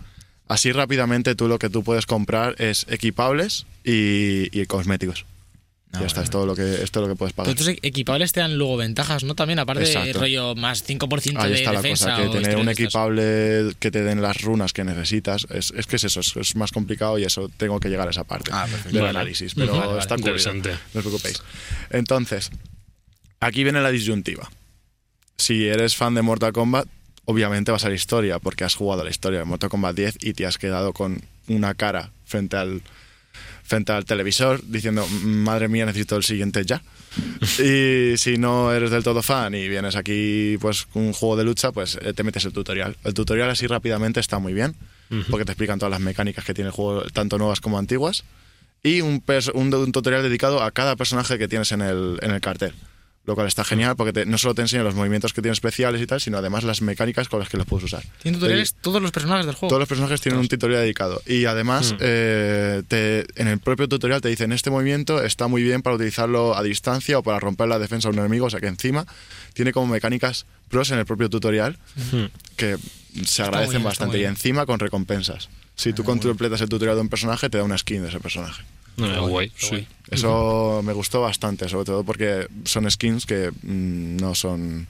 así 0.49 0.73
rápidamente 0.73 1.35
tú 1.35 1.49
lo 1.49 1.59
que 1.59 1.69
tú 1.69 1.83
puedes 1.85 2.07
comprar 2.07 2.55
es 2.59 2.87
equipables 2.89 3.67
y, 3.85 4.49
y 4.59 4.67
cosméticos. 4.67 5.25
Ah, 5.93 6.01
ya 6.01 6.07
está, 6.07 6.23
es 6.23 6.31
todo 6.31 6.45
lo 6.47 6.55
que 6.55 6.83
es 6.83 6.91
todo 6.91 7.05
lo 7.07 7.09
que 7.15 7.17
puedes 7.17 7.33
pagar. 7.33 7.51
Entonces, 7.51 7.79
equipables 7.81 8.33
te 8.33 8.41
dan 8.41 8.59
luego 8.59 8.77
ventajas, 8.77 9.25
¿no? 9.25 9.35
También, 9.35 9.59
aparte 9.61 9.85
de 9.85 9.89
Exacto. 9.93 10.19
rollo 10.21 10.55
más 10.55 10.85
5% 10.87 11.39
Ahí 11.41 11.51
de 11.53 11.57
está 11.59 11.73
la 11.73 11.81
defensa. 11.81 12.11
cosa, 12.17 12.23
que 12.25 12.29
tener 12.41 12.57
un 12.57 12.67
de 12.67 12.73
equipable 12.73 13.75
que 13.79 13.91
te 13.91 14.03
den 14.03 14.21
las 14.21 14.43
runas 14.43 14.73
que 14.73 14.85
necesitas, 14.85 15.47
es, 15.51 15.73
es 15.77 15.87
que 15.87 15.97
es 15.97 16.05
eso, 16.05 16.21
es, 16.21 16.37
es 16.37 16.57
más 16.57 16.73
complicado 16.73 17.19
y 17.19 17.25
eso 17.25 17.49
tengo 17.57 17.81
que 17.81 17.89
llegar 17.89 18.09
a 18.09 18.11
esa 18.11 18.25
parte 18.25 18.51
Ah, 18.53 18.67
del 18.87 18.95
Vale. 18.95 19.09
análisis, 19.11 19.55
pero 19.55 19.73
Vale, 19.75 19.87
vale. 19.87 19.99
está 20.01 20.17
Interesante. 20.17 20.71
no 20.71 20.99
os 21.01 21.07
preocupéis. 21.07 21.43
Entonces, 21.91 22.51
aquí 23.41 23.63
viene 23.63 23.81
la 23.81 23.91
disyuntiva. 23.91 24.51
Si 25.39 25.67
eres 25.67 25.97
fan 25.97 26.15
de 26.15 26.23
Mortal 26.23 26.53
Kombat, 26.53 26.89
obviamente 27.27 27.71
vas 27.73 27.85
a 27.85 27.89
la 27.89 27.95
historia, 27.95 28.39
porque 28.39 28.65
has 28.65 28.75
jugado 28.75 29.05
la 29.05 29.11
historia 29.11 29.39
de 29.39 29.45
Mortal 29.45 29.71
Kombat 29.71 29.97
10 29.97 30.17
y 30.21 30.33
te 30.35 30.47
has 30.47 30.59
quedado 30.59 30.93
con 30.93 31.23
una 31.49 31.75
cara 31.75 32.11
frente 32.25 32.57
al 32.57 32.83
frente 33.67 33.93
al 33.93 34.05
televisor 34.05 34.61
diciendo, 34.65 35.07
madre 35.23 35.69
mía, 35.69 35.85
necesito 35.87 36.17
el 36.17 36.23
siguiente 36.23 36.65
ya. 36.65 36.83
Y 37.59 38.17
si 38.17 38.39
no 38.39 38.73
eres 38.73 38.91
del 38.91 39.03
todo 39.03 39.23
fan 39.23 39.55
y 39.55 39.69
vienes 39.69 39.97
aquí 39.97 40.57
pues 40.61 40.87
un 40.95 41.13
juego 41.13 41.37
de 41.37 41.45
lucha, 41.45 41.73
pues 41.73 41.99
eh, 42.01 42.13
te 42.13 42.23
metes 42.23 42.45
el 42.45 42.53
tutorial. 42.53 42.97
El 43.05 43.15
tutorial 43.15 43.51
así 43.51 43.67
rápidamente 43.67 44.21
está 44.21 44.39
muy 44.39 44.53
bien, 44.53 44.75
porque 45.31 45.45
te 45.45 45.53
explican 45.53 45.79
todas 45.79 45.91
las 45.91 46.01
mecánicas 46.01 46.45
que 46.45 46.55
tiene 46.55 46.69
el 46.69 46.75
juego, 46.75 47.03
tanto 47.13 47.39
nuevas 47.39 47.61
como 47.61 47.79
antiguas. 47.79 48.25
Y 48.83 49.01
un, 49.01 49.23
un, 49.55 49.75
un 49.75 49.93
tutorial 49.93 50.23
dedicado 50.23 50.63
a 50.63 50.71
cada 50.71 50.95
personaje 50.95 51.39
que 51.39 51.49
tienes 51.49 51.73
en 51.73 51.81
el, 51.81 52.19
en 52.23 52.31
el 52.31 52.41
cartel. 52.41 52.73
Lo 53.27 53.35
cual 53.35 53.49
está 53.49 53.65
genial 53.65 53.97
porque 53.97 54.13
te- 54.13 54.25
no 54.25 54.39
solo 54.39 54.55
te 54.55 54.63
enseña 54.63 54.85
los 54.85 54.95
movimientos 54.95 55.33
que 55.33 55.43
tienen 55.43 55.55
especiales 55.55 56.01
y 56.01 56.07
tal, 56.07 56.21
sino 56.21 56.39
además 56.39 56.63
las 56.63 56.81
mecánicas 56.81 57.29
con 57.29 57.41
las 57.41 57.49
que 57.49 57.57
los 57.57 57.67
puedes 57.67 57.85
usar. 57.85 58.05
Tienen 58.23 58.39
tutoriales 58.39 58.75
todos 58.81 59.03
los 59.03 59.11
personajes 59.11 59.47
del 59.47 59.55
juego. 59.57 59.69
Todos 59.69 59.81
los 59.81 59.89
personajes 59.89 60.21
tienen 60.21 60.39
un 60.41 60.47
tutorial 60.49 60.81
dedicado. 60.83 61.21
Y 61.27 61.45
además, 61.47 61.93
Mm. 61.95 61.97
eh, 62.01 62.83
te- 62.87 63.27
en 63.35 63.49
el 63.49 63.59
propio 63.59 63.89
tutorial 63.89 64.21
te 64.21 64.29
dicen, 64.29 64.53
este 64.53 64.71
movimiento 64.71 65.23
está 65.25 65.49
muy 65.49 65.63
bien 65.65 65.83
para 65.83 65.97
utilizarlo 65.97 66.57
a 66.57 66.63
distancia 66.63 67.19
o 67.19 67.23
para 67.25 67.41
romper 67.41 67.67
la 67.67 67.81
defensa 67.81 68.09
de 68.09 68.15
un 68.15 68.21
enemigo. 68.21 68.47
O 68.47 68.51
sea 68.51 68.61
que 68.61 68.69
encima 68.69 69.07
tiene 69.55 69.73
como 69.73 69.89
mecánicas 69.93 70.47
pros 70.69 70.91
en 70.93 70.99
el 71.01 71.05
propio 71.07 71.29
tutorial 71.29 71.77
que 72.57 72.77
se 73.25 73.43
agradecen 73.43 73.73
bien, 73.73 73.85
bastante. 73.85 74.19
Y 74.21 74.25
encima 74.25 74.67
con 74.67 74.79
recompensas. 74.79 75.49
Si 75.75 75.93
tú 75.93 76.05
completas 76.05 76.61
el 76.61 76.69
tutorial 76.69 76.95
de 76.97 77.03
un 77.03 77.09
personaje, 77.09 77.51
te 77.51 77.59
da 77.59 77.65
una 77.65 77.77
skin 77.77 78.03
de 78.03 78.09
ese 78.09 78.21
personaje. 78.21 78.63
No, 78.97 79.29
guay, 79.29 79.51
Qué 79.51 79.55
sí. 79.59 79.69
guay. 79.69 79.89
Eso 80.11 80.83
me 80.85 80.93
gustó 80.93 81.21
bastante, 81.21 81.69
sobre 81.69 81.85
todo 81.85 82.05
porque 82.05 82.47
son 82.65 82.91
skins 82.91 83.27
que 83.27 83.51
mm, 83.51 84.17
no 84.19 84.35
son 84.35 84.87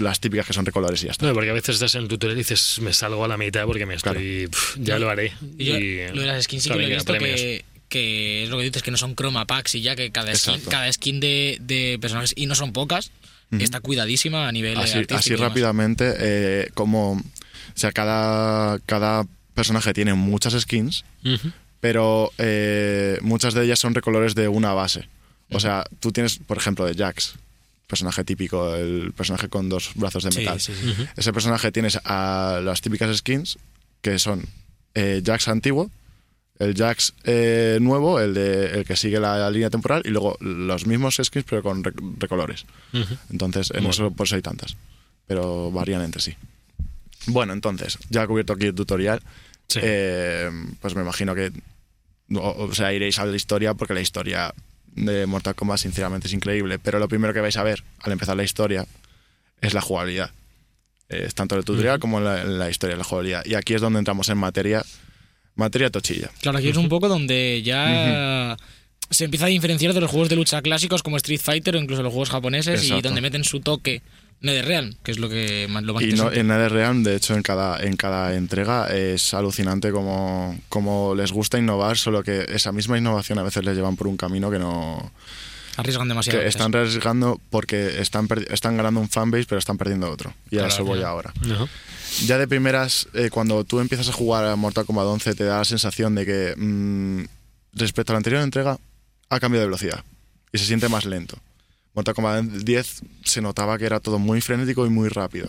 las 0.00 0.20
típicas 0.20 0.46
que 0.46 0.52
son 0.52 0.66
recolores 0.66 1.02
y 1.02 1.06
ya 1.06 1.12
está. 1.12 1.26
No, 1.26 1.32
porque 1.32 1.50
a 1.50 1.52
veces 1.52 1.76
estás 1.76 1.94
en 1.94 2.02
el 2.02 2.08
tutorial 2.08 2.36
y 2.36 2.40
dices, 2.40 2.78
me 2.80 2.92
salgo 2.92 3.24
a 3.24 3.28
la 3.28 3.36
mitad 3.36 3.64
porque 3.66 3.86
me 3.86 3.94
estoy. 3.94 4.48
pf, 4.48 4.78
ya 4.80 4.98
lo 4.98 5.08
haré. 5.08 5.32
Y 5.58 5.64
yo, 5.64 5.78
Y, 5.78 6.08
lo 6.14 6.20
de 6.22 6.26
las 6.26 6.44
skins 6.44 6.64
sí 6.64 6.70
que 6.70 6.76
lo 6.76 6.82
he 6.82 6.86
visto 6.94 7.12
que, 7.14 7.64
que 7.88 8.44
es 8.44 8.50
lo 8.50 8.58
que 8.58 8.64
dices, 8.64 8.82
que 8.82 8.90
no 8.90 8.96
son 8.96 9.14
chroma 9.14 9.46
packs 9.46 9.74
y 9.76 9.80
ya 9.82 9.96
que 9.96 10.10
cada 10.10 10.34
skin, 10.34 10.60
cada 10.68 10.92
skin 10.92 11.20
de, 11.20 11.58
de 11.60 11.98
personajes, 12.00 12.32
y 12.36 12.46
no 12.46 12.54
son 12.54 12.72
pocas, 12.72 13.10
está 13.58 13.80
cuidadísima 13.80 14.48
a 14.48 14.52
nivel 14.52 14.76
así, 14.78 14.94
artístico 14.98 15.18
así 15.18 15.30
y 15.30 15.32
demás. 15.34 15.48
rápidamente, 15.50 16.14
eh, 16.18 16.70
como. 16.74 17.12
O 17.12 17.78
sea, 17.78 17.92
cada, 17.92 18.78
cada 18.86 19.24
personaje 19.54 19.92
tiene 19.94 20.14
muchas 20.14 20.54
skins. 20.60 21.04
Pero 21.80 22.30
eh, 22.38 23.18
muchas 23.22 23.54
de 23.54 23.64
ellas 23.64 23.78
son 23.78 23.94
recolores 23.94 24.34
de 24.34 24.48
una 24.48 24.72
base. 24.72 25.08
O 25.52 25.60
sea, 25.60 25.84
tú 26.00 26.10
tienes, 26.12 26.38
por 26.38 26.56
ejemplo, 26.56 26.84
de 26.84 26.94
Jax, 26.94 27.34
personaje 27.86 28.24
típico, 28.24 28.74
el 28.74 29.12
personaje 29.16 29.48
con 29.48 29.68
dos 29.68 29.90
brazos 29.94 30.24
de 30.24 30.32
Sí, 30.32 30.38
metal. 30.40 30.60
sí, 30.60 30.72
sí. 30.74 31.06
Ese 31.16 31.32
personaje 31.32 31.70
tienes 31.70 32.00
a 32.04 32.60
las 32.64 32.80
típicas 32.80 33.16
skins, 33.16 33.58
que 34.02 34.18
son 34.18 34.44
eh, 34.94 35.22
Jax 35.24 35.46
antiguo, 35.48 35.88
el 36.58 36.74
Jax 36.74 37.12
eh, 37.24 37.78
nuevo, 37.80 38.18
el, 38.18 38.34
de, 38.34 38.78
el 38.80 38.84
que 38.84 38.96
sigue 38.96 39.20
la, 39.20 39.48
línea 39.50 39.70
temporal, 39.70 40.02
y 40.04 40.08
luego 40.08 40.36
los 40.40 40.86
mismos 40.86 41.20
skins, 41.22 41.44
pero 41.48 41.62
con 41.62 41.84
re- 41.84 41.92
recolores. 42.18 42.64
Entonces, 43.30 43.70
en 43.70 43.76
Bueno. 43.84 43.90
eso 43.90 44.10
por 44.10 44.26
eso 44.26 44.34
hay 44.34 44.42
tantas. 44.42 44.74
Pero 45.28 45.70
varían 45.70 46.02
entre 46.02 46.22
sí. 46.22 46.34
Bueno, 47.26 47.52
entonces, 47.52 47.98
ya 48.10 48.22
he 48.22 48.26
cubierto 48.26 48.52
aquí 48.54 48.66
el 48.66 48.74
tutorial. 48.74 49.20
Sí. 49.68 49.80
eh, 49.82 50.50
pues 50.80 50.94
me 50.94 51.02
imagino 51.02 51.34
que. 51.34 51.52
O, 52.34 52.64
o 52.64 52.74
sea, 52.74 52.92
iréis 52.92 53.18
a 53.18 53.26
la 53.26 53.36
historia 53.36 53.74
porque 53.74 53.94
la 53.94 54.00
historia 54.00 54.52
de 54.86 55.26
Mortal 55.26 55.54
Kombat, 55.54 55.78
sinceramente, 55.78 56.26
es 56.28 56.32
increíble. 56.32 56.78
Pero 56.78 56.98
lo 56.98 57.08
primero 57.08 57.32
que 57.34 57.40
vais 57.40 57.56
a 57.56 57.62
ver 57.62 57.82
al 58.00 58.12
empezar 58.12 58.36
la 58.36 58.44
historia 58.44 58.86
es 59.60 59.74
la 59.74 59.80
jugabilidad. 59.80 60.30
Eh, 61.08 61.28
tanto 61.34 61.54
en 61.54 61.60
el 61.60 61.64
tutorial 61.64 62.00
como 62.00 62.18
en 62.18 62.24
la, 62.24 62.42
en 62.42 62.58
la 62.58 62.68
historia, 62.68 62.94
en 62.94 62.98
la 62.98 63.04
jugabilidad. 63.04 63.44
Y 63.46 63.54
aquí 63.54 63.74
es 63.74 63.80
donde 63.80 64.00
entramos 64.00 64.28
en 64.28 64.38
materia, 64.38 64.84
materia 65.54 65.88
tochilla. 65.90 66.30
Claro, 66.40 66.58
aquí 66.58 66.68
es 66.68 66.76
un 66.76 66.88
poco 66.88 67.08
donde 67.08 67.62
ya 67.62 68.56
se 69.10 69.24
empieza 69.24 69.46
a 69.46 69.48
diferenciar 69.48 69.94
de 69.94 70.00
los 70.00 70.10
juegos 70.10 70.28
de 70.28 70.34
lucha 70.34 70.60
clásicos 70.62 71.04
como 71.04 71.16
Street 71.18 71.40
Fighter 71.40 71.76
o 71.76 71.78
incluso 71.78 72.02
los 72.02 72.12
juegos 72.12 72.30
japoneses 72.30 72.82
y 72.90 73.00
donde 73.02 73.20
meten 73.20 73.44
su 73.44 73.60
toque 73.60 74.02
NetherRealm, 74.40 74.94
que 75.02 75.12
es 75.12 75.18
lo 75.18 75.28
que 75.28 75.66
más 75.68 75.82
lo 75.82 75.94
más 75.94 76.02
Y 76.02 76.12
no, 76.12 76.30
en 76.30 76.48
NetherRealm, 76.48 77.02
de 77.02 77.16
hecho, 77.16 77.34
en 77.34 77.42
cada, 77.42 77.82
en 77.82 77.96
cada 77.96 78.34
entrega 78.34 78.86
es 78.88 79.34
alucinante 79.34 79.90
como, 79.92 80.58
como 80.68 81.14
les 81.14 81.32
gusta 81.32 81.58
innovar, 81.58 81.96
solo 81.96 82.22
que 82.22 82.46
esa 82.48 82.72
misma 82.72 82.98
innovación 82.98 83.38
a 83.38 83.42
veces 83.42 83.64
les 83.64 83.76
llevan 83.76 83.96
por 83.96 84.06
un 84.06 84.16
camino 84.16 84.50
que 84.50 84.58
no 84.58 85.12
Arriesgan 85.76 86.08
demasiado. 86.08 86.40
que 86.40 86.46
están 86.46 86.74
arriesgando 86.74 87.40
porque 87.50 88.00
están, 88.00 88.28
están 88.50 88.76
ganando 88.76 89.00
un 89.00 89.08
fanbase 89.08 89.44
pero 89.46 89.58
están 89.58 89.76
perdiendo 89.76 90.10
otro. 90.10 90.32
Y 90.50 90.58
a 90.58 90.68
eso 90.68 90.84
voy 90.84 91.02
ahora. 91.02 91.32
Ajá. 91.42 91.66
Ya 92.24 92.38
de 92.38 92.48
primeras, 92.48 93.08
eh, 93.12 93.28
cuando 93.30 93.64
tú 93.64 93.80
empiezas 93.80 94.08
a 94.08 94.12
jugar 94.12 94.44
a 94.46 94.56
Mortal 94.56 94.86
Kombat 94.86 95.04
11, 95.06 95.34
te 95.34 95.44
da 95.44 95.58
la 95.58 95.64
sensación 95.64 96.14
de 96.14 96.24
que 96.24 96.54
mm, 96.56 97.24
respecto 97.74 98.12
a 98.12 98.14
la 98.14 98.18
anterior 98.18 98.42
entrega 98.42 98.78
ha 99.28 99.40
cambiado 99.40 99.62
de 99.62 99.66
velocidad 99.66 100.04
y 100.52 100.58
se 100.58 100.64
siente 100.64 100.88
más 100.88 101.04
lento. 101.04 101.36
Mortal 101.96 102.14
Kombat 102.14 102.44
10 102.44 103.02
se 103.24 103.40
notaba 103.40 103.78
que 103.78 103.86
era 103.86 104.00
todo 104.00 104.18
muy 104.18 104.42
frenético 104.42 104.84
y 104.86 104.90
muy 104.90 105.08
rápido. 105.08 105.48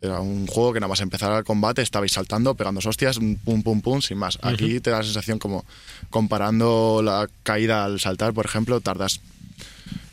Era 0.00 0.20
un 0.20 0.46
juego 0.46 0.72
que 0.72 0.80
nada 0.80 0.88
más 0.88 1.00
empezar 1.00 1.36
el 1.36 1.44
combate 1.44 1.82
estabais 1.82 2.10
saltando, 2.10 2.54
pegando 2.54 2.80
hostias, 2.84 3.18
pum, 3.44 3.62
pum, 3.62 3.82
pum, 3.82 4.00
sin 4.00 4.16
más. 4.16 4.38
Aquí 4.42 4.80
te 4.80 4.90
da 4.90 4.98
la 4.98 5.04
sensación 5.04 5.38
como 5.38 5.64
comparando 6.10 7.02
la 7.04 7.28
caída 7.42 7.84
al 7.84 8.00
saltar, 8.00 8.32
por 8.32 8.46
ejemplo, 8.46 8.80
tardas 8.80 9.20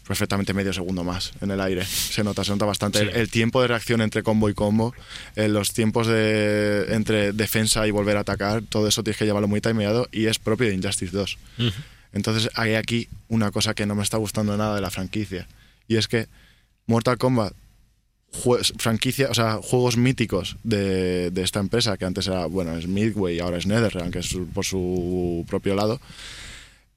perfectamente 0.05 0.53
medio 0.53 0.73
segundo 0.73 1.03
más 1.03 1.31
en 1.39 1.51
el 1.51 1.61
aire. 1.61 1.85
Se 1.85 2.23
nota, 2.23 2.43
se 2.43 2.51
nota 2.51 2.65
bastante. 2.65 2.99
El, 2.99 3.09
el 3.09 3.29
tiempo 3.31 3.61
de 3.61 3.69
reacción 3.69 4.01
entre 4.01 4.21
combo 4.21 4.49
y 4.49 4.53
combo, 4.53 4.93
eh, 5.35 5.47
los 5.47 5.71
tiempos 5.71 6.07
de 6.07 6.87
entre 6.89 7.31
defensa 7.31 7.87
y 7.87 7.91
volver 7.91 8.17
a 8.17 8.21
atacar, 8.21 8.63
todo 8.63 8.87
eso 8.87 9.01
tienes 9.01 9.17
que 9.17 9.25
llevarlo 9.25 9.47
muy 9.47 9.61
timeado 9.61 10.09
y 10.11 10.25
es 10.25 10.39
propio 10.39 10.67
de 10.67 10.75
Injustice 10.75 11.15
2. 11.15 11.37
Ujú. 11.59 11.71
Entonces 12.11 12.49
hay 12.55 12.75
aquí 12.75 13.07
una 13.29 13.51
cosa 13.51 13.73
que 13.73 13.85
no 13.85 13.95
me 13.95 14.03
está 14.03 14.17
gustando 14.17 14.57
nada 14.57 14.75
de 14.75 14.81
la 14.81 14.89
franquicia 14.89 15.47
y 15.89 15.97
es 15.97 16.07
que 16.07 16.27
Mortal 16.87 17.17
Kombat 17.17 17.53
franquicia, 18.77 19.29
o 19.29 19.33
sea, 19.33 19.55
juegos 19.61 19.97
míticos 19.97 20.57
de, 20.63 21.31
de 21.31 21.41
esta 21.41 21.59
empresa, 21.59 21.97
que 21.97 22.05
antes 22.05 22.27
era, 22.27 22.45
bueno, 22.45 22.77
es 22.77 22.87
Midway 22.87 23.37
y 23.37 23.39
ahora 23.39 23.57
es 23.57 23.65
NetherRealm, 23.65 24.11
que 24.11 24.19
es 24.19 24.27
su- 24.27 24.47
por 24.47 24.65
su 24.65 25.45
propio 25.49 25.73
lado, 25.75 25.99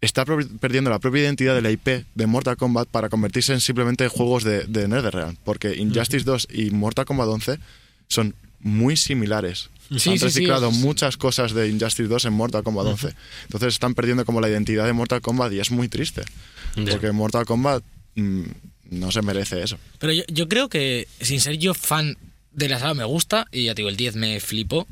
está 0.02 0.24
perdiendo 0.26 0.90
la 0.90 0.98
propia 0.98 1.22
identidad 1.22 1.54
de 1.54 1.62
la 1.62 1.70
IP 1.70 2.04
de 2.14 2.26
Mortal 2.26 2.56
Kombat 2.56 2.88
para 2.88 3.08
convertirse 3.08 3.52
en 3.54 3.60
simplemente 3.60 4.08
juegos 4.08 4.44
de, 4.44 4.64
de 4.64 4.88
NetherRealm, 4.88 5.36
porque 5.44 5.74
Injustice 5.76 6.24
2 6.24 6.48
y 6.52 6.70
Mortal 6.70 7.06
Kombat 7.06 7.28
11 7.28 7.58
son 8.08 8.34
muy 8.60 8.96
similares. 8.96 9.70
Sí, 9.96 10.10
Han 10.10 10.18
sí, 10.18 10.24
reciclado 10.26 10.70
muchas 10.70 11.16
cosas 11.16 11.52
de 11.52 11.68
Injustice 11.68 12.08
2 12.08 12.26
en 12.26 12.32
Mortal 12.34 12.62
Kombat 12.62 12.86
11. 12.86 13.14
Entonces 13.44 13.74
están 13.74 13.94
perdiendo 13.94 14.24
como 14.24 14.40
la 14.40 14.48
identidad 14.48 14.84
de 14.86 14.92
Mortal 14.92 15.20
Kombat 15.22 15.52
y 15.52 15.60
es 15.60 15.70
muy 15.70 15.88
triste. 15.88 16.22
Porque 16.90 17.10
Mortal 17.12 17.44
Kombat 17.46 17.82
mm, 18.16 18.42
no 18.92 19.10
se 19.10 19.22
merece 19.22 19.62
eso. 19.62 19.78
Pero 19.98 20.12
yo, 20.12 20.22
yo 20.28 20.48
creo 20.48 20.68
que, 20.68 21.08
sin 21.20 21.40
ser 21.40 21.56
yo 21.58 21.74
fan 21.74 22.16
de 22.52 22.68
la 22.68 22.78
saga, 22.78 22.94
me 22.94 23.04
gusta, 23.04 23.46
y 23.50 23.64
ya 23.64 23.74
te 23.74 23.80
digo, 23.80 23.88
el 23.88 23.96
10 23.96 24.16
me 24.16 24.38
flipó, 24.38 24.86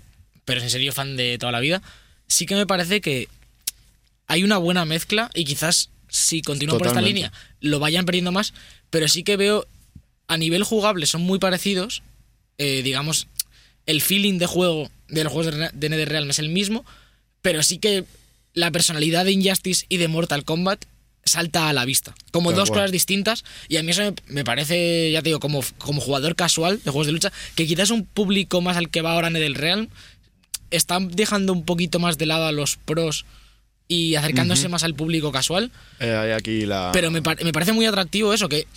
pero 0.44 0.60
sin 0.60 0.70
ser 0.70 0.80
yo 0.80 0.92
fan 0.92 1.16
de 1.16 1.38
toda 1.38 1.52
la 1.52 1.60
vida, 1.60 1.82
sí 2.26 2.46
que 2.46 2.54
me 2.54 2.66
parece 2.66 3.00
que 3.00 3.28
hay 4.26 4.42
una 4.42 4.58
buena 4.58 4.84
mezcla 4.84 5.30
y 5.34 5.44
quizás 5.44 5.90
si 6.08 6.42
continúan 6.42 6.78
por 6.78 6.86
esta 6.86 7.00
línea 7.00 7.32
lo 7.60 7.78
vayan 7.78 8.06
perdiendo 8.06 8.32
más, 8.32 8.54
pero 8.88 9.08
sí 9.08 9.22
que 9.22 9.36
veo 9.36 9.66
a 10.28 10.36
nivel 10.36 10.64
jugable 10.64 11.06
son 11.06 11.22
muy 11.22 11.38
parecidos, 11.38 12.02
eh, 12.58 12.82
digamos, 12.82 13.26
el 13.86 14.00
feeling 14.00 14.38
de 14.38 14.46
juego 14.46 14.90
de 15.08 15.24
los 15.24 15.32
juegos 15.32 15.54
de 15.72 15.88
NetherRealm 15.88 16.30
es 16.30 16.38
el 16.38 16.48
mismo, 16.48 16.84
pero 17.42 17.62
sí 17.62 17.78
que 17.78 18.04
la 18.54 18.70
personalidad 18.70 19.24
de 19.24 19.32
Injustice 19.32 19.86
y 19.88 19.96
de 19.96 20.08
Mortal 20.08 20.44
Kombat 20.44 20.84
salta 21.24 21.68
a 21.68 21.72
la 21.72 21.84
vista. 21.84 22.14
Como 22.32 22.50
Tal 22.50 22.56
dos 22.58 22.68
cual. 22.70 22.80
cosas 22.80 22.92
distintas. 22.92 23.44
Y 23.68 23.76
a 23.76 23.82
mí 23.82 23.90
eso 23.92 24.14
me, 24.26 24.44
parece, 24.44 25.10
ya 25.12 25.22
te 25.22 25.28
digo, 25.28 25.40
como, 25.40 25.62
como 25.78 26.00
jugador 26.00 26.34
casual 26.34 26.76
de 26.82 26.90
juegos 26.90 27.06
de 27.06 27.12
lucha, 27.12 27.32
que 27.54 27.66
quizás 27.66 27.90
un 27.90 28.04
público 28.04 28.60
más 28.60 28.76
al 28.76 28.88
que 28.90 29.02
va 29.02 29.12
ahora 29.12 29.28
en 29.28 29.36
el 29.36 29.54
Realm 29.54 29.88
están 30.70 31.08
dejando 31.10 31.52
un 31.52 31.64
poquito 31.64 31.98
más 31.98 32.16
de 32.18 32.26
lado 32.26 32.46
a 32.46 32.52
los 32.52 32.76
pros 32.76 33.24
y 33.88 34.14
acercándose 34.14 34.68
más 34.68 34.84
al 34.84 34.94
público 34.94 35.32
casual. 35.32 35.72
Eh, 35.98 36.14
hay 36.14 36.30
aquí 36.30 36.64
la... 36.64 36.90
Pero 36.92 37.10
me, 37.10 37.22
par- 37.22 37.42
me 37.42 37.52
parece 37.52 37.72
muy 37.72 37.86
atractivo 37.86 38.32
eso, 38.32 38.48
que, 38.48 38.68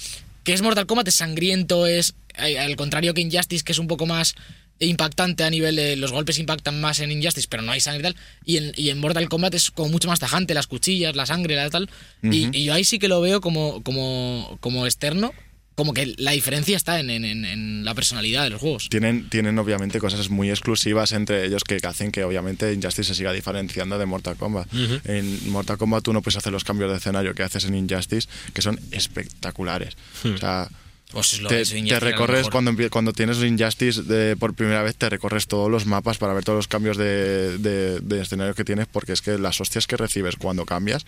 que 0.44 0.54
es 0.54 0.64
Mortal 0.64 0.88
Kombat, 0.88 1.08
es 1.08 1.16
sangriento, 1.16 1.86
es 1.86 2.16
eh, 2.38 2.58
al 2.58 2.76
contrario 2.76 3.14
que 3.14 3.22
Injustice, 3.22 3.64
que 3.64 3.74
es 3.74 3.78
un 3.78 3.88
poco 3.88 4.08
más 4.08 4.34
impactante 4.80 5.44
a 5.44 5.50
nivel 5.50 5.76
de 5.76 5.96
los 5.96 6.12
golpes 6.12 6.40
impactan 6.40 6.82
más 6.82 7.00
en 7.00 7.12
Injustice, 7.12 7.48
pero 7.50 7.64
no 7.64 7.72
hay 7.72 7.80
sangre 7.80 8.00
y 8.00 8.04
tal. 8.04 8.16
Y 8.46 8.58
en, 8.58 8.72
y 8.76 8.90
en 8.90 9.00
Mortal 9.00 9.30
Kombat 9.30 9.54
es 9.56 9.72
como 9.72 9.90
mucho 9.90 10.08
más 10.08 10.20
tajante, 10.20 10.54
las 10.54 10.68
cuchillas, 10.68 11.16
la 11.16 11.26
sangre, 11.26 11.56
la 11.56 11.70
tal. 11.70 11.90
y, 12.22 12.58
y 12.58 12.66
yo 12.66 12.74
ahí 12.74 12.84
sí 12.84 13.00
que 13.00 13.08
lo 13.08 13.22
veo 13.22 13.40
como, 13.42 13.82
como, 13.84 14.58
como 14.60 14.86
externo, 14.86 15.32
como 15.76 15.94
que 15.94 16.14
la 16.18 16.32
diferencia 16.32 16.78
está 16.78 17.00
en, 17.00 17.10
en- 17.10 17.26
en- 17.26 17.84
la 17.86 17.96
personalidad 17.96 18.44
de 18.44 18.52
los 18.52 18.62
juegos. 18.62 18.90
Tienen, 18.90 19.28
tienen 19.30 19.58
obviamente 19.58 20.00
cosas 20.00 20.30
muy 20.30 20.50
exclusivas 20.52 21.12
entre 21.14 21.46
ellos 21.46 21.64
que 21.64 21.80
hacen 21.84 22.12
que 22.12 22.24
obviamente 22.24 22.72
Injustice 22.74 23.08
se 23.10 23.16
siga 23.16 23.34
diferenciando 23.34 23.98
de 23.98 24.06
Mortal 24.06 24.36
Kombat. 24.36 24.68
En 25.06 25.50
Mortal 25.52 25.78
Kombat 25.80 26.04
tú 26.04 26.14
no 26.14 26.22
puedes 26.22 26.38
hacer 26.38 26.52
los 26.54 26.64
cambios 26.64 26.92
de 26.92 26.98
escenario 26.98 27.34
que 27.34 27.42
haces 27.44 27.66
en 27.66 27.74
Injustice, 27.76 28.28
que 28.54 28.62
son 28.62 28.80
espectaculares. 28.92 29.96
O 30.24 30.38
sea, 30.38 30.70
Pues 31.14 31.34
es 31.34 31.42
lo 31.42 31.48
te, 31.50 31.64
te 31.64 31.82
lo 31.82 32.00
recorres 32.00 32.50
cuando, 32.50 32.74
cuando 32.90 33.14
tienes 33.14 33.38
Injustice 33.38 34.02
de- 34.04 34.36
por 34.36 34.54
primera 34.56 34.82
vez, 34.84 34.96
te 34.96 35.08
recorres 35.10 35.48
todos 35.48 35.70
los 35.72 35.86
mapas 35.86 36.18
para 36.18 36.34
ver 36.34 36.44
todos 36.44 36.58
los 36.58 36.68
cambios 36.68 36.98
de, 36.98 37.58
de, 37.60 38.00
de 38.00 38.22
escenario 38.22 38.56
que 38.56 38.64
tienes, 38.66 38.88
porque 38.88 39.14
es 39.14 39.22
que 39.22 39.38
las 39.38 39.62
hostias 39.62 39.86
que 39.88 39.96
recibes 39.96 40.36
cuando 40.36 40.66
cambias 40.66 41.06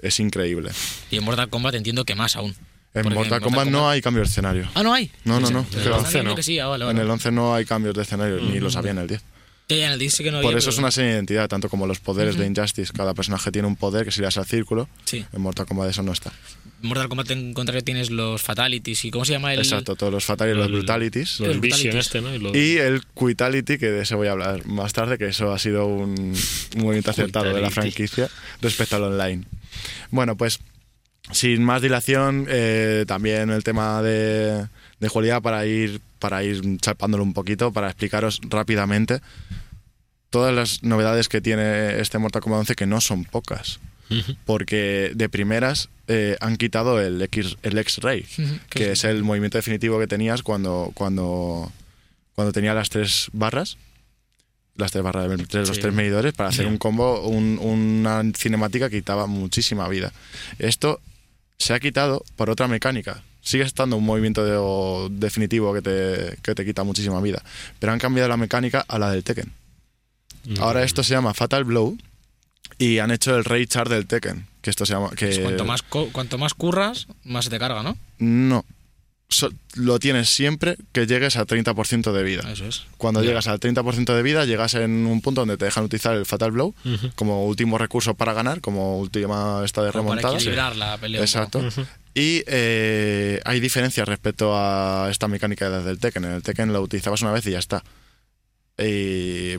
es 0.00 0.18
increíble. 0.20 0.70
Y 1.10 1.16
en 1.18 1.24
Mortal 1.24 1.48
Kombat 1.48 1.76
entiendo 1.76 2.04
que 2.04 2.14
más 2.16 2.36
aún. 2.36 2.54
En 2.94 3.12
Mortal, 3.12 3.40
Kombat, 3.40 3.66
no 3.68 3.88
hay 3.88 4.00
cambio 4.00 4.22
de 4.22 4.28
escenario. 4.28 4.68
Ah, 4.74 4.84
no 4.84 4.94
hay. 4.94 5.10
No, 5.24 5.40
no, 5.40 5.50
no. 5.50 5.66
En 5.72 5.78
el 5.78 5.82
Pero 5.82 5.96
11 5.98 6.22
no. 6.22 6.34
que 6.36 6.42
sí, 6.44 6.60
ah, 6.60 6.76
En 6.90 6.98
el 6.98 7.10
11 7.10 7.32
no 7.32 7.52
hay 7.54 7.64
cambios 7.64 7.94
de 7.94 8.02
escenario, 8.02 8.40
ni 8.40 8.60
los 8.60 8.76
había 8.76 8.92
en 8.92 8.98
el 8.98 9.08
10. 9.08 9.20
Ya, 9.68 9.76
ya 9.76 9.86
en 9.86 9.92
el 9.92 9.98
10 9.98 10.14
sí 10.14 10.22
que 10.24 10.30
no 10.30 10.42
Por 10.42 10.56
eso 10.56 10.68
es 10.70 10.78
una 10.78 10.90
seña 10.90 11.08
de 11.08 11.14
identidad, 11.14 11.48
tanto 11.48 11.68
como 11.70 11.86
los 11.86 11.98
poderes 11.98 12.36
de 12.36 12.46
Injustice. 12.46 12.92
Cada 12.92 13.14
personaje 13.14 13.50
tiene 13.50 13.66
un 13.66 13.76
poder 13.76 14.04
que 14.04 14.10
si 14.10 14.20
le 14.20 14.26
das 14.26 14.36
al 14.36 14.44
círculo, 14.44 14.88
Sí. 15.04 15.24
en 15.32 15.40
Mortal 15.40 15.64
Kombat 15.66 15.88
eso 15.90 16.02
no 16.02 16.12
está. 16.12 16.32
En 16.82 16.88
Mortal 16.88 17.08
Kombat 17.08 17.30
en 17.30 17.54
contrario 17.54 17.82
tienes 17.82 18.10
los 18.10 18.42
fatalities 18.42 19.06
y 19.06 19.10
¿cómo 19.10 19.24
se 19.24 19.32
llama 19.32 19.54
el 19.54 19.60
Exacto, 19.60 19.96
todos 19.96 20.12
los 20.12 20.22
fatalities, 20.24 20.58
los 20.58 20.66
el- 20.66 20.72
brutalities. 20.72 21.38
Del 21.38 21.48
Los 21.52 21.60
Vision 21.62 21.80
Brutalities. 21.92 22.06
este, 22.06 22.20
¿no? 22.20 22.34
Y 22.34 22.38
lo- 22.38 22.54
Y 22.54 22.76
el 22.76 23.02
Quitality, 23.18 23.78
que 23.78 23.86
de 23.90 24.02
eso 24.02 24.18
voy 24.18 24.28
a 24.28 24.32
hablar 24.32 24.66
más 24.66 24.92
tarde, 24.92 25.16
que 25.16 25.26
eso 25.28 25.50
ha 25.52 25.58
sido 25.58 25.86
un, 25.86 26.34
movimiento 26.76 27.10
acertado 27.10 27.54
de 27.54 27.60
la 27.62 27.70
franquicia 27.70 28.28
respecto 28.60 28.96
al 28.96 29.04
online. 29.04 29.44
Bueno, 30.10 30.36
pues 30.36 30.58
sin 31.32 31.64
más 31.64 31.80
dilación, 31.80 32.46
eh, 32.50 33.04
también 33.08 33.48
el 33.48 33.64
tema 33.64 34.02
de, 34.02 34.66
de 35.00 35.08
jugabilidad 35.08 35.42
para 35.42 35.66
ir, 35.66 36.00
para 36.18 36.42
ir 36.44 36.62
chapándolo 36.78 37.22
un 37.22 37.32
poquito, 37.34 37.72
para 37.72 37.88
explicaros 37.88 38.40
rápidamente 38.48 39.20
todas 40.30 40.54
las 40.54 40.82
novedades 40.82 41.28
que 41.28 41.40
tiene 41.40 42.00
este 42.00 42.18
Mortal 42.18 42.42
Kombat 42.42 42.60
11, 42.60 42.74
que 42.74 42.86
no 42.86 43.00
son 43.00 43.24
pocas. 43.24 43.78
Porque 44.44 45.12
de 45.14 45.28
primeras 45.28 45.88
eh, 46.08 46.36
han 46.40 46.56
quitado 46.56 47.00
el 47.00 47.20
X, 47.22 47.56
el 47.62 47.78
X-Ray, 47.78 48.20
Ujú, 48.38 48.58
que 48.68 48.78
que 48.78 48.92
es- 48.92 49.04
el 49.04 49.22
movimiento 49.24 49.58
definitivo 49.58 49.98
que 49.98 50.06
tenías 50.06 50.42
cuando, 50.42 50.90
cuando, 50.94 51.72
cuando 52.34 52.52
tenía 52.52 52.74
las 52.74 52.90
tres 52.90 53.28
barras, 53.32 53.76
las 54.76 54.92
tres 54.92 55.02
barras, 55.02 55.30
de 55.30 55.36
tres- 55.46 55.68
los 55.68 55.78
tres 55.80 55.94
medidores, 55.94 56.32
para 56.34 56.50
hacer 56.50 56.66
un 56.66 56.78
combo, 56.78 57.22
un- 57.26 57.58
una 57.60 58.22
cinemática 58.36 58.90
que 58.90 58.98
quitaba 58.98 59.26
muchísima 59.26 59.88
vida. 59.88 60.12
Esto 60.58 61.00
se 61.58 61.72
ha 61.74 61.80
quitado 61.80 62.24
por 62.36 62.50
otra 62.50 62.68
mecánica. 62.68 63.22
Sigue 63.44 63.62
estando 63.62 63.96
un 63.96 64.04
movimiento 64.04 64.44
de- 64.44 65.08
definitivo 65.16 65.72
que 65.72 65.82
te, 65.82 66.36
que 66.42 66.54
te 66.56 66.64
quita 66.64 66.82
muchísima 66.82 67.20
vida, 67.20 67.42
pero 67.78 67.92
han 67.92 67.98
cambiado 68.00 68.28
la 68.28 68.36
mecánica 68.36 68.84
a 68.88 68.98
la 68.98 69.10
del 69.12 69.22
Tekken. 69.22 69.52
Ahora 70.58 70.82
esto 70.82 71.02
se 71.04 71.14
llama 71.14 71.32
Fatal 71.34 71.64
Blow 71.64 71.96
y 72.78 72.98
han 72.98 73.10
hecho 73.10 73.36
el 73.36 73.44
Ray 73.44 73.66
Char 73.66 73.88
del 73.88 74.06
Tekken, 74.06 74.46
que 74.60 74.70
esto 74.70 74.84
se 74.84 74.92
llama 74.94 75.10
que 75.10 75.26
Pues 75.26 75.38
cuanto, 75.38 75.64
más 75.64 75.82
cuanto 75.82 76.38
más 76.38 76.54
curras, 76.54 77.06
más 77.24 77.44
se 77.44 77.50
te 77.50 77.58
carga, 77.58 77.82
¿no? 77.82 77.96
no 78.18 78.64
So- 79.30 79.50
lo 79.74 79.98
tienes 79.98 80.28
siempre 80.28 80.76
que 80.92 81.06
llegues 81.06 81.36
al 81.36 81.46
30% 81.46 82.12
de 82.12 82.22
vida. 82.22 82.42
Eso 82.52 82.66
es. 82.66 82.84
Cuando 82.98 83.22
llegas 83.24 83.46
al 83.48 83.58
30% 83.58 84.14
de 84.14 84.22
vida, 84.22 84.44
llegas 84.44 84.74
en 84.74 85.06
un 85.06 85.20
punto 85.22 85.40
donde 85.40 85.56
te 85.56 85.64
dejan 85.64 85.82
utilizar 85.84 86.14
el 86.14 86.24
Fatal 86.26 86.52
Blow 86.52 86.74
como 87.16 87.44
último 87.46 87.76
recurso 87.78 88.14
para 88.14 88.32
ganar, 88.32 88.60
como 88.60 88.98
última 88.98 89.62
esta 89.64 89.82
de 89.82 89.90
Como 89.92 90.10
para 90.10 90.20
remontada. 90.20 90.34
equilibrar 90.36 90.76
la 90.76 90.96
pelea. 90.98 91.20
Exacto. 91.22 91.60
Y 92.14 92.44
eh, 92.46 93.40
hay 93.44 93.58
diferencias 93.60 94.06
respecto 94.08 94.52
a 94.56 95.08
esta 95.10 95.26
mecánica 95.28 95.68
desde 95.68 95.90
el 95.90 95.98
Tekken. 95.98 96.24
En 96.24 96.30
el 96.32 96.42
Tekken 96.42 96.72
lo 96.72 96.80
utilizabas 96.80 97.22
una 97.22 97.32
vez 97.32 97.44
y 97.46 97.50
ya 97.50 97.58
está. 97.58 97.82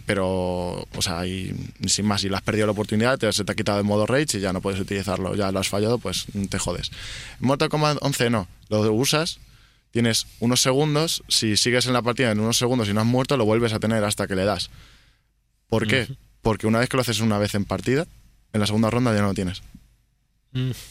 Pero, 0.05 0.87
o 0.95 1.01
sea, 1.01 1.19
hay- 1.19 1.53
sin 1.87 2.05
más, 2.05 2.21
si 2.21 2.29
le 2.29 2.35
has 2.35 2.41
perdido 2.41 2.65
la 2.65 2.71
oportunidad, 2.73 3.17
te, 3.17 3.31
se 3.33 3.43
te 3.43 3.51
ha 3.51 3.55
quitado 3.55 3.79
el 3.79 3.85
modo 3.85 4.05
Rage 4.05 4.37
y 4.37 4.41
ya 4.41 4.53
no 4.53 4.61
puedes 4.61 4.79
utilizarlo. 4.79 5.35
Ya 5.35 5.51
lo 5.51 5.59
has 5.59 5.69
fallado, 5.69 5.97
pues 5.97 6.25
te 6.49 6.59
jodes. 6.59 6.91
En 7.41 7.47
Mortal 7.47 7.69
Kombat 7.69 7.97
11 8.01 8.29
no. 8.29 8.47
Lo 8.69 8.91
usas, 8.93 9.39
tienes 9.91 10.25
unos 10.39 10.61
segundos, 10.61 11.23
si 11.27 11.57
sigues 11.57 11.85
en 11.87 11.93
la 11.93 12.01
partida 12.01 12.31
en 12.31 12.39
unos 12.39 12.57
segundos 12.57 12.87
y 12.89 12.93
no 12.93 13.01
has 13.01 13.07
muerto, 13.07 13.37
lo 13.37 13.45
vuelves 13.45 13.73
a 13.73 13.79
tener 13.79 14.03
hasta 14.03 14.27
que 14.27 14.35
le 14.35 14.43
das. 14.45 14.69
¿Por 15.67 15.87
qué? 15.87 16.07
Porque 16.41 16.67
una 16.67 16.79
vez 16.79 16.89
que 16.89 16.97
lo 16.97 17.01
haces 17.01 17.19
una 17.19 17.37
vez 17.37 17.55
en 17.55 17.65
partida, 17.65 18.05
en 18.53 18.59
la 18.59 18.65
segunda 18.67 18.89
ronda 18.89 19.13
ya 19.13 19.21
no 19.21 19.27
lo 19.27 19.33
tienes. 19.33 19.61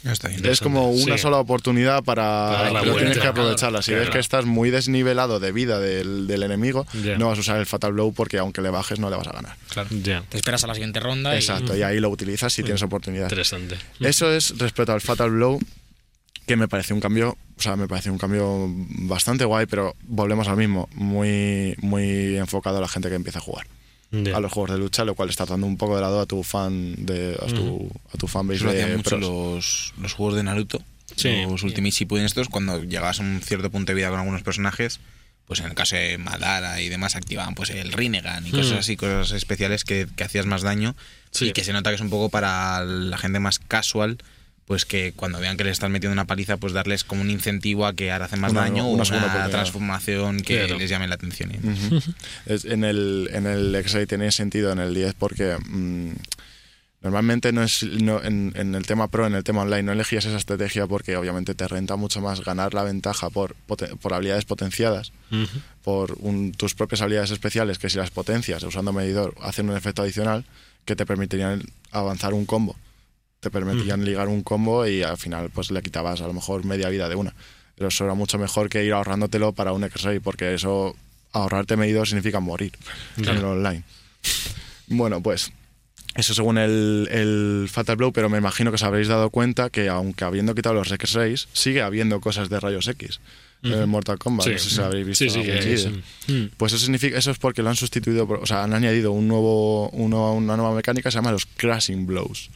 Está. 0.05 0.29
Es 0.31 0.61
como 0.61 0.91
una 0.91 1.17
Sí. 1.17 1.23
sola 1.23 1.39
oportunidad 1.39 2.05
para, 2.05 2.25
Para 2.69 2.81
pero 2.83 2.97
tienes 2.97 3.19
que 3.19 3.27
aprovecharla. 3.27 3.83
Si 3.83 3.93
ves 3.93 4.01
Claro. 4.03 4.13
que 4.13 4.19
estás 4.19 4.45
muy 4.45 4.71
desnivelado 4.71 5.41
de 5.41 5.53
vida 5.53 5.79
del, 5.81 6.27
del 6.27 6.43
enemigo, 6.43 6.87
no 7.19 7.29
vas 7.29 7.39
a 7.39 7.41
usar 7.41 7.59
el 7.59 7.67
Fatal 7.67 7.93
Blow 7.93 8.13
porque 8.13 8.39
aunque 8.39 8.61
le 8.63 8.71
bajes 8.71 8.99
no 9.01 9.09
le 9.11 9.17
vas 9.17 9.27
a 9.29 9.33
ganar. 9.33 9.57
Ya. 10.03 10.23
Te 10.29 10.37
esperas 10.37 10.63
a 10.65 10.67
la 10.67 10.75
siguiente 10.75 11.01
ronda 11.01 11.35
y 11.35 11.39
Exacto, 11.39 11.77
y 11.77 11.83
ahí 11.83 11.99
lo 12.01 12.11
utilizas 12.11 12.53
si 12.53 12.63
tienes 12.63 12.83
oportunidad. 12.83 13.25
Interesante. 13.25 13.77
Eso 14.01 14.31
es 14.33 14.59
respecto 14.59 14.93
al 14.93 15.01
Fatal 15.01 15.31
Blow, 15.31 15.59
que 16.47 16.57
me 16.57 16.69
parece 16.69 16.93
un 16.93 17.01
cambio, 17.01 17.39
o 17.57 17.63
sea, 17.63 17.75
me 17.77 17.89
parece 17.89 18.11
un 18.11 18.19
cambio 18.19 18.67
bastante 18.69 19.47
guay, 19.47 19.65
pero 19.65 19.95
volvemos 20.03 20.47
al 20.47 20.59
mismo, 20.59 20.91
muy, 20.95 21.75
muy 21.81 22.37
enfocado 22.37 22.77
a 22.77 22.81
la 22.83 22.89
gente 22.89 23.09
que 23.09 23.15
empieza 23.15 23.39
a 23.39 23.43
jugar. 23.43 23.67
A 24.35 24.41
los 24.41 24.53
juegos 24.53 24.71
de 24.73 24.79
lucha, 24.79 25.05
lo 25.05 25.15
cual 25.15 25.29
está 25.31 25.45
dando 25.47 25.67
un 25.67 25.77
poco 25.77 25.97
de 25.97 26.03
lado 26.03 26.21
a 26.21 26.27
tu 26.27 26.43
fan 26.43 26.95
de 27.05 27.37
a 27.41 27.47
tu, 27.47 27.91
a 28.13 28.17
tu 28.19 28.27
fanbase 28.29 28.65
de 28.67 28.97
mucho 28.97 29.17
los, 29.19 29.93
los 30.01 30.13
juegos 30.13 30.37
de 30.37 30.43
Naruto. 30.43 30.83
Sí. 31.17 31.43
Los 31.49 31.63
Ultimate 31.63 31.91
Shippuden 31.93 32.25
estos, 32.25 32.49
cuando 32.49 32.83
llegabas 32.83 33.21
a 33.21 33.23
un 33.23 33.41
cierto 33.43 33.71
punto 33.71 33.93
de 33.93 33.97
vida 33.97 34.11
con 34.11 34.19
algunos 34.19 34.43
personajes, 34.43 35.01
pues 35.47 35.61
en 35.61 35.67
el 35.67 35.75
caso 35.75 35.97
de 35.97 36.17
Madara 36.19 36.81
y 36.81 36.89
demás 36.89 37.17
activaban 37.17 37.55
pues 37.55 37.71
el 37.71 37.93
Rinnegan 37.93 38.47
y 38.47 38.51
cosas 38.51 38.73
Mm. 38.73 38.79
así, 38.79 38.97
cosas 38.97 39.33
especiales 39.33 39.85
que, 39.85 40.07
que 40.17 40.25
hacías 40.25 40.47
más 40.47 40.63
daño 40.63 40.97
Sí. 41.31 41.47
y 41.49 41.53
que 41.53 41.65
se 41.65 41.73
nota 41.73 41.91
que 41.91 41.97
es 41.97 42.01
un 42.01 42.11
poco 42.11 42.31
para 42.31 42.83
la 42.85 43.19
gente 43.19 43.41
más 43.41 43.59
casual, 43.59 44.19
pues 44.67 44.85
que 44.87 45.13
cuando 45.15 45.39
vean 45.41 45.57
que 45.57 45.65
le 45.65 45.71
estás 45.71 45.91
metiendo 45.91 46.13
una 46.15 46.27
paliza, 46.27 46.57
pues 46.57 46.73
darles 46.73 47.05
como 47.05 47.21
un 47.23 47.31
incentivo 47.31 47.87
a 47.87 47.93
que 47.95 48.11
ahora 48.13 48.25
hacen 48.25 48.41
más 48.41 48.53
Una- 48.53 48.63
daño 48.63 48.87
o 48.87 48.91
una 48.93 49.05
transformación 49.51 50.41
que 50.41 50.61
Claro. 50.65 50.79
les 50.79 50.89
llame 50.89 51.07
la 51.07 51.17
atención. 51.17 51.51
Es- 52.47 52.65
en 52.65 52.85
el 52.85 53.29
en 53.33 53.47
el 53.47 53.75
X-Ray 53.75 54.07
tiene 54.07 54.33
sentido 54.33 54.73
en 54.73 54.79
el 54.79 54.95
10 54.95 55.15
porque 55.19 55.57
mm, 55.69 56.13
normalmente 57.03 57.53
no 57.53 57.63
es 57.63 57.83
no, 57.83 58.23
en, 58.23 58.53
en 58.57 58.75
el 58.75 58.87
tema 58.87 59.09
pro, 59.09 59.27
en 59.27 59.35
el 59.35 59.45
tema 59.45 59.61
online, 59.63 59.83
no 59.83 59.93
elegías 59.93 60.25
esa 60.25 60.39
estrategia 60.39 60.87
porque 60.87 61.17
obviamente 61.19 61.55
te 61.55 61.69
renta 61.69 61.97
mucho 61.97 62.23
más 62.23 62.41
ganar 62.43 62.73
la 62.73 62.83
ventaja 62.85 63.29
por, 63.29 63.55
por 63.67 64.15
habilidades 64.15 64.47
potenciadas, 64.47 65.13
por 65.83 66.17
un- 66.21 66.53
tus 66.53 66.75
propias 66.75 67.03
habilidades 67.03 67.31
especiales 67.33 67.79
que 67.79 67.91
si 67.91 67.99
las 67.99 68.11
potencias 68.11 68.63
usando 68.63 68.95
medidor 68.95 69.35
hacen 69.43 69.69
un 69.69 69.77
efecto 69.77 70.01
adicional 70.01 70.45
que 70.87 70.97
te 70.97 71.05
permitirían 71.05 71.63
avanzar 71.91 72.33
un 72.33 72.47
combo. 72.47 72.77
Te 73.45 73.51
permitían 73.51 74.05
ligar 74.05 74.29
un 74.29 74.43
combo 74.43 74.87
y 74.87 75.03
al 75.03 75.19
final 75.19 75.51
pues 75.51 75.71
le 75.71 75.83
quitabas 75.83 76.23
a 76.23 76.27
lo 76.27 76.33
mejor 76.33 76.65
media 76.65 76.89
vida 76.89 77.09
de 77.11 77.15
una. 77.15 77.35
Pero 77.77 77.89
eso 77.89 78.05
era 78.05 78.15
mucho 78.15 78.39
mejor 78.39 78.71
que 78.71 78.83
ir 78.85 78.93
ahorrándotelo 78.95 79.53
para 79.53 79.73
un 79.73 79.85
X-Ray 79.85 80.19
porque 80.21 80.55
eso 80.55 80.97
ahorrarte 81.33 81.77
medidor 81.77 82.07
significa 82.09 82.41
morir 82.41 82.73
en 83.19 83.29
el 83.29 83.45
online. 83.45 83.83
Bueno, 84.89 85.23
pues 85.23 85.53
eso 86.15 86.33
según 86.35 86.59
el, 86.59 87.09
el 87.11 87.69
Fatal 87.71 87.97
Blow, 87.97 88.13
pero 88.13 88.29
me 88.29 88.39
imagino 88.39 88.71
que 88.71 88.77
os 88.77 88.83
habréis 88.83 89.09
dado 89.09 89.31
cuenta 89.31 89.69
que 89.71 89.89
aunque 89.89 90.25
habiendo 90.25 90.55
quitado 90.55 90.75
los 90.75 90.91
X-Rays, 90.93 91.49
sigue 91.53 91.83
habiendo 91.83 92.21
cosas 92.21 92.49
de 92.49 92.61
rayos 92.61 92.87
X 92.89 93.21
en 93.65 93.73
el 93.73 93.87
Mortal 93.87 94.19
Kombat. 94.19 94.47
Sí. 94.47 94.53
No 94.53 94.59
sé 94.59 94.71
si 94.71 94.81
habréis 94.81 95.07
visto 95.07 95.25
Sí, 95.63 95.89
sí. 96.27 96.33
Mm. 96.33 96.51
Pues 96.57 96.73
eso 96.75 96.85
significa, 96.85 97.19
eso 97.19 97.31
es 97.31 97.39
porque 97.39 97.63
lo 97.63 97.71
han 97.71 97.77
sustituido, 97.77 98.27
por- 98.29 98.39
o 98.41 98.47
sea, 98.47 98.63
han 98.63 98.75
añadido 98.75 99.11
un 99.13 99.27
nuevo, 99.27 99.89
uno- 99.91 100.35
una 100.35 100.57
nueva 100.57 100.75
mecánica 100.75 101.09
que 101.09 101.13
se 101.13 101.19
llama 101.19 101.33
los 101.33 101.47
Crashing 101.47 102.07
Blows. 102.07 102.51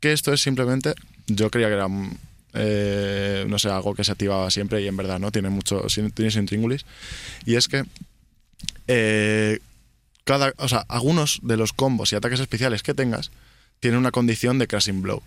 Que 0.00 0.12
esto 0.12 0.32
es 0.32 0.40
simplemente, 0.40 0.94
yo 1.26 1.50
creía 1.50 1.68
que 1.68 1.74
era, 1.74 1.88
mm, 1.88 2.16
eh, 2.54 3.44
no 3.48 3.58
sé, 3.58 3.68
algo 3.68 3.94
que 3.94 4.02
se 4.02 4.12
activaba 4.12 4.50
siempre 4.50 4.82
y 4.82 4.88
en 4.88 4.96
verdad 4.96 5.18
no, 5.20 5.30
tiene 5.30 5.50
mucho, 5.50 5.88
sin- 5.88 6.10
tiene 6.10 6.30
su 6.30 6.38
intríngulis. 6.38 6.84
Y 7.46 7.54
es 7.56 7.68
que 7.68 7.84
eh, 8.88 9.58
cada, 10.24 10.52
o 10.58 10.68
sea, 10.68 10.84
algunos 10.88 11.40
de 11.42 11.56
los 11.56 11.72
combos 11.72 12.12
y 12.12 12.16
ataques 12.16 12.40
especiales 12.40 12.82
que 12.82 12.94
tengas 12.94 13.30
tienen 13.80 13.98
una 13.98 14.10
condición 14.10 14.58
de 14.58 14.66
Crashing 14.66 15.02
Blow, 15.02 15.22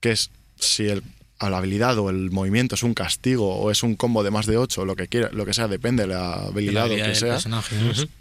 que 0.00 0.12
es 0.12 0.30
si 0.58 0.84
el, 0.88 1.02
a 1.38 1.50
la 1.50 1.58
habilidad 1.58 1.98
o 1.98 2.10
el 2.10 2.30
movimiento 2.30 2.74
es 2.74 2.82
un 2.82 2.94
castigo 2.94 3.56
o 3.56 3.70
es 3.70 3.82
un 3.82 3.94
combo 3.96 4.22
de 4.22 4.30
más 4.30 4.46
de 4.46 4.56
8, 4.56 4.84
lo 4.84 4.96
que 4.96 5.08
quiera, 5.08 5.30
lo 5.32 5.44
que 5.46 5.54
sea, 5.54 5.68
depende 5.68 6.04
de 6.04 6.08
la 6.08 6.20
de 6.20 6.36
la 6.42 6.46
habilidad 6.48 6.82
o 6.84 6.86
habilidad 6.86 7.06
que 7.08 7.14
sea, 7.18 7.34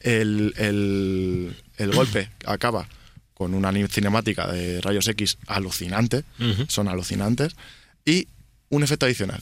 el, 0.02 0.54
el- 0.58 1.56
el 1.78 1.91
golpe 1.91 2.30
acaba 2.45 2.88
con 3.42 3.56
una 3.56 3.72
cinemática 3.88 4.46
de 4.52 4.82
rayos 4.82 5.08
X 5.08 5.39
alucinante, 5.48 6.24
son 6.68 6.88
alucinantes, 6.88 7.56
y 8.06 8.28
un 8.70 8.84
efecto 8.84 9.08
adicional. 9.08 9.39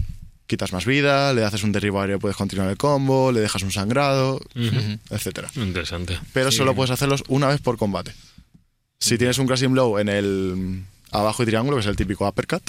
Quitas 0.48 0.72
más 0.72 0.86
vida, 0.86 1.34
le 1.34 1.44
haces 1.44 1.64
un 1.64 1.74
derribo 1.74 2.00
aéreo, 2.00 2.18
puedes 2.18 2.38
continuar 2.38 2.70
el 2.70 2.78
combo, 2.78 3.34
le 3.34 3.42
dejas 3.42 3.62
un 3.62 3.72
sangrado, 3.72 4.40
Ujú. 4.56 5.00
etcétera. 5.10 5.50
Interesante. 5.58 6.18
Pero 6.32 6.50
solo 6.50 6.74
puedes 6.74 6.92
hacerlos 6.92 7.26
una 7.28 7.48
vez 7.50 7.60
por 7.60 7.78
combate. 7.78 8.14
Si 9.00 9.18
tienes 9.18 9.38
un 9.38 9.48
crashing 9.48 9.74
blow 9.74 10.00
en 10.00 10.08
el 10.08 10.82
abajo 11.12 11.44
y 11.44 11.46
triángulo, 11.46 11.76
que 11.76 11.82
es 11.82 11.88
el 11.88 11.98
típico 11.98 12.26
uppercut, 12.26 12.64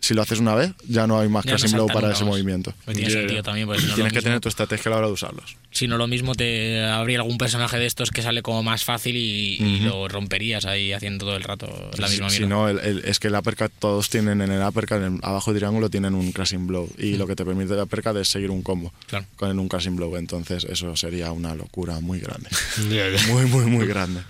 si 0.00 0.14
lo 0.14 0.22
haces 0.22 0.38
una 0.40 0.54
vez, 0.54 0.72
ya 0.88 1.06
no 1.06 1.20
hay 1.20 1.28
más 1.28 1.44
Ya 1.44 1.52
no 1.52 1.56
crashing 1.58 1.76
blow 1.76 1.86
para 1.88 2.10
ese 2.12 2.24
más. 2.24 2.30
movimiento. 2.32 2.72
Pues 2.84 2.96
tiene 2.96 3.12
Ya, 3.12 3.18
sentido 3.20 3.42
también, 3.42 3.66
pues 3.66 3.80
si 3.82 3.86
no, 3.88 3.94
Tienes 3.94 4.12
que 4.12 4.18
mismo, 4.18 4.28
tener 4.28 4.40
tu 4.40 4.48
estrategia 4.48 4.88
a 4.88 4.90
la 4.92 4.96
hora 4.98 5.06
de 5.08 5.12
usarlos. 5.12 5.56
si 5.70 5.86
no 5.88 5.98
lo 5.98 6.06
mismo 6.06 6.34
te 6.34 6.82
habría 6.84 7.18
algún 7.18 7.38
personaje 7.38 7.78
de 7.78 7.86
estos 7.86 8.10
que 8.10 8.22
sale 8.22 8.42
como 8.42 8.62
más 8.62 8.84
fácil 8.84 9.16
y, 9.16 9.56
y 9.62 9.80
lo 9.80 10.08
romperías 10.08 10.64
ahí 10.64 10.92
haciendo 10.92 11.26
todo 11.26 11.36
el 11.36 11.42
rato 11.44 11.66
la 11.98 12.06
Si- 12.08 12.12
misma 12.14 12.30
si, 12.30 12.38
mierda. 12.40 12.54
no, 12.54 12.68
el- 12.68 12.78
el- 12.80 12.98
es 13.04 13.18
que 13.18 13.28
el 13.28 13.34
uppercut, 13.34 13.70
todos 13.78 14.08
tienen 14.08 14.40
en 14.40 14.50
el 14.50 14.66
uppercut, 14.66 14.96
en 14.98 15.14
el 15.16 15.18
abajo 15.22 15.52
y 15.52 15.56
triángulo, 15.56 15.90
tienen 15.90 16.14
un 16.14 16.32
crashing 16.32 16.66
blow. 16.66 16.88
Y 16.98 17.16
lo 17.16 17.26
que 17.26 17.36
te 17.36 17.44
permite 17.44 17.74
el 17.74 17.80
uppercut 17.80 18.16
es 18.16 18.28
seguir 18.28 18.50
un 18.50 18.62
combo 18.62 18.92
Claro. 19.06 19.26
con 19.36 19.58
un 19.58 19.68
crashing 19.68 19.96
blow. 19.96 20.16
Entonces, 20.16 20.64
eso 20.64 20.96
sería 20.96 21.30
una 21.32 21.54
locura 21.54 22.00
muy 22.00 22.18
grande. 22.20 22.48
Muy, 23.30 23.44
muy, 23.46 23.66
muy 23.66 23.86
grande. 23.86 24.20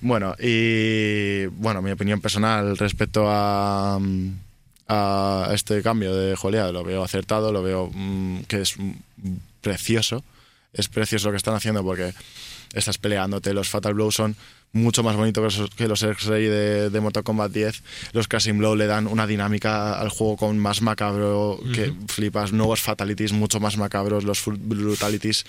Bueno, 0.00 0.34
y 0.38 1.46
bueno, 1.46 1.82
mi 1.82 1.90
opinión 1.90 2.20
personal 2.20 2.76
respecto 2.78 3.24
a, 3.28 3.98
a 4.88 5.50
este 5.52 5.82
cambio 5.82 6.14
de 6.14 6.34
joleada, 6.34 6.72
lo 6.72 6.82
veo 6.82 7.02
acertado, 7.02 7.52
lo 7.52 7.62
veo 7.62 7.90
mm, 7.92 8.40
que 8.48 8.62
es 8.62 8.76
precioso. 9.60 10.24
Es 10.72 10.88
precioso 10.88 11.28
lo 11.28 11.32
que 11.32 11.38
están 11.38 11.54
haciendo 11.54 11.82
porque 11.82 12.14
estás 12.72 12.98
peleándote. 12.98 13.54
Los 13.54 13.68
Fatal 13.68 13.94
Blow 13.94 14.10
son 14.10 14.36
mucho 14.72 15.02
más 15.02 15.16
bonitos 15.16 15.70
que 15.76 15.88
los, 15.88 16.02
X-Ray 16.02 16.44
de, 16.44 16.90
de 16.90 17.00
Mortal 17.00 17.22
Kombat 17.22 17.52
10. 17.52 17.82
Los 18.12 18.28
Crashing 18.28 18.58
Blow 18.58 18.76
le 18.76 18.86
dan 18.86 19.06
una 19.06 19.26
dinámica 19.26 19.98
al 19.98 20.10
juego 20.10 20.36
con 20.36 20.58
más 20.58 20.82
macabro 20.82 21.58
que 21.74 21.92
flipas. 22.06 22.52
Nuevos 22.52 22.80
Fatalities 22.80 23.32
mucho 23.32 23.60
más 23.60 23.76
macabros. 23.76 24.24
Los 24.24 24.40
full 24.40 24.56
Brutalities 24.58 25.46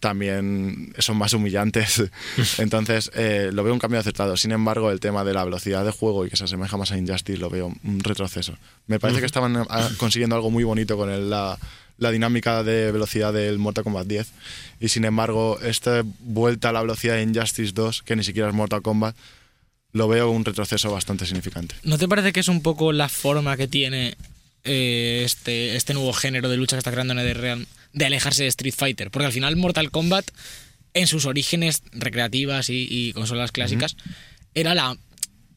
también 0.00 0.94
son 0.98 1.16
más 1.16 1.32
humillantes. 1.32 2.02
Entonces, 2.58 3.10
eh, 3.14 3.50
lo 3.52 3.64
veo 3.64 3.72
un 3.72 3.78
cambio 3.78 3.98
acertado. 4.00 4.36
Sin 4.36 4.52
embargo, 4.52 4.90
el 4.90 5.00
tema 5.00 5.24
de 5.24 5.32
la 5.34 5.44
velocidad 5.44 5.84
de 5.84 5.90
juego 5.90 6.26
y 6.26 6.30
que 6.30 6.36
se 6.36 6.44
asemeja 6.44 6.76
más 6.76 6.92
a 6.92 6.98
Injustice 6.98 7.38
lo 7.38 7.50
veo 7.50 7.72
un 7.84 8.00
retroceso. 8.00 8.56
Me 8.86 8.98
parece 9.00 9.20
que 9.20 9.26
estaban 9.26 9.56
ah, 9.68 9.88
consiguiendo 9.98 10.36
algo 10.36 10.50
muy 10.50 10.64
bonito 10.64 10.96
con 10.96 11.10
el- 11.10 11.30
la, 11.30 11.58
la 11.98 12.10
dinámica 12.10 12.62
de 12.62 12.92
velocidad 12.92 13.32
del 13.32 13.58
Mortal 13.58 13.84
Kombat 13.84 14.06
10. 14.06 14.26
Y 14.80 14.88
sin 14.88 15.04
embargo, 15.04 15.58
esta 15.62 16.02
vuelta 16.20 16.68
a 16.68 16.72
la 16.72 16.82
velocidad 16.82 17.14
de 17.14 17.22
Injustice 17.22 17.72
2, 17.72 18.02
que 18.02 18.16
ni 18.16 18.22
siquiera 18.24 18.48
es 18.48 18.54
Mortal 18.54 18.82
Kombat, 18.82 19.16
lo 19.92 20.08
veo 20.08 20.30
un 20.30 20.44
retroceso 20.44 20.90
bastante 20.92 21.24
significante. 21.24 21.74
¿No 21.82 21.96
te 21.96 22.06
parece 22.06 22.32
que 22.34 22.40
es 22.40 22.48
un 22.48 22.60
poco 22.60 22.92
la 22.92 23.08
forma 23.08 23.56
que 23.56 23.66
tiene 23.66 24.14
eh, 24.64 25.22
este, 25.24 25.74
este 25.76 25.94
nuevo 25.94 26.12
género 26.12 26.50
de 26.50 26.58
lucha 26.58 26.76
que 26.76 26.80
está 26.80 26.90
creando 26.92 27.14
NetherRealm 27.14 27.64
de 27.96 28.06
alejarse 28.06 28.44
de 28.44 28.48
Street 28.50 28.74
Fighter? 28.76 29.10
Porque 29.10 29.26
al 29.26 29.32
final 29.32 29.56
Mortal 29.56 29.90
Kombat, 29.90 30.30
en 30.94 31.08
sus 31.08 31.24
orígenes 31.26 31.82
recreativas 31.92 32.70
y, 32.70 32.86
y 32.88 33.12
consolas 33.12 33.50
clásicas, 33.50 33.96
era 34.54 34.74
la, 34.74 34.96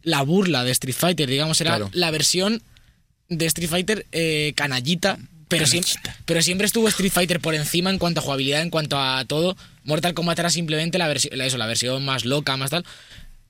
la 0.01 0.23
burla 0.23 0.63
de 0.63 0.71
Street 0.71 0.95
Fighter, 0.97 1.29
digamos, 1.29 1.61
era 1.61 1.71
Claro. 1.71 1.89
la 1.93 2.09
versión 2.11 2.63
de 3.29 3.45
Street 3.45 3.69
Fighter 3.69 4.07
eh, 4.11 4.53
canallita. 4.55 5.19
Pero 5.47 5.65
siempre, 5.65 5.91
pero 6.25 6.41
siempre 6.43 6.65
estuvo 6.67 6.87
Street 6.89 7.11
Fighter 7.11 7.39
por 7.39 7.55
encima 7.55 7.89
en 7.89 7.97
cuanto 7.97 8.19
a 8.19 8.23
jugabilidad, 8.23 8.61
en 8.61 8.69
cuanto 8.69 8.99
a 8.99 9.25
todo. 9.25 9.57
Mortal 9.83 10.13
Kombat 10.13 10.37
era 10.37 10.49
simplemente 10.51 10.97
la, 10.99 11.11
versi- 11.11 11.31
la- 11.33 11.45
eso, 11.45 11.57
la 11.57 11.65
versión 11.65 12.05
más 12.05 12.23
loca, 12.25 12.55
más 12.55 12.69
tal. 12.69 12.85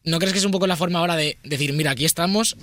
¿No 0.06 0.18
crees 0.20 0.32
que 0.32 0.40
es 0.40 0.46
un 0.46 0.52
poco 0.52 0.66
la 0.66 0.78
forma 0.78 1.00
ahora 1.00 1.18
de 1.18 1.38
decir, 1.44 1.74
mira, 1.74 1.92
aquí 1.92 2.06
estamos, 2.06 2.56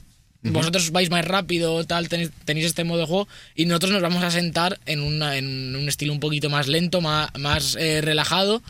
vosotros 0.42 0.90
vais 0.92 1.10
más 1.10 1.24
rápido, 1.24 1.84
tal, 1.84 2.08
tenéis, 2.08 2.30
tenéis 2.44 2.66
este 2.66 2.84
modo 2.84 3.00
de 3.00 3.06
juego, 3.06 3.28
y 3.54 3.66
nosotros 3.66 3.92
nos 3.92 4.02
vamos 4.02 4.22
a 4.22 4.30
sentar 4.30 4.78
en, 4.86 5.00
una, 5.00 5.36
en 5.36 5.74
un 5.76 5.88
estilo 5.88 6.12
un 6.12 6.20
poquito 6.20 6.48
más 6.50 6.68
lento, 6.68 7.00
más, 7.00 7.30
más 7.38 7.76
eh, 7.76 8.00
relajado 8.00 8.62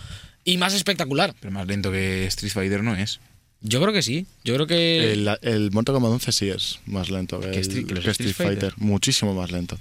y 0.45 0.57
más 0.59 0.75
espectacular? 0.75 1.35
Pero 1.41 1.53
más 1.53 1.67
lento 1.67 1.91
que 1.93 2.27
Street 2.27 2.53
Fighter 2.53 2.83
no 2.83 2.95
es. 2.97 3.21
Yo 3.63 3.81
creo 3.81 3.93
que 3.93 4.03
sí. 4.03 4.27
Yo 4.45 4.55
creo 4.55 4.67
que. 4.67 5.13
El, 5.13 5.29
el 5.43 5.71
Mortal 5.73 5.95
Kombat 5.95 6.13
11 6.13 6.33
sí 6.33 6.49
es 6.51 6.79
más 6.87 7.11
lento 7.11 7.41
que, 7.41 7.51
¿Que 7.51 7.57
el- 7.57 7.61
Street- 7.63 7.87
que 7.87 7.95
los 7.95 8.05
que 8.05 8.11
Street 8.11 8.31
Street 8.31 8.49
Fighter. 8.49 8.71
Fighter? 8.73 8.87
Muchísimo 8.87 9.35
más 9.35 9.51
lento. 9.51 9.79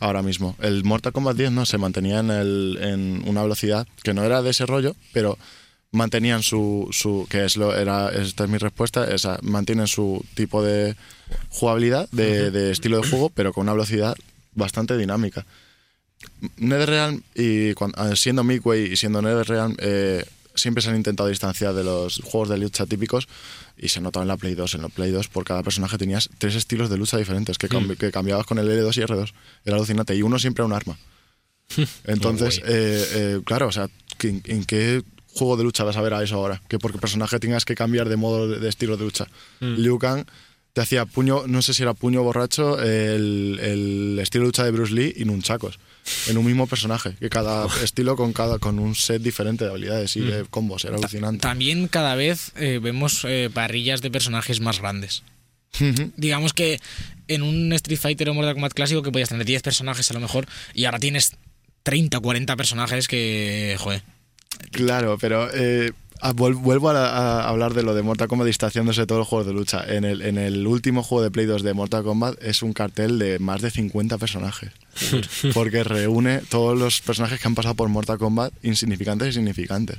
Ahora 0.00 0.22
mismo. 0.22 0.56
El 0.60 0.84
Mortal 0.84 1.12
Kombat 1.12 1.36
10 1.36 1.50
no 1.52 1.66
se 1.66 1.78
mantenía 1.78 2.20
en, 2.20 2.30
el, 2.30 2.78
en 2.80 3.22
una 3.26 3.42
velocidad 3.42 3.86
que 4.02 4.14
no 4.14 4.24
era 4.24 4.40
de 4.42 4.50
ese 4.50 4.66
rollo, 4.66 4.94
pero 5.12 5.36
mantenían 5.92 6.42
su, 6.42 6.88
su 6.90 7.26
que 7.30 7.44
es 7.44 7.56
lo 7.56 7.74
era 7.76 8.08
esta 8.10 8.44
es 8.44 8.50
mi 8.50 8.58
respuesta 8.58 9.04
esa 9.12 9.38
mantienen 9.42 9.86
su 9.86 10.24
tipo 10.34 10.62
de 10.64 10.96
jugabilidad 11.50 12.08
de, 12.12 12.50
de 12.50 12.70
estilo 12.72 12.96
de 13.00 13.08
juego 13.10 13.30
pero 13.30 13.52
con 13.52 13.62
una 13.62 13.72
velocidad 13.72 14.14
bastante 14.54 14.96
dinámica 14.96 15.44
NetherRealm 16.56 17.22
y 17.34 17.74
cuan- 17.74 17.92
eh, 17.98 18.16
siendo 18.16 18.44
Midway 18.44 18.92
y 18.92 18.96
siendo 18.96 19.20
NetherRealm 19.22 19.76
eh, 19.78 20.24
siempre 20.54 20.82
se 20.82 20.90
han 20.90 20.96
intentado 20.96 21.28
distanciar 21.28 21.74
de 21.74 21.84
los 21.84 22.20
juegos 22.24 22.48
de 22.48 22.58
lucha 22.58 22.86
típicos 22.86 23.28
y 23.76 23.88
se 23.88 24.00
notaba 24.00 24.22
en 24.24 24.28
la 24.28 24.36
Play 24.36 24.54
2. 24.54 24.74
En 24.74 24.82
la 24.82 24.88
Play 24.88 25.10
2 25.10 25.28
por 25.28 25.44
cada 25.44 25.62
personaje 25.62 25.96
tenías 25.98 26.28
tres 26.38 26.54
estilos 26.54 26.90
de 26.90 26.98
lucha 26.98 27.16
diferentes 27.16 27.56
que, 27.58 27.68
cambi- 27.68 27.96
que 27.96 28.12
cambiabas 28.12 28.46
con 28.46 28.58
el 28.58 28.68
L2 28.68 28.96
y 28.98 29.00
R2. 29.00 29.32
Era 29.64 29.76
alucinante. 29.76 30.14
Y 30.14 30.20
uno 30.22 30.38
siempre 30.38 30.60
era 30.62 30.66
un 30.66 30.74
arma. 30.74 30.96
Entonces, 32.04 32.58
eh, 32.66 33.04
eh, 33.14 33.40
claro, 33.46 33.68
o 33.68 33.72
sea, 33.72 33.88
¿en, 34.22 34.42
en 34.44 34.64
qué 34.66 35.02
juego 35.32 35.56
de 35.56 35.64
lucha 35.64 35.84
vas 35.84 35.96
a 35.96 36.02
ver 36.02 36.14
a 36.14 36.22
eso 36.22 36.36
ahora? 36.36 36.60
Que 36.68 36.78
porque 36.78 36.98
personaje 36.98 37.38
tengas 37.38 37.64
que 37.64 37.74
cambiar 37.74 38.08
de 38.08 38.16
modo 38.16 38.48
de, 38.48 38.68
estilo 38.68 38.96
de 38.96 39.04
lucha. 39.04 39.26
Liu 39.60 39.98
Kang 39.98 40.24
te 40.72 40.80
hacía 40.80 41.04
puño, 41.04 41.46
no 41.46 41.60
sé 41.60 41.74
si 41.74 41.82
era 41.82 41.94
puño 41.94 42.22
borracho, 42.22 42.80
el, 42.80 43.58
el 43.60 44.18
estilo 44.20 44.44
de 44.44 44.48
lucha 44.48 44.64
de 44.64 44.70
Bruce 44.70 44.94
Lee 44.94 45.12
y 45.16 45.24
nunchakos. 45.24 45.78
En 46.28 46.36
un 46.36 46.44
mismo 46.44 46.66
personaje, 46.66 47.14
que 47.20 47.30
cada 47.30 47.66
estilo 47.84 48.16
con 48.16 48.32
cada 48.32 48.58
con 48.58 48.78
un 48.78 48.94
set 48.94 49.22
diferente 49.22 49.64
de 49.64 49.70
habilidades 49.70 50.16
y 50.16 50.20
de 50.20 50.44
combos, 50.44 50.84
era 50.84 50.96
alucinante. 50.96 51.42
También 51.42 51.86
cada 51.88 52.16
vez 52.16 52.52
eh, 52.56 52.80
vemos 52.82 53.24
eh, 53.24 53.50
parrillas 53.52 54.02
de 54.02 54.10
personajes 54.10 54.60
más 54.60 54.80
grandes. 54.80 55.22
Digamos 56.16 56.52
que 56.52 56.80
en 57.28 57.42
un 57.42 57.72
Street 57.72 57.98
Fighter 57.98 58.28
o 58.28 58.34
Mortal 58.34 58.54
Kombat 58.54 58.74
clásico 58.74 59.02
que 59.02 59.10
podías 59.10 59.30
tener 59.30 59.46
10 59.46 59.62
personajes 59.62 60.10
a 60.10 60.14
lo 60.14 60.20
mejor 60.20 60.46
y 60.74 60.84
ahora 60.84 60.98
tienes 60.98 61.32
30 61.82 62.18
o 62.18 62.20
40 62.20 62.56
personajes 62.56 63.08
que, 63.08 63.76
joder, 63.78 64.02
Claro, 64.70 65.18
pero 65.20 65.48
eh, 65.52 65.92
ah, 66.20 66.32
vuel- 66.32 66.54
vuelvo 66.60 66.90
a, 66.90 67.06
a 67.42 67.48
hablar 67.48 67.74
de 67.74 67.82
lo 67.82 67.94
de 67.94 68.02
Mortal 68.02 68.28
Kombat 68.28 68.46
distanciándose 68.46 69.02
de 69.02 69.06
todos 69.06 69.18
los 69.20 69.28
juegos 69.28 69.46
de 69.46 69.52
lucha. 69.52 69.84
En 69.86 70.04
el, 70.04 70.22
en 70.22 70.38
el 70.38 70.66
último 70.66 71.02
juego 71.02 71.22
de 71.24 71.30
Play 71.30 71.46
2 71.46 71.62
de 71.62 71.74
Mortal 71.74 72.02
Kombat 72.04 72.42
es 72.42 72.62
un 72.62 72.72
cartel 72.72 73.18
de 73.18 73.38
más 73.38 73.60
de 73.62 73.70
50 73.70 74.18
personajes. 74.18 74.70
Porque 75.54 75.84
reúne 75.84 76.40
todos 76.48 76.78
los 76.78 77.00
personajes 77.00 77.40
que 77.40 77.48
han 77.48 77.54
pasado 77.54 77.74
por 77.74 77.88
Mortal 77.88 78.18
Kombat, 78.18 78.52
insignificantes 78.62 79.28
y 79.28 79.32
significantes. 79.32 79.98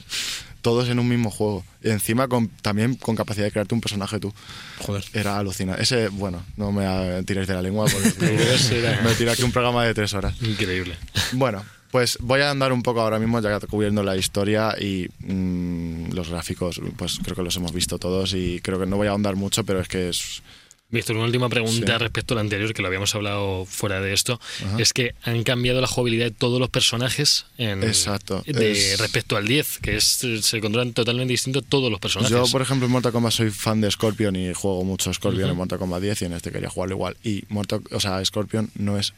Todos 0.61 0.87
en 0.87 0.97
un 0.97 1.09
mismo 1.09 1.29
juego. 1.29 1.65
Y 1.83 1.89
encima 1.89 2.29
con, 2.29 2.47
también 2.47 2.95
con 2.95 3.17
capacidad 3.17 3.43
de 3.45 3.51
crearte 3.51 3.75
un 3.75 3.81
personaje 3.81 4.17
tú. 4.19 4.33
joder. 4.79 5.03
Era 5.13 5.37
alucinante. 5.37 5.83
Ese, 5.83 6.07
bueno, 6.07 6.41
no 6.55 6.71
me 6.71 7.21
tiréis 7.23 7.47
de 7.49 7.53
la 7.53 7.61
lengua 7.61 7.85
porque 7.91 8.13
me 9.03 9.13
tira 9.15 9.33
aquí 9.33 9.43
un 9.43 9.51
programa 9.51 9.83
de 9.83 9.93
tres 9.93 10.13
horas. 10.13 10.33
Increíble. 10.41 10.95
Bueno, 11.33 11.63
pues 11.93 12.17
voy 12.21 12.41
a 12.41 12.49
andar 12.49 12.73
un 12.73 12.81
poco 12.81 13.01
ahora 13.01 13.19
mismo, 13.19 13.39
ya 13.39 13.59
que 13.59 13.67
cubriendo 13.67 14.01
la 14.01 14.17
historia 14.17 14.75
y 14.81 15.07
mm, 15.19 16.11
los 16.13 16.27
gráficos, 16.29 16.81
pues 16.97 17.19
creo 17.23 17.35
que 17.35 17.43
los 17.43 17.55
hemos 17.55 17.71
visto 17.71 17.99
todos 17.99 18.33
y 18.33 18.59
creo 18.63 18.79
que 18.79 18.87
no 18.87 18.97
voy 18.97 19.05
a 19.07 19.11
ahondar 19.11 19.35
mucho, 19.35 19.63
pero 19.63 19.79
es 19.79 19.87
que 19.87 20.09
es... 20.09 20.41
Víctor, 20.89 21.15
una 21.17 21.25
última 21.25 21.49
pregunta 21.49 21.93
Sí. 21.93 21.97
respecto 21.99 22.33
a 22.33 22.35
lo 22.35 22.41
anterior, 22.41 22.73
que 22.73 22.81
lo 22.81 22.87
habíamos 22.87 23.13
hablado 23.13 23.65
fuera 23.65 24.01
de 24.01 24.11
esto, 24.13 24.39
es 24.79 24.91
que 24.91 25.13
han 25.23 25.43
cambiado 25.43 25.81
la 25.81 25.87
jugabilidad 25.87 26.25
de 26.25 26.31
todos 26.31 26.59
los 26.59 26.69
personajes 26.69 27.45
en, 27.59 27.83
Exacto, 27.83 28.43
de, 28.45 28.71
es- 28.71 28.99
respecto 28.99 29.37
al 29.37 29.47
10, 29.47 29.77
que 29.79 29.95
es 29.97 30.03
se 30.41 30.61
controlan 30.61 30.93
totalmente 30.93 31.31
distinto 31.31 31.61
todos 31.61 31.91
los 31.91 31.99
personajes. 31.99 32.35
Yo, 32.35 32.45
por 32.51 32.61
ejemplo, 32.63 32.87
en 32.87 32.91
Mortal 32.91 33.11
Kombat 33.11 33.33
soy 33.33 33.49
fan 33.51 33.81
de 33.81 33.89
Scorpion 33.91 34.35
y 34.35 34.53
juego 34.53 34.83
mucho 34.83 35.11
Scorpion 35.13 35.49
en 35.49 35.55
Mortal 35.55 35.77
Kombat 35.79 36.01
10 36.01 36.23
y 36.23 36.25
en 36.25 36.33
este 36.33 36.51
quería 36.51 36.69
jugarlo 36.69 36.95
igual. 36.95 37.17
Y 37.23 37.43
Mortal, 37.49 37.81
o 37.91 37.99
sea, 37.99 38.23
Scorpion 38.25 38.69
no 38.75 38.97
es 38.99 39.13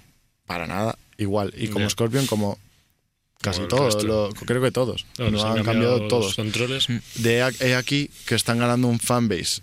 para 0.45 0.67
nada 0.67 0.97
igual. 1.17 1.53
Y 1.57 1.67
como 1.67 1.85
Ya. 1.85 1.89
Scorpion, 1.89 2.25
como 2.27 2.57
casi 3.41 3.61
todos, 3.67 4.03
lo- 4.03 4.29
creo 4.33 4.61
que 4.61 4.71
todos. 4.71 5.05
No 5.19 5.43
han 5.43 5.63
cambiado 5.63 6.07
todos. 6.07 6.35
controles. 6.35 6.87
De 7.15 7.37
he 7.59 7.75
aquí 7.75 8.09
que 8.25 8.35
están 8.35 8.59
ganando 8.59 8.87
un 8.87 8.99
fanbase 8.99 9.61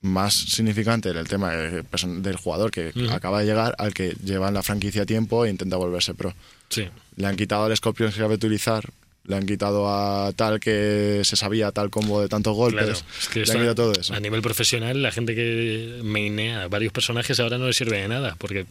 más 0.00 0.32
significante 0.34 1.08
en 1.10 1.16
el 1.16 1.26
tema 1.26 1.52
person- 1.90 2.20
del 2.22 2.36
jugador 2.36 2.70
que 2.70 2.92
acaba 3.10 3.40
de 3.40 3.46
llegar 3.46 3.74
al 3.78 3.92
que 3.94 4.14
lleva 4.24 4.48
en 4.48 4.54
la 4.54 4.62
franquicia 4.62 5.04
tiempo 5.04 5.44
e 5.44 5.50
intenta 5.50 5.76
volverse 5.76 6.14
pro. 6.14 6.34
Sí. 6.68 6.86
Le 7.16 7.26
han 7.26 7.36
quitado 7.36 7.64
al 7.64 7.76
Scorpion 7.76 8.12
que 8.12 8.18
sabe 8.18 8.34
utilizar, 8.34 8.84
le 9.24 9.36
han 9.36 9.44
quitado 9.46 9.88
a 9.88 10.32
tal 10.34 10.60
que 10.60 11.22
se 11.24 11.34
sabía 11.36 11.72
tal 11.72 11.90
combo 11.90 12.20
de 12.20 12.28
tantos 12.28 12.54
golpes, 12.54 12.84
Claro, 12.84 12.98
es 13.20 13.28
que 13.28 13.38
le 13.40 13.42
esto 13.44 13.54
han 13.58 13.64
quitado 13.64 13.74
todo 13.74 14.00
eso. 14.00 14.14
a 14.14 14.20
nivel 14.20 14.40
profesional, 14.40 15.02
la 15.02 15.10
gente 15.10 15.34
que 15.34 16.00
mainea 16.04 16.68
varios 16.68 16.92
personajes 16.92 17.40
ahora 17.40 17.58
no 17.58 17.66
le 17.66 17.72
sirve 17.72 18.00
de 18.00 18.06
nada, 18.08 18.36
porque 18.38 18.66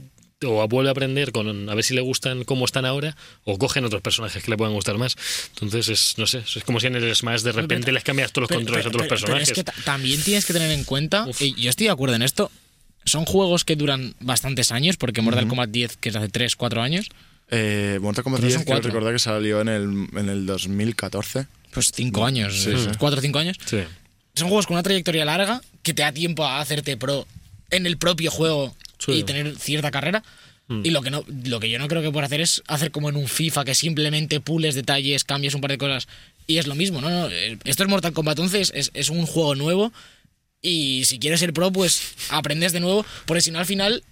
o 0.46 0.68
vuelve 0.68 0.90
a 0.90 0.92
aprender 0.92 1.32
con 1.32 1.68
a 1.70 1.74
ver 1.76 1.84
si 1.84 1.96
le 1.96 2.02
gustan 2.02 2.44
como 2.44 2.66
están 2.66 2.86
ahora, 2.86 3.16
o 3.44 3.58
cogen 3.58 3.86
otros 3.86 4.02
personajes 4.04 4.44
que 4.44 4.52
le 4.52 4.58
puedan 4.58 4.74
gustar 4.74 4.98
más. 4.98 5.16
Entonces, 5.54 5.90
es, 5.90 6.14
no 6.18 6.28
sé, 6.28 6.40
es 6.56 6.64
como 6.64 6.80
si 6.80 6.88
en 6.88 6.96
el 6.96 7.16
Smash 7.16 7.42
de 7.42 7.52
repente 7.54 7.92
les 7.92 8.04
cambias 8.04 8.32
todos 8.32 8.44
los 8.44 8.50
Pero- 8.50 8.60
controles 8.60 8.86
a 8.86 8.90
todos 8.92 9.02
los 9.02 9.08
pero 9.08 9.20
personajes. 9.20 9.50
es 9.50 9.56
que 9.56 9.64
ta- 9.64 9.74
también 9.84 10.22
tienes 10.22 10.46
que 10.46 10.54
tener 10.54 10.70
en 10.72 10.84
cuenta, 10.84 11.26
y 11.40 11.56
yo 11.60 11.70
estoy 11.72 11.88
de 11.88 11.92
acuerdo 11.92 12.16
en 12.16 12.22
esto, 12.22 12.52
son 13.04 13.26
juegos 13.26 13.64
que 13.66 13.76
duran 13.76 14.14
bastantes 14.20 14.72
años, 14.72 14.98
porque 14.98 15.22
Mortal 15.22 15.48
Kombat 15.48 15.70
10, 15.72 15.98
que 15.98 16.10
es 16.10 16.16
hace 16.16 16.30
3, 16.30 16.56
4 16.56 16.82
años, 16.82 17.08
Eh, 17.50 17.98
Mortal 18.02 18.24
Kombat 18.26 18.42
Pero 18.42 18.50
10, 18.50 18.56
son 18.60 18.66
quiero 18.66 18.82
recordar 18.82 19.14
que 19.14 19.20
salió 19.20 19.62
en 19.62 19.70
el, 19.70 20.08
en 20.18 20.30
el 20.30 20.46
2014. 20.46 21.48
pues 21.72 21.92
5 21.96 22.26
años, 22.26 22.62
Sí, 22.62 22.74
sí. 22.78 22.90
4 23.00 23.20
o 23.20 23.22
5 23.22 23.40
años. 23.40 23.58
Sí. 23.66 23.80
Son 24.36 24.50
juegos 24.50 24.68
con 24.68 24.76
una 24.76 24.84
trayectoria 24.84 25.24
larga 25.26 25.62
que 25.82 25.94
te 25.94 26.02
da 26.04 26.12
tiempo 26.12 26.44
a 26.46 26.60
hacerte 26.60 26.96
pro 26.98 27.26
en 27.72 27.86
el 27.86 27.97
propio 27.97 28.32
juego 28.32 28.76
Sí. 28.99 29.11
y 29.11 29.24
tener 29.24 29.55
cierta 29.57 29.91
carrera. 29.91 30.24
Y 30.84 30.89
lo 30.89 31.01
que 31.01 31.09
no, 31.11 31.24
lo 31.45 31.61
que 31.61 31.70
yo 31.70 31.80
no 31.80 31.88
creo 31.88 32.01
que 32.01 32.11
por 32.11 32.26
hacer 32.26 32.41
es 32.41 32.61
hacer 32.68 32.91
como 32.91 33.07
en 33.07 33.15
un 33.15 33.30
FIFA 33.30 33.63
que 33.63 33.74
simplemente 33.74 34.41
pules 34.41 34.76
detalles, 34.76 35.24
cambias 35.24 35.53
un 35.53 35.61
par 35.61 35.72
de 35.72 35.78
cosas 35.78 36.09
y 36.45 36.57
es 36.57 36.68
lo 36.68 36.76
mismo, 36.76 36.99
¿no? 36.99 37.09
no, 37.09 37.30
eh, 37.30 37.57
esto 37.63 37.84
es 37.84 37.89
Mortal 37.89 38.11
Kombat 38.11 38.38
11, 38.38 38.59
es, 38.59 38.72
es, 38.76 38.91
es 38.93 39.07
un 39.09 39.26
juego 39.26 39.55
nuevo 39.55 39.93
y 40.61 41.03
si 41.05 41.20
quieres 41.20 41.39
ser 41.39 41.53
pro, 41.53 41.72
pues 41.72 42.01
aprendes 42.32 42.74
de 42.74 42.82
nuevo, 42.82 43.05
porque 43.26 43.39
si 43.39 43.51
no 43.51 43.59
al 43.59 43.65
final 43.65 44.03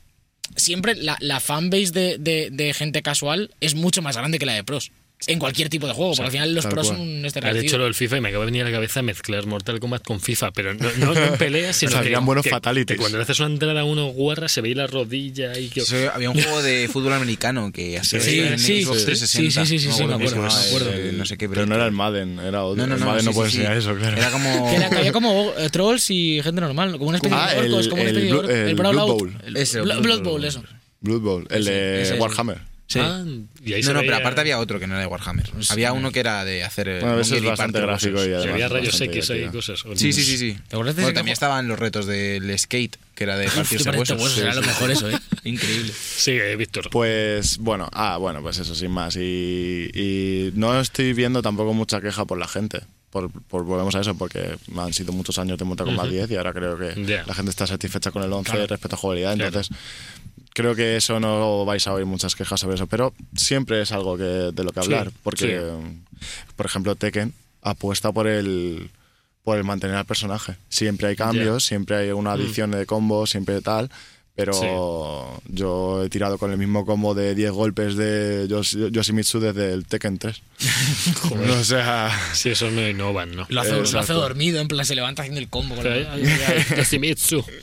siempre 0.56 0.96
la, 0.96 1.18
la 1.20 1.42
fanbase 1.42 1.92
de, 1.92 2.18
de, 2.20 2.50
de 2.52 2.74
gente 2.74 3.02
casual 3.02 3.52
es 3.60 3.76
mucho 3.76 4.02
más 4.02 4.16
grande 4.16 4.40
que 4.40 4.46
la 4.46 4.54
de 4.54 4.64
pros. 4.64 4.92
En 5.28 5.40
cualquier 5.40 5.70
tipo 5.70 5.88
de 5.88 5.94
juego, 5.94 6.12
porque 6.12 6.26
al 6.26 6.32
final 6.32 6.54
los 6.54 6.66
pros 6.68 6.88
cual. 6.88 6.98
son 6.98 7.26
Has 7.26 7.56
hecho 7.56 7.78
lo 7.78 7.86
del 7.86 7.96
FIFA 7.96 8.18
y 8.18 8.22
me 8.22 8.30
acaba 8.30 8.44
de 8.44 8.52
venir 8.52 8.62
a 8.64 8.66
la 8.66 8.72
cabeza 8.72 9.02
mezclar 9.02 9.46
Mortal 9.48 9.80
Kombat 9.80 10.04
con 10.04 10.20
FIFA, 10.20 10.52
pero 10.52 10.74
no, 10.76 10.88
no, 10.98 11.14
no 11.14 11.24
en 11.24 11.34
peleas, 11.38 11.78
sino 11.78 11.92
que, 11.94 11.98
Salían 11.98 12.26
buenos 12.26 12.44
que- 12.44 12.50
fatalities. 12.52 12.96
que 12.96 13.00
cuando 13.00 13.18
le 13.18 13.24
haces 13.24 13.40
una 13.40 13.50
entrada 13.50 13.82
a 13.82 13.86
uno 13.86 14.08
guarra 14.08 14.50
se 14.50 14.62
veía 14.62 14.76
la 14.76 14.88
rodilla 14.88 15.58
y 15.58 15.70
que... 15.70 15.80
Eso, 15.80 15.96
había 16.14 16.30
un 16.30 16.36
juego 16.40 16.62
de 16.62 16.88
fútbol 16.94 17.14
americano 17.14 17.72
que 17.72 17.98
hacía 17.98 18.20
Sí, 18.20 18.40
en 18.40 18.60
sí, 18.60 18.84
Xbox 18.84 19.00
sí, 19.00 19.06
360. 19.06 19.66
sí, 19.66 19.80
sí, 19.80 19.80
sí, 19.88 19.92
sí, 19.94 20.02
No 20.06 20.08
me 20.20 20.26
acuerdo 20.26 20.42
me 20.44 21.10
eh, 21.10 21.12
No 21.16 21.26
sé 21.26 21.38
qué 21.38 21.50
Pero 21.50 21.66
no 21.66 21.76
era 21.76 21.86
el 21.86 21.92
Madden, 21.94 22.38
era 22.40 22.64
otro. 22.64 22.84
No, 22.84 22.88
no, 22.88 22.94
el 22.96 23.00
no, 23.00 23.06
Madden 23.08 23.22
sí, 23.22 23.26
no 23.28 23.34
puede 23.34 23.50
sí. 23.50 23.58
enseñar 23.58 23.78
eso, 23.78 23.96
claro. 23.96 24.18
Era 24.18 24.30
como. 24.32 24.70
Que 24.70 24.76
era- 24.76 24.90
que 24.90 24.98
había 24.98 25.12
como 25.14 25.54
eh, 25.58 25.70
trolls 25.72 26.10
y 26.12 26.42
gente 26.44 26.62
normal, 26.62 26.92
como 26.98 27.08
una 27.08 27.18
especie 27.18 27.38
Ah, 27.40 27.54
de 27.54 27.60
orcos, 27.62 27.86
el- 27.86 27.90
como 27.90 28.02
una 28.04 28.12
el 28.12 28.18
especie 28.18 28.48
de 28.54 28.70
el 28.70 28.76
Blood. 28.76 28.96
Bowl. 28.96 29.18
Blood 30.04 30.22
Bowl. 30.24 30.44
Eso. 30.46 30.64
Blood 31.02 31.22
Bowl, 31.22 31.48
el 31.50 31.66
de. 31.66 32.16
Warhammer. 32.20 32.75
Sí. 32.88 33.00
Ah, 33.02 33.24
y 33.66 33.74
ahí 33.74 33.82
se 33.82 33.90
No, 33.90 33.96
no, 33.96 34.00
pero 34.02 34.12
veía- 34.12 34.18
aparte 34.20 34.42
había 34.42 34.60
otro 34.60 34.80
que 34.80 34.86
no 34.86 34.94
era 34.94 35.02
de 35.02 35.08
Warhammer. 35.08 35.50
Había 35.70 35.92
uno 35.92 36.12
que 36.12 36.20
era 36.20 36.46
de 36.46 36.64
hacer. 36.64 36.88
eh, 36.88 37.00
Bueno, 37.02 37.20
ese 37.20 37.38
es 37.38 37.44
bastante 37.44 37.82
gráfico 37.82 38.24
y 38.24 38.32
además 38.34 38.62
es 38.62 38.70
rayos 38.72 39.02
X 39.02 39.32
y 39.32 39.46
cosas. 39.48 39.84
Sí, 39.96 40.14
sí, 40.14 40.24
sí, 40.24 40.38
sí. 40.38 40.58
¿Te 40.68 40.76
acuerdas 40.76 40.96
de 40.96 41.02
Bueno, 41.02 41.16
también 41.16 41.32
que- 41.32 41.34
estaban 41.34 41.68
los 41.68 41.80
retos 41.80 42.06
del 42.06 42.58
skate, 42.60 42.96
que 43.16 43.24
era 43.24 43.38
de 43.38 43.46
partirse 43.50 43.86
te 43.86 43.92
parece 43.98 44.14
huesos. 44.14 44.22
huesos, 44.22 44.34
Sí, 44.36 44.42
era 44.42 44.52
sí, 44.52 44.58
lo 44.58 44.62
sí. 44.64 44.68
mejor 44.70 44.92
eso, 44.92 45.10
¿eh? 45.10 45.20
Increíble. 45.46 45.92
Sigue, 45.94 46.56
Víctor. 46.58 46.90
Pues 46.92 47.58
bueno, 47.58 47.90
ah, 47.92 48.18
bueno, 48.18 48.44
pues 48.44 48.60
eso 48.60 48.76
sin 48.76 48.92
más. 48.92 49.16
Y, 49.16 49.90
y 49.94 50.52
no 50.54 50.80
estoy 50.80 51.14
viendo 51.14 51.42
tampoco 51.42 51.74
mucha 51.74 52.00
queja 52.02 52.26
por 52.26 52.38
la 52.38 52.48
gente. 52.48 52.82
Por, 53.10 53.32
por- 53.32 53.64
volvemos 53.64 53.96
a 53.96 54.02
eso, 54.02 54.14
porque 54.18 54.58
han 54.78 54.94
sido 54.94 55.14
muchos 55.14 55.40
años 55.40 55.58
de 55.58 55.64
Mortal 55.64 55.88
Kombat 55.88 56.10
10 56.10 56.30
y 56.32 56.36
ahora 56.36 56.52
creo 56.54 56.78
que 56.78 57.02
Ya. 57.06 57.24
la 57.26 57.34
gente 57.34 57.50
está 57.50 57.66
satisfecha 57.66 58.12
con 58.12 58.22
el 58.24 58.32
11 58.34 58.52
Claro. 58.52 58.68
respecto 58.68 58.96
a 58.96 59.00
jugabilidad. 59.00 59.36
Claro. 59.38 59.62
Creo 60.56 60.74
que 60.74 60.96
eso 60.96 61.20
no 61.20 61.66
vais 61.66 61.86
a 61.86 61.94
oír 61.94 62.06
muchas 62.06 62.34
quejas 62.34 62.62
sobre 62.62 62.76
eso, 62.76 62.88
pero 62.88 63.14
siempre 63.36 63.82
es 63.82 63.92
algo 63.92 64.16
que, 64.16 64.24
de 64.24 64.64
lo 64.64 64.72
que 64.72 64.80
Sí, 64.80 64.86
hablar. 64.86 65.12
porque, 65.22 65.62
por 66.56 66.66
ejemplo, 66.66 66.96
Tekken 66.96 67.34
apuesta 67.62 68.14
por 68.14 68.26
el 68.28 68.90
por 69.44 69.58
el 69.58 69.66
mantener 69.66 69.98
al 69.98 70.06
personaje. 70.06 70.56
Siempre 70.70 71.08
hay 71.10 71.16
cambios, 71.18 71.66
siempre 71.66 71.98
hay 71.98 72.12
una 72.12 72.32
adición 72.32 72.72
de 72.72 72.86
combos, 72.86 73.30
siempre 73.32 73.62
tal. 73.62 73.92
Pero 74.36 75.42
yo 75.48 76.04
he 76.04 76.10
tirado 76.10 76.38
con 76.38 76.52
el 76.52 76.58
mismo 76.58 76.86
combo 76.86 77.16
de 77.16 77.34
10 77.36 77.52
golpes 77.52 77.96
de 77.96 78.48
Yoshi- 78.50 78.92
Yoshimitsu 78.92 79.40
desde 79.40 79.72
el 79.72 79.86
Tekken 79.86 80.18
3. 80.18 80.42
o 81.60 81.64
sea, 81.64 82.12
Sí, 82.34 82.50
eso 82.50 82.70
no 82.70 82.86
innovan, 82.88 83.34
¿no? 83.36 83.46
Lo 83.48 83.62
hace, 83.62 83.72
lo 83.72 83.82
hace 83.84 83.98
Exacto. 83.98 84.16
dormido, 84.16 84.60
en 84.60 84.68
plan 84.68 84.86
se 84.86 84.94
levanta 84.96 85.22
haciendo 85.22 85.40
el 85.40 85.48
combo. 85.48 85.76
con 85.76 85.88
ay, 85.88 86.06
Yoshimitsu. 86.78 87.44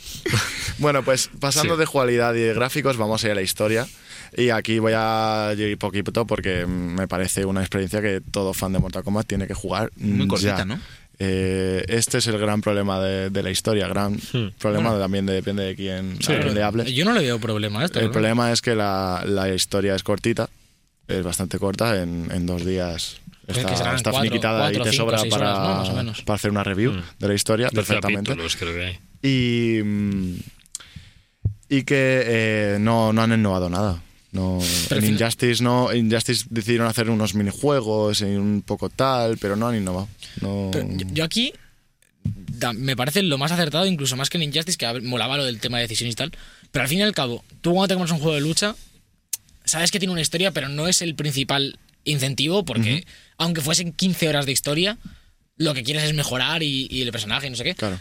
Bueno, 0.79 1.03
pues 1.03 1.29
pasando 1.39 1.75
Sí. 1.75 1.79
de 1.81 1.85
jugabilidad 1.85 2.33
y 2.33 2.39
de 2.39 2.53
gráficos, 2.55 2.97
vamos 2.97 3.23
a 3.23 3.27
ir 3.27 3.31
a 3.33 3.35
la 3.35 3.43
historia. 3.43 3.87
Y 4.35 4.49
aquí 4.49 4.79
voy 4.79 4.93
a 4.95 5.53
ir 5.55 5.77
poquito 5.77 6.25
porque 6.25 6.65
me 6.65 7.07
parece 7.07 7.45
una 7.45 7.61
experiencia 7.61 8.01
que 8.01 8.19
todo 8.31 8.55
fan 8.55 8.73
de 8.73 8.79
Mortal 8.79 9.03
Kombat 9.03 9.27
tiene 9.27 9.45
que 9.45 9.53
jugar. 9.53 9.91
Muy 9.97 10.27
cortita, 10.27 10.57
ya. 10.57 10.65
¿no? 10.65 10.79
Eh, 11.19 11.85
este 11.89 12.17
es 12.17 12.27
el 12.27 12.37
gran 12.39 12.61
problema 12.61 12.99
de, 12.99 13.29
de 13.29 13.43
la 13.43 13.51
historia, 13.51 13.87
gran 13.87 14.17
problema 14.59 14.97
también 14.97 15.25
de- 15.25 15.33
depende 15.33 15.63
de 15.63 15.75
quién, 15.75 16.17
quién 16.17 16.53
le 16.53 16.63
hable. 16.63 16.91
Yo 16.93 17.05
no 17.05 17.13
le 17.13 17.21
veo 17.21 17.39
problema 17.39 17.81
a 17.81 17.85
esto. 17.85 17.99
El 17.99 18.07
¿no? 18.07 18.11
problema 18.11 18.51
es 18.51 18.61
que 18.61 18.75
la, 18.75 19.23
la 19.25 19.47
historia 19.53 19.95
es 19.95 20.03
cortita, 20.03 20.49
es 21.07 21.23
bastante 21.23 21.59
corta, 21.59 22.01
en, 22.01 22.29
en 22.31 22.45
dos 22.45 22.65
días 22.65 23.17
Pues 23.45 23.57
es 23.59 23.63
está, 23.65 23.95
está 23.95 24.11
cuatro- 24.11 24.21
finiquitada 24.23 24.59
cuatro, 24.61 24.81
y 24.81 24.83
te 24.83 24.91
cinco, 24.91 25.03
sobra 25.17 25.29
para, 25.29 25.53
horas, 25.53 25.67
¿no? 25.69 25.75
Más 25.75 25.89
o 25.89 25.93
menos. 25.93 26.21
para 26.23 26.35
hacer 26.35 26.51
una 26.51 26.63
review 26.63 26.93
Mm. 26.93 27.03
de 27.19 27.27
la 27.27 27.33
historia 27.33 27.69
12 27.71 27.75
perfectamente. 27.75 28.35
creo 28.57 28.73
que. 28.73 28.99
Y, 29.21 29.83
mm, 29.83 30.35
y 31.69 31.83
que 31.83 32.23
eh, 32.25 32.77
no, 32.79 33.13
no 33.13 33.21
han 33.21 33.31
innovado 33.33 33.69
nada. 33.69 34.01
No, 34.33 34.59
en 34.89 35.05
Injustice 35.13 35.63
no, 35.63 35.93
Injustice 35.93 36.45
decidieron 36.49 36.87
hacer 36.87 37.09
unos 37.09 37.35
minijuegos 37.35 38.21
y 38.21 38.25
un 38.25 38.61
poco 38.65 38.89
tal, 38.89 39.37
pero 39.37 39.55
no 39.55 39.67
han 39.67 39.75
innovado. 39.77 40.09
No, 40.41 40.71
yo, 40.73 41.05
yo 41.13 41.23
aquí 41.23 41.53
da- 42.25 42.73
me 42.73 42.95
parece 42.95 43.21
lo 43.23 43.37
más 43.37 43.51
acertado, 43.51 43.85
incluso 43.85 44.15
más 44.15 44.29
que 44.29 44.37
en 44.37 44.43
Injustice, 44.43 44.77
que 44.77 45.01
molaba 45.01 45.37
lo 45.37 45.45
del 45.45 45.59
tema 45.59 45.77
de 45.77 45.83
decisiones 45.83 46.13
y 46.13 46.15
tal. 46.15 46.31
Pero 46.71 46.83
al 46.83 46.89
fin 46.89 46.99
y 46.99 47.03
al 47.03 47.13
cabo, 47.13 47.43
tú 47.61 47.71
cuando 47.73 47.87
te 47.89 47.93
compras 47.93 48.11
un 48.11 48.19
juego 48.19 48.33
de 48.35 48.41
lucha, 48.41 48.75
sabes 49.65 49.91
que 49.91 49.99
tiene 49.99 50.11
una 50.11 50.21
historia, 50.21 50.51
pero 50.51 50.67
no 50.67 50.87
es 50.87 51.01
el 51.03 51.13
principal 51.15 51.77
incentivo, 52.03 52.65
porque 52.65 53.05
aunque 53.37 53.61
fuesen 53.61 53.93
15 53.93 54.27
horas 54.29 54.45
de 54.47 54.51
historia, 54.51 54.97
lo 55.57 55.73
que 55.75 55.83
quieres 55.83 56.03
es 56.03 56.13
mejorar 56.15 56.63
y, 56.63 56.87
y 56.89 57.03
el 57.03 57.11
personaje 57.11 57.47
y 57.47 57.49
no 57.51 57.55
sé 57.55 57.63
qué. 57.63 57.75
Claro. 57.75 57.99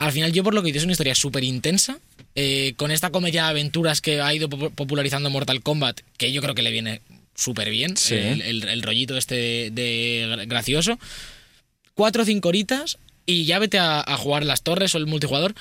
Al 0.00 0.10
final, 0.12 0.32
yo 0.32 0.42
por 0.42 0.54
lo 0.54 0.62
que 0.62 0.66
dices, 0.68 0.80
es 0.82 0.84
una 0.84 0.92
historia 0.92 1.14
súper 1.14 1.44
intensa. 1.44 1.98
eh, 2.36 2.74
con 2.76 2.90
esta 2.92 3.10
comedia 3.10 3.44
de 3.44 3.50
aventuras 3.50 4.00
que 4.00 4.20
ha 4.20 4.32
ido 4.34 4.48
pop- 4.48 4.72
popularizando 4.74 5.30
Mortal 5.30 5.62
Kombat, 5.62 6.00
que 6.16 6.30
yo 6.32 6.40
creo 6.42 6.54
que 6.54 6.62
le 6.62 6.70
viene 6.70 7.00
súper 7.34 7.70
bien. 7.70 7.96
Sí. 7.96 8.14
El, 8.14 8.40
el- 8.42 8.68
el 8.68 8.82
rollito 8.82 9.16
este 9.16 9.34
de, 9.34 9.70
de 9.72 10.46
gracioso. 10.46 10.98
Cuatro 11.94 12.22
o 12.22 12.24
cinco 12.26 12.48
horitas 12.48 12.98
y 13.26 13.44
ya 13.44 13.58
vete 13.58 13.78
a, 13.78 14.00
a 14.00 14.16
jugar 14.16 14.44
las 14.44 14.62
torres 14.62 14.94
o 14.94 14.98
el 14.98 15.06
multijugador. 15.06 15.54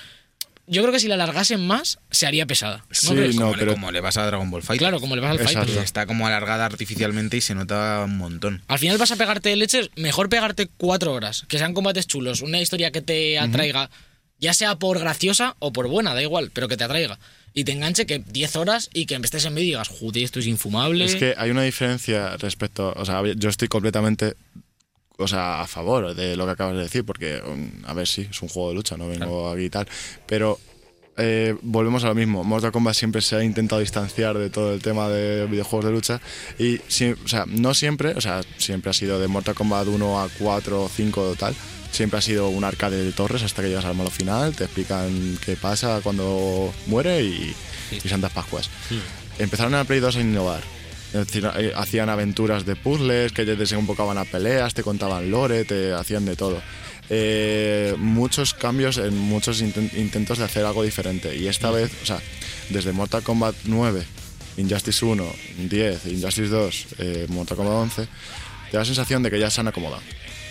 Yo 0.68 0.84
creo 0.84 0.94
que 0.94 1.00
si 1.00 1.08
la 1.08 1.16
alargasen 1.16 1.66
más, 1.66 1.98
se 2.12 2.28
haría 2.28 2.46
pesada. 2.46 2.86
¿No 2.88 2.96
Sí, 2.96 3.08
crees? 3.16 3.36
no, 3.36 3.42
como, 3.42 3.54
le- 3.54 3.60
pero- 3.60 3.74
como 3.74 3.92
le 3.92 4.00
vas 4.02 4.18
a 4.18 4.26
Dragon 4.28 4.50
Ball 4.52 4.62
Fight. 4.62 4.78
Claro, 4.80 5.00
como 5.00 5.16
le 5.16 5.22
vas 5.22 5.32
al 5.32 5.42
Exacto. 5.42 5.72
fight. 5.74 5.84
Está 5.84 6.06
como 6.06 6.28
alargada 6.28 6.66
artificialmente 6.66 7.36
y 7.36 7.42
se 7.42 7.56
nota 7.56 8.04
un 8.06 8.16
montón. 8.18 8.62
Al 8.68 8.78
final 8.78 8.98
vas 9.00 9.12
a 9.12 9.16
pegarte 9.16 9.56
leches, 9.56 9.90
mejor 9.96 10.30
pegarte 10.30 10.70
cuatro 10.78 11.14
horas, 11.14 11.46
que 11.50 11.58
sean 11.58 11.74
combates 11.74 12.06
chulos, 12.06 12.42
una 12.42 12.62
historia 12.62 12.92
que 12.92 13.02
te 13.02 13.40
atraiga, 13.40 13.90
ya 14.40 14.54
sea 14.54 14.78
por 14.78 15.00
graciosa 15.00 15.56
o 15.60 15.72
por 15.74 15.88
buena, 15.88 16.14
da 16.14 16.22
igual, 16.22 16.52
pero 16.54 16.68
que 16.68 16.78
te 16.78 16.84
atraiga. 16.84 17.20
Y 17.54 17.64
te 17.64 17.72
enganche 17.72 18.06
que 18.06 18.20
10 18.20 18.56
horas 18.58 18.90
y 18.94 19.06
que 19.06 19.16
estés 19.16 19.46
en 19.46 19.54
medio 19.54 19.66
y 19.66 19.70
digas, 19.72 19.90
joder, 19.90 20.24
esto 20.24 20.40
es 20.40 20.48
infumable. 20.48 21.06
Es 21.06 21.16
que 21.16 21.34
hay 21.38 21.50
una 21.50 21.64
diferencia 21.64 22.38
respecto, 22.38 22.94
o 22.96 23.06
sea, 23.06 23.22
yo 23.36 23.50
estoy 23.50 23.68
completamente, 23.68 24.36
o 25.18 25.28
sea, 25.28 25.62
a 25.62 25.68
favor 25.68 26.16
de 26.16 26.36
lo 26.36 26.46
que 26.46 26.52
acabas 26.52 26.76
de 26.76 26.84
decir, 26.84 27.04
porque, 27.04 27.42
um, 27.46 27.72
a 27.86 27.94
ver, 27.94 28.08
sí, 28.08 28.28
es 28.30 28.42
un 28.42 28.50
juego 28.50 28.70
de 28.70 28.76
lucha, 28.76 28.98
no 28.98 29.08
vengo 29.08 29.50
aquí 29.50 29.64
y 29.64 29.70
tal, 29.70 29.88
pero 30.26 30.60
eh, 31.18 31.56
volvemos 31.62 32.04
a 32.06 32.08
lo 32.08 32.16
mismo. 32.16 32.46
Mortal 32.46 32.72
Kombat 32.72 32.96
siempre 32.96 33.22
se 33.22 33.36
ha 33.36 33.44
intentado 33.44 33.82
distanciar 33.82 34.38
de 34.38 34.50
todo 34.50 34.74
el 34.74 34.82
tema 34.82 35.10
de 35.10 35.48
videojuegos 35.48 35.86
de 35.86 35.92
lucha 35.92 36.22
y, 36.58 36.78
o 36.78 37.28
sea, 37.28 37.46
no 37.46 37.74
siempre, 37.74 38.12
o 38.12 38.22
sea, 38.22 38.42
siempre 38.58 38.92
ha 38.92 38.94
sido 38.94 39.20
de 39.20 39.28
Mortal 39.28 39.54
Kombat 39.56 39.88
1 39.88 40.22
a 40.22 40.30
4 40.40 40.84
o 40.84 40.88
5 40.88 41.22
o 41.22 41.36
tal. 41.36 41.54
Siempre 41.92 42.20
ha 42.20 42.22
sido 42.22 42.50
un 42.50 42.64
arcade 42.64 43.04
de 43.04 43.12
torres 43.12 43.44
hasta 43.44 43.62
que 43.62 43.70
llegas 43.70 43.86
al 43.86 43.96
malo 43.96 44.10
final, 44.10 44.56
te 44.56 44.66
explican 44.66 45.38
qué 45.44 45.56
pasa 45.56 46.00
cuando 46.04 46.74
muere 46.88 47.24
y, 47.24 47.56
y 48.04 48.08
Santas 48.10 48.32
Pascuas. 48.32 48.70
Empezaron 49.40 49.74
en 49.74 49.80
el 49.82 49.86
Play 49.86 50.00
2 50.00 50.16
a 50.16 50.20
innovar. 50.22 50.62
Eh, 51.14 51.74
hacían 51.76 52.10
aventuras 52.10 52.66
de 52.66 52.76
puzzles 52.76 53.32
que 53.32 53.44
te 53.46 53.56
desembocaban 53.56 54.18
a 54.20 54.26
peleas, 54.26 54.74
te 54.76 54.84
contaban 54.84 55.32
lore, 55.32 55.66
te 55.66 55.92
hacían 55.94 56.26
de 56.26 56.36
todo. 56.36 56.62
Eh, 57.10 57.96
muchos 57.98 58.54
cambios 58.54 58.98
en 59.00 59.18
muchos 59.18 59.64
inten- 59.64 59.92
intentos 59.98 60.38
de 60.38 60.44
hacer 60.44 60.64
algo 60.66 60.84
diferente. 60.84 61.36
Y 61.36 61.48
esta 61.48 61.72
vez, 61.72 61.92
o 62.04 62.06
sea, 62.06 62.20
desde 62.70 62.92
Mortal 62.92 63.24
Kombat 63.24 63.56
9, 63.66 64.04
Injustice 64.58 65.04
1, 65.04 65.26
10, 65.70 66.06
Injustice 66.06 66.48
2, 66.50 66.86
eh, 67.00 67.26
Mortal 67.30 67.58
Kombat 67.58 67.74
11, 67.76 68.04
te 68.70 68.78
da 68.78 68.80
la 68.80 68.86
sensación 68.86 69.24
de 69.24 69.32
que 69.32 69.40
ya 69.40 69.50
se 69.50 69.62
han 69.62 69.68
acomodado. 69.68 70.04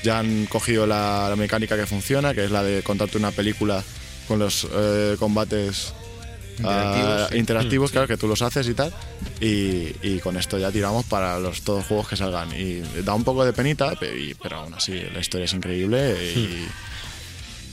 Ya 0.04 0.18
han 0.20 0.46
cogido 0.46 0.86
la, 0.86 1.26
la 1.28 1.36
mecánica 1.36 1.76
que 1.76 1.86
funciona, 1.86 2.32
que 2.34 2.44
es 2.44 2.50
la 2.50 2.62
de 2.62 2.82
contarte 2.82 3.18
una 3.18 3.30
película 3.32 3.82
con 4.28 4.38
los 4.38 4.66
eh, 4.72 5.16
combates 5.18 5.92
Interactivos, 6.58 7.28
sí. 7.30 7.36
interactivos, 7.38 7.90
claro, 7.92 8.08
que 8.08 8.16
tú 8.16 8.26
los 8.26 8.42
haces 8.42 8.66
y 8.68 8.74
tal. 8.74 8.92
Y, 9.40 9.94
y 10.02 10.18
con 10.20 10.36
esto 10.36 10.58
ya 10.58 10.72
tiramos 10.72 11.04
para 11.06 11.38
los 11.38 11.62
todos 11.62 11.86
juegos 11.86 12.08
que 12.08 12.16
salgan. 12.16 12.48
Y 12.58 12.80
da 13.04 13.14
un 13.14 13.22
poco 13.22 13.44
de 13.44 13.52
penita, 13.52 13.94
pe- 13.94 14.18
y- 14.18 14.34
pero 14.34 14.56
aún 14.56 14.74
así 14.74 14.92
la 15.14 15.20
historia 15.20 15.44
es 15.44 15.52
increíble 15.52 16.16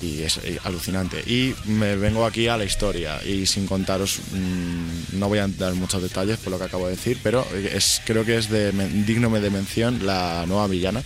y, 0.01 0.05
y 0.05 0.21
es 0.21 0.39
alucinante. 0.63 1.19
Y 1.25 1.55
me 1.65 1.95
vengo 1.95 2.25
aquí 2.27 2.47
a 2.47 2.57
la 2.57 2.63
historia 2.65 3.19
y 3.25 3.47
sin 3.47 3.65
contaros, 3.65 4.19
mm, 4.31 5.17
no 5.19 5.29
voy 5.29 5.39
a 5.39 5.47
dar 5.47 5.73
muchos 5.73 6.03
detalles 6.03 6.37
por 6.37 6.51
lo 6.51 6.59
que 6.59 6.65
acabo 6.65 6.85
de 6.87 6.95
decir, 6.95 7.17
pero 7.23 7.43
es, 7.55 8.01
creo 8.05 8.23
que 8.23 8.37
es 8.37 8.49
de, 8.51 8.71
digno 8.71 9.29
de 9.31 9.49
mención 9.49 10.05
la 10.05 10.45
nueva 10.47 10.67
villana. 10.67 11.01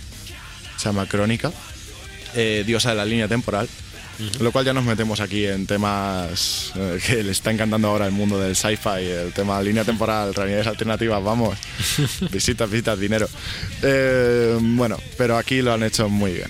Se 0.80 0.88
llama 0.88 1.06
Crónica, 1.06 1.52
eh, 2.34 2.64
diosa 2.66 2.88
de 2.88 2.96
la 2.96 3.04
línea 3.04 3.28
temporal. 3.28 3.68
Lo 4.38 4.50
cual 4.50 4.64
ya 4.64 4.72
nos 4.72 4.84
metemos 4.84 5.20
aquí 5.20 5.46
en 5.46 5.66
temas 5.66 6.72
eh, 6.74 6.98
que 7.06 7.22
le 7.22 7.32
está 7.32 7.50
encantando 7.50 7.88
ahora 7.88 8.06
el 8.06 8.12
mundo 8.12 8.38
del 8.38 8.56
sci-fi, 8.56 9.04
el 9.04 9.32
tema 9.34 9.60
línea 9.62 9.84
temporal, 9.84 10.34
realidades 10.34 10.66
alternativas, 10.66 11.22
vamos, 11.22 11.58
visitas, 12.32 12.70
visitas, 12.70 12.98
dinero. 12.98 13.28
Eh, 13.82 14.58
bueno, 14.58 14.96
pero 15.18 15.36
aquí 15.36 15.60
lo 15.60 15.74
han 15.74 15.82
hecho 15.82 16.08
muy 16.08 16.32
bien. 16.32 16.48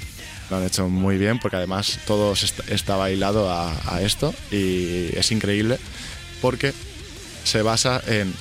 Lo 0.49 0.59
han 0.59 0.67
hecho 0.67 0.89
muy 0.89 1.19
bien 1.19 1.41
porque 1.41 1.57
además 1.57 1.99
todo 2.07 2.35
está, 2.69 2.97
bailado 2.97 3.51
a, 3.51 3.73
a 3.85 4.01
esto 4.01 4.33
y 4.53 5.09
es 5.17 5.33
increíble 5.33 5.79
porque 6.41 6.73
se 7.43 7.63
basa 7.63 8.01
en 8.07 8.33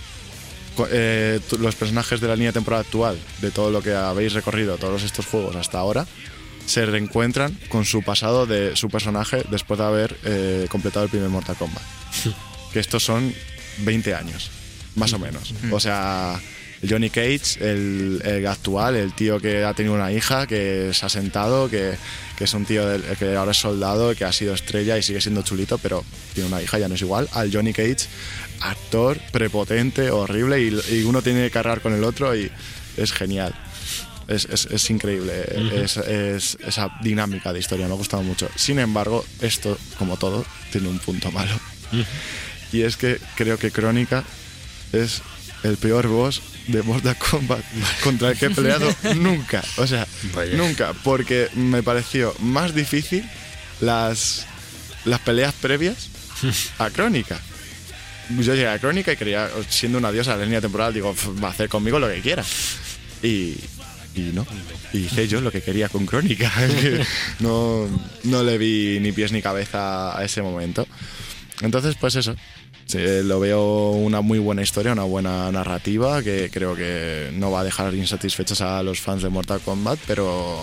eh, 0.92 1.40
los 1.60 1.76
personajes 1.76 2.20
de 2.22 2.28
la 2.28 2.36
línea 2.36 2.52
temporal 2.52 2.82
actual, 2.82 3.18
de 3.42 3.52
todo 3.52 3.72
lo 3.72 3.82
que 3.82 3.94
habéis 3.94 4.34
recorrido, 4.34 4.78
todos 4.78 5.04
estos 5.04 5.26
juegos 5.26 5.56
hasta 5.56 5.80
ahora, 5.80 6.06
se 6.66 6.86
reencuentran 6.86 7.58
con 7.70 7.84
su 7.86 8.04
pasado 8.04 8.46
de 8.46 8.76
su 8.76 8.90
personaje 8.90 9.44
después 9.50 9.80
de 9.80 9.86
haber 9.86 10.16
eh, 10.24 10.68
completado 10.70 11.06
el 11.06 11.12
primer 11.12 11.30
Mortal 11.30 11.56
Kombat. 11.56 11.84
que 12.74 12.80
estos 12.80 13.04
son 13.04 13.34
20 13.80 14.14
años, 14.14 14.52
más 14.96 15.14
o 15.14 15.20
menos. 15.20 15.54
O 15.72 15.80
sea, 15.80 16.40
Johnny 16.88 17.10
Cage, 17.10 17.58
el, 17.60 18.22
el 18.24 18.46
actual, 18.48 18.96
el 18.96 19.14
tío 19.14 19.40
que 19.40 19.64
ha 19.64 19.74
tenido 19.74 19.96
una 19.96 20.12
hija, 20.14 20.46
que 20.48 20.92
se 20.94 21.06
ha 21.06 21.10
sentado, 21.10 21.70
que, 21.70 21.94
que 22.38 22.44
es 22.44 22.54
un 22.54 22.66
tío 22.66 22.88
del- 22.88 23.02
que 23.18 23.36
ahora 23.36 23.52
es 23.52 23.58
soldado, 23.58 24.14
que 24.16 24.24
ha 24.26 24.32
sido 24.32 24.54
estrella 24.54 24.98
y 24.98 25.04
sigue 25.04 25.20
siendo 25.22 25.42
chulito, 25.42 25.78
pero 25.80 26.06
tiene 26.34 26.48
una 26.50 26.62
hija, 26.62 26.78
ya 26.80 26.88
no 26.88 26.96
es 26.96 27.02
igual, 27.02 27.28
al 27.34 27.52
Johnny 27.52 27.74
Cage, 27.74 27.98
actor 28.62 29.20
prepotente, 29.32 30.12
horrible, 30.12 30.62
y, 30.62 30.80
y 30.96 31.04
uno 31.04 31.22
tiene 31.22 31.42
que 31.44 31.52
cargar 31.52 31.82
con 31.82 31.94
el 31.94 32.04
otro 32.04 32.36
y 32.36 32.52
es 32.98 33.12
genial. 33.12 33.54
Es, 34.28 34.46
es- 34.46 34.66
es 34.68 34.90
increíble 34.92 35.34
es, 35.82 35.98
es- 35.98 36.58
esa 36.66 36.90
dinámica 37.02 37.52
de 37.52 37.60
historia, 37.60 37.88
me 37.88 37.94
ha 37.94 37.98
gustado 37.98 38.22
mucho. 38.24 38.50
Sin 38.56 38.78
embargo, 38.80 39.26
esto, 39.42 39.78
como 39.98 40.18
todo, 40.18 40.46
tiene 40.72 40.88
un 40.88 41.00
punto 41.00 41.32
malo. 41.32 41.52
Y 42.72 42.82
es 42.84 42.96
que 42.98 43.20
creo 43.36 43.58
que 43.58 43.72
Crónica 43.72 44.24
es 44.94 45.22
el 45.64 45.78
peor 45.78 46.08
boss 46.08 46.42
de 46.68 46.84
Mortal 46.84 47.18
Kombat 47.18 47.64
contra 48.04 48.30
el 48.30 48.38
que 48.38 48.46
he 48.46 48.50
peleado 48.52 48.94
nunca. 49.16 49.64
O 49.78 49.88
sea, 49.88 50.06
Vaya. 50.36 50.56
nunca. 50.56 50.94
Porque 51.04 51.50
me 51.56 51.82
pareció 51.82 52.36
más 52.40 52.76
difícil 52.76 53.28
las, 53.82 54.46
las 55.06 55.20
peleas 55.22 55.56
previas 55.56 56.10
a 56.78 56.92
Crónica. 56.92 57.40
Yo 58.30 58.54
llegué 58.54 58.68
a 58.68 58.80
Crónica 58.80 59.12
y 59.12 59.16
creía, 59.18 59.50
siendo 59.70 59.98
una 59.98 60.12
diosa 60.12 60.34
de 60.34 60.40
la 60.40 60.46
línea 60.46 60.62
temporal, 60.62 60.94
digo, 60.94 61.12
"Pf, 61.14 61.42
va 61.44 61.48
a 61.48 61.52
hacer 61.52 61.70
conmigo 61.70 62.00
lo 62.00 62.08
que 62.08 62.22
quiera. 62.22 62.44
Y, 63.24 63.56
no. 64.34 64.46
Y 64.94 65.00
hice 65.00 65.28
yo 65.28 65.42
lo 65.42 65.52
que 65.52 65.62
quería 65.62 65.90
con 65.90 66.06
Crónica. 66.06 66.52
no, 67.40 67.88
no 68.24 68.44
le 68.44 68.58
vi 68.58 69.00
ni 69.00 69.12
pies 69.12 69.32
ni 69.32 69.42
cabeza 69.42 70.18
a 70.18 70.24
ese 70.24 70.42
momento. 70.42 70.88
Entonces, 71.62 71.96
pues 72.00 72.16
eso. 72.16 72.36
Sí, 72.86 72.98
lo 73.24 73.40
veo 73.40 73.92
una 73.92 74.22
muy 74.22 74.40
buena 74.40 74.64
historia, 74.64 74.94
una 74.94 75.04
buena 75.04 75.52
narrativa 75.52 76.24
que 76.24 76.50
creo 76.52 76.76
que 76.76 77.30
no 77.34 77.52
va 77.52 77.62
a 77.62 77.64
dejar 77.64 77.94
insatisfechos 77.94 78.62
a 78.62 78.82
los 78.82 79.00
fans 79.00 79.22
de 79.22 79.30
Mortal 79.30 79.60
Kombat, 79.60 80.00
pero, 80.08 80.60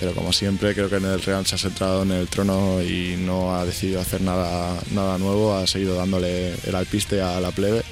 pero 0.00 0.14
como 0.14 0.32
siempre 0.32 0.74
creo 0.74 0.88
que 0.88 0.96
en 0.96 1.04
el 1.04 1.20
Real 1.20 1.44
se 1.46 1.54
ha 1.54 1.58
centrado 1.58 2.02
en 2.02 2.12
el 2.12 2.26
trono 2.26 2.82
y 2.82 3.16
no 3.18 3.54
ha 3.54 3.66
decidido 3.66 4.00
hacer 4.00 4.22
nada, 4.22 4.80
nada 4.92 5.18
nuevo, 5.18 5.54
ha 5.54 5.66
seguido 5.66 5.94
dándole 5.94 6.54
el 6.66 6.74
alpiste 6.74 7.20
a 7.20 7.38
la 7.38 7.50
plebe. 7.50 7.82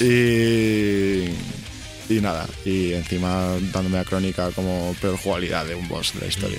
Y, 0.00 1.28
y 2.08 2.20
nada, 2.22 2.48
y 2.64 2.94
encima 2.94 3.56
dándome 3.72 3.98
a 3.98 4.04
crónica 4.04 4.50
como 4.52 4.96
peor 5.02 5.18
jugabilidad 5.18 5.66
de 5.66 5.74
un 5.74 5.86
boss 5.86 6.14
de 6.14 6.20
la 6.20 6.26
historia. 6.26 6.58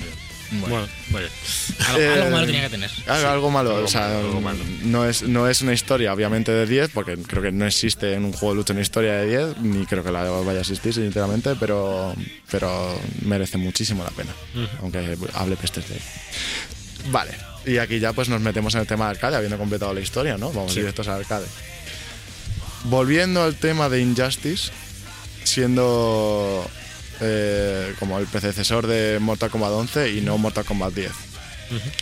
Bueno, 0.51 0.87
vaya. 1.11 1.27
Algo, 1.89 1.99
Eh, 2.01 2.13
algo 2.13 2.29
malo 2.31 2.45
tenía 2.47 2.61
que 2.63 2.69
tener. 2.69 2.89
Algo, 3.07 3.27
algo 3.29 3.51
malo, 3.51 3.69
Algo 3.75 3.85
o 3.85 3.87
sea, 3.87 4.01
malo, 4.07 4.19
algo 4.19 4.41
malo. 4.41 4.59
No, 4.83 5.05
es, 5.05 5.21
no 5.23 5.47
es 5.47 5.61
una 5.61 5.73
historia 5.73 6.13
obviamente 6.13 6.51
de 6.51 6.65
10, 6.65 6.89
porque 6.93 7.17
creo 7.17 7.41
que 7.43 7.51
no 7.51 7.65
existe 7.65 8.13
en 8.13 8.25
un 8.25 8.33
juego 8.33 8.53
de 8.53 8.57
lucha 8.57 8.73
una 8.73 8.81
historia 8.81 9.13
de 9.13 9.27
10, 9.27 9.57
ni 9.59 9.85
creo 9.85 10.03
que 10.03 10.11
la 10.11 10.23
vaya 10.23 10.57
a 10.59 10.61
existir 10.61 10.93
sinceramente, 10.93 11.55
pero, 11.59 12.15
pero 12.49 12.99
merece 13.21 13.57
muchísimo 13.57 14.03
la 14.03 14.09
pena, 14.11 14.31
aunque 14.81 15.17
hable 15.33 15.55
pestes 15.55 15.87
de 15.89 15.95
él. 15.95 16.01
Vale, 17.11 17.31
y 17.65 17.77
aquí 17.77 17.99
ya 17.99 18.11
pues 18.13 18.27
nos 18.29 18.41
metemos 18.41 18.73
en 18.75 18.81
el 18.81 18.87
tema 18.87 19.05
de 19.05 19.11
arcade, 19.11 19.35
habiendo 19.35 19.57
completado 19.57 19.93
la 19.93 19.99
historia, 20.01 20.37
¿no? 20.37 20.51
Vamos 20.51 20.73
Sí. 20.73 20.79
directos 20.79 21.07
al 21.07 21.19
arcade. 21.19 21.45
Volviendo 22.85 23.43
al 23.43 23.55
tema 23.55 23.87
de 23.89 24.01
Injustice, 24.01 24.71
siendo 25.43 26.65
eh, 27.21 27.93
como 27.99 28.19
el 28.19 28.27
predecesor 28.27 28.87
de 28.87 29.19
Mortal 29.19 29.49
Kombat 29.49 29.71
11 29.71 30.11
y 30.11 30.21
no 30.21 30.37
Mortal 30.37 30.65
Kombat 30.65 30.93
10. 30.93 31.11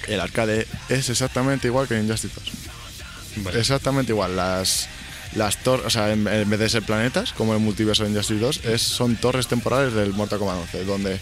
El 0.08 0.20
arcade 0.20 0.66
es 0.90 1.10
exactamente 1.10 1.68
igual 1.68 1.88
que 1.88 1.96
en 1.98 2.06
Injustice 2.06 2.34
2. 2.36 3.44
Vale. 3.44 3.60
Exactamente 3.60 4.14
igual. 4.14 4.36
Las, 4.36 4.88
las 5.36 5.58
torres, 5.58 5.86
o 5.86 5.90
sea, 5.90 6.12
en, 6.14 6.28
en 6.28 6.50
vez 6.50 6.60
de 6.60 6.70
ser 6.70 6.84
planetas, 6.84 7.34
como 7.34 7.54
en 7.54 7.60
el 7.60 7.66
multiverso 7.66 8.04
de 8.04 8.12
Injustice 8.12 8.40
2, 8.40 8.62
es, 8.66 8.82
son 8.82 9.18
torres 9.18 9.48
temporales 9.48 9.94
del 9.94 10.14
Mortal 10.14 10.40
Kombat 10.40 10.58
11, 10.74 10.86
donde 10.86 11.20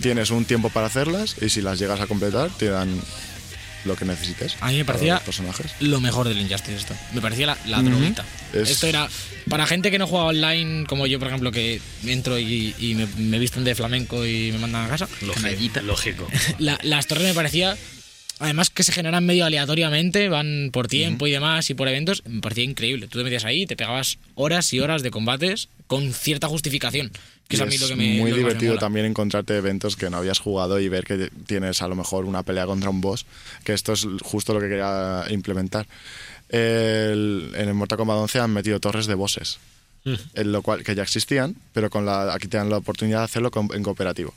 tienes 0.00 0.30
un 0.30 0.44
tiempo 0.44 0.68
para 0.70 0.86
hacerlas 0.86 1.36
y 1.40 1.48
si 1.48 1.62
las 1.62 1.78
llegas 1.78 2.00
a 2.00 2.06
completar 2.06 2.50
te 2.50 2.66
dan 2.66 3.00
lo 3.84 3.96
que 3.96 4.04
necesites. 4.04 4.56
A 4.60 4.70
mí 4.70 4.76
me 4.78 4.84
parecía 4.84 5.14
los 5.14 5.22
personajes. 5.22 5.72
lo 5.80 6.00
mejor 6.00 6.28
del 6.28 6.40
Injustice 6.40 6.76
esto. 6.76 6.94
Me 7.12 7.20
parecía 7.20 7.46
la, 7.46 7.58
la 7.66 7.82
droguita. 7.82 8.24
Es- 8.52 8.70
Esto 8.70 8.86
era 8.86 9.08
para 9.48 9.66
gente 9.66 9.90
que 9.90 9.98
no 9.98 10.06
juega 10.06 10.26
online, 10.26 10.86
como 10.86 11.06
yo, 11.06 11.18
por 11.18 11.28
ejemplo, 11.28 11.50
que 11.50 11.80
entro 12.06 12.38
y, 12.38 12.74
y 12.78 12.94
me, 12.94 13.06
me 13.16 13.38
visten 13.38 13.64
de 13.64 13.74
flamenco 13.74 14.24
y 14.26 14.52
me 14.52 14.58
mandan 14.58 14.86
a 14.86 14.88
casa. 14.88 15.08
Lógico. 15.22 15.80
lógico. 15.84 16.28
La- 16.58 16.78
las 16.82 17.06
torres 17.06 17.24
me 17.24 17.34
parecía, 17.34 17.76
además 18.38 18.70
que 18.70 18.82
se 18.84 18.92
generan 18.92 19.24
medio 19.26 19.44
aleatoriamente, 19.44 20.28
van 20.28 20.70
por 20.72 20.86
tiempo 20.88 21.26
y 21.26 21.30
demás 21.32 21.68
y 21.70 21.74
por 21.74 21.88
eventos, 21.88 22.22
me 22.26 22.40
parecía 22.40 22.64
increíble. 22.64 23.08
Tú 23.08 23.18
te 23.18 23.24
metías 23.24 23.44
ahí, 23.44 23.66
te 23.66 23.76
pegabas 23.76 24.18
horas 24.34 24.72
y 24.72 24.80
horas 24.80 25.02
de 25.02 25.10
combates 25.10 25.68
con 25.86 26.12
cierta 26.14 26.48
justificación, 26.48 27.10
que 27.48 27.56
es 27.56 27.62
a 27.62 27.66
mí 27.66 27.76
lo 27.78 27.88
que 27.88 27.96
me 27.96 28.04
muy 28.04 28.16
lo 28.18 28.24
que 28.24 28.30
me 28.30 28.36
divertido 28.38 28.72
mola. 28.72 28.80
también 28.80 29.06
encontrarte 29.06 29.56
eventos 29.56 29.96
que 29.96 30.08
no 30.10 30.16
habías 30.18 30.38
jugado 30.38 30.80
y 30.80 30.88
ver 30.88 31.04
que 31.04 31.30
tienes 31.46 31.82
a 31.82 31.88
lo 31.88 31.94
mejor 31.96 32.24
una 32.24 32.42
pelea 32.42 32.66
contra 32.66 32.88
un 32.90 33.00
boss, 33.00 33.26
que 33.64 33.72
esto 33.74 33.92
es 33.92 34.06
justo 34.22 34.54
lo 34.54 34.60
que 34.60 34.68
quería 34.68 35.24
implementar. 35.30 35.86
El- 36.48 37.52
en 37.54 37.68
el 37.68 37.74
Mortal 37.74 37.98
Kombat 37.98 38.18
11 38.18 38.40
han 38.40 38.52
metido 38.52 38.78
torres 38.80 39.06
de 39.06 39.14
bosses, 39.14 39.58
en 40.04 40.52
lo 40.52 40.62
cual 40.62 40.82
que 40.82 40.94
ya 40.94 41.02
existían, 41.02 41.54
pero 41.72 41.88
con 41.90 42.04
la 42.04 42.34
aquí 42.34 42.48
te 42.48 42.56
dan 42.56 42.68
la 42.70 42.78
oportunidad 42.78 43.18
de 43.18 43.24
hacerlo 43.24 43.50
con- 43.50 43.68
en 43.74 43.82
cooperativo. 43.82 44.34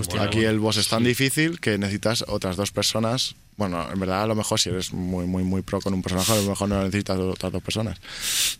Hostia, 0.00 0.22
aquí 0.22 0.36
bueno. 0.38 0.50
el 0.50 0.58
boss 0.58 0.76
es 0.78 0.88
tan 0.88 1.04
difícil 1.04 1.60
que 1.60 1.78
necesitas 1.78 2.24
otras 2.28 2.56
dos 2.56 2.70
personas. 2.72 3.34
Bueno, 3.56 3.86
en 3.92 4.00
verdad 4.00 4.24
a 4.24 4.26
lo 4.26 4.34
mejor 4.34 4.58
si 4.58 4.68
eres 4.70 4.92
muy 4.92 5.26
muy 5.26 5.44
muy 5.44 5.62
pro 5.62 5.80
con 5.80 5.94
un 5.94 6.02
personaje, 6.02 6.32
a 6.32 6.36
lo 6.36 6.42
mejor 6.50 6.68
no 6.68 6.82
necesitas 6.82 7.16
otras 7.18 7.52
dos 7.52 7.62
personas. 7.62 7.98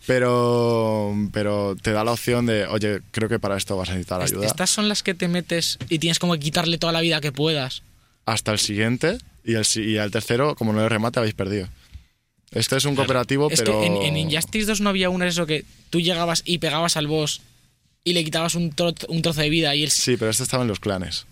Pero 0.06 1.15
pero 1.32 1.77
te 1.81 1.93
da 1.93 2.05
la 2.05 2.12
opción 2.12 2.47
de, 2.47 2.66
oye, 2.66 3.01
creo 3.11 3.28
que 3.28 3.39
para 3.39 3.56
esto 3.56 3.77
vas 3.77 3.89
a 3.89 3.93
necesitar 3.93 4.20
ayuda. 4.23 4.47
Estas 4.47 4.70
son 4.70 4.89
las 4.89 5.02
que 5.02 5.15
te 5.15 5.28
metes 5.28 5.78
y 5.89 5.98
tienes 5.98 6.19
como 6.19 6.35
que 6.35 6.40
quitarle 6.40 6.78
toda 6.78 6.93
la 6.93 7.01
vida 7.01 7.20
que 7.20 7.32
puedas. 7.32 7.82
hasta 8.27 8.52
el 8.52 8.59
siguiente 8.59 9.19
y, 9.44 9.55
el, 9.55 9.65
si- 9.65 9.82
y 9.82 9.98
al 9.98 10.11
tercero, 10.11 10.55
como 10.55 10.73
no 10.73 10.81
le 10.81 10.89
remate, 10.89 11.19
habéis 11.19 11.35
perdido. 11.35 11.69
Este 12.52 12.77
es 12.77 12.85
un 12.85 12.94
cooperativo, 12.94 13.51
Es 13.51 13.61
pero. 13.61 13.81
que 13.81 13.86
en, 13.86 13.97
en 13.97 14.16
Injustice 14.16 14.66
2 14.66 14.81
no 14.81 14.90
había 14.90 15.11
una 15.11 15.27
eso 15.27 15.44
que 15.47 15.65
tú 15.90 16.01
llegabas 16.01 16.43
y 16.44 16.59
pegabas 16.59 16.97
al 16.97 17.09
boss 17.09 17.40
y 18.05 18.13
le 18.13 18.23
quitabas 18.25 18.55
un, 18.55 18.71
tro- 18.73 18.95
un 19.09 19.23
trozo 19.23 19.41
de 19.41 19.49
vida 19.51 19.75
y 19.75 19.83
él... 19.85 19.91
Sí, 19.91 20.17
pero 20.17 20.31
este 20.31 20.43
estaba 20.43 20.63
en 20.63 20.69
los 20.69 20.79
clanes. 20.81 21.27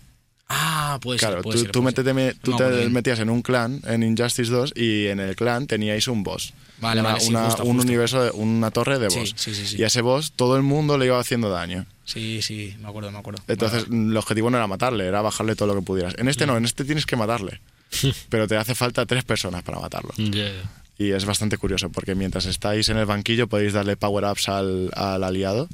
Ah, 0.49 0.99
puede 1.01 1.19
claro, 1.19 1.35
ser, 1.35 1.43
puede 1.43 1.57
tú, 1.57 1.63
ser, 1.63 1.71
tú, 1.71 1.81
puede 1.81 1.93
métete- 1.95 2.03
ser. 2.05 2.13
me- 2.13 2.33
tú 2.33 2.51
No 2.51 2.57
te 2.57 2.69
bien. 2.69 2.91
metías 2.93 3.19
en 3.19 3.29
un 3.29 3.41
clan 3.41 3.79
en 3.87 4.03
Injustice 4.03 4.51
2 4.51 4.73
y 4.75 5.07
en 5.07 5.19
el 5.19 5.35
clan 5.35 5.67
teníais 5.67 6.07
un 6.07 6.23
boss. 6.23 6.53
Vale, 6.79 6.99
Una- 7.01 7.11
vale, 7.13 7.23
sí, 7.23 7.29
una- 7.29 7.45
justo, 7.45 7.63
un 7.63 7.75
justo. 7.77 7.87
universo, 7.87 8.23
de, 8.23 8.31
una 8.31 8.69
torre 8.71 8.99
de 8.99 9.07
boss. 9.07 9.33
sí, 9.35 9.53
sí, 9.55 9.65
sí. 9.65 9.75
Y 9.79 9.83
a 9.83 9.87
ese 9.87 10.01
boss 10.01 10.33
todo 10.35 10.57
el 10.57 10.63
mundo 10.63 10.97
le 10.97 11.05
iba 11.05 11.19
haciendo 11.19 11.49
daño. 11.49 11.85
Sí, 12.05 12.41
sí, 12.41 12.75
me 12.81 12.89
acuerdo, 12.89 13.11
me 13.11 13.19
acuerdo. 13.19 13.41
Entonces, 13.47 13.85
el 13.89 14.15
objetivo 14.17 14.49
no 14.49 14.57
era 14.57 14.67
matarle, 14.67 15.05
era 15.07 15.21
bajarle 15.21 15.55
todo 15.55 15.69
lo 15.69 15.75
que 15.79 15.85
pudieras. 15.85 16.15
En 16.17 16.25
Mm. 16.25 16.29
este 16.29 16.45
no, 16.45 16.57
en 16.57 16.65
este 16.65 16.83
tienes 16.83 17.05
que 17.05 17.15
matarle. 17.15 17.61
pero 18.29 18.47
te 18.47 18.57
hace 18.57 18.75
falta 18.75 19.05
tres 19.05 19.23
personas 19.23 19.63
para 19.63 19.79
matarlo. 19.79 20.11
Ya. 20.17 20.51
Y 20.97 21.11
es 21.11 21.25
bastante 21.25 21.57
curioso 21.57 21.89
porque 21.89 22.13
mientras 22.15 22.45
estáis 22.45 22.89
en 22.89 22.97
el 22.97 23.05
banquillo 23.05 23.47
podéis 23.47 23.73
darle 23.73 23.97
power-ups 23.97 24.47
al, 24.49 24.91
al 24.93 25.23
aliado 25.23 25.67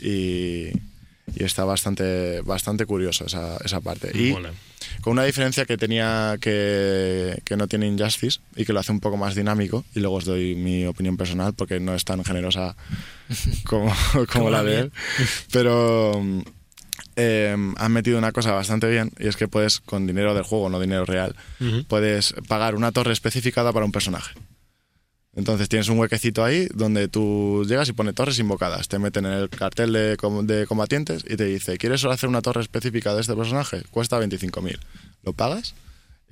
y, 0.00 0.68
y 1.34 1.44
está 1.44 1.64
bastante, 1.64 2.40
bastante 2.42 2.86
curioso 2.86 3.26
esa, 3.26 3.56
esa 3.64 3.80
parte. 3.80 4.10
Y 4.14 4.32
con 5.00 5.12
una 5.12 5.24
diferencia 5.24 5.64
que 5.64 5.76
tenía 5.76 6.36
que, 6.40 7.40
que 7.44 7.56
no 7.56 7.66
tiene 7.68 7.86
Injustice 7.88 8.40
y 8.56 8.64
que 8.64 8.72
lo 8.72 8.80
hace 8.80 8.92
un 8.92 9.00
poco 9.00 9.16
más 9.16 9.34
dinámico 9.34 9.84
y 9.94 10.00
luego 10.00 10.16
os 10.16 10.24
doy 10.24 10.54
mi 10.54 10.86
opinión 10.86 11.16
personal 11.16 11.52
porque 11.54 11.80
no 11.80 11.94
es 11.94 12.04
tan 12.04 12.24
generosa 12.24 12.76
como, 13.64 13.92
como 14.32 14.50
la 14.50 14.62
de 14.62 14.80
él. 14.80 14.92
Pero 15.52 16.12
eh, 17.16 17.56
han 17.76 17.92
metido 17.92 18.18
una 18.18 18.32
cosa 18.32 18.52
bastante 18.52 18.88
bien 18.88 19.10
y 19.18 19.26
es 19.28 19.36
que 19.36 19.48
puedes, 19.48 19.80
con 19.80 20.06
dinero 20.06 20.34
del 20.34 20.44
juego, 20.44 20.68
no 20.70 20.80
dinero 20.80 21.04
real, 21.04 21.34
puedes 21.88 22.34
pagar 22.48 22.74
una 22.74 22.92
torre 22.92 23.12
especificada 23.12 23.72
para 23.72 23.84
un 23.84 23.92
personaje. 23.92 24.32
Entonces 25.36 25.68
tienes 25.68 25.88
un 25.88 25.98
huequecito 25.98 26.44
ahí 26.44 26.66
donde 26.74 27.06
tú 27.08 27.64
llegas 27.68 27.88
y 27.88 27.92
pone 27.92 28.12
torres 28.12 28.38
invocadas. 28.40 28.88
Te 28.88 28.98
meten 28.98 29.26
en 29.26 29.32
el 29.32 29.48
cartel 29.48 29.92
de, 29.92 30.16
com- 30.16 30.44
de 30.46 30.66
combatientes 30.66 31.24
y 31.28 31.36
te 31.36 31.44
dice, 31.44 31.78
¿quieres 31.78 32.04
hacer 32.04 32.28
una 32.28 32.42
torre 32.42 32.62
específica 32.62 33.14
de 33.14 33.20
este 33.20 33.36
personaje? 33.36 33.82
Cuesta 33.90 34.18
25.000. 34.18 34.78
Lo 35.22 35.32
pagas 35.32 35.74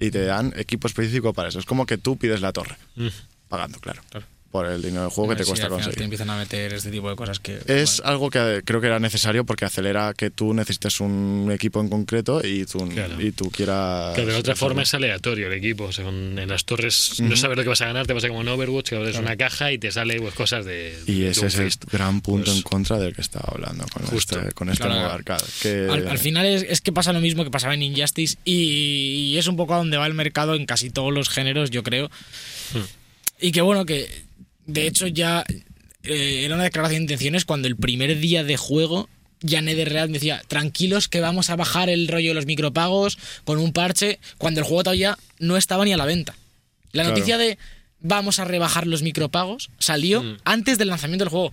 y 0.00 0.10
te 0.10 0.24
dan 0.24 0.52
equipo 0.56 0.88
específico 0.88 1.32
para 1.32 1.48
eso. 1.48 1.58
Es 1.60 1.64
como 1.64 1.86
que 1.86 1.96
tú 1.98 2.16
pides 2.16 2.40
la 2.40 2.52
torre, 2.52 2.76
Mm. 2.96 3.06
pagando, 3.48 3.78
claro, 3.78 4.02
por 4.50 4.64
el 4.66 4.80
dinero 4.80 5.02
del 5.02 5.10
juego 5.10 5.30
que 5.30 5.36
te 5.36 5.44
Sí, 5.44 5.48
cuesta 5.50 5.66
al 5.66 5.70
final 5.72 5.78
conseguir. 5.84 5.98
Te 5.98 6.04
empiezan 6.04 6.30
a 6.30 6.36
meter 6.38 6.72
este 6.72 6.90
tipo 6.90 7.10
de 7.10 7.16
cosas 7.16 7.38
que... 7.38 7.58
Es 7.66 7.98
bueno, 7.98 8.10
algo 8.10 8.30
que 8.30 8.62
creo 8.64 8.80
que 8.80 8.86
era 8.86 8.98
necesario 8.98 9.44
porque 9.44 9.66
acelera 9.66 10.14
que 10.16 10.30
tú 10.30 10.54
necesites 10.54 11.00
un 11.00 11.50
equipo 11.52 11.80
en 11.80 11.88
concreto 11.90 12.40
y 12.42 12.64
tú, 12.64 12.88
Claro. 12.88 13.20
y 13.20 13.30
tú 13.32 13.50
quieras... 13.50 14.14
Claro, 14.14 14.32
de 14.32 14.36
otra 14.38 14.56
forma 14.56 14.82
es 14.82 14.94
aleatorio 14.94 15.48
el 15.48 15.52
equipo. 15.52 15.84
O 15.84 15.92
sea, 15.92 16.08
en 16.08 16.48
las 16.48 16.64
torres 16.64 17.20
no 17.20 17.36
sabes 17.36 17.58
lo 17.58 17.62
que 17.62 17.68
vas 17.68 17.80
a 17.82 17.86
ganar, 17.86 18.06
te 18.06 18.14
pasa 18.14 18.28
como 18.28 18.40
en 18.40 18.48
Overwatch, 18.48 18.88
que 18.88 18.96
abres 18.96 19.16
una 19.18 19.36
caja 19.36 19.70
y 19.70 19.76
te 19.78 19.92
sale 19.92 20.18
pues, 20.20 20.32
cosas 20.34 20.64
de. 20.64 20.98
Y 21.06 21.20
de 21.20 21.30
ese 21.30 21.46
es 21.46 21.56
el 21.58 21.70
gran 21.92 22.20
punto 22.22 22.46
Pues- 22.46 22.56
en 22.56 22.62
contra 22.62 22.98
del 22.98 23.14
que 23.14 23.20
estaba 23.20 23.50
hablando 23.52 23.84
con 23.92 24.06
Justo. 24.06 24.38
este, 24.40 24.52
con 24.52 24.70
este 24.70 24.82
Claro, 24.84 24.94
modo 24.94 25.18
claro. 25.24 25.44
arcade. 25.44 25.50
Que, 25.60 25.92
Al, 25.92 26.08
al 26.08 26.18
final 26.18 26.46
es, 26.46 26.62
es 26.62 26.80
que 26.80 26.90
pasa 26.92 27.12
lo 27.12 27.20
mismo 27.20 27.44
que 27.44 27.50
pasaba 27.50 27.74
en 27.74 27.82
Injustice 27.82 28.36
y, 28.46 29.32
y 29.34 29.38
es 29.38 29.46
un 29.46 29.56
poco 29.56 29.74
a 29.74 29.76
donde 29.76 29.98
va 29.98 30.06
el 30.06 30.14
mercado 30.14 30.54
en 30.54 30.64
casi 30.64 30.88
todos 30.88 31.12
los 31.12 31.28
géneros, 31.28 31.70
yo 31.70 31.82
creo. 31.82 32.06
Hmm. 32.72 32.78
Y 33.40 33.52
que 33.52 33.60
bueno, 33.60 33.84
que 33.86 34.26
de 34.69 34.86
hecho 34.86 35.09
ya 35.09 35.45
eh, 36.05 36.43
era 36.45 36.55
una 36.55 36.62
declaración 36.65 37.01
de 37.01 37.05
intenciones 37.05 37.45
cuando 37.45 37.66
el 37.66 37.74
primer 37.77 38.16
día 38.20 38.45
de 38.45 38.57
juego 38.57 39.09
ya 39.40 39.61
NetherRealm 39.61 40.12
decía, 40.12 40.43
tranquilos 40.49 41.09
que 41.09 41.20
vamos 41.20 41.49
a 41.51 41.57
bajar 41.57 41.89
el 41.90 42.09
rollo 42.09 42.28
de 42.31 42.35
los 42.35 42.47
micropagos 42.47 43.19
con 43.45 43.59
un 43.59 43.73
parche, 43.73 44.19
cuando 44.36 44.61
el 44.61 44.66
juego 44.66 44.82
todavía 44.85 45.16
no 45.39 45.57
estaba 45.57 45.85
ni 45.85 45.93
a 45.93 45.97
la 45.97 46.07
venta. 46.07 46.35
La 46.93 47.03
Claro. 47.03 47.11
noticia 47.11 47.39
de 47.39 47.57
vamos 48.01 48.39
a 48.40 48.45
rebajar 48.45 48.86
los 48.86 49.03
micropagos 49.03 49.70
salió 49.78 50.23
Mm. 50.23 50.36
antes 50.45 50.78
del 50.78 50.89
lanzamiento 50.89 51.24
del 51.24 51.31
juego. 51.31 51.53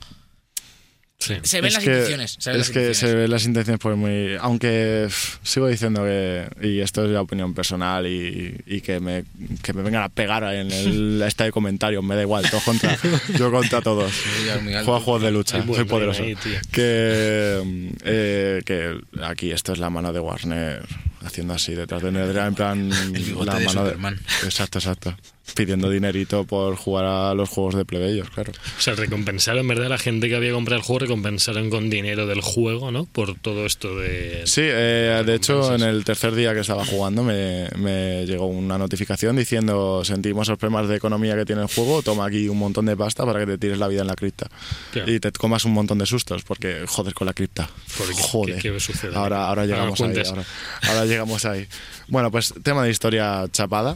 Sí. 1.18 1.36
Se 1.44 1.62
ven 1.62 1.68
es 1.68 1.74
las 1.74 1.84
que, 1.84 1.90
intenciones. 1.90 2.36
Se 2.40 2.52
ven 2.52 2.60
es 2.62 2.68
las 2.68 2.74
que 2.74 2.80
intenciones. 2.80 2.98
se 2.98 3.16
ven 3.16 3.32
las 3.32 3.46
intenciones 3.46 3.80
por 3.80 3.96
muy... 3.96 4.36
Aunque 4.40 5.06
pff, 5.08 5.38
sigo 5.44 5.68
diciendo 5.68 6.04
que, 6.04 6.48
y 6.62 6.80
esto 6.82 7.04
es 7.04 7.12
la 7.12 7.22
opinión 7.22 7.54
personal 7.54 8.06
y, 8.06 8.62
y 8.68 8.82
que, 8.82 9.00
me, 9.00 9.24
que 9.64 9.74
me 9.74 9.82
vengan 9.82 10.04
a 10.04 10.10
pegar 10.10 10.44
en 10.54 10.72
el, 10.72 11.22
este 11.26 11.46
de 11.46 11.52
comentarios, 11.52 12.04
me 12.04 12.16
da 12.16 12.22
igual, 12.22 12.48
todos 12.50 12.64
contra, 12.64 12.98
yo 13.38 13.50
contra 13.52 13.82
todos. 13.82 14.14
Juego 14.62 14.96
a 14.96 15.00
juegos 15.00 15.22
de 15.24 15.32
lucha, 15.32 15.58
Hay 15.58 15.64
buen 15.64 15.80
soy 15.80 15.86
poderoso. 15.86 16.22
ahí, 16.22 16.36
que, 16.72 17.94
eh, 18.04 18.62
que 18.66 19.00
aquí 19.24 19.52
esto 19.52 19.74
es 19.74 19.80
la 19.80 19.90
mano 19.90 20.14
de 20.14 20.20
Warner 20.20 20.84
haciendo 21.26 21.54
así 21.56 21.74
detrás 21.74 22.02
de 22.04 22.12
Nedra, 22.12 22.46
en 22.46 22.56
plan 22.56 22.90
la 22.90 23.56
de 23.56 23.66
mano 23.66 23.82
Superman. 23.84 24.20
Exacto, 24.44 24.80
exacto. 24.80 25.18
Pidiendo 25.54 25.90
dinerito 25.90 26.44
por 26.46 26.76
jugar 26.76 27.06
a 27.06 27.34
los 27.36 27.48
juegos 27.50 27.76
de 27.76 27.86
plebeyos, 27.86 28.30
claro. 28.32 28.52
O 28.78 28.82
sea, 28.82 28.96
recompensaron, 28.96 29.60
en 29.62 29.68
verdad, 29.68 29.90
la 29.90 29.98
gente 30.00 30.28
que 30.28 30.36
había 30.36 30.52
comprado 30.52 30.80
el 30.80 30.86
juego, 30.86 31.00
recompensaron 31.00 31.70
con 31.70 31.90
dinero 31.90 32.26
del 32.26 32.42
juego, 32.42 32.92
¿no? 32.92 33.06
Por 33.06 33.36
todo 33.40 33.66
esto 33.66 33.96
de. 33.96 34.42
Sí, 34.46 34.62
eh, 34.64 35.24
de 35.26 35.36
hecho, 35.36 35.76
en 35.76 35.84
el 35.84 36.04
tercer 36.04 36.34
día 36.34 36.54
que 36.54 36.62
estaba 36.62 36.84
jugando 36.86 37.24
me, 37.24 37.70
me 37.78 38.26
llegó 38.26 38.48
una 38.48 38.78
notificación 38.78 39.36
diciendo: 39.36 40.04
Sentimos 40.04 40.48
los 40.50 40.58
problemas 40.58 40.90
de 40.90 40.96
economía 40.96 41.36
que 41.36 41.46
tiene 41.46 41.62
el 41.62 41.68
juego, 41.68 42.02
toma 42.02 42.26
aquí 42.26 42.50
un 42.50 42.58
montón 42.58 42.88
de 42.88 42.98
pasta 42.98 43.24
para 43.26 43.40
que 43.40 43.46
te 43.46 43.58
tires 43.60 43.78
la 43.78 43.88
vida 43.88 44.02
en 44.02 44.08
la 44.08 44.16
cripta. 44.16 44.50
Claro. 44.92 45.12
Y 45.12 45.20
te 45.20 45.32
comas 45.32 45.64
un 45.66 45.74
montón 45.74 46.00
de 46.00 46.06
sustos, 46.08 46.44
porque 46.44 46.86
joder 46.88 47.14
con 47.14 47.28
la 47.28 47.34
cripta. 47.34 47.70
¿Por 47.98 48.08
qué? 48.08 48.14
Joder. 48.22 48.56
¿Qué- 48.62 48.72
qué 48.74 48.80
sucede? 48.80 49.16
Ahora, 49.16 49.48
ahora 49.48 49.66
llegamos 49.66 50.02
ahí. 50.02 50.24
ahora 50.88 51.06
llegamos 51.06 51.46
ahí. 51.46 51.68
Bueno, 52.08 52.32
pues 52.32 52.54
tema 52.64 52.84
de 52.84 52.90
historia 52.90 53.46
chapada. 53.52 53.96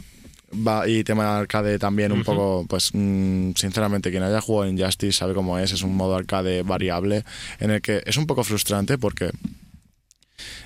Va, 0.52 0.88
y 0.88 1.04
tema 1.04 1.24
de 1.24 1.40
arcade 1.40 1.78
también 1.78 2.10
un 2.10 2.24
poco, 2.24 2.66
pues 2.68 2.90
mm, 2.92 3.52
sinceramente 3.54 4.10
quien 4.10 4.24
haya 4.24 4.40
jugado 4.40 4.68
Injustice 4.68 5.12
sabe 5.12 5.32
cómo 5.32 5.58
es, 5.60 5.70
es 5.70 5.82
un 5.82 5.96
modo 5.96 6.16
arcade 6.16 6.62
variable 6.62 7.24
en 7.60 7.70
el 7.70 7.80
que 7.80 8.02
es 8.04 8.16
un 8.16 8.26
poco 8.26 8.42
frustrante 8.42 8.98
porque 8.98 9.30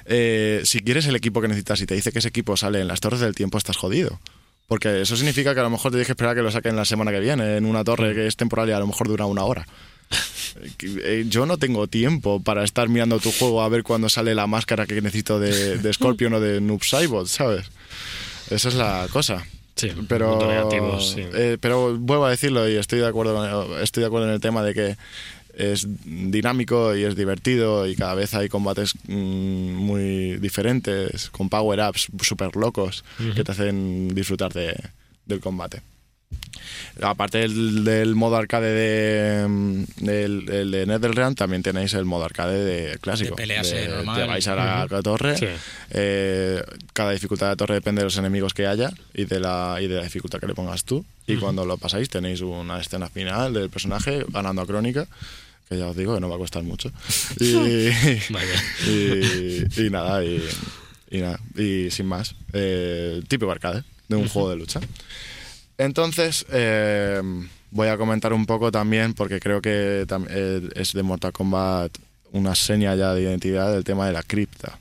eh, 0.07 0.63
si 0.65 0.81
quieres 0.81 1.07
el 1.07 1.17
equipo 1.17 1.41
que 1.41 1.49
necesitas 1.49 1.81
y 1.83 1.87
te 1.87 1.95
dice 1.95 2.13
que 2.13 2.21
ese 2.21 2.29
equipo 2.29 2.57
sale 2.57 2.81
en 2.81 2.89
las 2.89 3.01
torres 3.01 3.21
del 3.21 3.35
tiempo, 3.35 3.59
estás 3.59 3.77
jodido. 3.77 4.21
Porque 4.67 5.03
eso 5.03 5.17
significa 5.17 5.53
que 5.53 5.61
a 5.61 5.65
lo 5.65 5.71
mejor 5.71 5.91
te 5.91 5.97
tienes 5.97 6.07
que 6.07 6.13
esperar 6.13 6.33
a 6.33 6.35
que 6.35 6.43
lo 6.43 6.51
saquen 6.51 6.77
la 6.77 6.87
semana 6.87 7.11
que 7.11 7.21
viene 7.21 7.59
en 7.59 7.67
una 7.67 7.85
torre 7.85 8.15
que 8.15 8.27
es 8.27 8.37
temporal 8.37 8.69
y 8.69 8.73
a 8.73 8.79
lo 8.79 8.87
mejor 8.87 9.09
dura 9.09 9.27
una 9.27 9.45
hora. 9.45 9.67
Eh, 10.81 11.25
Yo 11.29 11.47
no 11.47 11.59
tengo 11.59 11.89
tiempo 11.89 12.41
para 12.41 12.63
estar 12.63 12.89
mirando 12.89 13.19
tu 13.19 13.33
juego 13.33 13.63
a 13.63 13.69
ver 13.69 13.83
cuándo 13.83 14.09
sale 14.09 14.37
la 14.37 14.47
máscara 14.47 14.87
que 14.87 14.95
necesito 15.01 15.41
de, 15.41 15.79
de 15.79 15.93
Scorpion 15.93 16.35
o 16.35 16.41
de 16.41 16.61
Noob 16.61 16.85
Saibot, 16.85 17.27
¿sabes? 17.27 17.67
Esa 18.51 18.69
es 18.69 18.75
la 18.77 19.09
cosa. 19.11 19.45
Sí, 19.77 19.91
Pero, 20.09 20.31
sí. 21.01 21.23
eh, 21.35 21.59
pero 21.61 21.97
vuelvo 21.99 22.27
a 22.27 22.31
decirlo 22.31 22.69
y 22.69 22.77
estoy 22.77 23.01
de 23.01 23.07
acuerdo 23.09 23.35
con- 23.35 23.83
estoy 23.83 24.03
de 24.03 24.07
acuerdo 24.07 24.29
en 24.29 24.35
el 24.35 24.41
tema 24.41 24.63
de 24.63 24.73
que 24.75 24.97
es 25.57 25.87
dinámico 26.05 26.97
y 26.97 27.05
es 27.05 27.15
divertido 27.17 27.87
y 27.87 27.95
cada 27.97 28.15
vez 28.15 28.35
hay 28.35 28.49
combates 28.49 28.95
mm, 29.07 29.73
muy 29.75 30.37
diferentes 30.39 31.31
con 31.31 31.49
power 31.49 31.81
ups 31.89 32.09
super 32.23 32.55
locos 32.57 33.05
que 33.35 33.45
te 33.45 33.53
hacen 33.53 34.09
disfrutar 34.15 34.53
de- 34.53 34.77
del 35.27 35.41
combate 35.41 35.81
Aparte 37.03 37.39
del, 37.39 37.83
del 37.85 38.15
modo 38.15 38.37
arcade 38.37 38.71
de, 38.73 39.49
mm, 39.49 39.85
del, 39.97 40.49
el 40.49 40.71
de 40.71 40.87
NetherRealm, 40.87 41.35
también 41.35 41.63
tenéis 41.63 41.93
el 41.95 42.05
modo 42.05 42.25
arcade 42.25 42.65
de 42.65 42.99
clásico. 42.99 43.31
De 43.31 43.43
peleas, 43.43 43.73
eh, 43.73 43.89
normal. 43.89 44.17
Te 44.21 44.27
vais 44.27 44.47
a 44.49 44.55
la, 44.55 44.87
la 44.89 45.03
torre. 45.03 45.37
Sí. 45.37 45.47
eh, 45.91 46.63
cada 46.93 47.11
dificultad 47.13 47.47
de 47.47 47.53
la 47.53 47.57
torre 47.57 47.75
depende 47.75 48.01
de 48.01 48.05
los 48.05 48.17
enemigos 48.17 48.55
que 48.55 48.67
haya 48.67 48.91
y 49.13 49.25
de 49.25 49.41
la, 49.41 49.79
y 49.81 49.89
de 49.89 49.97
la 49.97 50.03
dificultad 50.05 50.39
que 50.39 50.47
le 50.47 50.55
pongas 50.55 50.85
tú. 50.85 51.05
Y 51.27 51.37
cuando 51.37 51.65
lo 51.65 51.79
pasáis 51.79 52.09
tenéis 52.11 52.43
una 52.43 52.79
escena 52.81 53.09
final 53.09 53.53
del 53.55 53.71
personaje 53.71 54.25
ganando 54.29 54.63
a 54.63 54.67
Crónica, 54.67 55.07
que 55.69 55.79
ya 55.79 55.87
os 55.89 55.97
digo 55.97 56.15
que 56.15 56.21
no 56.21 56.29
va 56.29 56.37
a 56.37 56.39
costar 56.39 56.63
mucho. 56.63 56.93
Y, 57.41 57.57
y, 58.87 59.67
y 59.77 59.91
nada, 59.91 60.23
y, 60.25 60.43
y 61.11 61.19
nada, 61.19 61.41
y 61.57 61.91
sin 61.91 62.07
más. 62.07 62.35
Eh, 62.53 63.23
típico 63.27 63.51
arcade 63.51 63.83
de 64.09 64.17
un 64.17 64.29
juego 64.29 64.51
de 64.51 64.57
lucha. 64.57 64.81
Entonces, 65.79 66.47
eh, 66.53 67.21
voy 67.71 67.89
a 67.89 67.97
comentar 67.97 68.33
un 68.33 68.47
poco 68.47 68.71
también, 68.71 69.15
porque 69.15 69.41
creo 69.41 69.61
que 69.61 70.07
eh, 70.31 70.69
es 70.75 70.93
de 70.93 71.03
Mortal 71.03 71.33
Kombat 71.33 71.97
una 72.33 72.55
seña 72.55 72.95
ya 72.97 73.15
de 73.15 73.23
identidad 73.23 73.73
del 73.73 73.85
tema 73.85 74.07
de 74.07 74.13
la 74.13 74.23
cripta. 74.23 74.79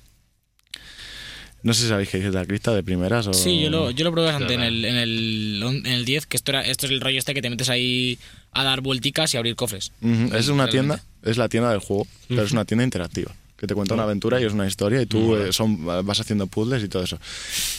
No 1.62 1.74
sé 1.74 1.84
si 1.84 1.88
sabéis 1.90 2.10
qué 2.10 2.18
es 2.18 2.34
la 2.34 2.46
cripta 2.46 2.74
de 2.76 2.84
primeras 2.84 3.26
o... 3.28 3.34
Sí, 3.34 3.62
yo 3.62 3.70
lo, 3.70 3.90
yo 3.92 4.04
lo 4.04 4.12
probé 4.12 4.28
bastante 4.32 4.56
en 4.56 4.62
el, 4.62 4.84
en, 4.84 4.96
el, 4.98 5.62
on- 5.64 5.86
en 5.86 5.94
el 5.94 6.04
10, 6.04 6.26
que 6.26 6.36
esto, 6.36 6.52
era, 6.52 6.62
esto 6.62 6.88
es 6.88 6.92
el 6.92 7.00
rollo 7.00 7.18
este 7.18 7.34
que 7.34 7.42
te 7.42 7.50
metes 7.50 7.70
ahí 7.70 8.20
a 8.52 8.64
dar 8.66 8.82
vuelticas 8.82 9.34
y 9.34 9.38
abrir 9.38 9.56
cofres. 9.56 9.92
Es 10.02 10.50
una 10.50 10.66
Realmente. 10.66 10.72
tienda, 10.72 11.04
es 11.24 11.38
la 11.38 11.48
tienda 11.48 11.70
del 11.72 11.80
juego, 11.80 12.06
pero 12.28 12.44
es 12.44 12.52
una 12.52 12.66
tienda 12.66 12.84
interactiva. 12.84 13.32
Que 13.58 13.68
te 13.68 13.76
cuenta 13.76 13.94
una 13.94 14.04
aventura 14.04 14.42
y 14.42 14.44
es 14.44 14.52
una 14.52 14.68
historia 14.68 15.02
y 15.02 15.06
tú 15.06 15.38
eh, 15.38 15.54
son, 15.54 15.86
vas 15.86 16.20
haciendo 16.20 16.48
puzzles 16.48 16.84
y 16.84 16.90
todo 16.90 17.04
eso. 17.04 17.18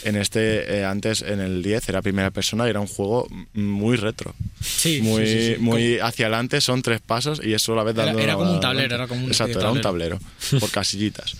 En 0.03 0.15
este, 0.15 0.77
eh, 0.79 0.85
antes, 0.85 1.21
en 1.21 1.39
el 1.39 1.61
10, 1.61 1.89
era 1.89 2.01
primera 2.01 2.31
persona 2.31 2.65
y 2.65 2.69
era 2.71 2.79
un 2.79 2.87
juego 2.87 3.27
mm, 3.53 3.61
muy 3.61 3.95
retro. 3.97 4.33
Sí, 4.61 5.01
muy, 5.03 5.27
sí, 5.27 5.31
sí, 5.33 5.53
sí. 5.55 5.61
muy 5.61 5.99
hacia 5.99 6.25
adelante, 6.25 6.59
son 6.61 6.81
tres 6.81 7.01
pasos 7.01 7.39
y 7.43 7.53
es 7.53 7.61
solo 7.61 7.81
a 7.81 7.83
la 7.83 7.91
vez 7.91 7.95
Era- 7.97 8.05
dando. 8.07 8.19
era 8.21 8.33
como 8.35 8.51
un 8.53 8.59
tablero, 8.59 8.95
era 8.95 9.07
como 9.07 9.21
especie 9.21 9.45
Exacto, 9.45 9.59
era 9.59 9.71
un 9.71 9.81
tablero, 9.81 10.19
por 10.59 10.71
casillitas. 10.71 11.35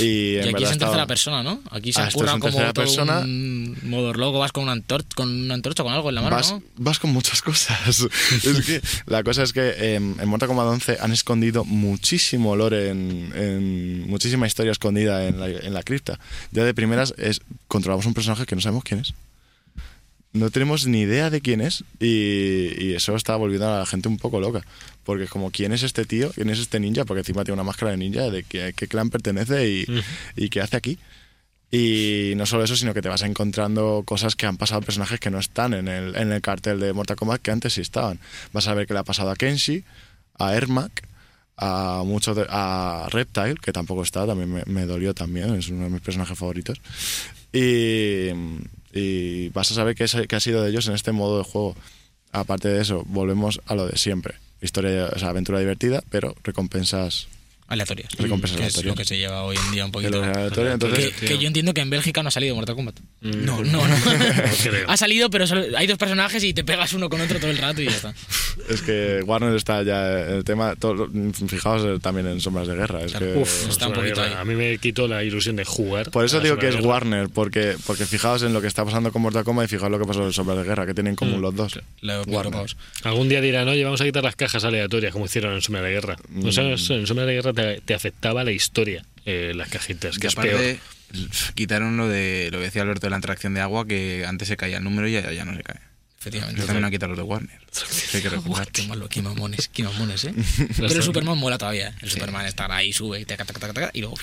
Y, 0.00 0.04
Y 0.34 0.36
en 0.38 0.42
aquí 0.42 0.52
verdad 0.54 0.62
es 0.62 0.66
en 0.68 0.72
estaba- 0.72 0.90
tercera 0.90 1.06
persona, 1.06 1.42
¿no? 1.44 1.60
Aquí 1.70 1.92
se 1.92 2.00
Ah, 2.00 2.08
esto 2.08 2.24
es 2.24 2.30
ocurra 2.30 2.32
en 2.34 2.40
como 2.40 2.58
todo 2.58 2.72
persona. 2.74 3.18
un 3.20 3.78
modo 3.84 4.12
loco, 4.14 4.40
vas 4.40 4.50
con 4.50 4.64
una, 4.64 4.72
antor 4.72 5.04
con 5.14 5.30
una 5.30 5.54
antorcha, 5.54 5.84
con 5.84 5.92
algo 5.92 6.08
en 6.08 6.14
la 6.16 6.22
mano, 6.22 6.34
vas, 6.34 6.50
¿no? 6.50 6.62
vas 6.78 6.98
con 6.98 7.10
muchas 7.12 7.42
cosas. 7.42 8.00
es 8.44 8.64
que 8.66 8.80
la 9.06 9.22
cosa 9.22 9.44
es 9.44 9.52
que 9.52 9.60
eh, 9.76 9.94
en 9.96 10.28
Mortal 10.28 10.48
Kombat 10.48 10.66
11 10.66 10.96
han 11.00 11.12
escondido 11.12 11.64
muchísimo 11.64 12.56
lore, 12.56 12.88
en, 12.88 13.32
en- 13.36 13.73
muchísima 14.06 14.46
historia 14.46 14.72
escondida 14.72 15.26
en 15.26 15.40
la, 15.40 15.48
en 15.48 15.74
la 15.74 15.82
cripta. 15.82 16.18
Ya 16.52 16.64
de 16.64 16.74
primeras 16.74 17.14
es 17.18 17.40
controlamos 17.68 18.06
un 18.06 18.14
personaje 18.14 18.46
que 18.46 18.54
no 18.54 18.60
sabemos 18.60 18.84
quién 18.84 19.00
es. 19.00 19.14
No 20.32 20.50
tenemos 20.50 20.86
ni 20.88 21.02
idea 21.02 21.30
de 21.30 21.40
quién 21.40 21.60
es 21.60 21.84
y, 22.00 22.72
y 22.76 22.94
eso 22.94 23.14
está 23.14 23.36
volviendo 23.36 23.72
a 23.72 23.78
la 23.78 23.86
gente 23.86 24.08
un 24.08 24.16
poco 24.18 24.40
loca. 24.40 24.62
Porque 25.04 25.24
es 25.24 25.30
como, 25.30 25.50
¿quién 25.50 25.72
es 25.72 25.82
este 25.84 26.04
tío? 26.04 26.32
¿Quién 26.32 26.50
es 26.50 26.58
este 26.58 26.80
ninja? 26.80 27.04
Porque 27.04 27.20
encima 27.20 27.44
tiene 27.44 27.54
una 27.54 27.62
máscara 27.62 27.92
de 27.92 27.98
ninja, 27.98 28.30
de 28.30 28.42
qué, 28.42 28.72
qué 28.74 28.88
clan 28.88 29.10
pertenece 29.10 29.68
y, 29.68 29.86
y 30.34 30.48
qué 30.48 30.60
hace 30.60 30.76
aquí. 30.76 30.98
Y 31.70 32.34
no 32.36 32.46
solo 32.46 32.64
eso, 32.64 32.76
sino 32.76 32.94
que 32.94 33.02
te 33.02 33.08
vas 33.08 33.22
encontrando 33.22 34.02
cosas 34.04 34.36
que 34.36 34.46
han 34.46 34.56
pasado 34.56 34.80
a 34.80 34.84
personajes 34.84 35.18
que 35.20 35.30
no 35.30 35.38
están 35.38 35.74
en 35.74 35.88
el, 35.88 36.16
en 36.16 36.32
el 36.32 36.40
cartel 36.40 36.78
de 36.78 36.92
Mortal 36.92 37.16
Kombat 37.16 37.42
que 37.42 37.50
antes 37.50 37.74
sí 37.74 37.80
estaban. 37.80 38.20
Vas 38.52 38.68
a 38.68 38.74
ver 38.74 38.86
que 38.86 38.94
le 38.94 39.00
ha 39.00 39.04
pasado 39.04 39.30
a 39.30 39.36
Kenshi, 39.36 39.84
a 40.38 40.54
Ermac, 40.54 41.06
a 41.56 42.02
muchos 42.04 42.36
de- 42.36 42.46
a 42.48 43.06
Reptile, 43.10 43.54
que 43.62 43.72
tampoco 43.72 44.02
está, 44.02 44.26
también 44.26 44.52
me, 44.52 44.62
me 44.66 44.86
dolió 44.86 45.14
también, 45.14 45.54
es 45.54 45.68
uno 45.68 45.84
de 45.84 45.90
mis 45.90 46.00
personajes 46.00 46.36
favoritos. 46.38 46.80
Y, 47.52 48.28
y 48.92 49.48
vas 49.50 49.70
a 49.70 49.74
saber 49.74 49.94
qué, 49.94 50.04
es- 50.04 50.16
qué 50.28 50.36
ha 50.36 50.40
sido 50.40 50.62
de 50.62 50.70
ellos 50.70 50.86
en 50.88 50.94
este 50.94 51.12
modo 51.12 51.38
de 51.38 51.44
juego. 51.44 51.76
Aparte 52.32 52.68
de 52.68 52.80
eso, 52.82 53.04
volvemos 53.06 53.60
a 53.66 53.74
lo 53.74 53.86
de 53.86 53.96
siempre. 53.96 54.34
Historia, 54.60 55.10
o 55.14 55.18
sea, 55.18 55.28
aventura 55.28 55.60
divertida, 55.60 56.02
pero 56.10 56.34
recompensas 56.42 57.28
Aleatorias. 57.66 58.10
Recompensas 58.18 58.58
que 58.60 58.66
es 58.66 58.74
aleatorias. 58.74 58.84
lo 58.92 58.94
que 58.94 59.04
se 59.06 59.16
lleva 59.16 59.42
hoy 59.42 59.56
en 59.56 59.72
día 59.72 59.84
un 59.86 59.90
poquito. 59.92 60.22
Entonces, 60.22 61.12
Que, 61.14 61.26
que 61.26 61.38
yo 61.38 61.46
entiendo 61.46 61.72
que 61.72 61.80
en 61.80 61.88
Bélgica 61.90 62.22
no 62.22 62.28
ha 62.28 62.30
salido 62.30 62.54
Mortal 62.54 62.74
Kombat. 62.76 63.00
Mm, 63.22 63.44
No, 63.44 63.62
no, 63.64 63.88
no. 63.88 63.94
creo. 64.62 64.84
ha 64.90 64.96
salido, 64.96 65.30
pero 65.30 65.46
solo- 65.46 65.64
hay 65.76 65.86
dos 65.86 65.96
personajes 65.98 66.44
y 66.44 66.52
te 66.52 66.62
pegas 66.62 66.92
uno 66.92 67.08
con 67.08 67.20
otro 67.22 67.40
todo 67.40 67.50
el 67.50 67.56
rato 67.58 67.80
y 67.80 67.86
ya 67.86 67.90
está. 67.92 68.14
Es 68.68 68.82
que 68.82 69.22
Warner 69.24 69.54
está 69.56 69.82
ya 69.82 70.20
en 70.26 70.34
el 70.36 70.44
tema. 70.44 70.76
todo- 70.76 71.08
fijaos 71.48 71.82
eh, 71.84 71.98
también 72.00 72.26
en 72.26 72.40
Sombras 72.40 72.68
de 72.68 72.74
Guerra. 72.76 73.02
Es 73.02 73.12
Claro. 73.12 73.32
que, 73.32 73.38
Uf, 73.40 73.68
está 73.70 73.88
un 73.88 73.94
poquito 73.94 74.22
ahí. 74.22 74.32
A 74.36 74.44
mí 74.44 74.54
me 74.54 74.76
quitó 74.78 75.08
la 75.08 75.24
ilusión 75.24 75.56
de 75.56 75.64
jugar. 75.64 76.10
por 76.10 76.24
eso 76.24 76.40
digo 76.40 76.56
la 76.56 76.60
que 76.60 76.68
es. 76.68 76.76
Warner, 76.84 77.28
porque, 77.30 77.76
porque 77.86 78.04
fijaos 78.04 78.42
en 78.42 78.52
lo 78.52 78.60
que 78.60 78.66
está 78.66 78.84
pasando 78.84 79.10
con 79.10 79.22
Mortal 79.22 79.42
Kombat 79.44 79.66
y 79.66 79.68
fijaos 79.70 79.90
lo 79.90 79.98
que 79.98 80.04
pasó 80.04 80.22
en 80.24 80.32
Sombras 80.34 80.58
de 80.58 80.64
Guerra, 80.64 80.84
que 80.86 80.92
tienen 80.94 81.12
en 81.12 81.16
común 81.16 81.40
los 81.40 81.54
dos. 81.56 81.78
Lo- 82.02 82.22
Warner. 82.24 82.66
Algún 83.04 83.28
día 83.30 83.40
dirán, 83.40 83.68
oye, 83.68 83.82
vamos 83.84 84.00
a 84.02 84.04
quitar 84.04 84.22
las 84.22 84.36
cajas 84.36 84.62
aleatorias 84.64 85.12
como 85.12 85.24
hicieron 85.24 85.54
en 85.54 85.62
Sombra 85.62 85.80
de 85.82 85.90
Guerra. 85.92 86.16
O 86.44 86.52
sea, 86.52 86.64
Mm. 86.64 86.92
en 86.92 87.06
Sombra 87.06 87.24
de 87.24 87.32
Guerra 87.34 87.53
te, 87.54 87.80
te 87.80 87.94
afectaba 87.94 88.44
la 88.44 88.52
historia, 88.52 89.04
eh, 89.24 89.52
las 89.54 89.68
cajitas, 89.68 90.18
que 90.18 90.26
Y 90.26 90.28
es 90.28 90.34
aparte, 90.34 90.80
peor. 91.12 91.28
quitaron 91.54 91.96
lo 91.96 92.08
de 92.08 92.48
lo 92.52 92.58
que 92.58 92.64
decía 92.64 92.82
Alberto 92.82 93.06
de 93.06 93.10
la 93.10 93.16
interacción 93.16 93.54
de 93.54 93.60
agua, 93.60 93.86
que 93.86 94.24
antes 94.26 94.48
se 94.48 94.56
caía 94.56 94.78
el 94.78 94.84
número 94.84 95.08
y 95.08 95.12
ya, 95.12 95.32
ya 95.32 95.44
no 95.44 95.54
se 95.56 95.62
cae. 95.62 95.80
Efectivamente. 96.20 96.58
Eso 96.60 96.66
también 96.66 96.84
ha 96.86 96.90
quitado 96.90 97.10
los 97.10 97.18
de 97.18 97.22
Warner. 97.24 97.60
Hay 98.14 98.22
que 98.22 98.28
recordar. 98.30 98.68
qué 98.70 98.82
malo, 98.86 99.08
qué 99.08 99.20
mamones, 99.22 99.68
qué 99.68 99.82
mamones, 99.82 100.24
¿eh? 100.24 100.34
Pero 100.76 100.88
el 100.88 101.02
Superman 101.02 101.36
mola 101.38 101.58
todavía. 101.58 101.88
¿eh? 101.88 101.94
El 102.00 102.10
Superman 102.10 102.46
estará 102.46 102.76
ahí, 102.76 102.92
sube, 102.92 103.20
y 103.20 103.24
taca, 103.26 103.44
taca, 103.44 103.60
taca, 103.60 103.72
taca, 103.74 103.90
y 103.92 104.00
luego... 104.00 104.16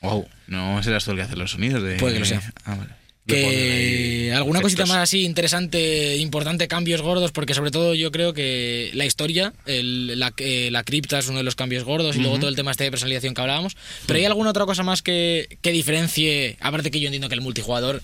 Wow, 0.00 0.28
no 0.48 0.82
serás 0.82 1.04
tú 1.04 1.12
el 1.12 1.16
que 1.18 1.22
hace 1.22 1.36
los 1.36 1.52
sonidos 1.52 1.82
de. 1.82 1.96
Puede 1.96 2.14
que 2.14 2.20
lo 2.20 2.26
sea. 2.26 2.42
Ah, 2.64 2.74
vale. 2.74 2.90
Que 3.26 4.32
alguna 4.34 4.60
cosita 4.60 4.84
más 4.86 4.98
así 4.98 5.24
interesante, 5.24 6.16
importante, 6.18 6.68
cambios 6.68 7.00
gordos, 7.00 7.32
porque 7.32 7.54
sobre 7.54 7.70
todo 7.70 7.94
yo 7.94 8.12
creo 8.12 8.34
que 8.34 8.90
la 8.94 9.06
historia, 9.06 9.52
el- 9.66 10.18
la, 10.18 10.32
eh, 10.38 10.68
la 10.70 10.84
cripta 10.84 11.18
es 11.18 11.28
uno 11.28 11.38
de 11.38 11.44
los 11.44 11.54
cambios 11.54 11.84
gordos 11.84 12.16
y 12.16 12.20
luego 12.20 12.38
todo 12.38 12.48
el 12.50 12.56
tema 12.56 12.70
este 12.70 12.84
de 12.84 12.90
personalización 12.90 13.32
que 13.34 13.40
hablábamos. 13.40 13.76
Pero 14.06 14.18
hay 14.18 14.24
alguna 14.26 14.50
otra 14.50 14.66
cosa 14.66 14.82
más 14.82 15.00
que, 15.02 15.56
que 15.62 15.70
diferencie, 15.72 16.56
aparte 16.60 16.90
que 16.90 17.00
yo 17.00 17.06
entiendo 17.06 17.28
que 17.28 17.34
el 17.34 17.40
multijugador 17.40 18.02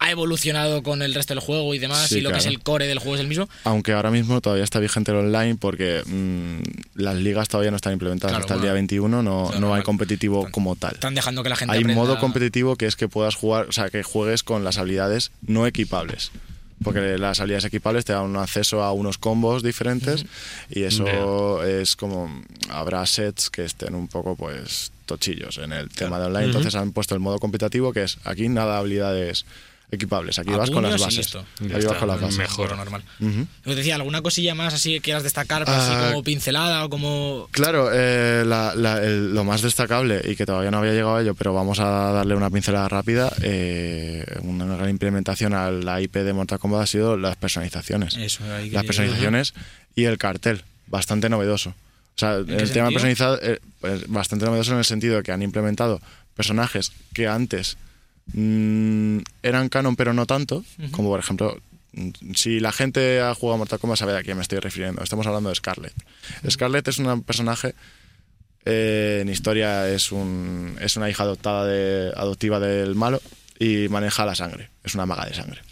ha 0.00 0.10
evolucionado 0.12 0.82
con 0.82 1.02
el 1.02 1.12
resto 1.12 1.34
del 1.34 1.40
juego 1.42 1.74
y 1.74 1.78
demás, 1.78 2.08
Sí, 2.08 2.18
y 2.18 2.20
lo 2.20 2.30
que 2.30 2.36
es 2.38 2.44
claro. 2.44 2.56
el 2.56 2.62
core 2.62 2.86
del 2.86 2.98
juego 3.00 3.16
es 3.16 3.20
el 3.20 3.26
mismo. 3.26 3.48
Aunque 3.64 3.92
ahora 3.92 4.10
mismo 4.10 4.40
todavía 4.40 4.62
está 4.64 4.78
vigente 4.78 5.10
el 5.10 5.18
online 5.18 5.56
porque 5.56 6.02
mm, 6.06 7.00
las 7.00 7.16
ligas 7.16 7.48
todavía 7.48 7.70
no 7.72 7.76
están 7.76 7.94
implementadas. 7.94 8.30
Claro, 8.32 8.44
Hasta 8.44 8.54
el 8.54 8.60
bueno. 8.60 8.72
día 8.72 8.74
21 8.74 9.22
no, 9.22 9.46
Claro, 9.48 9.60
no 9.60 9.74
hay 9.74 9.82
competitivo 9.82 10.38
Están- 10.40 10.52
como 10.52 10.76
tal. 10.76 10.94
Están 10.94 11.14
dejando 11.14 11.42
que 11.42 11.48
la 11.48 11.56
gente 11.56 11.74
Hay 11.74 11.80
aprenda- 11.82 12.00
modo 12.00 12.18
competitivo 12.20 12.76
que 12.76 12.86
es 12.86 12.94
que 12.96 13.08
puedas 13.08 13.34
jugar, 13.34 13.66
o 13.68 13.72
sea, 13.72 13.90
que 13.90 14.02
juegues 14.04 14.42
con 14.44 14.62
las 14.64 14.78
habilidades 14.78 15.32
no 15.42 15.66
equipables. 15.66 16.30
Porque 16.84 17.18
las 17.18 17.40
habilidades 17.40 17.64
equipables 17.64 18.04
te 18.04 18.12
dan 18.12 18.22
un 18.22 18.36
acceso 18.36 18.84
a 18.84 18.92
unos 18.92 19.18
combos 19.18 19.64
diferentes 19.64 20.26
y 20.70 20.84
eso 20.84 21.64
es 21.64 21.96
como 21.96 22.30
habrá 22.70 23.04
sets 23.04 23.50
que 23.50 23.64
estén 23.64 23.96
un 23.96 24.06
poco 24.06 24.36
pues 24.36 24.92
tochillos 25.04 25.58
en 25.58 25.72
el 25.72 25.88
tema 25.88 26.20
de 26.20 26.26
online. 26.26 26.44
Entonces 26.46 26.76
han 26.76 26.92
puesto 26.92 27.16
el 27.16 27.20
modo 27.20 27.40
competitivo 27.40 27.92
que 27.92 28.04
es 28.04 28.18
aquí 28.22 28.48
nada 28.48 28.74
de 28.74 28.78
habilidades 28.78 29.44
equipables, 29.90 30.38
aquí 30.38 30.52
A 30.52 30.56
vas 30.58 30.70
con 30.70 30.82
las 30.82 31.00
bases. 31.00 31.34
Aquí 31.34 31.72
vas 31.72 31.84
con 31.96 32.08
las 32.08 32.20
bases. 32.20 32.38
mejor. 32.38 32.76
Normal. 32.76 33.02
Ujú. 33.20 33.46
Os 33.66 33.76
decía, 33.76 33.94
¿alguna 33.94 34.20
cosilla 34.22 34.54
más 34.54 34.74
así 34.74 34.92
que 34.94 35.00
quieras 35.00 35.22
destacar, 35.22 35.62
así 35.62 35.70
Ah, 35.94 36.08
como 36.10 36.22
pincelada 36.22 36.84
o 36.84 36.90
como... 36.90 37.48
Claro, 37.52 37.90
eh, 37.92 38.44
la- 38.46 38.74
la- 38.74 39.02
el- 39.02 39.34
lo 39.34 39.44
más 39.44 39.62
destacable 39.62 40.20
y 40.24 40.36
que 40.36 40.44
todavía 40.44 40.70
no 40.70 40.78
había 40.78 40.92
llegado 40.92 41.16
a 41.16 41.22
ello, 41.22 41.34
pero 41.34 41.54
vamos 41.54 41.80
a 41.80 41.86
darle 42.12 42.34
una 42.34 42.50
pincelada 42.50 42.88
rápida, 42.88 43.32
eh, 43.42 44.24
una 44.42 44.66
gran 44.66 44.90
implementación 44.90 45.54
a 45.54 45.70
la 45.70 46.00
IP 46.02 46.16
de 46.22 46.32
Mortal 46.32 46.58
Kombat 46.58 46.82
ha 46.82 46.86
sido 46.86 47.16
las 47.16 47.36
personalizaciones. 47.36 48.16
Eso, 48.16 48.44
ahí 48.54 48.70
las 48.70 48.84
personalizaciones 48.84 49.54
y 49.96 50.04
el 50.04 50.18
cartel, 50.18 50.62
bastante 50.88 51.28
novedoso. 51.28 51.70
O 51.70 52.18
sea, 52.20 52.34
el 52.36 52.70
tema 52.72 52.88
personalizado 52.88 53.40
es 53.40 53.58
bastante 54.08 54.44
novedoso 54.44 54.72
en 54.72 54.78
el 54.78 54.84
sentido 54.84 55.16
de 55.16 55.22
que 55.22 55.30
han 55.32 55.40
implementado 55.40 56.00
personajes 56.34 56.92
que 57.14 57.26
antes 57.28 57.76
mm, 58.32 59.18
eran 59.42 59.68
canon 59.68 59.96
pero 59.96 60.12
no 60.12 60.26
tanto, 60.26 60.64
como 60.90 61.08
por 61.08 61.20
ejemplo, 61.20 61.58
mm, 61.92 62.10
si 62.34 62.60
la 62.60 62.72
gente 62.72 63.20
ha 63.20 63.34
jugado 63.34 63.54
a 63.54 63.58
Mortal 63.58 63.78
Kombat 63.78 63.98
sabe 63.98 64.16
a 64.16 64.22
quién 64.22 64.36
me 64.36 64.42
estoy 64.42 64.58
refiriendo. 64.58 65.02
Estamos 65.02 65.26
hablando 65.26 65.48
de 65.48 65.56
Scarlet. 65.56 65.94
Scarlet 66.48 66.88
es 66.88 66.98
un 66.98 67.22
personaje 67.22 67.74
eh, 68.64 69.20
en 69.22 69.28
historia 69.28 69.88
es 69.88 70.12
un 70.12 70.76
es 70.80 70.96
una 70.96 71.08
hija 71.08 71.22
adoptada 71.22 71.64
de, 71.64 72.12
adoptiva 72.14 72.60
del 72.60 72.94
malo 72.94 73.22
y 73.58 73.88
maneja 73.88 74.26
la 74.26 74.34
sangre. 74.34 74.70
Es 74.84 74.94
una 74.94 75.06
maga 75.06 75.26
de 75.26 75.34
sangre. 75.34 75.62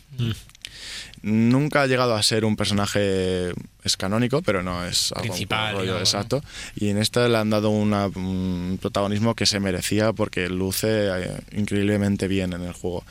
Nunca 1.29 1.83
ha 1.83 1.87
llegado 1.89 2.15
a 2.15 2.23
ser 2.23 2.45
un 2.45 2.55
personaje 2.55 3.53
es 3.83 3.97
canónico, 3.97 4.43
pero 4.43 4.63
no 4.63 4.85
es 4.85 5.11
algo 5.11 5.23
Principal, 5.25 5.73
rollo 5.73 5.83
digamos, 5.83 6.01
¿no? 6.15 6.21
exacto. 6.21 6.43
Y 6.77 6.89
en 6.91 6.99
esta 6.99 7.27
le 7.29 7.37
han 7.37 7.51
dado 7.51 7.71
una- 7.71 8.07
un 8.07 8.79
protagonismo 8.81 9.35
que 9.35 9.45
se 9.45 9.59
merecía 9.59 10.13
porque 10.13 10.49
luce 10.49 10.87
eh, 11.09 11.37
increíblemente 11.53 12.29
bien 12.29 12.53
en 12.53 12.63
el 12.63 12.73
juego. 12.73 13.05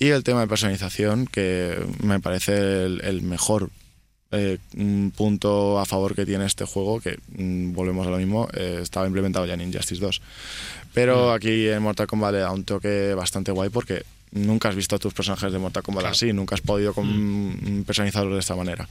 Y 0.00 0.08
el 0.08 0.24
tema 0.24 0.40
de 0.40 0.48
personalización, 0.48 1.26
que 1.26 1.78
me 2.02 2.18
parece 2.18 2.84
el, 2.86 3.00
el 3.04 3.22
mejor 3.22 3.70
eh, 4.32 4.58
un 4.76 5.12
punto 5.16 5.78
a 5.78 5.84
favor 5.86 6.16
que 6.16 6.26
tiene 6.26 6.46
este 6.46 6.64
juego, 6.64 7.00
que 7.00 7.20
mm, 7.36 7.72
volvemos 7.72 8.04
a 8.04 8.10
lo 8.10 8.16
mismo, 8.18 8.48
eh, 8.52 8.80
estaba 8.82 9.06
implementado 9.06 9.46
ya 9.46 9.54
en 9.54 9.60
Injustice 9.60 10.00
2. 10.00 10.20
Pero 10.92 11.32
aquí 11.32 11.68
en 11.68 11.82
Mortal 11.82 12.08
Kombat 12.08 12.32
le 12.32 12.38
da 12.40 12.50
un 12.50 12.64
toque 12.64 13.14
bastante 13.14 13.52
guay 13.52 13.68
porque 13.70 14.02
nunca 14.34 14.68
has 14.68 14.76
visto 14.76 14.96
a 14.96 14.98
tus 14.98 15.14
personajes 15.14 15.50
de 15.52 15.58
Mortal 15.58 15.82
Kombat 15.82 16.04
así, 16.06 16.32
nunca 16.32 16.54
has 16.54 16.60
podido 16.60 16.92
con- 16.92 17.84
personalizarlos 17.86 18.34
de 18.34 18.40
esta 18.40 18.54
manera. 18.56 18.86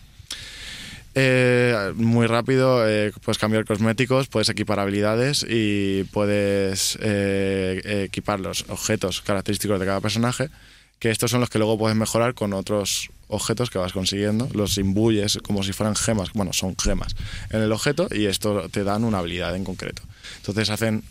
Eh, 1.15 1.93
muy 1.95 2.25
rápido, 2.25 2.87
eh, 2.89 3.11
puedes 3.23 3.37
cambiar 3.37 3.65
cosméticos, 3.65 4.27
puedes 4.27 4.49
equipar 4.49 4.79
habilidades 4.79 5.45
y 5.47 6.05
puedes 6.05 6.97
eh, 7.01 8.05
equipar 8.07 8.39
los 8.39 8.65
objetos 8.69 9.21
característicos 9.21 9.79
de 9.79 9.85
cada 9.85 10.01
personaje, 10.01 10.49
que 10.97 11.11
estos 11.11 11.29
son 11.29 11.39
los 11.41 11.49
que 11.51 11.59
luego 11.59 11.77
puedes 11.77 11.95
mejorar 11.95 12.33
con 12.33 12.53
otros 12.53 13.09
objetos 13.27 13.69
que 13.69 13.77
vas 13.77 13.93
consiguiendo. 13.93 14.49
Los 14.53 14.77
imbuyes 14.79 15.37
como 15.43 15.61
si 15.61 15.71
fueran 15.71 15.95
gemas, 15.95 16.31
bueno, 16.33 16.51
son 16.53 16.75
gemas 16.81 17.15
en 17.51 17.61
el 17.61 17.71
objeto 17.71 18.07
y 18.09 18.25
esto 18.25 18.67
te 18.69 18.83
dan 18.83 19.03
una 19.03 19.19
habilidad 19.19 19.55
en 19.55 19.65
concreto. 19.65 20.01
Entonces 20.37 20.71
hacen 20.71 21.03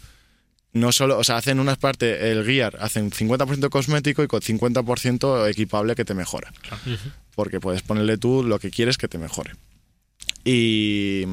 no 0.72 0.90
solo, 0.92 1.18
o 1.18 1.24
sea, 1.24 1.36
hacen 1.36 1.60
unas 1.60 1.78
partes, 1.78 2.22
el 2.22 2.44
gear, 2.44 2.76
hacen 2.80 3.10
50% 3.10 3.68
cosmético 3.68 4.22
y 4.22 4.26
con 4.26 4.40
50% 4.40 5.48
equipable 5.50 5.94
que 5.94 6.04
te 6.04 6.14
mejora. 6.14 6.52
Porque 7.34 7.60
puedes 7.60 7.82
ponerle 7.82 8.16
tú 8.18 8.42
lo 8.42 8.58
que 8.58 8.70
quieres 8.70 8.96
que 8.98 9.08
te 9.08 9.18
mejore. 9.18 9.52
Y, 10.44 11.24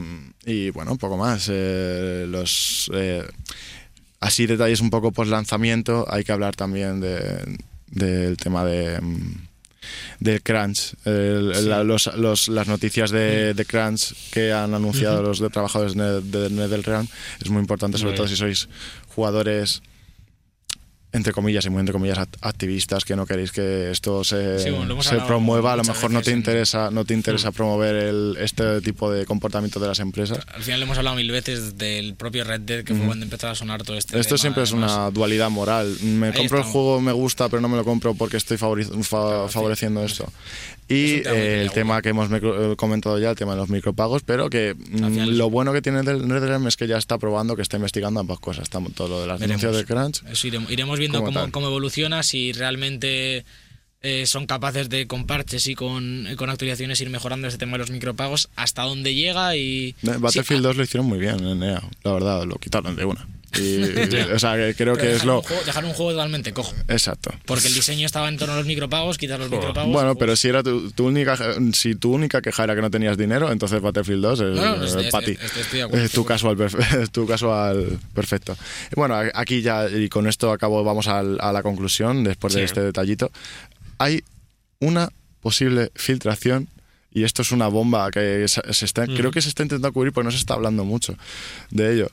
y 0.45 0.69
bueno, 0.71 0.91
un 0.91 0.97
poco 0.97 1.17
más. 1.17 1.47
eh, 1.51 2.25
los 2.29 2.89
eh, 2.93 3.23
Así 4.21 4.45
detalles 4.45 4.81
un 4.81 4.89
poco 4.89 5.13
post 5.13 5.31
lanzamiento, 5.31 6.05
hay 6.09 6.25
que 6.25 6.33
hablar 6.33 6.53
también 6.55 6.99
de, 6.99 7.57
del 7.87 8.35
tema 8.35 8.65
de 8.65 8.99
mm, 8.99 9.47
del 10.19 10.43
crunch, 10.43 10.93
el- 11.05 11.53
el- 11.55 11.69
la- 11.69 11.85
los- 11.85 12.13
los- 12.17 12.49
las 12.49 12.67
noticias 12.67 13.11
de, 13.11 13.53
de 13.53 13.65
crunch 13.65 14.13
que 14.31 14.51
han 14.51 14.73
anunciado 14.73 15.23
los 15.23 15.39
de 15.39 15.49
trabajadores 15.49 15.95
de, 15.95 16.19
de 16.21 16.49
NetherRealm 16.49 17.07
es 17.41 17.49
muy 17.49 17.61
importante, 17.61 17.97
sobre 17.97 18.11
Muy 18.11 18.17
todo 18.17 18.25
bien. 18.27 18.35
si 18.35 18.39
sois 18.39 18.67
jugadores 19.19 19.81
entre 21.11 21.33
comillas 21.33 21.65
y 21.65 21.71
muy 21.71 21.79
entre 21.79 21.93
comillas 21.93 22.19
act- 22.19 22.37
activistas 22.41 23.03
que 23.03 23.15
no 23.15 23.25
queréis 23.25 23.51
que 23.51 23.89
esto 23.89 24.23
se, 24.23 24.59
Sí, 24.59 24.69
bueno, 24.69 24.95
promueva 25.25 25.73
a 25.73 25.75
lo 25.75 25.83
mejor 25.83 26.11
no 26.11 26.21
te 26.21 26.29
interesa 26.29 26.91
no 26.91 27.03
te 27.03 27.15
interesa 27.15 27.51
promover 27.51 27.95
el, 27.95 28.37
este 28.39 28.79
tipo 28.81 29.11
de 29.11 29.25
comportamiento 29.25 29.79
de 29.79 29.87
las 29.87 29.97
empresas 29.97 30.37
Al 30.53 30.61
final 30.61 30.83
hemos 30.83 30.99
hablado 30.99 31.15
mil 31.15 31.31
veces 31.31 31.79
del 31.79 32.13
propio 32.13 32.43
Red 32.43 32.61
Dead, 32.61 32.83
que 32.83 32.93
fue 32.93 33.07
cuando 33.07 33.23
empezó 33.25 33.47
a 33.47 33.55
sonar 33.55 33.81
todo 33.81 33.97
este 33.97 34.19
Esto 34.19 34.35
tema, 34.35 34.41
siempre 34.41 34.63
es 34.63 34.71
una 34.71 35.09
dualidad 35.09 35.49
moral. 35.49 35.97
Me 36.03 36.27
Ahí 36.27 36.33
compro 36.33 36.59
el 36.59 36.63
juego, 36.65 37.01
me 37.01 37.11
gusta, 37.11 37.49
pero 37.49 37.59
no 37.59 37.69
me 37.69 37.77
lo 37.77 37.83
compro 37.83 38.13
porque 38.13 38.37
estoy 38.37 38.57
favori- 38.57 38.85
fa- 39.03 39.47
sí. 39.47 39.53
favoreciendo 39.55 40.03
esto. 40.03 40.31
Y 40.89 41.17
un 41.17 41.23
tema 41.23 41.35
eh, 41.35 41.61
el 41.61 41.71
tema 41.71 42.01
que 42.01 42.09
hemos 42.09 42.29
eh, 42.31 42.75
comentado 42.75 43.19
ya, 43.19 43.29
el 43.29 43.35
tema 43.35 43.51
de 43.51 43.57
los 43.57 43.69
micropagos, 43.69 44.23
pero 44.23 44.49
que 44.49 44.73
mm, 44.75 45.37
lo 45.37 45.49
bueno 45.49 45.71
que 45.71 45.83
tiene 45.83 45.99
el 45.99 46.27
NetherRealm 46.27 46.67
es 46.67 46.77
que 46.77 46.87
ya 46.87 46.97
está 46.97 47.19
probando 47.19 47.55
que 47.55 47.61
está 47.61 47.77
investigando 47.77 48.19
ambas 48.19 48.39
cosas. 48.39 48.63
Está 48.63 48.79
todo 48.95 49.07
lo 49.07 49.21
de 49.21 49.27
las 49.27 49.39
denuncias 49.39 49.75
de 49.75 49.85
Crunch. 49.85 50.23
Eso 50.31 50.47
iremos, 50.47 50.71
iremos 50.71 50.97
viendo 50.97 51.23
cómo, 51.23 51.51
cómo 51.51 51.67
evoluciona, 51.67 52.23
si 52.23 52.53
realmente 52.53 53.45
eh, 54.01 54.25
son 54.25 54.47
capaces 54.47 54.89
de 54.89 55.07
con 55.07 55.27
parches 55.27 55.67
y 55.67 55.75
con, 55.75 56.25
con 56.37 56.49
actualizaciones 56.49 57.01
ir 57.01 57.09
mejorando 57.09 57.47
ese 57.47 57.57
tema 57.57 57.73
de 57.73 57.79
los 57.79 57.91
micropagos, 57.91 58.49
hasta 58.55 58.83
dónde 58.83 59.13
llega 59.13 59.55
y... 59.57 59.93
Battlefield 60.01 60.61
Sí, 60.61 60.67
2 60.67 60.77
lo 60.77 60.83
hicieron 60.83 61.05
muy 61.05 61.19
bien 61.19 61.45
en 61.45 61.61
EA, 61.61 61.83
la 62.03 62.13
verdad, 62.13 62.45
lo 62.45 62.55
quitaron 62.55 62.95
de 62.95 63.05
una. 63.05 63.27
Y, 63.57 63.81
o 64.33 64.39
sea, 64.39 64.55
que 64.55 64.75
creo 64.75 64.93
pero 64.93 64.97
que 64.97 65.07
es 65.07 65.13
dejar 65.13 65.25
lo... 65.27 65.37
Un 65.37 65.43
juego, 65.43 65.63
dejar 65.65 65.85
un 65.85 65.93
juego 65.93 66.11
totalmente 66.11 66.53
cojo. 66.53 66.73
Exacto. 66.87 67.31
Porque 67.45 67.67
el 67.67 67.73
diseño 67.73 68.05
estaba 68.05 68.29
en 68.29 68.37
torno 68.37 68.53
a 68.53 68.57
los 68.57 68.65
micropagos, 68.65 69.17
quitar 69.17 69.39
los 69.39 69.47
Joder. 69.49 69.59
micropagos... 69.61 69.91
Bueno, 69.93 70.11
uf. 70.11 70.17
pero 70.19 70.35
si 70.35 70.47
era 70.49 70.61
tu, 70.63 70.91
tu 70.91 71.07
única 71.07 71.37
si 71.73 71.95
tu 71.95 72.13
única 72.13 72.41
queja 72.41 72.63
era 72.65 72.75
que 72.75 72.81
no 72.81 72.91
tenías 72.91 73.17
dinero, 73.17 73.51
entonces 73.51 73.81
Battlefield 73.81 74.21
2 74.21 74.39
es 74.41 74.55
No, 74.55 74.75
no, 74.77 74.83
estoy- 74.85 75.09
para 75.11 75.25
ti. 75.25 75.31
estoy- 75.31 75.45
estoy- 75.47 75.61
estoy 75.61 75.79
de 75.79 75.83
acuerdo, 75.85 76.05
Es 76.05 76.11
tu 76.11 76.21
estoy 76.21 76.23
de 76.23 76.27
casual, 76.27 77.07
tu 77.11 77.27
perfecto. 78.13 78.57
Bueno, 78.95 79.15
a- 79.15 79.31
aquí 79.33 79.61
ya 79.61 79.89
y 79.89 80.09
con 80.09 80.27
esto 80.27 80.51
acabo 80.51 80.83
vamos 80.83 81.07
al- 81.07 81.37
a, 81.41 81.51
la 81.51 81.63
conclusión 81.63 82.23
después 82.23 82.53
de 82.53 82.59
Sí. 82.61 82.65
este 82.65 82.81
detallito. 82.81 83.31
Hay 83.97 84.23
una 84.79 85.09
posible 85.41 85.91
filtración 85.95 86.67
y 87.11 87.23
esto 87.23 87.41
es 87.41 87.51
una 87.51 87.67
bomba 87.67 88.11
que 88.11 88.45
se, 88.47 88.61
se 88.73 88.85
está, 88.85 89.05
creo 89.07 89.31
que 89.31 89.41
se 89.41 89.49
está 89.49 89.63
intentando 89.63 89.91
cubrir 89.91 90.13
porque 90.13 90.25
no 90.25 90.31
se 90.31 90.37
está 90.37 90.53
hablando 90.53 90.85
mucho 90.85 91.15
de 91.71 91.93
ello. 91.95 92.11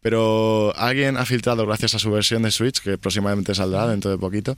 Pero 0.00 0.72
alguien 0.76 1.16
ha 1.16 1.24
filtrado, 1.26 1.66
gracias 1.66 1.94
a 1.94 1.98
su 1.98 2.10
versión 2.10 2.42
de 2.42 2.50
Switch, 2.50 2.80
que 2.80 2.98
próximamente 2.98 3.54
saldrá 3.54 3.86
dentro 3.88 4.10
de 4.10 4.18
poquito, 4.18 4.56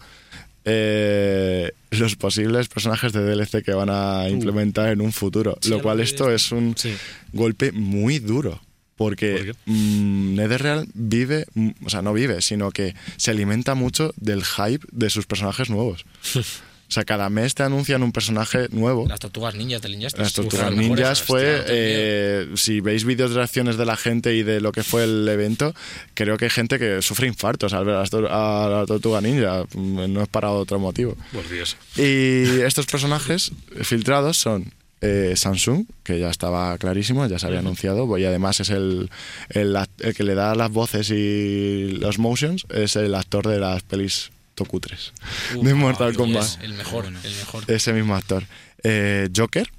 eh, 0.65 1.73
los 1.91 2.17
posibles 2.17 2.69
personajes 2.69 3.13
de 3.13 3.21
DLC 3.23 3.63
que 3.65 3.73
van 3.73 3.89
a 3.91 4.29
implementar 4.29 4.91
en 4.91 5.01
un 5.01 5.13
futuro. 5.13 5.57
Sí, 5.61 5.71
lo 5.71 5.81
cual 5.81 6.01
esto 6.01 6.31
es 6.31 6.53
un 6.53 6.75
Sí. 6.77 6.95
golpe 7.33 7.73
muy 7.73 8.19
duro. 8.19 8.61
Porque 8.97 9.55
¿Por 9.65 9.73
mm, 9.75 10.35
NetherRealm 10.35 10.87
vive, 10.93 11.47
mm, 11.55 11.71
o 11.87 11.89
sea, 11.89 12.03
no 12.03 12.13
vive, 12.13 12.43
sino 12.43 12.71
que 12.71 12.95
se 13.17 13.31
alimenta 13.31 13.75
mucho 13.75 14.13
del 14.19 14.45
hype 14.45 14.87
de 14.93 15.09
sus 15.09 15.25
personajes 15.25 15.71
nuevos. 15.71 16.05
O 16.91 16.93
sea, 16.93 17.05
cada 17.05 17.31
mes 17.31 17.55
te 17.55 17.63
anuncian 17.63 18.03
un 18.03 18.13
personaje 18.13 18.67
nuevo. 18.71 19.07
Las 19.09 19.21
tortugas 19.21 19.55
ninjas 19.55 19.81
del 19.81 19.95
Injustice. 19.95 20.23
Las 20.23 20.33
Tortugas 20.33 20.73
Ninjas 20.73 21.23
fue, 21.23 21.61
hostia, 21.61 21.65
eh, 21.69 22.49
si 22.57 22.81
veis 22.81 23.05
vídeos 23.05 23.31
de 23.31 23.37
reacciones 23.37 23.77
de 23.77 23.87
la 23.87 23.97
gente 23.97 24.35
y 24.35 24.43
de 24.43 24.61
lo 24.61 24.73
que 24.73 24.83
fue 24.83 25.05
el 25.05 25.29
evento, 25.29 25.73
creo 26.15 26.37
que 26.37 26.47
hay 26.47 26.51
gente 26.51 26.79
que 26.79 27.01
sufre 27.01 27.29
infartos 27.29 27.73
al 27.73 27.85
ver 27.85 27.95
a, 27.95 28.69
la 28.69 28.85
Tortuga 28.87 29.21
Ninja, 29.21 29.65
Mm, 29.75 30.13
no 30.13 30.23
es 30.23 30.29
para 30.29 30.51
otro 30.51 30.79
motivo. 30.79 31.17
Por 31.33 31.49
Dios. 31.49 31.77
Y 31.97 32.61
estos 32.61 32.87
personajes 32.87 33.53
filtrados 33.83 34.37
son 34.37 34.73
eh, 35.01 35.35
Samsung, 35.37 35.87
que 36.05 36.19
ya 36.19 36.31
estaba 36.31 36.77
clarísimo, 36.79 37.27
ya 37.27 37.39
se 37.39 37.47
había 37.47 37.61
anunciado, 37.61 38.19
y 38.19 38.25
además 38.25 38.61
es 38.61 38.71
el, 38.71 39.11
el, 39.51 39.77
el 40.01 40.15
que 40.15 40.25
le 40.25 40.35
da 40.35 40.55
las 40.55 40.71
voces 40.71 41.11
y 41.11 41.93
los 42.01 42.19
motions, 42.19 42.67
es 42.71 42.97
el 42.97 43.15
actor 43.15 43.47
de 43.47 43.59
las 43.59 43.83
pelis 43.83 44.31
Tokutres 44.65 45.13
Uf, 45.55 45.65
de 45.65 45.75
Mortal 45.75 46.15
Kombat. 46.15 46.43
es 46.45 46.59
El 46.63 46.75
mejor, 46.75 47.07
el 47.07 47.13
mejor. 47.13 47.65
Ese 47.67 47.93
mismo 47.95 48.15
actor. 48.15 48.45
Eh, 48.83 49.29
Joker, 49.35 49.71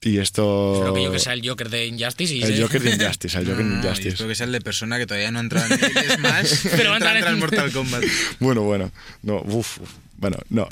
y 0.00 0.18
esto... 0.18 0.74
Espero 0.74 0.94
que 0.94 1.02
yo 1.04 1.12
que 1.12 1.18
sea 1.20 1.32
el 1.34 1.48
Joker 1.48 1.68
de 1.70 1.86
Injustice 1.86 2.34
y 2.34 2.42
El 2.42 2.60
Joker 2.62 2.82
de 2.82 2.90
Injustice, 2.96 3.38
el 3.38 3.46
Joker 3.46 3.64
No, 3.64 3.74
yo 3.74 3.88
Injustice. 3.88 4.08
espero 4.10 4.28
que 4.28 4.34
sea 4.34 4.46
el 4.46 4.52
de 4.52 4.60
persona 4.60 4.98
que 4.98 5.06
todavía 5.06 5.30
no 5.30 5.38
ha 5.38 5.42
entrado 5.42 5.66
en 5.66 5.72
el 5.84 6.10
Smash, 6.16 6.52
Pero 6.76 6.90
va 6.90 6.96
a 6.96 6.98
entrar 6.98 7.16
en- 7.16 7.38
Mortal 7.38 7.70
Kombat. 7.72 8.02
Bueno, 8.40 8.62
bueno. 8.62 8.90
No, 9.22 9.40
uf, 9.42 9.78
uf. 9.80 9.90
Bueno, 10.18 10.36
no. 10.50 10.68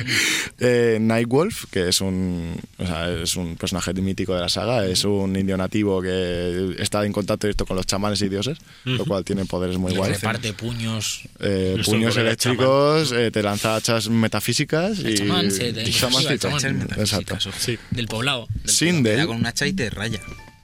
eh, 0.60 0.98
Nightwolf, 1.00 1.64
que 1.70 1.88
es 1.88 2.00
un, 2.02 2.54
o 2.78 2.86
sea, 2.86 3.10
es 3.10 3.36
un 3.36 3.56
personaje 3.56 3.92
mítico 3.94 4.34
de 4.34 4.40
la 4.42 4.48
saga, 4.50 4.84
es 4.86 5.04
un 5.04 5.34
indio 5.34 5.56
nativo 5.56 6.02
que 6.02 6.76
está 6.78 7.04
en 7.04 7.12
contacto 7.12 7.46
directo 7.46 7.64
con 7.64 7.76
los 7.76 7.86
chamanes 7.86 8.20
y 8.20 8.28
dioses, 8.28 8.58
lo 8.84 9.04
cual 9.06 9.24
tiene 9.24 9.46
poderes 9.46 9.78
muy 9.78 9.92
y 9.92 9.96
guays. 9.96 10.16
reparte 10.20 10.52
puños. 10.52 11.22
Eh, 11.40 11.80
puños 11.84 12.16
eléctricos, 12.18 13.12
eh, 13.12 13.30
te 13.30 13.42
lanza 13.42 13.76
hachas 13.76 14.08
metafísicas 14.10 14.98
El 14.98 15.10
y, 15.10 15.14
chamán, 15.14 15.50
sí, 15.50 15.64
y 15.64 15.90
chamancito. 15.90 16.32
el 16.32 16.38
chamán. 16.58 16.88
Exacto. 16.98 17.38
Sí. 17.58 17.78
Del 17.90 18.08
poblado. 18.08 18.46
del 18.54 18.68
Sin 18.74 19.02
Te 19.02 19.10
de 19.10 19.16
da 19.16 19.22
él, 19.22 19.28
con 19.28 19.36
un 19.38 19.46
hacha 19.46 19.66
y 19.66 19.72
te 19.72 19.88
raya. 19.88 20.20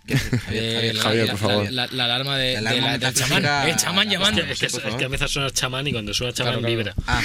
¿Qué 0.08 0.14
haces, 0.14 0.40
Javier? 0.40 0.64
Eh, 0.64 0.98
Javier, 0.98 1.28
por 1.30 1.38
favor. 1.38 1.64
La, 1.70 1.86
la- 1.86 1.92
la 1.92 2.04
alarma 2.06 2.36
de, 2.36 2.54
La 2.54 2.60
de 2.72 2.78
alarma 2.78 2.88
la- 2.88 2.98
del 2.98 3.14
chamán. 3.14 3.68
El 3.68 3.76
chamán 3.76 4.08
llamando. 4.10 4.42
Es 4.42 4.58
que, 4.58 5.04
a 5.04 5.08
veces 5.08 5.30
suena 5.30 5.50
chamán 5.50 5.86
y 5.86 5.92
cuando 5.92 6.12
suena 6.14 6.32
chamán 6.32 6.54
Claro, 6.60 6.66
claro. 6.76 6.76
vibra. 6.76 6.94
Ah, 7.06 7.22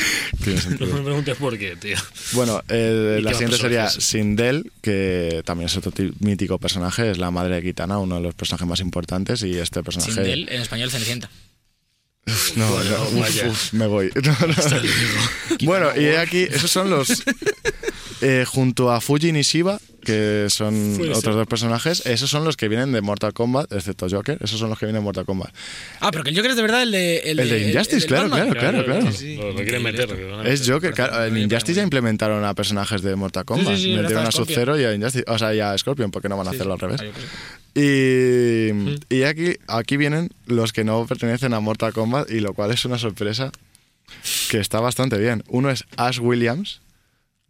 No 0.79 0.85
me 0.87 1.01
preguntes 1.01 1.37
por 1.37 1.57
qué, 1.57 1.75
tío. 1.77 1.95
Bueno, 2.33 2.61
eh, 2.69 3.17
¿Y 3.19 3.23
la 3.23 3.31
siguiente 3.31 3.57
sería? 3.57 3.89
Sindel, 3.89 4.71
que 4.81 5.41
también 5.45 5.67
es 5.67 5.77
otro 5.77 5.91
ti- 5.91 6.11
mítico 6.19 6.59
personaje, 6.59 7.09
es 7.11 7.17
la 7.17 7.31
madre 7.31 7.55
de 7.55 7.61
Kitana, 7.63 7.97
uno 7.97 8.15
de 8.17 8.21
los 8.21 8.35
personajes 8.35 8.67
más 8.67 8.79
importantes, 8.81 9.41
y 9.43 9.57
este 9.57 9.81
personaje... 9.83 10.11
Sin 10.13 10.25
él, 10.25 10.47
en 10.51 10.61
español 10.61 10.91
Cenicienta. 10.91 11.29
No, 12.55 12.69
Bueno, 12.71 12.89
no, 13.11 13.19
uf, 13.19 13.43
uf, 13.49 13.73
me 13.73 13.85
voy. 13.87 14.09
No, 14.23 14.31
no. 14.47 14.53
Bueno, 15.63 15.89
y 15.99 16.07
aquí, 16.15 16.43
esos 16.43 16.71
son 16.71 16.89
los. 16.89 17.21
Eh, 18.23 18.45
junto 18.47 18.91
a 18.91 19.01
Fujin 19.01 19.35
y 19.35 19.41
Shiva, 19.41 19.79
que 20.03 20.47
son 20.49 20.97
otros 21.13 21.35
dos 21.35 21.47
personajes, 21.47 22.05
esos 22.05 22.29
son 22.29 22.43
los 22.43 22.57
que 22.57 22.67
vienen 22.67 22.91
de 22.91 23.01
Mortal 23.01 23.33
Kombat, 23.33 23.71
excepto 23.71 24.07
Joker, 24.09 24.37
esos 24.41 24.59
son 24.59 24.69
los 24.69 24.79
que 24.79 24.85
vienen 24.85 25.01
de 25.01 25.03
Mortal 25.05 25.25
Kombat. 25.25 25.53
Ah, 26.01 26.09
pero 26.11 26.23
que 26.23 26.31
el 26.31 26.35
Joker 26.35 26.51
es 26.51 26.57
de 26.57 26.61
verdad 26.61 26.83
el 26.83 26.91
de. 26.91 27.17
El, 27.19 27.39
El 27.39 27.49
de 27.49 27.69
Injustice, 27.69 28.07
claro, 28.07 28.29
claro, 28.29 28.83
claro. 28.83 29.11
sí. 29.11 29.35
Lo, 29.35 29.49
lo 29.51 29.55
quieren 29.55 29.83
meter. 29.83 30.09
lo 30.09 30.15
que 30.15 30.23
van 30.25 30.39
a 30.39 30.49
Es 30.49 30.61
meter. 30.61 30.73
Joker, 30.73 30.93
claro. 30.93 31.25
En 31.25 31.37
Injustice 31.37 31.75
ya 31.75 31.83
implementaron 31.83 32.43
a 32.43 32.53
personajes 32.53 33.01
de 33.01 33.15
Mortal 33.15 33.45
Kombat. 33.45 33.75
sí, 33.75 33.83
sí, 33.83 33.95
Metieron 33.95 34.25
a. 34.25 34.31
Sub-Zero 34.31 34.79
y 34.79 34.83
a 34.83 34.93
Injustice. 34.93 35.25
O 35.27 35.37
sea, 35.37 35.53
y 35.53 35.59
a 35.59 35.77
Scorpion, 35.77 36.11
porque 36.11 36.27
no 36.29 36.37
van 36.37 36.47
a 36.47 36.51
Sí, 36.51 36.55
hacerlo 36.57 36.73
al 36.73 36.79
revés. 36.79 37.01
Ah. 37.01 37.09
Y, 37.75 38.95
y 39.15 39.23
aquí, 39.23 39.55
aquí 39.67 39.97
vienen 39.97 40.29
los 40.45 40.73
que 40.73 40.83
no 40.83 41.05
pertenecen 41.07 41.53
a 41.53 41.59
Mortal 41.59 41.93
Kombat, 41.93 42.29
y 42.29 42.39
lo 42.39 42.53
cual 42.53 42.71
es 42.71 42.85
una 42.85 42.97
sorpresa 42.97 43.51
que 44.49 44.59
está 44.59 44.79
bastante 44.79 45.17
bien. 45.17 45.43
Uno 45.47 45.69
es 45.69 45.85
Ash 45.97 46.19
Williams, 46.19 46.81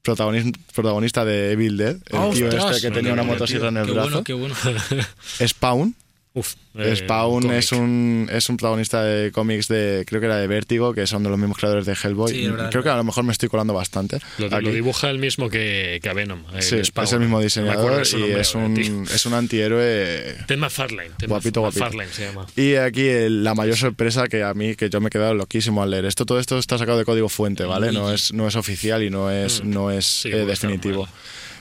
protagonista 0.04 1.26
de 1.26 1.54
Evil 1.54 1.78
Dead, 1.78 1.96
el 1.96 2.30
tío 2.34 2.48
¡Ostras! 2.48 2.76
este 2.76 2.88
que 2.90 2.94
tenía 2.94 3.14
una 3.14 3.24
motosierra 3.24 3.70
en 3.70 3.78
el 3.78 3.86
Qué 3.86 3.92
brazo. 3.94 4.10
bueno, 4.10 4.24
qué 4.24 4.34
bueno. 4.34 4.56
Spawn, 5.48 5.96
Uf, 6.36 6.56
eh, 6.76 6.96
Spawn 6.96 7.52
es 7.54 7.72
un 7.72 8.28
es 8.34 8.50
un 8.50 8.58
protagonista 8.58 9.04
de 9.04 9.32
cómics 9.32 9.68
de 9.68 10.04
creo 10.08 10.20
que 10.20 10.26
era 10.26 10.38
de 10.38 10.48
Vértigo 10.48 10.92
que 10.92 11.06
son 11.06 11.22
de 11.22 11.30
los 11.30 11.38
mismos 11.38 11.60
creadores 11.60 11.86
de 11.86 11.94
Hellboy 11.94 12.32
Sí, 12.34 12.48
verdad, 12.48 12.72
creo 12.72 12.82
que 12.82 12.90
a 12.90 12.96
lo 12.96 13.04
mejor 13.04 13.24
me 13.24 13.32
estoy 13.32 13.50
colando 13.50 13.76
bastante 13.76 14.18
Lo, 14.40 14.50
dibuja 14.72 15.12
el 15.12 15.20
mismo 15.20 15.48
que, 15.52 16.00
que 16.02 16.10
a 16.10 16.14
Venom. 16.14 16.44
el 16.56 16.64
sí 16.64 16.84
Spawn. 16.84 17.06
es 17.06 17.14
el 17.14 17.20
mismo 17.20 17.40
diseñador 17.40 18.04
y 18.08 18.16
nombre 18.18 18.42
es 18.42 18.56
un 18.56 19.06
es 19.14 19.26
un 19.28 19.34
antihéroe 19.36 20.36
Ted 20.48 20.58
McFarlane. 20.58 21.12
Ted 21.18 21.28
Guapito, 21.28 21.62
guapito. 21.62 21.90
Se 22.12 22.26
llama. 22.26 22.48
y 22.56 22.76
aquí 22.76 23.08
el- 23.08 23.44
la 23.44 23.54
mayor 23.54 23.78
sorpresa 23.78 24.28
que 24.28 24.42
a 24.44 24.56
mí 24.56 24.76
que 24.76 24.90
yo 24.90 25.00
me 25.02 25.08
he 25.08 25.12
quedado 25.12 25.36
loquísimo 25.36 25.84
al 25.84 25.92
leer 25.92 26.06
esto 26.06 26.26
todo 26.26 26.40
esto 26.40 26.58
está 26.58 26.80
sacado 26.80 26.98
de 26.98 27.06
código 27.06 27.30
fuente 27.30 27.64
vale 27.66 27.92
no 27.92 28.12
es 28.12 28.34
no 28.34 28.48
es 28.48 28.56
oficial 28.56 29.04
y 29.04 29.10
no 29.12 29.30
es 29.30 29.64
no 29.64 29.92
es 29.92 30.06
Sí, 30.24 30.30
eh, 30.30 30.46
definitivo 30.46 31.08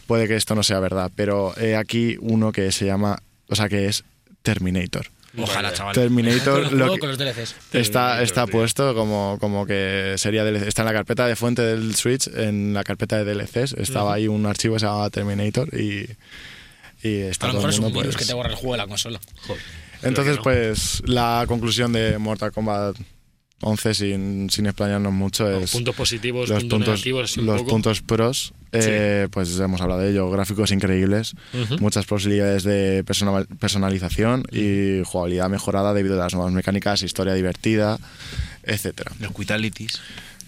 puede 0.06 0.26
que 0.28 0.36
esto 0.36 0.54
no 0.54 0.62
sea 0.62 0.80
verdad 0.80 1.10
pero 1.14 1.54
he 1.58 1.76
aquí 1.76 2.16
uno 2.20 2.52
que 2.52 2.72
se 2.72 2.86
llama 2.86 3.22
o 3.48 3.54
sea 3.54 3.68
que 3.68 3.86
es 3.86 4.04
Terminator 4.42 5.06
Ojalá, 5.38 5.72
chaval. 5.72 5.94
Terminator, 5.94 6.62
Con 6.64 6.72
el 6.72 6.78
lo 6.78 6.84
juego, 6.84 6.94
que- 6.94 7.00
con 7.00 7.08
los 7.08 7.18
DLCs. 7.18 7.54
Está, 7.72 8.22
está 8.22 8.46
puesto 8.46 8.94
como, 8.94 9.38
como 9.40 9.64
que 9.64 10.14
sería 10.18 10.44
DLC. 10.44 10.66
Está 10.68 10.82
en 10.82 10.86
la 10.86 10.92
carpeta 10.92 11.26
de 11.26 11.36
fuente 11.36 11.62
del 11.62 11.94
Switch, 11.94 12.26
en 12.28 12.74
la 12.74 12.84
carpeta 12.84 13.22
de 13.24 13.32
DLCs. 13.34 13.72
Estaba 13.78 14.12
ahí 14.12 14.28
un 14.28 14.44
archivo 14.44 14.74
que 14.74 14.80
se 14.80 14.86
llamaba 14.86 15.08
Terminator 15.08 15.68
y, 15.74 16.06
y 17.02 17.16
está 17.22 17.46
A 17.46 17.48
lo 17.48 17.52
todo 17.54 17.62
mejor 17.62 17.70
el 17.70 17.74
es 17.74 17.78
un 17.80 17.86
virus 17.92 18.02
pues- 18.14 18.16
que 18.16 18.24
te 18.26 18.34
borra 18.34 18.50
el 18.50 18.56
juego 18.56 18.72
de 18.72 18.78
la 18.78 18.86
consola. 18.86 19.20
Joder. 19.46 19.62
Entonces, 20.02 20.36
no. 20.36 20.42
pues 20.42 21.02
la 21.06 21.44
conclusión 21.48 21.92
de 21.94 22.18
Mortal 22.18 22.52
Kombat 22.52 22.96
11, 23.62 23.94
sin, 23.94 24.50
sin 24.50 24.66
explayarnos 24.66 25.12
mucho, 25.12 25.48
Los 25.48 25.62
es 25.64 25.70
puntos 25.72 25.94
positivos, 25.94 26.48
los 26.48 26.60
puntos, 26.60 26.76
puntos, 26.78 26.88
negativos, 26.94 27.30
así 27.30 27.40
un 27.40 27.46
los 27.46 27.58
poco. 27.60 27.70
puntos 27.70 28.00
pros. 28.02 28.52
eh, 28.72 29.28
Pues 29.30 29.58
hemos 29.58 29.80
hablado 29.80 30.00
de 30.00 30.10
ello. 30.10 30.30
Gráficos 30.30 30.70
increíbles, 30.72 31.34
muchas 31.80 32.04
posibilidades 32.06 32.64
de 32.64 33.04
persona- 33.04 33.46
personalización 33.60 34.44
y 34.52 35.02
jugabilidad 35.04 35.48
mejorada 35.48 35.94
debido 35.94 36.14
a 36.20 36.24
las 36.24 36.34
nuevas 36.34 36.52
mecánicas, 36.52 37.02
historia 37.02 37.34
divertida, 37.34 37.98
etcétera. 38.62 39.12
Los 39.20 39.32
Quitalities. 39.32 40.00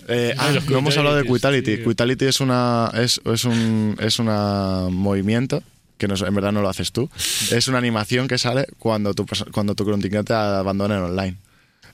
Eh, 0.08 0.34
Ah, 0.36 0.52
no 0.68 0.78
hemos 0.78 0.96
hablado 0.98 1.16
de 1.16 1.24
Quitality. 1.24 1.76
tío. 1.76 1.84
Quitality 1.88 2.26
es 2.26 2.40
una 2.40 2.90
es, 2.94 3.20
es 3.24 3.44
un 3.44 3.96
es 4.00 4.18
una 4.18 4.88
movimiento 4.90 5.62
que 5.96 6.08
no, 6.08 6.14
en 6.14 6.34
verdad 6.34 6.52
no 6.52 6.60
lo 6.60 6.68
haces 6.68 6.92
tú. 6.92 7.08
Es 7.52 7.68
una 7.68 7.78
animación 7.78 8.28
que 8.28 8.36
sale 8.36 8.66
cuando 8.78 9.14
tu 9.14 9.24
cuando 9.52 9.74
tu 9.74 9.84
contrincante 9.84 10.34
abandona 10.34 10.96
en 10.96 11.02
online. 11.04 11.36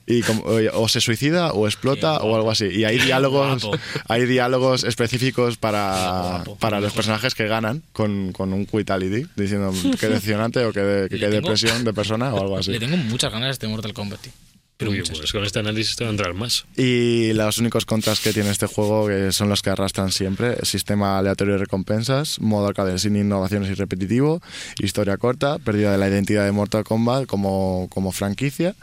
Y 0.07 0.21
como- 0.23 0.43
o, 0.73 0.87
se 0.89 0.99
suicida 0.99 1.53
o 1.53 1.67
explota 1.67 2.17
o 2.17 2.35
algo 2.35 2.51
así. 2.51 2.65
Y 2.65 2.83
hay 2.85 2.97
diálogos 2.99 3.63
guapo. 3.63 3.77
hay 4.07 4.25
diálogos 4.25 4.83
específicos 4.83 5.57
para, 5.57 6.41
Guapo. 6.43 6.57
para 6.57 6.79
los 6.81 6.91
personajes 6.93 7.35
que 7.35 7.47
ganan 7.47 7.83
con, 7.93 8.31
con 8.33 8.51
un 8.51 8.65
Quitality, 8.65 9.27
diciendo 9.35 9.71
que 9.99 10.07
decepcionante 10.07 10.65
o 10.65 10.73
que, 10.73 10.79
de- 10.81 11.09
que 11.09 11.17
tengo- 11.17 11.31
depresión 11.33 11.83
de 11.83 11.93
persona 11.93 12.33
o 12.33 12.41
algo 12.41 12.57
así. 12.57 12.71
Le 12.71 12.79
tengo 12.79 12.97
muchas 12.97 13.31
ganas 13.31 13.47
a 13.47 13.51
este 13.51 13.67
Mortal 13.67 13.93
Kombat, 13.93 14.19
tío. 14.21 14.31
Pero 14.77 14.89
Uy, 14.89 14.97
muchas. 14.97 15.19
pues 15.19 15.31
con 15.31 15.43
este 15.43 15.59
análisis 15.59 15.95
te 15.95 16.03
va 16.03 16.09
a 16.09 16.11
entrar 16.11 16.33
más. 16.33 16.65
Y 16.75 17.33
los 17.33 17.59
únicos 17.59 17.85
contras 17.85 18.19
que 18.19 18.33
tiene 18.33 18.49
este 18.49 18.65
juego 18.65 19.05
que 19.07 19.31
son 19.31 19.47
los 19.47 19.61
que 19.61 19.69
arrastran 19.69 20.11
siempre, 20.11 20.55
sistema 20.65 21.19
aleatorio 21.19 21.53
de 21.53 21.59
recompensas, 21.59 22.39
modo 22.41 22.65
arcade 22.67 22.97
sin 22.97 23.15
innovaciones 23.15 23.69
y 23.69 23.75
repetitivo, 23.75 24.41
historia 24.79 25.17
corta, 25.17 25.59
pérdida 25.59 25.91
de 25.91 25.99
la 25.99 26.07
identidad 26.09 26.45
de 26.45 26.51
Mortal 26.51 26.83
Kombat 26.83 27.27
como, 27.27 27.87
como 27.91 28.11
franquicia. 28.11 28.73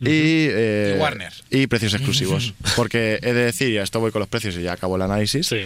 Y, 0.00 0.06
eh, 0.50 0.94
Y 0.96 1.00
Warner. 1.00 1.32
y 1.50 1.66
precios 1.66 1.94
exclusivos. 1.94 2.54
Porque 2.76 3.18
he 3.22 3.32
de 3.32 3.44
decir, 3.46 3.68
y 3.70 3.78
a 3.78 3.82
esto 3.82 4.00
voy 4.00 4.12
con 4.12 4.20
los 4.20 4.28
precios 4.28 4.56
y 4.56 4.62
ya 4.62 4.72
acabo 4.72 4.96
el 4.96 5.02
análisis, 5.02 5.46
Sí. 5.48 5.62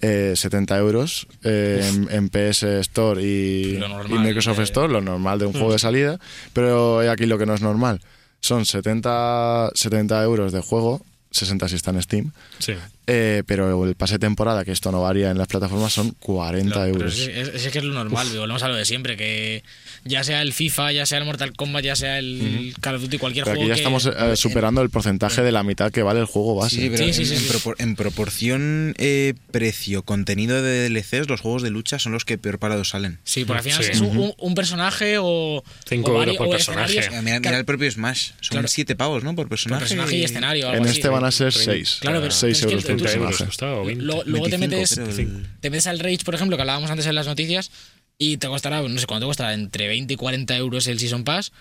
eh, 0.00 0.32
70 0.36 0.76
euros 0.78 1.26
eh, 1.42 1.80
en, 1.92 2.08
en 2.10 2.28
PS 2.30 2.62
Store 2.80 3.22
y, 3.22 3.76
Lo 3.78 3.88
normal 3.88 4.20
y 4.20 4.26
Microsoft 4.26 4.60
Store, 4.60 4.92
lo 4.92 5.00
normal 5.00 5.38
de 5.38 5.46
un 5.46 5.52
juego 5.52 5.72
de 5.72 5.78
salida, 5.78 6.18
pero 6.52 7.00
aquí 7.10 7.26
lo 7.26 7.36
que 7.38 7.46
no 7.46 7.54
es 7.54 7.60
normal. 7.60 8.00
Son 8.40 8.64
70, 8.66 9.70
70 9.74 10.22
euros 10.22 10.52
de 10.52 10.60
juego, 10.60 11.04
60 11.30 11.68
si 11.68 11.76
está 11.76 11.90
en 11.90 12.02
Steam, 12.02 12.32
Sí. 12.58 12.74
Eh, 13.06 13.42
pero 13.46 13.84
el 13.86 13.94
pase 13.94 14.14
de 14.14 14.18
temporada, 14.20 14.64
que 14.64 14.72
esto 14.72 14.90
no 14.92 15.02
varía 15.02 15.30
en 15.30 15.38
las 15.38 15.46
plataformas, 15.48 15.92
son 15.92 16.10
40 16.20 16.74
Pero 16.74 16.86
euros. 16.86 17.18
es, 17.18 17.28
es- 17.28 17.66
es 17.66 17.72
que 17.72 17.78
es 17.78 17.84
lo 17.84 17.92
normal, 17.94 18.26
volvemos 18.28 18.62
a 18.62 18.68
lo 18.68 18.74
de 18.76 18.84
siempre, 18.84 19.16
que 19.16 19.62
ya 20.04 20.22
sea 20.24 20.42
el 20.42 20.52
FIFA, 20.52 20.92
ya 20.92 21.06
sea 21.06 21.18
el 21.18 21.24
Mortal 21.24 21.52
Kombat, 21.54 21.84
ya 21.84 21.96
sea 21.96 22.18
el 22.18 22.74
Call 22.80 22.96
of 22.96 23.02
Duty, 23.02 23.18
cualquier 23.18 23.44
Pero 23.44 23.56
juego 23.56 23.72
aquí 23.72 23.80
ya 23.80 23.88
que- 23.90 23.96
estamos 23.98 24.06
eh, 24.32 24.36
superando 24.36 24.82
el 24.82 24.90
porcentaje 24.90 25.42
de 25.42 25.52
la 25.52 25.62
mitad 25.62 25.90
que 25.90 26.02
vale 26.02 26.20
el 26.20 26.26
juego 26.26 26.54
base. 26.56 26.76
Sí, 26.76 26.90
pero 26.90 27.04
Sí, 27.06 27.12
sí, 27.14 27.22
en, 27.22 27.26
sí, 27.28 27.34
en 27.34 27.40
sí. 27.40 27.48
propor- 27.48 27.76
en 27.78 27.96
proporción 27.96 28.94
eh, 28.98 29.34
precio, 29.50 30.02
contenido 30.02 30.62
de 30.62 30.88
DLCs, 30.88 31.28
los 31.28 31.40
juegos 31.40 31.62
de 31.62 31.70
lucha 31.70 31.98
son 31.98 32.12
los 32.12 32.24
que 32.24 32.38
peor 32.38 32.58
parados 32.58 32.90
salen. 32.90 33.18
Sí, 33.24 33.44
porque 33.44 33.58
al 33.58 33.64
final 33.64 33.84
Sí. 33.84 33.90
es 33.92 34.00
un, 34.00 34.54
personaje 34.54 35.16
o. 35.20 35.62
Cinco 35.86 36.12
o 36.12 36.14
euros 36.14 36.34
vari- 36.34 36.38
por 36.38 36.46
o 36.46 36.50
personaje. 36.50 37.00
mira, 37.22 37.40
mira 37.40 37.58
el 37.58 37.64
propio 37.64 37.90
Smash, 37.90 38.30
son 38.40 38.50
Claro. 38.50 38.68
7 38.68 38.94
pavos, 38.96 39.22
¿no? 39.24 39.30
Por 39.34 39.44
Por 39.44 39.50
personaje. 39.50 40.16
y 40.16 40.24
escenario. 40.24 40.72
En 40.72 40.82
así. 40.84 40.96
este 40.98 41.08
van 41.08 41.24
a 41.24 41.30
ser 41.30 41.52
Treinta. 41.52 41.72
6. 41.72 41.98
Claro, 42.00 42.20
pero- 42.20 42.32
6 42.32 42.58
pero 42.58 42.68
es 42.68 42.72
euros 42.74 42.84
que 42.96 43.02
por 43.02 43.10
30 43.10 43.24
euros 43.24 43.42
costaba, 43.42 43.76
o 43.80 43.84
20. 43.84 44.04
Lo- 44.04 44.22
luego 44.24 44.48
te 44.48 44.56
25, 44.56 44.58
metes, 44.58 44.94
creo, 44.94 45.08
el- 45.08 45.46
te 45.60 45.70
metes 45.70 45.86
al 45.86 45.98
Rage, 45.98 46.18
por 46.24 46.34
ejemplo, 46.34 46.56
que 46.56 46.62
hablábamos 46.62 46.90
antes 46.90 47.06
en 47.06 47.14
las 47.14 47.26
noticias, 47.26 47.70
y 48.18 48.36
te 48.36 48.46
costará, 48.48 48.80
no 48.82 48.98
sé 48.98 49.06
cuánto 49.06 49.26
te 49.26 49.30
costará, 49.30 49.54
entre 49.54 49.88
20 49.88 50.14
y 50.14 50.16
40 50.16 50.56
euros 50.56 50.86
el 50.86 50.98
Season 50.98 51.24
Pass. 51.24 51.52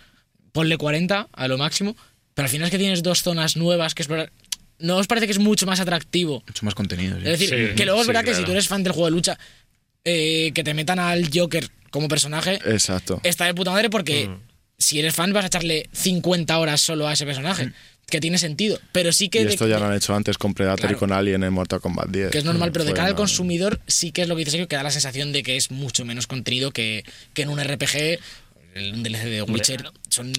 Ponle 0.51 0.77
40 0.77 1.27
a 1.31 1.47
lo 1.47 1.57
máximo, 1.57 1.95
pero 2.35 2.45
al 2.45 2.49
final 2.51 2.65
es 2.67 2.71
que 2.71 2.77
tienes 2.77 3.01
dos 3.03 3.23
zonas 3.23 3.57
nuevas 3.57 3.95
que 3.95 4.03
explorar. 4.03 4.31
¿No 4.79 4.97
os 4.97 5.07
parece 5.07 5.25
que 5.27 5.31
es 5.31 5.39
mucho 5.39 5.65
más 5.65 5.79
atractivo? 5.79 6.43
Mucho 6.47 6.65
más 6.65 6.75
contenido. 6.75 7.15
sí. 7.19 7.23
Es 7.27 7.39
decir, 7.39 7.49
Sí, 7.69 7.75
que 7.75 7.85
luego 7.85 8.01
es 8.01 8.05
sí, 8.05 8.07
verdad 8.07 8.23
que 8.23 8.31
si 8.31 8.37
claro. 8.37 8.45
tú 8.45 8.51
eres 8.51 8.67
fan 8.67 8.83
del 8.83 8.93
juego 8.93 9.05
de 9.05 9.11
lucha, 9.11 9.39
eh, 10.03 10.51
que 10.53 10.63
te 10.63 10.73
metan 10.73 10.99
al 10.99 11.29
Joker 11.33 11.69
como 11.89 12.07
personaje, 12.07 12.59
Exacto. 12.65 13.19
está 13.23 13.45
de 13.45 13.53
puta 13.53 13.71
madre 13.71 13.89
porque 13.89 14.27
Mm. 14.27 14.35
si 14.77 14.99
eres 14.99 15.13
fan 15.15 15.31
vas 15.33 15.43
a 15.45 15.47
echarle 15.47 15.89
50 15.93 16.57
horas 16.59 16.81
solo 16.81 17.07
a 17.07 17.13
ese 17.13 17.25
personaje, 17.25 17.71
que 18.09 18.21
tiene 18.21 18.37
sentido. 18.37 18.79
Pero 18.91 19.11
sí 19.11 19.29
que, 19.29 19.41
Y 19.41 19.45
de- 19.45 19.49
esto 19.51 19.67
ya 19.67 19.79
lo 19.79 19.85
han 19.85 19.93
hecho 19.95 20.13
antes 20.13 20.37
con 20.37 20.53
Predator 20.53 20.81
Claro. 20.81 20.95
y 20.95 20.99
con 20.99 21.11
Alien 21.11 21.43
en 21.43 21.51
Mortal 21.53 21.81
Kombat 21.81 22.09
10. 22.09 22.29
que 22.31 22.37
es 22.37 22.43
normal, 22.45 22.71
pero 22.71 22.85
de 22.85 22.93
cara 22.93 23.07
al 23.07 23.15
consumidor 23.15 23.79
sí 23.87 24.11
que 24.11 24.21
es 24.21 24.27
lo 24.27 24.35
que 24.35 24.39
dice 24.39 24.51
Sergio, 24.51 24.67
que 24.67 24.75
da 24.75 24.83
la 24.83 24.91
sensación 24.91 25.31
de 25.31 25.41
que 25.41 25.55
es 25.55 25.71
mucho 25.71 26.05
menos 26.05 26.27
contenido 26.27 26.71
que, 26.71 27.03
que 27.33 27.41
en 27.43 27.49
un 27.49 27.59
RPG. 27.63 28.19
El 28.75 29.03
DLC 29.03 29.23
de 29.25 29.41
Witcher 29.43 29.91
son. 30.09 30.31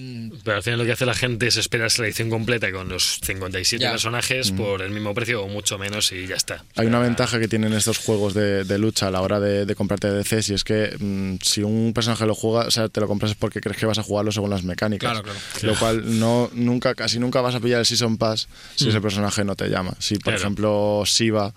Pero 0.43 0.57
al 0.57 0.63
final 0.63 0.79
lo 0.79 0.85
que 0.85 0.91
hace 0.91 1.05
la 1.05 1.13
gente 1.13 1.47
es 1.47 1.57
esperarse 1.57 2.01
la 2.01 2.07
edición 2.07 2.29
completa 2.29 2.71
con 2.71 2.89
los 2.89 3.19
57 3.23 3.81
Ya. 3.81 3.91
personajes 3.91 4.51
por 4.51 4.81
el 4.81 4.91
mismo 4.91 5.13
precio 5.13 5.43
o 5.43 5.47
mucho 5.47 5.77
menos 5.77 6.11
y 6.11 6.27
ya 6.27 6.35
está. 6.35 6.63
Hay 6.75 6.87
una 6.87 6.99
ventaja 6.99 7.39
que 7.39 7.47
tienen 7.47 7.71
estos 7.73 7.97
juegos 7.97 8.33
de, 8.33 8.63
de 8.65 8.77
lucha 8.77 9.07
a 9.07 9.11
la 9.11 9.21
hora 9.21 9.39
de, 9.39 9.65
de 9.65 9.75
comprarte 9.75 10.09
DLCs 10.09 10.49
y 10.49 10.53
es 10.53 10.63
que 10.63 10.95
mm, 10.99 11.35
si 11.41 11.63
un 11.63 11.93
personaje 11.93 12.25
lo 12.25 12.35
juega, 12.35 12.67
o 12.67 12.71
sea, 12.71 12.89
te 12.89 12.99
lo 12.99 13.07
compras 13.07 13.31
es 13.31 13.37
porque 13.37 13.61
crees 13.61 13.77
que 13.77 13.85
vas 13.85 13.99
a 13.99 14.03
jugarlo 14.03 14.31
según 14.31 14.49
las 14.49 14.63
mecánicas. 14.63 15.11
Claro, 15.11 15.23
claro. 15.23 15.39
Lo 15.61 15.75
cual 15.79 16.19
no, 16.19 16.49
nunca, 16.53 16.93
casi 16.95 17.19
nunca 17.19 17.41
vas 17.41 17.55
a 17.55 17.59
pillar 17.59 17.79
el 17.79 17.85
Season 17.85 18.17
Pass 18.17 18.47
si 18.75 18.89
ese 18.89 18.99
personaje 19.01 19.43
no 19.45 19.55
te 19.55 19.69
llama. 19.69 19.93
Si, 19.99 20.15
por 20.15 20.23
Claro. 20.33 20.37
ejemplo, 20.39 21.03
Shiva 21.05 21.53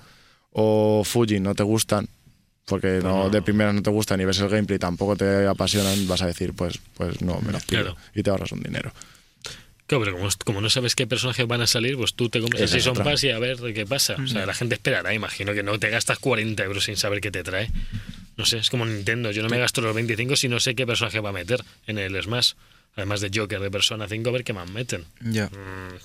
o 0.52 1.02
Fuji 1.04 1.40
no 1.40 1.54
te 1.54 1.62
gustan, 1.62 2.08
porque 2.68 3.00
no, 3.02 3.30
de 3.30 3.42
primeras 3.42 3.74
no 3.74 3.82
te 3.82 3.90
gustan 3.90 4.20
y 4.20 4.24
ves 4.24 4.38
el 4.40 4.48
gameplay 4.48 4.76
y 4.76 4.78
tampoco 4.78 5.16
te 5.16 5.46
apasionan, 5.46 6.06
vas 6.06 6.22
a 6.22 6.26
decir, 6.26 6.52
pues, 6.54 6.78
pues 6.94 7.20
no, 7.22 7.40
me 7.40 7.52
los 7.52 7.64
pido. 7.64 7.82
Claro. 7.82 7.96
Y 8.14 8.22
te 8.22 8.30
ahorras 8.30 8.52
un 8.52 8.62
dinero. 8.62 8.92
Claro, 9.86 10.04
pero 10.04 10.16
como, 10.18 10.28
como 10.44 10.60
no 10.60 10.68
sabes 10.68 10.94
qué 10.94 11.06
personajes 11.06 11.46
van 11.46 11.62
a 11.62 11.66
salir, 11.66 11.96
pues 11.96 12.14
tú 12.14 12.28
te 12.28 12.40
compras 12.40 12.60
el 12.60 12.68
Season 12.68 12.90
otra. 12.92 13.04
Pass 13.04 13.24
y 13.24 13.30
a 13.30 13.38
ver 13.38 13.56
qué 13.72 13.86
pasa. 13.86 14.16
O 14.22 14.26
sea, 14.26 14.44
la 14.44 14.52
gente 14.52 14.74
esperará, 14.74 15.14
imagino 15.14 15.54
que 15.54 15.62
no 15.62 15.78
te 15.78 15.88
gastas 15.88 16.18
40 16.18 16.62
euros 16.62 16.84
sin 16.84 16.98
saber 16.98 17.22
qué 17.22 17.30
te 17.30 17.42
trae. 17.42 17.70
No 18.36 18.44
sé, 18.44 18.58
es 18.58 18.68
como 18.68 18.84
Nintendo. 18.84 19.30
Yo 19.30 19.42
no 19.42 19.48
me 19.48 19.58
gasto 19.58 19.80
los 19.80 19.94
25 19.94 20.36
si 20.36 20.48
no 20.48 20.60
sé 20.60 20.74
qué 20.74 20.86
personaje 20.86 21.20
va 21.20 21.30
a 21.30 21.32
meter 21.32 21.64
en 21.86 21.98
el 21.98 22.22
Smash. 22.22 22.52
Además 22.96 23.20
de 23.20 23.30
Joker 23.32 23.60
de 23.60 23.70
Persona 23.70 24.08
5, 24.08 24.28
a 24.28 24.32
ver 24.32 24.42
qué 24.42 24.52
más 24.52 24.68
meten. 24.70 25.04
Ya. 25.20 25.46
Mm, 25.46 25.98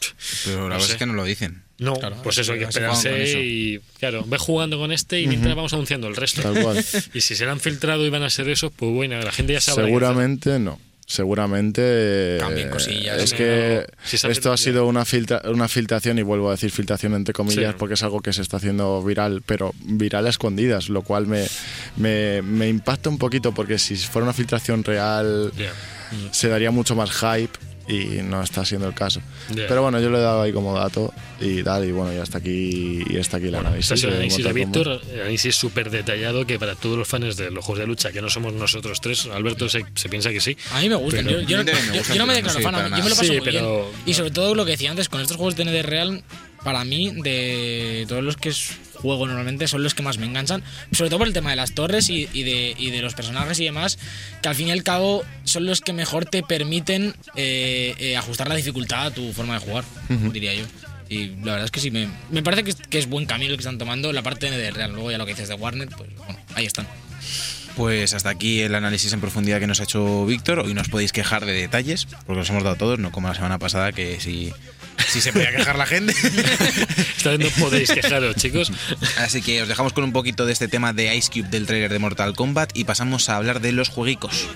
Pero 0.45 0.57
la 0.57 0.63
no 0.63 0.69
verdad 0.75 0.89
es 0.91 0.95
que 0.95 1.05
no 1.07 1.13
lo 1.13 1.23
dicen. 1.23 1.63
No, 1.79 1.95
Claro, 1.95 2.17
pues 2.23 2.37
eso, 2.37 2.53
hay 2.53 2.59
que 2.59 2.65
esperarse 2.65 3.41
y, 3.43 3.79
claro, 3.99 4.23
ve 4.27 4.37
jugando 4.37 4.77
con 4.77 4.91
este 4.91 5.19
y 5.19 5.25
mientras 5.27 5.55
vamos 5.55 5.73
anunciando 5.73 6.07
el 6.07 6.15
resto. 6.15 6.43
Tal 6.43 6.61
cual. 6.61 6.85
Y 7.15 7.21
si 7.21 7.35
se 7.35 7.45
le 7.45 7.51
han 7.51 7.59
filtrado 7.59 8.05
y 8.05 8.09
van 8.11 8.21
a 8.23 8.29
ser 8.29 8.47
esos, 8.49 8.71
pues 8.71 8.91
bueno, 8.93 9.19
la 9.19 9.31
gente 9.31 9.53
ya 9.53 9.61
sabe. 9.61 9.85
Seguramente 9.85 10.59
no. 10.59 10.79
Seguramente 11.05 12.37
Cambien 12.39 12.67
eh, 12.67 12.71
cosillas. 12.71 13.21
Es 13.21 13.33
que 13.33 13.85
esto 14.11 14.53
ha 14.53 14.57
sido 14.57 14.85
una, 14.87 15.03
filtra- 15.03 15.41
una 15.49 15.67
filtración, 15.67 16.17
y 16.19 16.21
vuelvo 16.21 16.47
a 16.49 16.51
decir 16.51 16.71
filtración 16.71 17.13
entre 17.15 17.33
comillas, 17.33 17.71
Sí. 17.71 17.75
porque 17.77 17.95
es 17.95 18.03
algo 18.03 18.21
que 18.21 18.31
se 18.33 18.41
está 18.41 18.57
haciendo 18.57 19.03
viral, 19.03 19.41
pero 19.45 19.73
viral 19.83 20.27
a 20.27 20.29
escondidas, 20.29 20.89
lo 20.89 21.01
cual 21.01 21.27
me, 21.27 21.45
me, 21.97 22.41
me 22.41 22.69
impacta 22.69 23.09
un 23.09 23.17
poquito, 23.17 23.53
porque 23.53 23.79
si 23.79 23.95
fuera 23.97 24.23
una 24.23 24.33
filtración 24.33 24.83
real 24.83 25.51
Ya. 26.27 26.33
se 26.33 26.47
daría 26.47 26.71
mucho 26.71 26.95
más 26.95 27.11
hype 27.11 27.51
y 27.85 28.21
no 28.23 28.41
está 28.41 28.63
siendo 28.63 28.87
el 28.87 28.93
caso. 28.93 29.21
Pero 29.53 29.81
bueno, 29.81 29.99
yo 29.99 30.09
lo 30.09 30.17
he 30.17 30.21
dado 30.21 30.41
ahí 30.43 30.53
como 30.53 30.73
dato 30.73 31.13
y 31.41 31.61
tal, 31.63 31.83
y 31.85 31.91
bueno, 31.91 32.13
ya 32.13 32.23
está 32.23 32.37
aquí, 32.37 33.03
y 33.09 33.17
está 33.17 33.37
aquí 33.37 33.47
el 33.47 33.51
Bueno, 33.55 33.67
análisis. 33.67 33.91
este 33.91 33.97
sido 33.97 34.09
el 34.11 34.15
análisis 34.15 34.45
de. 34.45 34.53
Víctor, 34.53 35.01
análisis 35.15 35.55
súper 35.55 35.89
detallado 35.89 36.47
que 36.47 36.57
para 36.57 36.75
todos 36.75 36.97
los 36.97 37.05
fans 37.07 37.35
de 37.35 37.51
los 37.51 37.65
juegos 37.65 37.79
de 37.79 37.87
lucha, 37.87 38.13
que 38.13 38.21
no 38.21 38.29
somos 38.29 38.53
nosotros 38.53 39.01
tres, 39.01 39.25
Alberto 39.25 39.67
se, 39.67 39.85
se 39.95 40.07
piensa 40.07 40.29
que 40.29 40.39
sí. 40.39 40.55
A 40.71 40.79
mí 40.79 40.87
me 40.87 40.95
gustan. 40.95 41.25
Pero- 41.25 41.41
yo, 41.41 41.57
no, 41.57 41.63
me 41.65 41.71
yo- 41.73 41.77
gustan, 41.93 42.15
yo 42.15 42.21
no 42.21 42.25
me 42.27 42.33
pero 42.35 42.47
no 42.47 42.53
declaro 42.53 42.61
fan, 42.61 42.89
yo 42.97 43.03
me 43.03 43.09
lo 43.09 43.15
paso 43.17 43.23
Sí, 43.23 43.31
muy 43.31 43.41
pero- 43.41 43.81
bien. 43.81 43.85
Y 44.05 44.13
sobre 44.13 44.31
todo 44.31 44.55
lo 44.55 44.63
que 44.63 44.71
decía 44.71 44.89
antes, 44.89 45.09
con 45.09 45.19
estos 45.19 45.35
juegos 45.35 45.57
de 45.57 45.65
ND 45.65 45.81
Real, 45.83 46.23
para 46.63 46.85
mí, 46.85 47.11
de 47.21 48.05
todos 48.07 48.23
los 48.23 48.37
que 48.37 48.47
es- 48.49 48.69
juego 49.03 49.27
normalmente 49.27 49.67
son 49.67 49.83
los 49.83 49.93
que 49.93 50.01
más 50.01 50.17
me 50.17 50.25
enganchan, 50.25 50.63
sobre 50.91 51.09
todo 51.09 51.19
por 51.19 51.27
el 51.27 51.33
tema 51.33 51.51
de 51.51 51.57
las 51.57 51.75
torres 51.75 52.09
y, 52.09 52.27
y 52.33 52.43
de, 52.43 52.73
y 52.77 52.89
de 52.89 53.01
los 53.01 53.13
personajes 53.13 53.59
y 53.59 53.65
demás, 53.65 53.99
que 54.41 54.49
al 54.49 54.55
fin 54.55 54.69
y 54.69 54.71
al 54.71 54.81
cabo 54.81 55.23
son 55.43 55.65
los 55.65 55.81
que 55.81 55.93
mejor 55.93 56.25
te 56.25 56.41
permiten 56.41 57.13
eh, 57.35 57.93
eh, 57.99 58.17
ajustar 58.17 58.47
la 58.47 58.55
dificultad 58.55 59.07
a 59.07 59.11
tu 59.11 59.31
forma 59.33 59.53
de 59.55 59.59
jugar, 59.59 59.83
diría 60.31 60.55
yo. 60.55 60.63
Y 61.09 61.27
la 61.43 61.51
verdad 61.51 61.65
es 61.65 61.71
que 61.71 61.81
sí, 61.81 61.91
me, 61.91 62.07
me 62.31 62.41
parece 62.41 62.63
que 62.63 62.71
es, 62.71 62.77
que 62.77 62.97
es 62.97 63.07
buen 63.07 63.25
camino 63.25 63.51
el 63.51 63.57
que 63.57 63.61
están 63.61 63.77
tomando 63.77 64.11
la 64.13 64.23
parte 64.23 64.49
de 64.49 64.71
Real. 64.71 64.93
Luego 64.93 65.11
ya 65.11 65.17
lo 65.17 65.25
que 65.25 65.33
dices 65.33 65.49
de 65.49 65.55
Warner, 65.55 65.89
pues 65.89 66.09
bueno, 66.15 66.39
ahí 66.55 66.65
están. 66.65 66.87
Pues 67.75 68.13
hasta 68.13 68.29
aquí 68.29 68.61
el 68.61 68.73
análisis 68.73 69.13
en 69.13 69.19
profundidad 69.19 69.59
que 69.59 69.67
nos 69.67 69.79
ha 69.79 69.83
hecho 69.83 70.25
Víctor. 70.25 70.59
Hoy 70.59 70.73
nos 70.73 70.89
podéis 70.89 71.11
quejar 71.11 71.45
de 71.45 71.53
detalles, 71.53 72.05
porque 72.05 72.39
los 72.39 72.49
hemos 72.49 72.63
dado 72.63 72.75
todos, 72.75 72.99
no 72.99 73.11
como 73.11 73.27
la 73.27 73.35
semana 73.35 73.59
pasada, 73.59 73.91
que 73.91 74.19
si, 74.19 74.53
si 75.07 75.21
se 75.21 75.31
podía 75.31 75.51
quejar 75.51 75.77
la 75.77 75.85
gente. 75.85 76.13
Esta 77.17 77.31
vez 77.31 77.39
no 77.39 77.63
podéis 77.63 77.91
quejaros, 77.91 78.35
chicos. 78.35 78.71
Así 79.17 79.41
que 79.41 79.61
os 79.61 79.67
dejamos 79.67 79.93
con 79.93 80.03
un 80.03 80.13
poquito 80.13 80.45
de 80.45 80.53
este 80.53 80.67
tema 80.67 80.93
de 80.93 81.15
Ice 81.15 81.29
Cube 81.31 81.49
del 81.49 81.65
trailer 81.65 81.91
de 81.91 81.99
Mortal 81.99 82.35
Kombat 82.35 82.71
y 82.73 82.83
pasamos 82.83 83.29
a 83.29 83.37
hablar 83.37 83.61
de 83.61 83.71
los 83.71 83.89
jueguicos. 83.89 84.47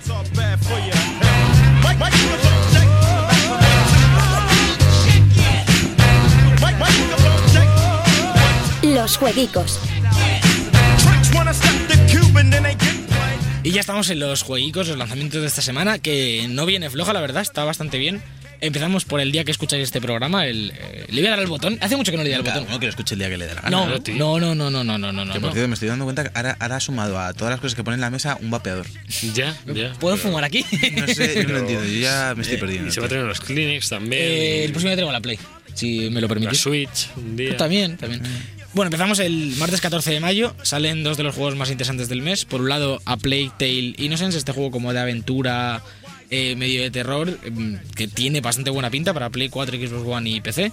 Los 8.84 9.18
jueguicos. 9.18 9.80
Y 13.68 13.72
ya 13.72 13.82
estamos 13.82 14.10
en 14.10 14.20
los 14.22 14.44
jueguicos, 14.44 14.88
los 14.88 14.98
lanzamientos 14.98 15.42
de 15.42 15.48
esta 15.48 15.62
semana, 15.62 16.00
que 16.00 16.46
no 16.50 16.66
viene 16.66 16.90
floja, 16.90 17.12
la 17.12 17.20
verdad, 17.20 17.42
está 17.42 17.66
bastante 17.66 17.98
bien. 17.98 18.22
Empezamos 18.62 19.04
por 19.04 19.20
el 19.20 19.32
día 19.34 19.44
que 19.44 19.52
escucháis 19.52 19.84
este 19.84 20.00
programa. 20.00 20.48
El, 20.48 20.72
eh, 20.74 21.06
le 21.10 21.20
voy 21.20 21.28
a 21.28 21.32
dar 21.32 21.40
al 21.40 21.48
botón. 21.48 21.78
Hace 21.82 21.98
mucho 21.98 22.12
que 22.12 22.18
no 22.18 22.24
le 22.24 22.30
di 22.30 22.36
al 22.36 22.44
botón. 22.44 22.66
uno 22.68 22.80
que 22.80 22.86
lo 22.86 22.90
escuche 22.92 23.14
el 23.16 23.20
día 23.20 23.30
que 23.30 23.38
le 23.38 23.46
dé 23.46 23.54
la 23.54 23.62
gana. 23.62 23.70
No, 23.70 23.86
no, 23.88 24.40
no, 24.40 24.56
no, 24.56 24.70
no, 24.72 24.84
no, 24.86 24.98
no, 24.98 25.12
no, 25.12 25.26
no. 25.26 25.34
Que 25.34 25.40
por 25.42 25.50
no. 25.50 25.54
cierto, 25.54 25.68
me 25.68 25.74
estoy 25.74 25.90
dando 25.90 26.06
cuenta 26.06 26.24
que 26.24 26.32
ahora, 26.34 26.56
ahora 26.62 26.78
ha 26.78 26.80
sumado 26.80 27.20
a 27.20 27.34
todas 27.34 27.52
las 27.52 27.60
cosas 27.60 27.76
que 27.76 27.84
pone 27.84 27.96
en 27.96 28.02
la 28.02 28.10
mesa 28.10 28.38
un 28.42 28.50
vapeador. 28.50 28.88
Ya, 29.36 29.56
ya. 29.66 29.92
¿Puedo 30.00 30.16
pero- 30.16 30.30
fumar 30.30 30.46
aquí? 30.46 30.66
No 30.96 31.08
sé, 31.08 31.36
yo 31.36 31.44
no 31.44 31.50
lo 31.56 31.60
entiendo. 31.60 31.86
Yo 31.86 32.00
ya 32.00 32.34
me 32.36 32.42
estoy 32.44 32.56
Eh, 32.58 32.60
perdiendo. 32.60 32.88
Y 32.88 32.92
se 32.92 33.00
va 33.02 33.06
a 33.06 33.10
tener 33.10 33.26
los 33.26 33.42
clinics 33.42 33.90
también. 33.90 34.22
Eh, 34.24 34.64
el 34.64 34.72
próximo 34.72 34.90
día 34.92 34.98
tengo 34.98 35.12
la 35.12 35.20
Play, 35.22 35.38
si 35.76 36.10
me 36.10 36.16
lo 36.16 36.22
la 36.22 36.28
permitís. 36.30 36.60
Switch 36.60 37.10
un 37.18 37.36
día. 37.36 37.58
También, 37.58 37.98
también. 37.98 38.24
Bueno, 38.74 38.88
empezamos 38.88 39.20
el 39.20 39.56
martes 39.58 39.82
14 39.82 40.12
de 40.12 40.20
mayo. 40.20 40.54
Salen 40.62 41.04
dos 41.04 41.18
de 41.18 41.24
los 41.24 41.36
juegos 41.36 41.56
más 41.56 41.72
interesantes 41.72 42.10
del 42.10 42.22
mes. 42.22 42.46
Por 42.46 42.62
un 42.62 42.70
lado, 42.70 43.02
A 43.06 43.18
Plague 43.18 43.52
Tale 43.58 43.96
Innocence, 43.98 44.38
este 44.38 44.52
juego 44.52 44.72
como 44.72 44.94
de 44.94 45.00
aventura, 45.00 45.82
eh, 46.30 46.56
medio 46.58 46.82
de 46.82 46.92
terror, 46.92 47.40
em, 47.44 47.80
que 47.96 48.08
tiene 48.08 48.42
bastante 48.42 48.70
buena 48.70 48.90
pinta 48.90 49.14
para 49.14 49.30
Play 49.30 49.50
4, 49.50 49.78
Xbox 49.78 50.06
One 50.06 50.30
y 50.30 50.42
PC. 50.42 50.72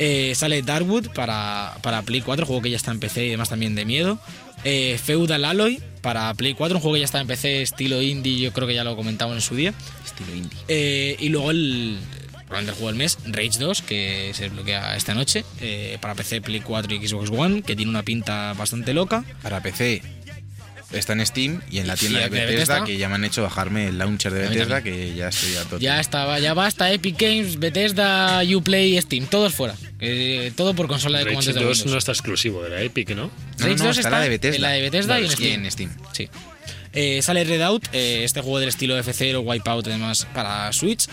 Eh, 0.00 0.32
sale 0.34 0.62
Darkwood 0.62 1.08
para, 1.10 1.76
para 1.82 2.02
Play 2.02 2.20
4, 2.20 2.44
juego 2.44 2.62
que 2.62 2.70
ya 2.70 2.76
está 2.76 2.90
en 2.90 3.00
PC 3.00 3.26
y 3.26 3.30
demás 3.30 3.48
también 3.48 3.74
de 3.76 3.84
miedo. 3.84 4.18
Eh, 4.64 4.98
Feudal 5.02 5.44
Alloy 5.44 5.80
para 6.02 6.34
Play 6.34 6.54
4, 6.54 6.76
un 6.76 6.82
juego 6.82 6.94
que 6.94 7.00
ya 7.00 7.06
está 7.06 7.20
en 7.20 7.28
PC, 7.28 7.62
estilo 7.62 8.02
indie, 8.02 8.40
yo 8.40 8.52
creo 8.52 8.66
que 8.66 8.74
ya 8.74 8.82
lo 8.82 8.96
comentamos 8.96 9.36
en 9.36 9.42
su 9.42 9.54
día. 9.54 9.72
Estilo 10.04 10.34
indie. 10.34 11.16
Y 11.20 11.28
luego 11.28 11.52
el, 11.52 11.98
probablemente 12.48 12.70
el 12.72 12.76
juego 12.76 12.88
del 12.88 12.96
mes, 12.98 13.18
Rage 13.26 13.58
2, 13.58 13.82
que 13.82 14.32
se 14.34 14.44
desbloquea 14.44 14.96
esta 14.96 15.14
noche 15.14 15.44
eh, 15.60 15.98
para 16.00 16.14
PC, 16.14 16.40
Play 16.40 16.60
4 16.60 16.94
y 16.94 17.06
Xbox 17.06 17.30
One, 17.30 17.62
que 17.62 17.76
tiene 17.76 17.90
una 17.90 18.02
pinta 18.02 18.54
bastante 18.54 18.92
loca. 18.94 19.24
Para 19.42 19.62
PC 19.62 20.02
está 20.92 21.12
en 21.12 21.26
Steam 21.26 21.60
y 21.70 21.80
en 21.80 21.86
la 21.86 21.96
tienda 21.96 22.20
de 22.20 22.24
de 22.24 22.30
Bethesda, 22.30 22.54
Bethesda. 22.76 22.84
que 22.86 22.96
ya 22.96 23.08
me 23.10 23.16
han 23.16 23.24
hecho 23.24 23.42
bajarme 23.42 23.88
el 23.88 23.98
launcher 23.98 24.32
de 24.32 24.48
Bethesda, 24.48 24.82
que 24.82 25.14
ya 25.14 25.28
estoy 25.28 25.54
a 25.56 25.64
todo. 25.64 25.78
Ya 25.80 26.00
estaba, 26.00 26.38
ya 26.38 26.54
basta 26.54 26.90
Epic 26.90 27.20
Games, 27.20 27.58
Bethesda, 27.58 28.42
Uplay, 28.56 28.98
Steam, 29.02 29.26
todos 29.26 29.52
fuera. 29.54 29.74
Eh, 30.00 30.50
todo 30.56 30.74
por 30.74 30.88
consola 30.88 31.18
de 31.18 31.24
Rage 31.24 31.34
comandos 31.34 31.54
de 31.54 31.60
2 31.60 31.70
Windows. 31.76 31.92
no 31.92 31.98
está 31.98 32.12
exclusivo 32.12 32.62
de 32.62 32.70
la 32.70 32.80
Epic, 32.80 33.10
¿no? 33.10 33.24
No, 33.26 33.30
Rage 33.58 33.76
no, 33.76 33.84
2 33.84 33.98
está 33.98 34.10
la 34.10 34.20
de 34.20 34.28
Bethesda. 34.30 34.56
en 34.56 34.62
la 34.62 34.70
de 34.70 34.80
Bethesda 34.80 35.14
Vale, 35.14 35.26
y 35.26 35.26
en 35.26 35.32
y 35.32 35.36
Steam. 35.36 35.64
en 35.64 35.70
Steam. 35.70 35.90
Sí. 36.12 36.28
Eh, 36.94 37.20
sale 37.20 37.44
Redout, 37.44 37.86
eh, 37.92 38.24
este 38.24 38.40
juego 38.40 38.58
del 38.58 38.70
estilo 38.70 38.98
F0, 38.98 39.42
Wipeout 39.44 39.86
y 39.86 39.90
demás 39.90 40.26
para 40.32 40.72
Switch. 40.72 41.06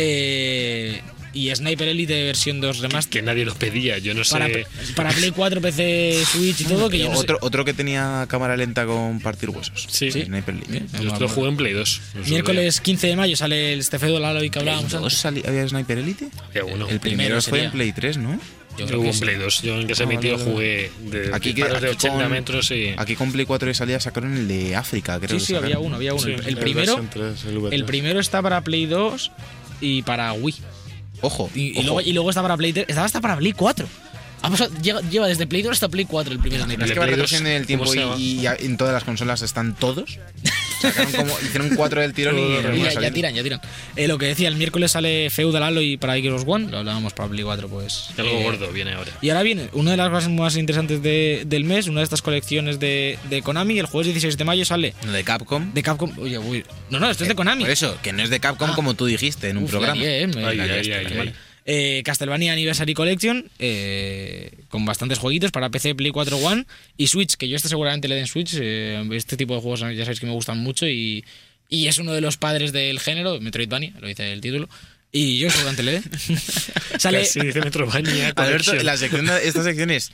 Eh, 0.00 1.00
y 1.34 1.54
Sniper 1.54 1.88
Elite 1.88 2.24
versión 2.24 2.60
2 2.60 2.78
remaster. 2.78 3.10
Que 3.10 3.22
nadie 3.22 3.44
los 3.44 3.54
pedía, 3.56 3.98
yo 3.98 4.14
no 4.14 4.24
sé. 4.24 4.32
Para, 4.32 4.48
para 4.96 5.10
Play 5.10 5.30
4, 5.30 5.60
PC, 5.60 6.24
Switch 6.24 6.62
y 6.62 6.64
todo, 6.64 6.88
que 6.88 6.98
yo 6.98 7.08
no 7.10 7.14
sé- 7.16 7.20
otro, 7.20 7.38
otro 7.42 7.64
que 7.64 7.74
tenía 7.74 8.24
cámara 8.28 8.56
lenta 8.56 8.86
con 8.86 9.20
partir 9.20 9.50
huesos. 9.50 9.86
Sí. 9.90 10.10
Sí. 10.10 10.22
Sniper 10.24 10.54
Elite. 10.54 10.86
Yo 11.02 11.18
lo 11.18 11.28
jugué 11.28 11.48
en 11.50 11.56
Play 11.56 11.72
2. 11.74 12.00
en 12.16 12.24
su 12.24 12.30
Miércoles 12.30 12.80
15 12.80 13.06
de 13.08 13.16
mayo 13.16 13.36
sale 13.36 13.72
el 13.74 13.84
Stefedo 13.84 14.18
Lalo 14.18 14.40
que 14.50 14.58
hablábamos 14.58 14.90
¿Dos 14.90 15.24
antes. 15.26 15.44
¿Había 15.46 15.68
Sniper 15.68 15.98
Elite? 15.98 16.28
Había 16.48 16.64
uno. 16.64 16.88
El 16.88 16.98
primero 17.00 17.00
primero 17.00 17.42
fue 17.42 17.64
en 17.64 17.70
Play 17.72 17.92
3, 17.92 18.16
¿no? 18.18 18.40
Yo 18.78 18.84
hubo 19.00 19.02
que 19.02 19.10
en. 19.10 19.18
Play 19.20 19.34
2. 19.36 19.62
Yo 19.62 19.80
en 19.80 19.86
que 19.88 19.94
se 19.96 20.04
vale, 20.04 20.16
vale. 20.32 20.44
jugué 20.44 20.90
de 21.10 21.30
Aquí 21.34 21.48
que- 21.52 21.62
disparos 21.62 21.82
de 21.82 21.88
aquí 21.88 21.96
80 22.06 22.22
con- 22.22 22.30
metros 22.32 22.70
y. 22.70 22.94
Aquí 22.96 23.16
con 23.16 23.32
Play 23.32 23.44
4 23.44 23.66
de 23.68 23.74
salida 23.74 23.98
sacaron 24.00 24.36
el 24.36 24.46
de 24.48 24.76
África, 24.76 25.18
creo. 25.18 25.30
Sí, 25.38 25.38
que 25.38 25.44
sí, 25.46 25.54
había 25.56 25.78
uno, 25.80 25.96
había 25.96 26.14
uno. 26.14 26.22
Sí, 26.22 26.30
el, 26.30 26.40
el 26.40 26.46
el 26.48 26.56
primero, 26.58 26.96
versión 26.96 27.10
3, 27.36 27.44
el 27.46 27.58
V3. 27.58 27.72
el 27.74 27.84
primero 27.84 28.20
está 28.20 28.40
para 28.40 28.60
Play 28.62 28.86
2 28.86 29.32
y 29.80 30.02
para 30.02 30.32
Wii. 30.32 30.54
Ojo. 31.20 31.50
Y, 31.54 31.68
y 31.68 31.72
ojo. 31.78 31.82
luego, 31.82 32.00
y 32.02 32.12
luego 32.12 32.30
está 32.30 32.42
para 32.42 32.56
Play 32.56 32.72
3. 32.72 32.86
Estaba 32.88 33.06
hasta 33.06 33.20
para 33.20 33.36
Play 33.36 33.52
4. 33.52 33.86
Ha 34.42 34.50
pasado- 34.50 34.70
lleva, 34.80 35.00
lleva 35.02 35.26
desde 35.26 35.46
Play 35.48 35.62
2 35.62 35.72
hasta 35.72 35.88
Play 35.88 36.04
4 36.04 36.32
el 36.32 36.38
primer 36.38 36.60
Sniper. 36.62 36.86
es 36.86 36.92
que 36.92 36.98
va 37.00 37.06
retrocediendo 37.06 37.50
en 37.50 37.56
el 37.56 37.66
tiempo 37.66 37.92
y, 37.92 38.40
y 38.40 38.46
en 38.46 38.76
todas 38.76 38.94
las 38.94 39.02
consolas 39.04 39.42
están 39.42 39.74
todos. 39.74 40.18
Sacaron 40.80 41.12
como, 41.12 41.38
hicieron 41.40 41.70
cuatro 41.76 42.00
del 42.00 42.12
tirón 42.14 42.38
y, 42.38 42.42
y 42.42 42.80
Y 42.80 42.82
ya, 43.00 43.10
tiran, 43.10 43.34
ya 43.34 43.42
tiran. 43.42 43.60
Eh, 43.96 44.06
lo 44.08 44.18
que 44.18 44.26
decía, 44.26 44.48
el 44.48 44.56
miércoles 44.56 44.92
sale 44.92 45.28
Feudal 45.30 45.62
Alloy 45.62 45.96
para 45.96 46.14
Xbox 46.16 46.44
One. 46.46 46.70
Lo 46.70 46.78
hablábamos 46.78 47.12
para 47.12 47.28
Play 47.28 47.42
4, 47.44 47.68
pues. 47.68 48.08
Algo 48.16 48.30
eh, 48.38 48.42
gordo 48.42 48.70
viene 48.72 48.92
ahora. 48.94 49.10
Y 49.20 49.30
ahora 49.30 49.42
viene 49.42 49.68
una 49.72 49.92
de 49.92 49.96
las 49.96 50.10
cosas 50.10 50.30
más 50.30 50.56
interesantes 50.56 51.02
de- 51.02 51.42
del 51.46 51.64
mes, 51.64 51.86
una 51.88 52.00
de 52.00 52.04
estas 52.04 52.22
colecciones 52.22 52.78
de, 52.78 53.18
de 53.28 53.42
Konami. 53.42 53.78
El 53.78 53.86
jueves 53.86 54.06
16 54.06 54.36
de 54.36 54.44
mayo 54.44 54.64
sale 54.64 54.94
de 55.12 55.24
Capcom. 55.24 55.72
de 55.74 55.82
Capcom. 55.82 56.12
Oye, 56.18 56.38
uy. 56.38 56.64
No, 56.90 57.00
no, 57.00 57.10
esto 57.10 57.24
es 57.24 57.28
de 57.28 57.34
Konami. 57.34 57.62
Por 57.64 57.70
eso, 57.70 57.96
que 58.02 58.12
no 58.12 58.22
es 58.22 58.30
de 58.30 58.40
Capcom 58.40 58.70
Ah. 58.70 58.74
como 58.74 58.94
tú 58.94 59.06
dijiste 59.06 59.48
en 59.48 59.56
un 59.58 59.64
Uf, 59.64 59.70
programa. 59.70 60.00
Eh, 61.70 62.02
Castlevania 62.02 62.54
Anniversary 62.54 62.94
Collection, 62.94 63.50
eh, 63.58 64.50
con 64.70 64.86
bastantes 64.86 65.18
jueguitos 65.18 65.50
para 65.52 65.68
PC, 65.68 65.94
Play 65.94 66.10
4 66.12 66.38
One 66.38 66.64
y 66.96 67.08
Switch, 67.08 67.34
que 67.36 67.46
yo 67.46 67.56
este 67.56 67.68
seguramente 67.68 68.08
le 68.08 68.14
den 68.14 68.26
Switch. 68.26 68.54
eh, 68.58 69.06
este 69.12 69.36
tipo 69.36 69.54
de 69.54 69.60
juegos 69.60 69.80
ya 69.80 70.04
sabéis 70.04 70.18
que 70.20 70.26
me 70.26 70.32
gustan 70.32 70.58
mucho 70.58 70.86
y, 70.88 71.24
y 71.68 71.86
es 71.88 71.98
uno 71.98 72.12
de 72.14 72.22
los 72.22 72.38
padres 72.38 72.72
del 72.72 72.98
género, 73.00 73.38
Metroidvania, 73.40 73.92
lo 74.00 74.08
dice 74.08 74.32
el 74.32 74.40
título. 74.40 74.66
Y 75.12 75.38
yo 75.38 75.50
seguramente 75.50 75.82
le 75.82 75.92
dé. 75.92 76.02
Sale, 76.98 77.20
Casi 77.20 77.40
dice. 77.40 77.60
Alberto, 78.36 78.72
la 78.84 78.96
sección 78.96 79.26
de- 79.26 79.46
esta 79.46 79.62
sección 79.62 79.90
es 79.90 80.10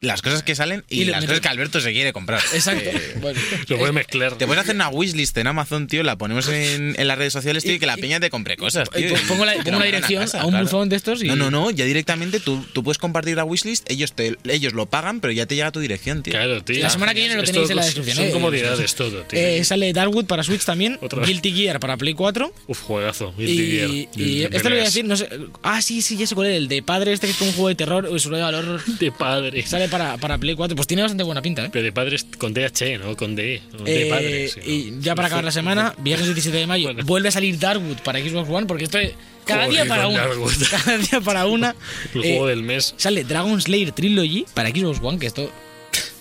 las 0.00 0.20
cosas 0.22 0.42
que 0.42 0.54
salen 0.54 0.84
y, 0.90 1.02
Y 1.02 1.04
las 1.06 1.24
cosas 1.24 1.40
que 1.40 1.48
Alberto 1.48 1.80
se 1.80 1.90
quiere 1.92 2.12
comprar. 2.12 2.40
Exacto. 2.52 2.90
Eh, 2.90 3.16
Bueno, 3.20 3.40
Lo 3.68 3.78
puede 3.78 3.92
mezclar. 3.92 4.36
te 4.36 4.46
puedes 4.46 4.62
hacer 4.62 4.74
una 4.74 4.88
wishlist 4.90 5.36
en 5.38 5.46
Amazon, 5.46 5.86
tío, 5.86 6.02
la 6.02 6.16
ponemos 6.16 6.48
en, 6.48 6.94
en 6.98 7.08
las 7.08 7.16
redes 7.18 7.32
sociales, 7.32 7.62
tío, 7.64 7.72
y, 7.72 7.76
Y- 7.76 7.78
que 7.78 7.86
la 7.86 7.96
y- 7.96 8.00
peña 8.02 8.20
te 8.20 8.28
compre 8.30 8.56
cosas, 8.56 8.90
tío. 8.90 9.08
pues 9.08 9.22
pongo 9.22 9.44
la- 9.46 9.54
pongo 9.64 9.78
la 9.78 9.86
dirección 9.86 10.22
casa, 10.22 10.42
a 10.42 10.46
un 10.46 10.58
buzón 10.60 10.88
de 10.90 10.96
estos 10.96 11.22
y- 11.22 11.28
No, 11.28 11.34
no, 11.36 11.50
no, 11.50 11.70
ya 11.70 11.84
directamente 11.86 12.40
tú, 12.40 12.64
tú 12.72 12.84
puedes 12.84 12.98
compartir 12.98 13.36
la 13.36 13.44
wishlist, 13.44 13.90
ellos, 13.90 14.12
te, 14.12 14.36
ellos 14.44 14.74
lo 14.74 14.86
pagan, 14.86 15.20
pero 15.20 15.32
ya 15.32 15.46
te 15.46 15.54
llega 15.54 15.68
a 15.68 15.72
tu 15.72 15.80
dirección, 15.80 16.22
tío. 16.22 16.32
Claro, 16.34 16.62
tío. 16.62 16.82
La 16.82 16.90
semana 16.90 17.14
que 17.14 17.20
viene 17.20 17.34
lo 17.34 17.42
Esto 17.42 17.52
tenéis 17.54 17.70
en 17.70 17.76
la 17.76 17.82
es- 17.82 17.86
descripción, 17.88 18.16
Son 18.16 18.26
eh. 18.26 18.30
comodidades 18.32 18.94
todo, 18.94 19.22
tío. 19.22 19.38
eh, 19.38 19.64
sale 19.64 19.92
Darkwood 19.92 20.26
para 20.26 20.42
Switch 20.42 20.64
también, 20.64 20.98
Otra. 21.00 21.24
Guilty 21.24 21.52
Gear 21.52 21.80
para 21.80 21.96
Play 21.96 22.12
4. 22.14 22.52
Uf, 22.66 22.80
juegazo. 22.82 23.32
Guilty 23.36 23.52
Y, 23.52 23.70
Gear. 23.78 23.90
y 23.90 24.38
De 24.40 24.44
este 24.56 24.62
lo 24.68 24.74
voy 24.74 24.80
a 24.80 24.84
decir, 24.84 25.04
no 25.06 25.16
sé. 25.16 25.28
Ah, 25.62 25.80
sí, 25.80 26.02
sí, 26.02 26.16
ya 26.18 26.26
sé 26.26 26.34
cuál 26.34 26.48
es. 26.48 26.56
El 26.56 26.68
de 26.68 26.82
padre, 26.82 27.12
este 27.12 27.26
que 27.26 27.32
es 27.32 27.38
como 27.38 27.50
un 27.50 27.56
juego 27.56 27.68
de 27.70 27.74
terror 27.74 28.20
survival 28.20 28.54
horror. 28.54 28.84
De 28.98 29.10
padre. 29.10 29.66
Sale 29.66 29.85
para, 29.88 30.16
para 30.18 30.38
Play 30.38 30.54
4. 30.54 30.74
Pues 30.76 30.86
tiene 30.86 31.02
bastante 31.02 31.24
buena 31.24 31.42
pinta, 31.42 31.64
¿eh? 31.66 31.68
Pero 31.72 31.84
de 31.84 31.92
padres 31.92 32.26
con 32.38 32.52
DH, 32.54 32.98
¿no? 32.98 33.16
Con 33.16 33.34
D. 33.36 33.60
no 33.72 33.84
De 33.84 34.06
Eh, 34.06 34.10
padre. 34.10 34.48
sí, 34.48 34.60
y 34.64 35.00
ya 35.02 35.14
para 35.14 35.28
acabar 35.28 35.44
la 35.44 35.52
semana, 35.52 35.94
viernes 35.98 36.26
17 36.28 36.56
de 36.56 36.66
mayo, 36.66 36.88
Bueno. 36.88 37.04
vuelve 37.04 37.28
a 37.28 37.32
salir 37.32 37.58
Darkwood 37.58 37.98
para 37.98 38.18
Xbox 38.20 38.48
One 38.50 38.66
porque 38.66 38.84
esto 38.84 38.98
es 38.98 39.12
cada 39.44 39.66
Joder, 39.66 39.84
día 39.84 39.88
para 39.88 40.08
una. 40.08 40.26
Darkwood. 40.26 40.52
Cada 40.70 40.98
día 40.98 41.20
para 41.20 41.46
una. 41.46 41.74
El 42.14 42.24
Eh, 42.24 42.28
juego 42.32 42.46
del 42.48 42.62
mes. 42.62 42.94
Sale 42.96 43.22
Dragon 43.24 43.60
Slayer 43.60 43.92
Trilogy 43.92 44.44
para 44.54 44.70
Xbox 44.70 44.98
One, 45.02 45.18
que 45.18 45.26
esto. 45.26 45.50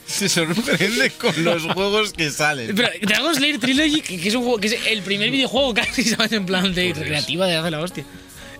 Se 0.06 0.30
sorprende 0.30 1.10
con 1.20 1.44
los 1.44 1.64
juegos 1.64 2.14
que 2.14 2.30
salen. 2.30 2.76
Pero 2.76 2.88
Dragon 3.02 3.34
Slayer 3.34 3.60
Trilogy, 3.60 4.02
que, 4.02 4.20
que 4.20 4.28
es 4.30 4.36
un 4.36 4.44
juego, 4.44 4.60
que 4.60 4.68
es 4.68 4.78
el 4.90 5.02
primer 5.02 5.32
videojuego 5.32 5.74
casi, 5.74 6.04
¿sabes? 6.04 6.32
En 6.34 6.46
plan 6.46 6.72
de 6.76 6.94
recreativa 6.94 7.48
de 7.48 7.56
hace 7.56 7.72
la 7.72 7.82
hostia. 7.82 8.06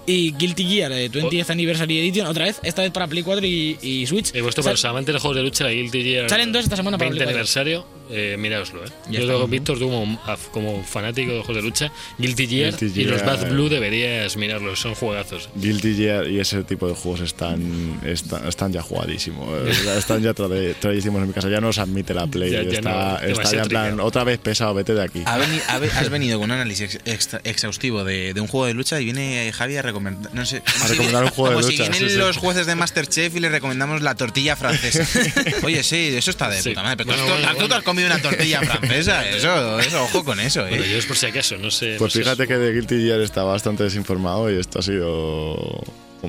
Y 0.08 0.32
Guilty 0.34 0.64
Gear, 0.66 0.92
eh, 0.92 1.10
20th 1.10 1.50
Anniversary 1.50 2.00
Edition, 2.00 2.28
otra 2.28 2.46
vez, 2.46 2.60
esta 2.64 2.82
vez 2.84 2.92
para 2.92 3.08
Play 3.08 3.24
4 3.24 3.46
y, 3.46 3.78
y 3.82 4.06
Switch. 4.06 4.30
He 4.36 4.42
puesto 4.44 4.62
Sal- 4.62 4.66
para 4.66 4.72
los 4.74 4.82
de 5.14 5.20
juegos 5.22 5.38
de 5.38 5.44
lucha, 5.44 5.64
la 5.64 5.72
Guilty 5.72 6.04
Gear. 6.04 6.30
Salen 6.30 6.52
dos 6.52 6.64
esta 6.64 6.76
semana 6.76 6.98
para 6.98 7.10
20 7.10 7.18
Play 7.26 7.26
4. 7.26 7.30
aniversario. 7.40 7.86
Eh, 8.10 8.36
miraoslo. 8.38 8.84
¿eh? 8.86 8.90
Ya 9.10 9.20
Yo 9.22 9.40
¿no? 9.40 9.48
Víctor, 9.48 9.80
tú 9.80 9.90
como, 9.90 10.22
como 10.52 10.84
fanático 10.84 11.32
de 11.32 11.40
juegos 11.40 11.56
de 11.58 11.62
lucha, 11.62 11.92
Guilty 12.18 12.48
Gear, 12.48 12.76
Guilty 12.78 13.02
y 13.02 13.06
los 13.06 13.22
Gear, 13.22 13.38
Bad 13.38 13.50
Blue 13.52 13.70
deberías 13.70 14.36
mirarlos, 14.38 14.80
son 14.80 14.96
juegazos. 14.96 15.50
Guilty 15.56 15.96
Gear 15.96 16.28
y 16.28 16.40
ese 16.40 16.64
tipo 16.64 16.88
de 16.88 16.94
juegos 16.96 17.22
están, 17.22 18.00
están, 18.06 18.48
están 18.48 18.72
ya 18.74 18.82
jugadísimos. 18.82 19.48
Están 19.98 20.22
ya 20.22 20.34
trade- 20.34 20.76
tradiísimos 20.80 21.22
en 21.22 21.28
mi 21.28 21.34
casa. 21.34 21.50
Ya 21.50 21.62
no 21.62 21.72
se 21.74 21.82
admite 21.82 22.14
la 22.14 22.28
Play. 22.28 22.52
Ya- 22.52 22.64
ya 22.64 22.78
está, 22.80 23.20
no, 23.22 23.28
está 23.28 23.52
ya 23.52 23.62
en 23.64 23.68
plan, 23.70 24.00
otra 24.00 24.24
vez 24.24 24.38
pesado, 24.40 24.74
vete 24.74 24.94
de 24.94 25.02
aquí. 25.04 25.24
Ha 25.26 25.38
veni- 25.38 25.62
ha 25.68 25.80
ve- 25.80 25.90
has 25.92 26.10
venido 26.10 26.38
con 26.40 26.46
un 26.46 26.52
análisis 26.52 26.96
ex- 26.96 27.00
ex- 27.34 27.38
exhaustivo 27.44 28.04
de, 28.04 28.34
de 28.34 28.42
un 28.42 28.48
juego 28.48 28.66
de 28.68 28.74
lucha 28.74 29.00
y 29.00 29.06
viene 29.06 29.52
Javi 29.54 29.78
a 29.78 29.82
recomendar. 29.82 30.34
No 30.34 30.46
sé, 30.46 30.62
como 30.62 30.76
A 30.84 30.88
si- 30.88 30.92
recomendar 30.94 31.24
un 31.24 31.30
juego 31.32 31.50
de 31.50 31.56
como 31.56 31.68
lucha, 31.68 31.84
Si 31.86 31.92
sí, 31.92 31.92
vienen 31.92 32.10
sí. 32.10 32.18
los 32.18 32.38
jueces 32.38 32.66
de 32.68 32.76
Masterchef 32.76 33.36
y 33.36 33.40
le 33.40 33.50
recomendamos 33.50 34.02
la 34.02 34.16
tortilla 34.16 34.56
francesa. 34.56 35.06
Oye, 35.64 35.84
sí, 35.84 36.14
eso 36.16 36.32
está 36.32 36.50
de 36.50 36.62
Sí. 36.62 36.70
puta 36.70 36.84
madre. 36.84 36.98
Pero 36.98 37.10
Bueno, 37.10 37.24
tú, 37.24 37.30
bueno, 37.32 37.48
tú 37.54 37.60
bueno. 37.60 37.76
has 37.76 37.84
comido 37.96 38.08
una 38.14 38.22
tortilla 38.22 38.62
francesa. 38.62 39.28
Eso, 39.36 39.80
eso, 39.80 40.04
ojo 40.04 40.24
con 40.24 40.40
eso, 40.40 40.62
Bueno, 40.68 40.84
eh. 40.84 40.90
yo 40.92 40.98
es 40.98 41.06
por 41.06 41.18
si 41.18 41.26
acaso, 41.28 41.58
no 41.58 41.72
sé. 41.72 41.96
Pues 41.98 42.02
no 42.02 42.10
sé. 42.10 42.20
fíjate 42.20 42.48
que 42.48 42.58
de 42.58 42.74
Guilty 42.74 42.96
Gear 43.08 43.22
está 43.22 43.44
bastante 43.44 43.84
desinformado 43.84 44.52
y 44.52 44.60
esto 44.60 44.80
ha 44.80 44.82
sido. 44.82 45.84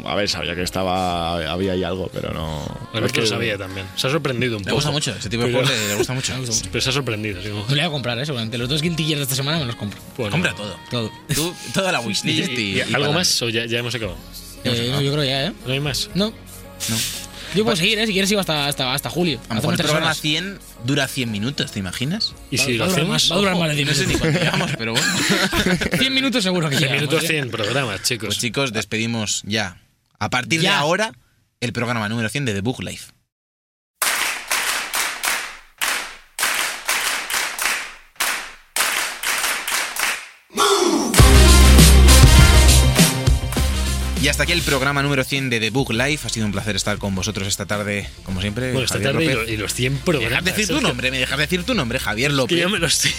A 0.05 0.15
ver, 0.15 0.29
sabía 0.29 0.55
que 0.55 0.63
estaba. 0.63 1.51
Había 1.51 1.73
ahí 1.73 1.83
algo, 1.83 2.11
pero 2.13 2.31
no. 2.33 2.63
Alberto 2.93 3.07
es 3.07 3.13
que- 3.13 3.21
lo 3.23 3.27
sabía 3.29 3.57
también. 3.57 3.87
Se 3.97 4.07
ha 4.09 4.11
sorprendido 4.11 4.57
un 4.57 4.63
Le 4.63 4.67
poco. 4.67 4.75
gusta 4.77 4.91
mucho, 4.91 5.15
ese 5.19 5.29
tipo 5.31 5.45
de 5.45 5.53
juegos 5.53 5.71
le, 5.71 5.89
le 5.89 5.95
gusta 5.95 6.13
mucho. 6.13 6.35
Pero 6.73 6.83
se 6.83 6.91
ha 6.91 6.93
sorprendido. 6.93 7.41
Me 7.43 7.49
lo 7.49 7.65
voy 7.67 7.81
a 7.81 7.89
comprar, 7.91 8.19
¿eh? 8.19 8.27
Seguramente. 8.27 8.59
Los 8.59 8.69
dos 8.69 8.83
Guilty 8.83 9.05
Gear 9.05 9.17
de 9.19 9.23
esta 9.23 9.35
semana 9.37 9.59
me 9.59 9.65
los 9.65 9.77
compro. 9.77 9.99
Bueno. 10.19 10.33
Compra 10.33 10.55
todo. 10.55 10.77
Todo. 10.91 11.11
Tú, 11.35 11.55
toda 11.73 11.93
la 11.93 12.03
¿Y, 12.03 12.07
wishlist 12.07 12.51
y, 12.51 12.53
y- 12.61 12.65
y 12.83 12.83
y 12.91 12.95
algo 12.95 13.13
más 13.15 13.41
o 13.43 13.49
ya, 13.49 13.65
ya 13.65 13.79
hemos 13.79 13.95
acabado? 13.95 14.19
Eh, 14.65 14.89
no, 14.93 15.01
yo 15.01 15.13
creo 15.13 15.25
ya, 15.25 15.47
¿eh? 15.47 15.53
¿No 15.67 15.73
hay 15.73 15.81
más? 15.81 16.11
No. 16.15 16.27
No. 16.91 16.97
Yo 17.55 17.65
puedo 17.65 17.77
seguir, 17.77 17.99
¿eh? 17.99 18.07
Si 18.07 18.13
quieres 18.13 18.29
sigo 18.29 18.41
hasta, 18.41 18.67
hasta, 18.67 18.93
hasta 18.93 19.09
julio. 19.11 19.41
A 19.49 19.55
lo 19.55 19.61
mejor 19.61 19.75
el 19.75 19.79
programa 19.81 20.07
horas. 20.07 20.21
100 20.21 20.59
dura 20.85 21.09
100 21.09 21.31
minutos, 21.31 21.73
¿te 21.73 21.79
imaginas? 21.79 22.35
¿Y 22.51 22.59
si 22.59 22.77
va 22.77 22.85
lo 22.87 22.93
a 22.93 22.95
durar 22.95 23.01
hacemos? 23.05 23.09
más, 23.09 23.31
va 23.31 23.35
a 23.35 23.39
durar 23.39 23.57
más 23.57 23.69
de 23.71 23.75
10 23.77 23.89
No 23.89 23.95
sé 23.95 24.01
ni 24.01 24.07
minutos. 24.09 24.21
cuánto 24.21 24.41
llevamos, 24.45 24.71
pero 24.77 24.93
bueno. 24.93 25.07
100 25.99 26.15
minutos 26.15 26.43
seguro 26.45 26.69
que 26.69 26.77
100 26.77 26.89
llegamos, 26.91 27.09
minutos, 27.11 27.25
¿eh? 27.25 27.29
100 27.33 27.51
programas, 27.51 28.03
chicos. 28.03 28.27
Pues 28.27 28.39
chicos, 28.39 28.73
despedimos 28.73 29.43
ya. 29.47 29.79
A 30.19 30.31
partir 30.31 30.61
de 30.61 30.65
Ya. 30.65 30.79
ahora, 30.79 31.13
el 31.61 31.73
programa 31.73 32.09
número 32.09 32.29
100 32.29 32.45
de 32.47 32.55
The 32.55 32.61
Book 32.61 32.83
Life. 32.83 33.13
Y 44.21 44.29
hasta 44.29 44.45
aquí 44.45 44.53
el 44.53 44.63
programa 44.63 45.03
número 45.03 45.23
100 45.25 45.51
de 45.51 45.61
The 45.61 45.71
Book 45.71 45.93
Life. 45.93 46.27
Ha 46.27 46.31
sido 46.31 46.47
un 46.47 46.53
placer 46.53 46.75
estar 46.75 46.97
con 46.99 47.15
vosotros 47.15 47.47
esta 47.47 47.67
tarde, 47.67 48.09
como 48.25 48.41
siempre. 48.41 48.73
bueno, 48.73 48.85
esta 48.87 48.95
Javier 48.95 49.13
tarde 49.13 49.25
y, 49.25 49.29
López. 49.29 49.47
lo- 49.49 49.53
y 49.53 49.57
los 49.59 49.75
100 49.75 49.93
¿Me 49.93 49.99
programas. 50.01 50.31
dejas 50.45 50.57
decir 50.57 50.75
tu 50.75 50.81
nombre? 50.81 51.11
¿Me 51.11 51.19
dejas 51.19 51.39
decir 51.39 51.63
tu 51.65 51.75
nombre? 51.75 51.99
Javier 52.01 52.31
Que 52.31 52.37
López. 52.37 52.59
yo 52.59 52.69
me 52.71 52.79
los. 52.79 53.03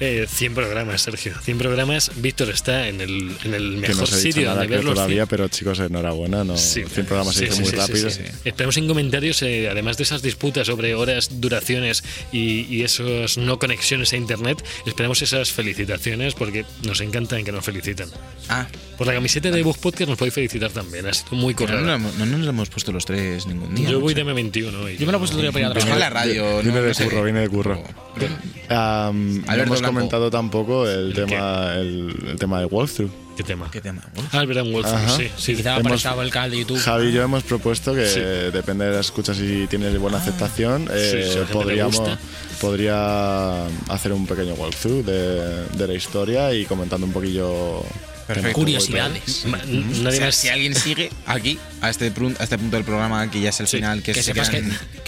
Eh, 0.00 0.26
100 0.28 0.54
programas, 0.54 1.02
Sergio. 1.02 1.34
100 1.42 1.58
programas. 1.58 2.10
Víctor 2.16 2.50
está 2.50 2.88
en 2.88 3.00
el, 3.00 3.36
en 3.44 3.54
el 3.54 3.70
Que 3.74 3.80
mejor 3.88 3.96
no 3.96 4.02
os 4.04 4.12
he 4.12 4.16
dicho 4.16 4.26
sitio 4.28 4.42
nada 4.42 4.54
donde 4.56 4.68
que 4.68 4.74
ver 4.76 4.84
los 4.84 4.92
100. 4.92 4.94
todavía, 4.94 5.26
pero 5.26 5.48
chicos, 5.48 5.78
enhorabuena. 5.80 6.44
No, 6.44 6.56
Sí, 6.56 6.82
100 6.88 7.06
programas 7.06 7.34
se 7.34 7.40
sí, 7.40 7.44
dice 7.46 7.56
sí, 7.56 7.62
muy 7.62 7.70
sí, 7.70 7.76
rápido. 7.76 8.10
sí, 8.10 8.20
sí. 8.24 8.32
Esperamos 8.44 8.76
en 8.76 8.86
comentarios, 8.88 9.42
eh, 9.42 9.68
además 9.70 9.96
de 9.96 10.02
esas 10.04 10.22
disputas 10.22 10.66
sobre 10.68 10.94
horas, 10.94 11.40
duraciones 11.40 12.04
y, 12.32 12.60
y 12.74 12.82
esas 12.82 13.38
no 13.38 13.58
conexiones 13.58 14.12
a 14.12 14.16
internet, 14.16 14.62
esperamos 14.86 15.20
esas 15.22 15.50
felicitaciones 15.52 16.34
porque 16.34 16.64
nos 16.84 17.00
encantan 17.00 17.44
que 17.44 17.50
nos 17.52 17.64
felicitan. 17.64 18.08
Ah, 18.48 18.68
Por 18.98 19.06
la 19.06 19.14
camiseta 19.14 19.50
de 19.50 19.62
Bug 19.62 19.78
Podcast 19.78 20.10
nos 20.12 20.18
podéis 20.18 20.34
felicitar 20.34 20.70
también, 20.70 21.06
ha 21.06 21.12
sido 21.12 21.32
muy 21.36 21.54
no, 21.54 21.58
currada. 21.58 21.80
no, 21.80 21.98
no, 21.98 22.12
no 22.18 22.26
nos 22.26 22.40
lo 22.40 22.50
hemos 22.50 22.68
puesto 22.70 22.92
los 22.92 23.04
tres 23.04 23.46
ningún 23.46 23.74
día. 23.74 23.90
Yo 23.90 24.00
voy 24.00 24.14
de 24.14 24.24
M21 24.24 24.74
hoy. 24.82 24.96
Yo 24.96 25.06
me 25.06 25.12
lo 25.12 25.18
he 25.18 25.20
puesto 25.20 25.36
el 25.36 25.42
día 25.42 25.52
para 25.52 25.60
ir 25.60 25.66
a 25.66 25.68
la 25.70 25.74
trabajar. 25.80 26.12
radio. 26.12 26.62
Viene 26.62 26.80
no, 26.80 26.82
de 26.82 26.94
curro, 26.94 27.24
viene 27.24 27.40
de 27.40 27.48
curro. 27.48 27.82
Am, 28.68 29.42
no 29.44 29.52
hemos 29.54 29.80
Blanco. 29.80 29.86
comentado 29.94 30.30
tampoco 30.30 30.88
el, 30.88 31.08
¿El 31.08 31.14
tema 31.14 31.74
el, 31.76 32.14
el 32.28 32.36
tema 32.38 32.60
de 32.60 32.66
walkthrough. 32.66 33.10
¿Qué 33.36 33.42
tema? 33.42 33.70
¿Qué 33.70 33.80
tema? 33.80 34.02
Ah, 34.30 34.40
el 34.42 34.46
Verán 34.46 34.70
Wolf, 34.70 34.86
sí, 35.16 35.26
sí. 35.38 35.56
Quizá 35.56 35.76
Hemos- 35.78 35.86
aparezca 36.04 36.22
el 36.22 36.30
canal 36.30 36.50
de 36.50 36.58
YouTube. 36.58 36.78
Javi 36.78 37.06
y 37.08 37.12
yo 37.12 37.22
hemos 37.22 37.42
propuesto 37.44 37.94
que 37.94 38.06
Sí. 38.06 38.20
depende 38.52 38.84
de 38.84 38.90
las 38.92 39.06
escuchas 39.06 39.38
y 39.40 39.66
tienes 39.68 39.98
buena 39.98 40.18
aceptación, 40.18 40.84
Sí, 40.86 40.92
eh, 40.94 41.24
si 41.28 41.32
gente 41.38 41.46
le 41.48 41.52
podríamos 41.54 42.02
podría 42.60 43.64
hacer 43.88 44.12
un 44.12 44.26
pequeño 44.26 44.52
walkthrough 44.54 45.04
de, 45.04 45.66
de 45.68 45.86
la 45.88 45.94
historia 45.94 46.52
y 46.54 46.64
comentando 46.66 47.06
un 47.06 47.12
poquillo 47.12 47.82
Perfecto. 48.26 48.52
Curiosidades. 48.52 49.44
Ma- 49.46 49.58
O 49.62 50.02
Nadie 50.02 50.16
sea, 50.18 50.26
más. 50.26 50.34
si 50.36 50.48
alguien 50.48 50.74
sigue 50.74 51.10
aquí, 51.26 51.58
a 51.80 51.90
este, 51.90 52.12
prun- 52.14 52.36
a 52.38 52.44
este 52.44 52.56
punto 52.58 52.76
del 52.76 52.84
programa, 52.84 53.30
que 53.30 53.40
ya 53.40 53.50
es 53.50 53.60
el 53.60 53.66
Sí. 53.66 53.78
final, 53.78 54.02
que, 54.02 54.12
Que 54.12 54.22
se 54.22 54.32
sepas 54.32 54.48
que, 54.50 54.62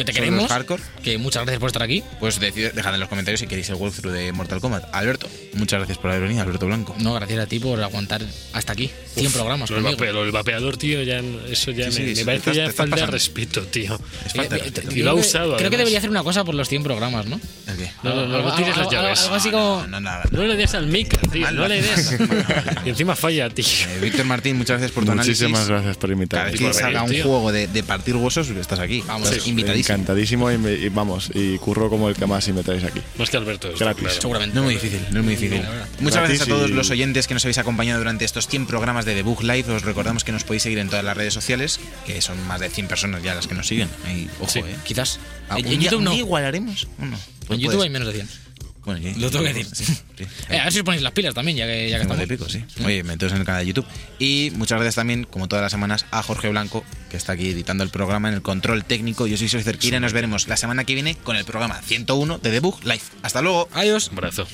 te 0.04 0.12
queremos. 0.12 0.50
hardcore, 0.50 0.82
Que 1.02 1.18
muchas 1.18 1.42
gracias 1.44 1.60
por 1.60 1.68
estar 1.68 1.82
aquí. 1.82 2.02
pues 2.20 2.40
decid- 2.40 2.72
dejad 2.72 2.94
en 2.94 3.00
los 3.00 3.08
comentarios 3.08 3.40
si 3.40 3.46
queréis 3.46 3.68
el 3.70 3.76
walkthrough 3.76 4.12
de 4.12 4.32
Mortal 4.32 4.60
Kombat. 4.60 4.84
Alberto, 4.92 5.28
muchas 5.54 5.78
gracias 5.78 5.98
por 5.98 6.10
haber 6.10 6.22
venido, 6.22 6.42
Alberto 6.42 6.66
Blanco. 6.66 6.94
No, 6.98 7.14
gracias 7.14 7.38
a 7.40 7.46
ti 7.46 7.58
por 7.60 7.80
aguantar 7.82 8.22
hasta 8.52 8.72
aquí. 8.72 8.90
100 9.14 9.30
programas 9.32 9.70
Lo 9.70 9.80
conmigo. 9.80 10.02
del 10.22 10.32
vapeador, 10.32 10.76
tío, 10.76 11.02
ya, 11.02 11.20
eso 11.48 11.70
ya 11.70 11.90
Sí, 11.92 12.00
me, 12.02 12.06
sí, 12.08 12.10
me 12.10 12.16
sí, 12.16 12.24
parece 12.24 12.54
ya 12.54 12.72
falta 12.72 12.96
de 12.96 13.06
respeto, 13.06 13.62
tío. 13.62 13.98
Es 14.26 14.32
falta 14.32 14.56
de 14.56 14.60
Eh, 14.60 14.64
respeto. 14.64 14.90
Y 14.94 15.02
lo 15.02 15.10
ha 15.10 15.12
creo 15.12 15.22
que- 15.22 15.28
usado, 15.28 15.44
Creo 15.44 15.56
que 15.58 15.64
además. 15.66 15.78
debería 15.78 15.98
hacer 15.98 16.10
una 16.10 16.22
cosa 16.24 16.44
por 16.44 16.54
los 16.56 16.68
100 16.68 16.82
programas, 16.82 17.26
¿no? 17.26 17.40
¿El 17.68 17.76
qué? 17.76 17.90
No, 18.02 18.14
no, 18.14 18.26
no, 18.26 18.36
Algo- 18.36 18.48
no 18.48 18.54
tires 18.56 18.70
las 18.70 18.78
algo- 18.78 18.90
llaves. 18.92 19.20
Algo 19.22 19.34
así 19.36 19.50
como. 19.50 19.86
No, 19.86 20.00
no, 20.00 20.10
no, 20.10 20.20
No 20.32 20.44
le 20.44 20.56
des 20.56 20.74
al 20.74 20.86
mic, 20.88 21.16
tío, 21.30 21.50
no 21.52 21.68
le 21.68 21.80
des. 21.82 22.18
Y 22.84 22.88
encima 22.90 23.13
falla, 23.16 23.50
tío. 23.50 23.64
Eh, 23.64 23.98
Víctor 24.00 24.24
Martín, 24.24 24.56
muchas 24.56 24.78
gracias 24.78 24.92
por 24.92 25.04
tu 25.04 25.12
análisis. 25.12 25.40
Muchísimas 25.42 25.68
gracias 25.68 25.96
por 25.96 26.08
Cada 26.10 26.12
invitarme. 26.14 26.50
vez 26.52 26.60
por 26.60 26.70
que 26.72 26.74
salga 26.78 27.02
un 27.02 27.08
venir, 27.10 27.22
juego 27.24 27.52
de, 27.52 27.66
de 27.68 27.82
partir 27.82 28.16
huesos, 28.16 28.48
estás 28.50 28.78
aquí. 28.78 29.02
Vamos, 29.06 29.28
sí. 29.28 29.50
invitadísimo. 29.50 29.94
Encantadísimo 29.94 30.50
y, 30.50 30.58
me- 30.58 30.72
y 30.72 30.88
vamos, 30.88 31.30
y 31.34 31.58
curro 31.58 31.88
como 31.90 32.08
el 32.08 32.14
que 32.16 32.26
más 32.26 32.44
si 32.44 32.52
me 32.52 32.62
traéis 32.62 32.84
aquí. 32.84 33.00
Más 33.18 33.30
que 33.30 33.36
Alberto. 33.36 33.68
Gratis. 33.78 34.02
claro. 34.04 34.20
Seguramente. 34.20 34.54
No 34.54 34.60
es 34.62 34.64
muy 34.64 34.74
difícil, 34.74 35.00
no 35.10 35.18
es 35.20 35.24
muy 35.24 35.36
difícil. 35.36 35.58
Muchas 36.00 36.20
Gratis 36.20 36.38
gracias 36.38 36.42
a 36.42 36.46
todos 36.46 36.70
y- 36.70 36.72
los 36.74 36.90
oyentes 36.90 37.26
que 37.26 37.34
nos 37.34 37.44
habéis 37.44 37.58
acompañado 37.58 37.98
durante 37.98 38.24
estos 38.24 38.46
100 38.48 38.66
programas 38.66 39.04
de 39.04 39.14
The 39.14 39.22
Book 39.22 39.42
Live. 39.42 39.72
Os 39.72 39.82
recordamos 39.82 40.24
que 40.24 40.32
nos 40.32 40.44
podéis 40.44 40.62
seguir 40.62 40.78
en 40.78 40.88
todas 40.88 41.04
las 41.04 41.16
redes 41.16 41.34
sociales, 41.34 41.80
que 42.06 42.20
son 42.20 42.44
más 42.46 42.60
de 42.60 42.70
100 42.70 42.88
personas 42.88 43.22
ya 43.22 43.34
las 43.34 43.46
que 43.46 43.54
nos 43.54 43.66
siguen. 43.66 43.88
Ahí, 44.06 44.28
ojo, 44.40 44.50
Sí. 44.50 44.60
eh. 44.60 44.76
Quizás. 44.84 45.18
Ah, 45.48 45.58
en 45.58 45.66
un 45.66 45.72
en 45.72 45.78
día- 45.80 45.90
YouTube 45.90 45.98
un 45.98 46.04
no. 46.04 46.10
día 46.12 46.20
igual 46.20 46.44
haremos. 46.44 46.86
¿o 47.00 47.04
no? 47.04 47.16
En 47.16 47.46
Pues 47.46 47.60
YouTube 47.60 47.82
hay 47.82 47.90
menos 47.90 48.08
de 48.08 48.14
100. 48.14 48.43
Ser. 48.84 49.00
Bueno, 49.00 49.14
sí. 49.14 49.20
Lo 49.20 49.30
tengo 49.30 49.44
que 49.44 49.54
decir. 49.54 49.66
Sí, 49.74 49.84
sí. 49.84 50.24
Eh, 50.48 50.58
a 50.58 50.64
ver 50.64 50.72
si 50.72 50.78
os 50.80 50.84
ponéis 50.84 51.02
las 51.02 51.12
pilas 51.12 51.34
también, 51.34 51.56
ya 51.56 51.66
que, 51.66 51.88
ya 51.90 51.96
que 51.96 52.02
estamos. 52.02 52.22
y 52.22 52.26
pico, 52.26 52.48
sí. 52.48 52.64
Oye, 52.84 53.02
meteos 53.02 53.32
en 53.32 53.38
el 53.38 53.44
canal 53.44 53.62
de 53.62 53.66
YouTube. 53.66 53.86
Y 54.18 54.52
muchas 54.54 54.76
gracias 54.76 54.96
también, 54.96 55.24
como 55.24 55.48
todas 55.48 55.62
las 55.62 55.72
semanas, 55.72 56.06
a 56.10 56.22
Jorge 56.22 56.48
Blanco, 56.48 56.84
que 57.10 57.16
está 57.16 57.32
aquí 57.32 57.50
editando 57.50 57.84
el 57.84 57.90
programa 57.90 58.28
en 58.28 58.34
el 58.34 58.42
control 58.42 58.84
técnico. 58.84 59.26
Yo 59.26 59.36
soy 59.36 59.48
Soy 59.48 59.62
Cerquira 59.62 59.96
y 59.96 60.00
nos 60.00 60.12
veremos 60.12 60.48
la 60.48 60.56
semana 60.56 60.84
que 60.84 60.94
viene 60.94 61.16
con 61.16 61.36
el 61.36 61.44
programa 61.44 61.80
101 61.82 62.38
de 62.38 62.50
The 62.50 62.60
Book 62.60 62.84
Live. 62.84 63.02
Hasta 63.22 63.42
luego. 63.42 63.68
Adiós. 63.72 64.08
Un 64.10 64.16
brazo. 64.16 64.46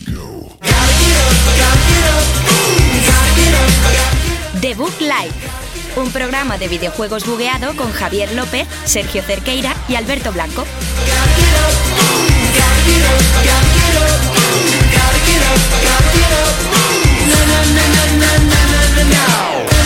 The 4.61 4.75
Book 4.75 4.95
Live, 5.01 5.33
un 5.97 6.11
programa 6.11 6.59
de 6.59 6.69
videojuegos 6.69 7.25
bugueado 7.25 7.75
con 7.77 7.91
Javier 7.93 8.33
López, 8.33 8.67
Sergio 8.85 9.23
Cerqueira 9.23 9.75
y 9.89 9.95
Alberto 9.95 10.33
Blanco. 10.33 10.67
now. 19.11 19.80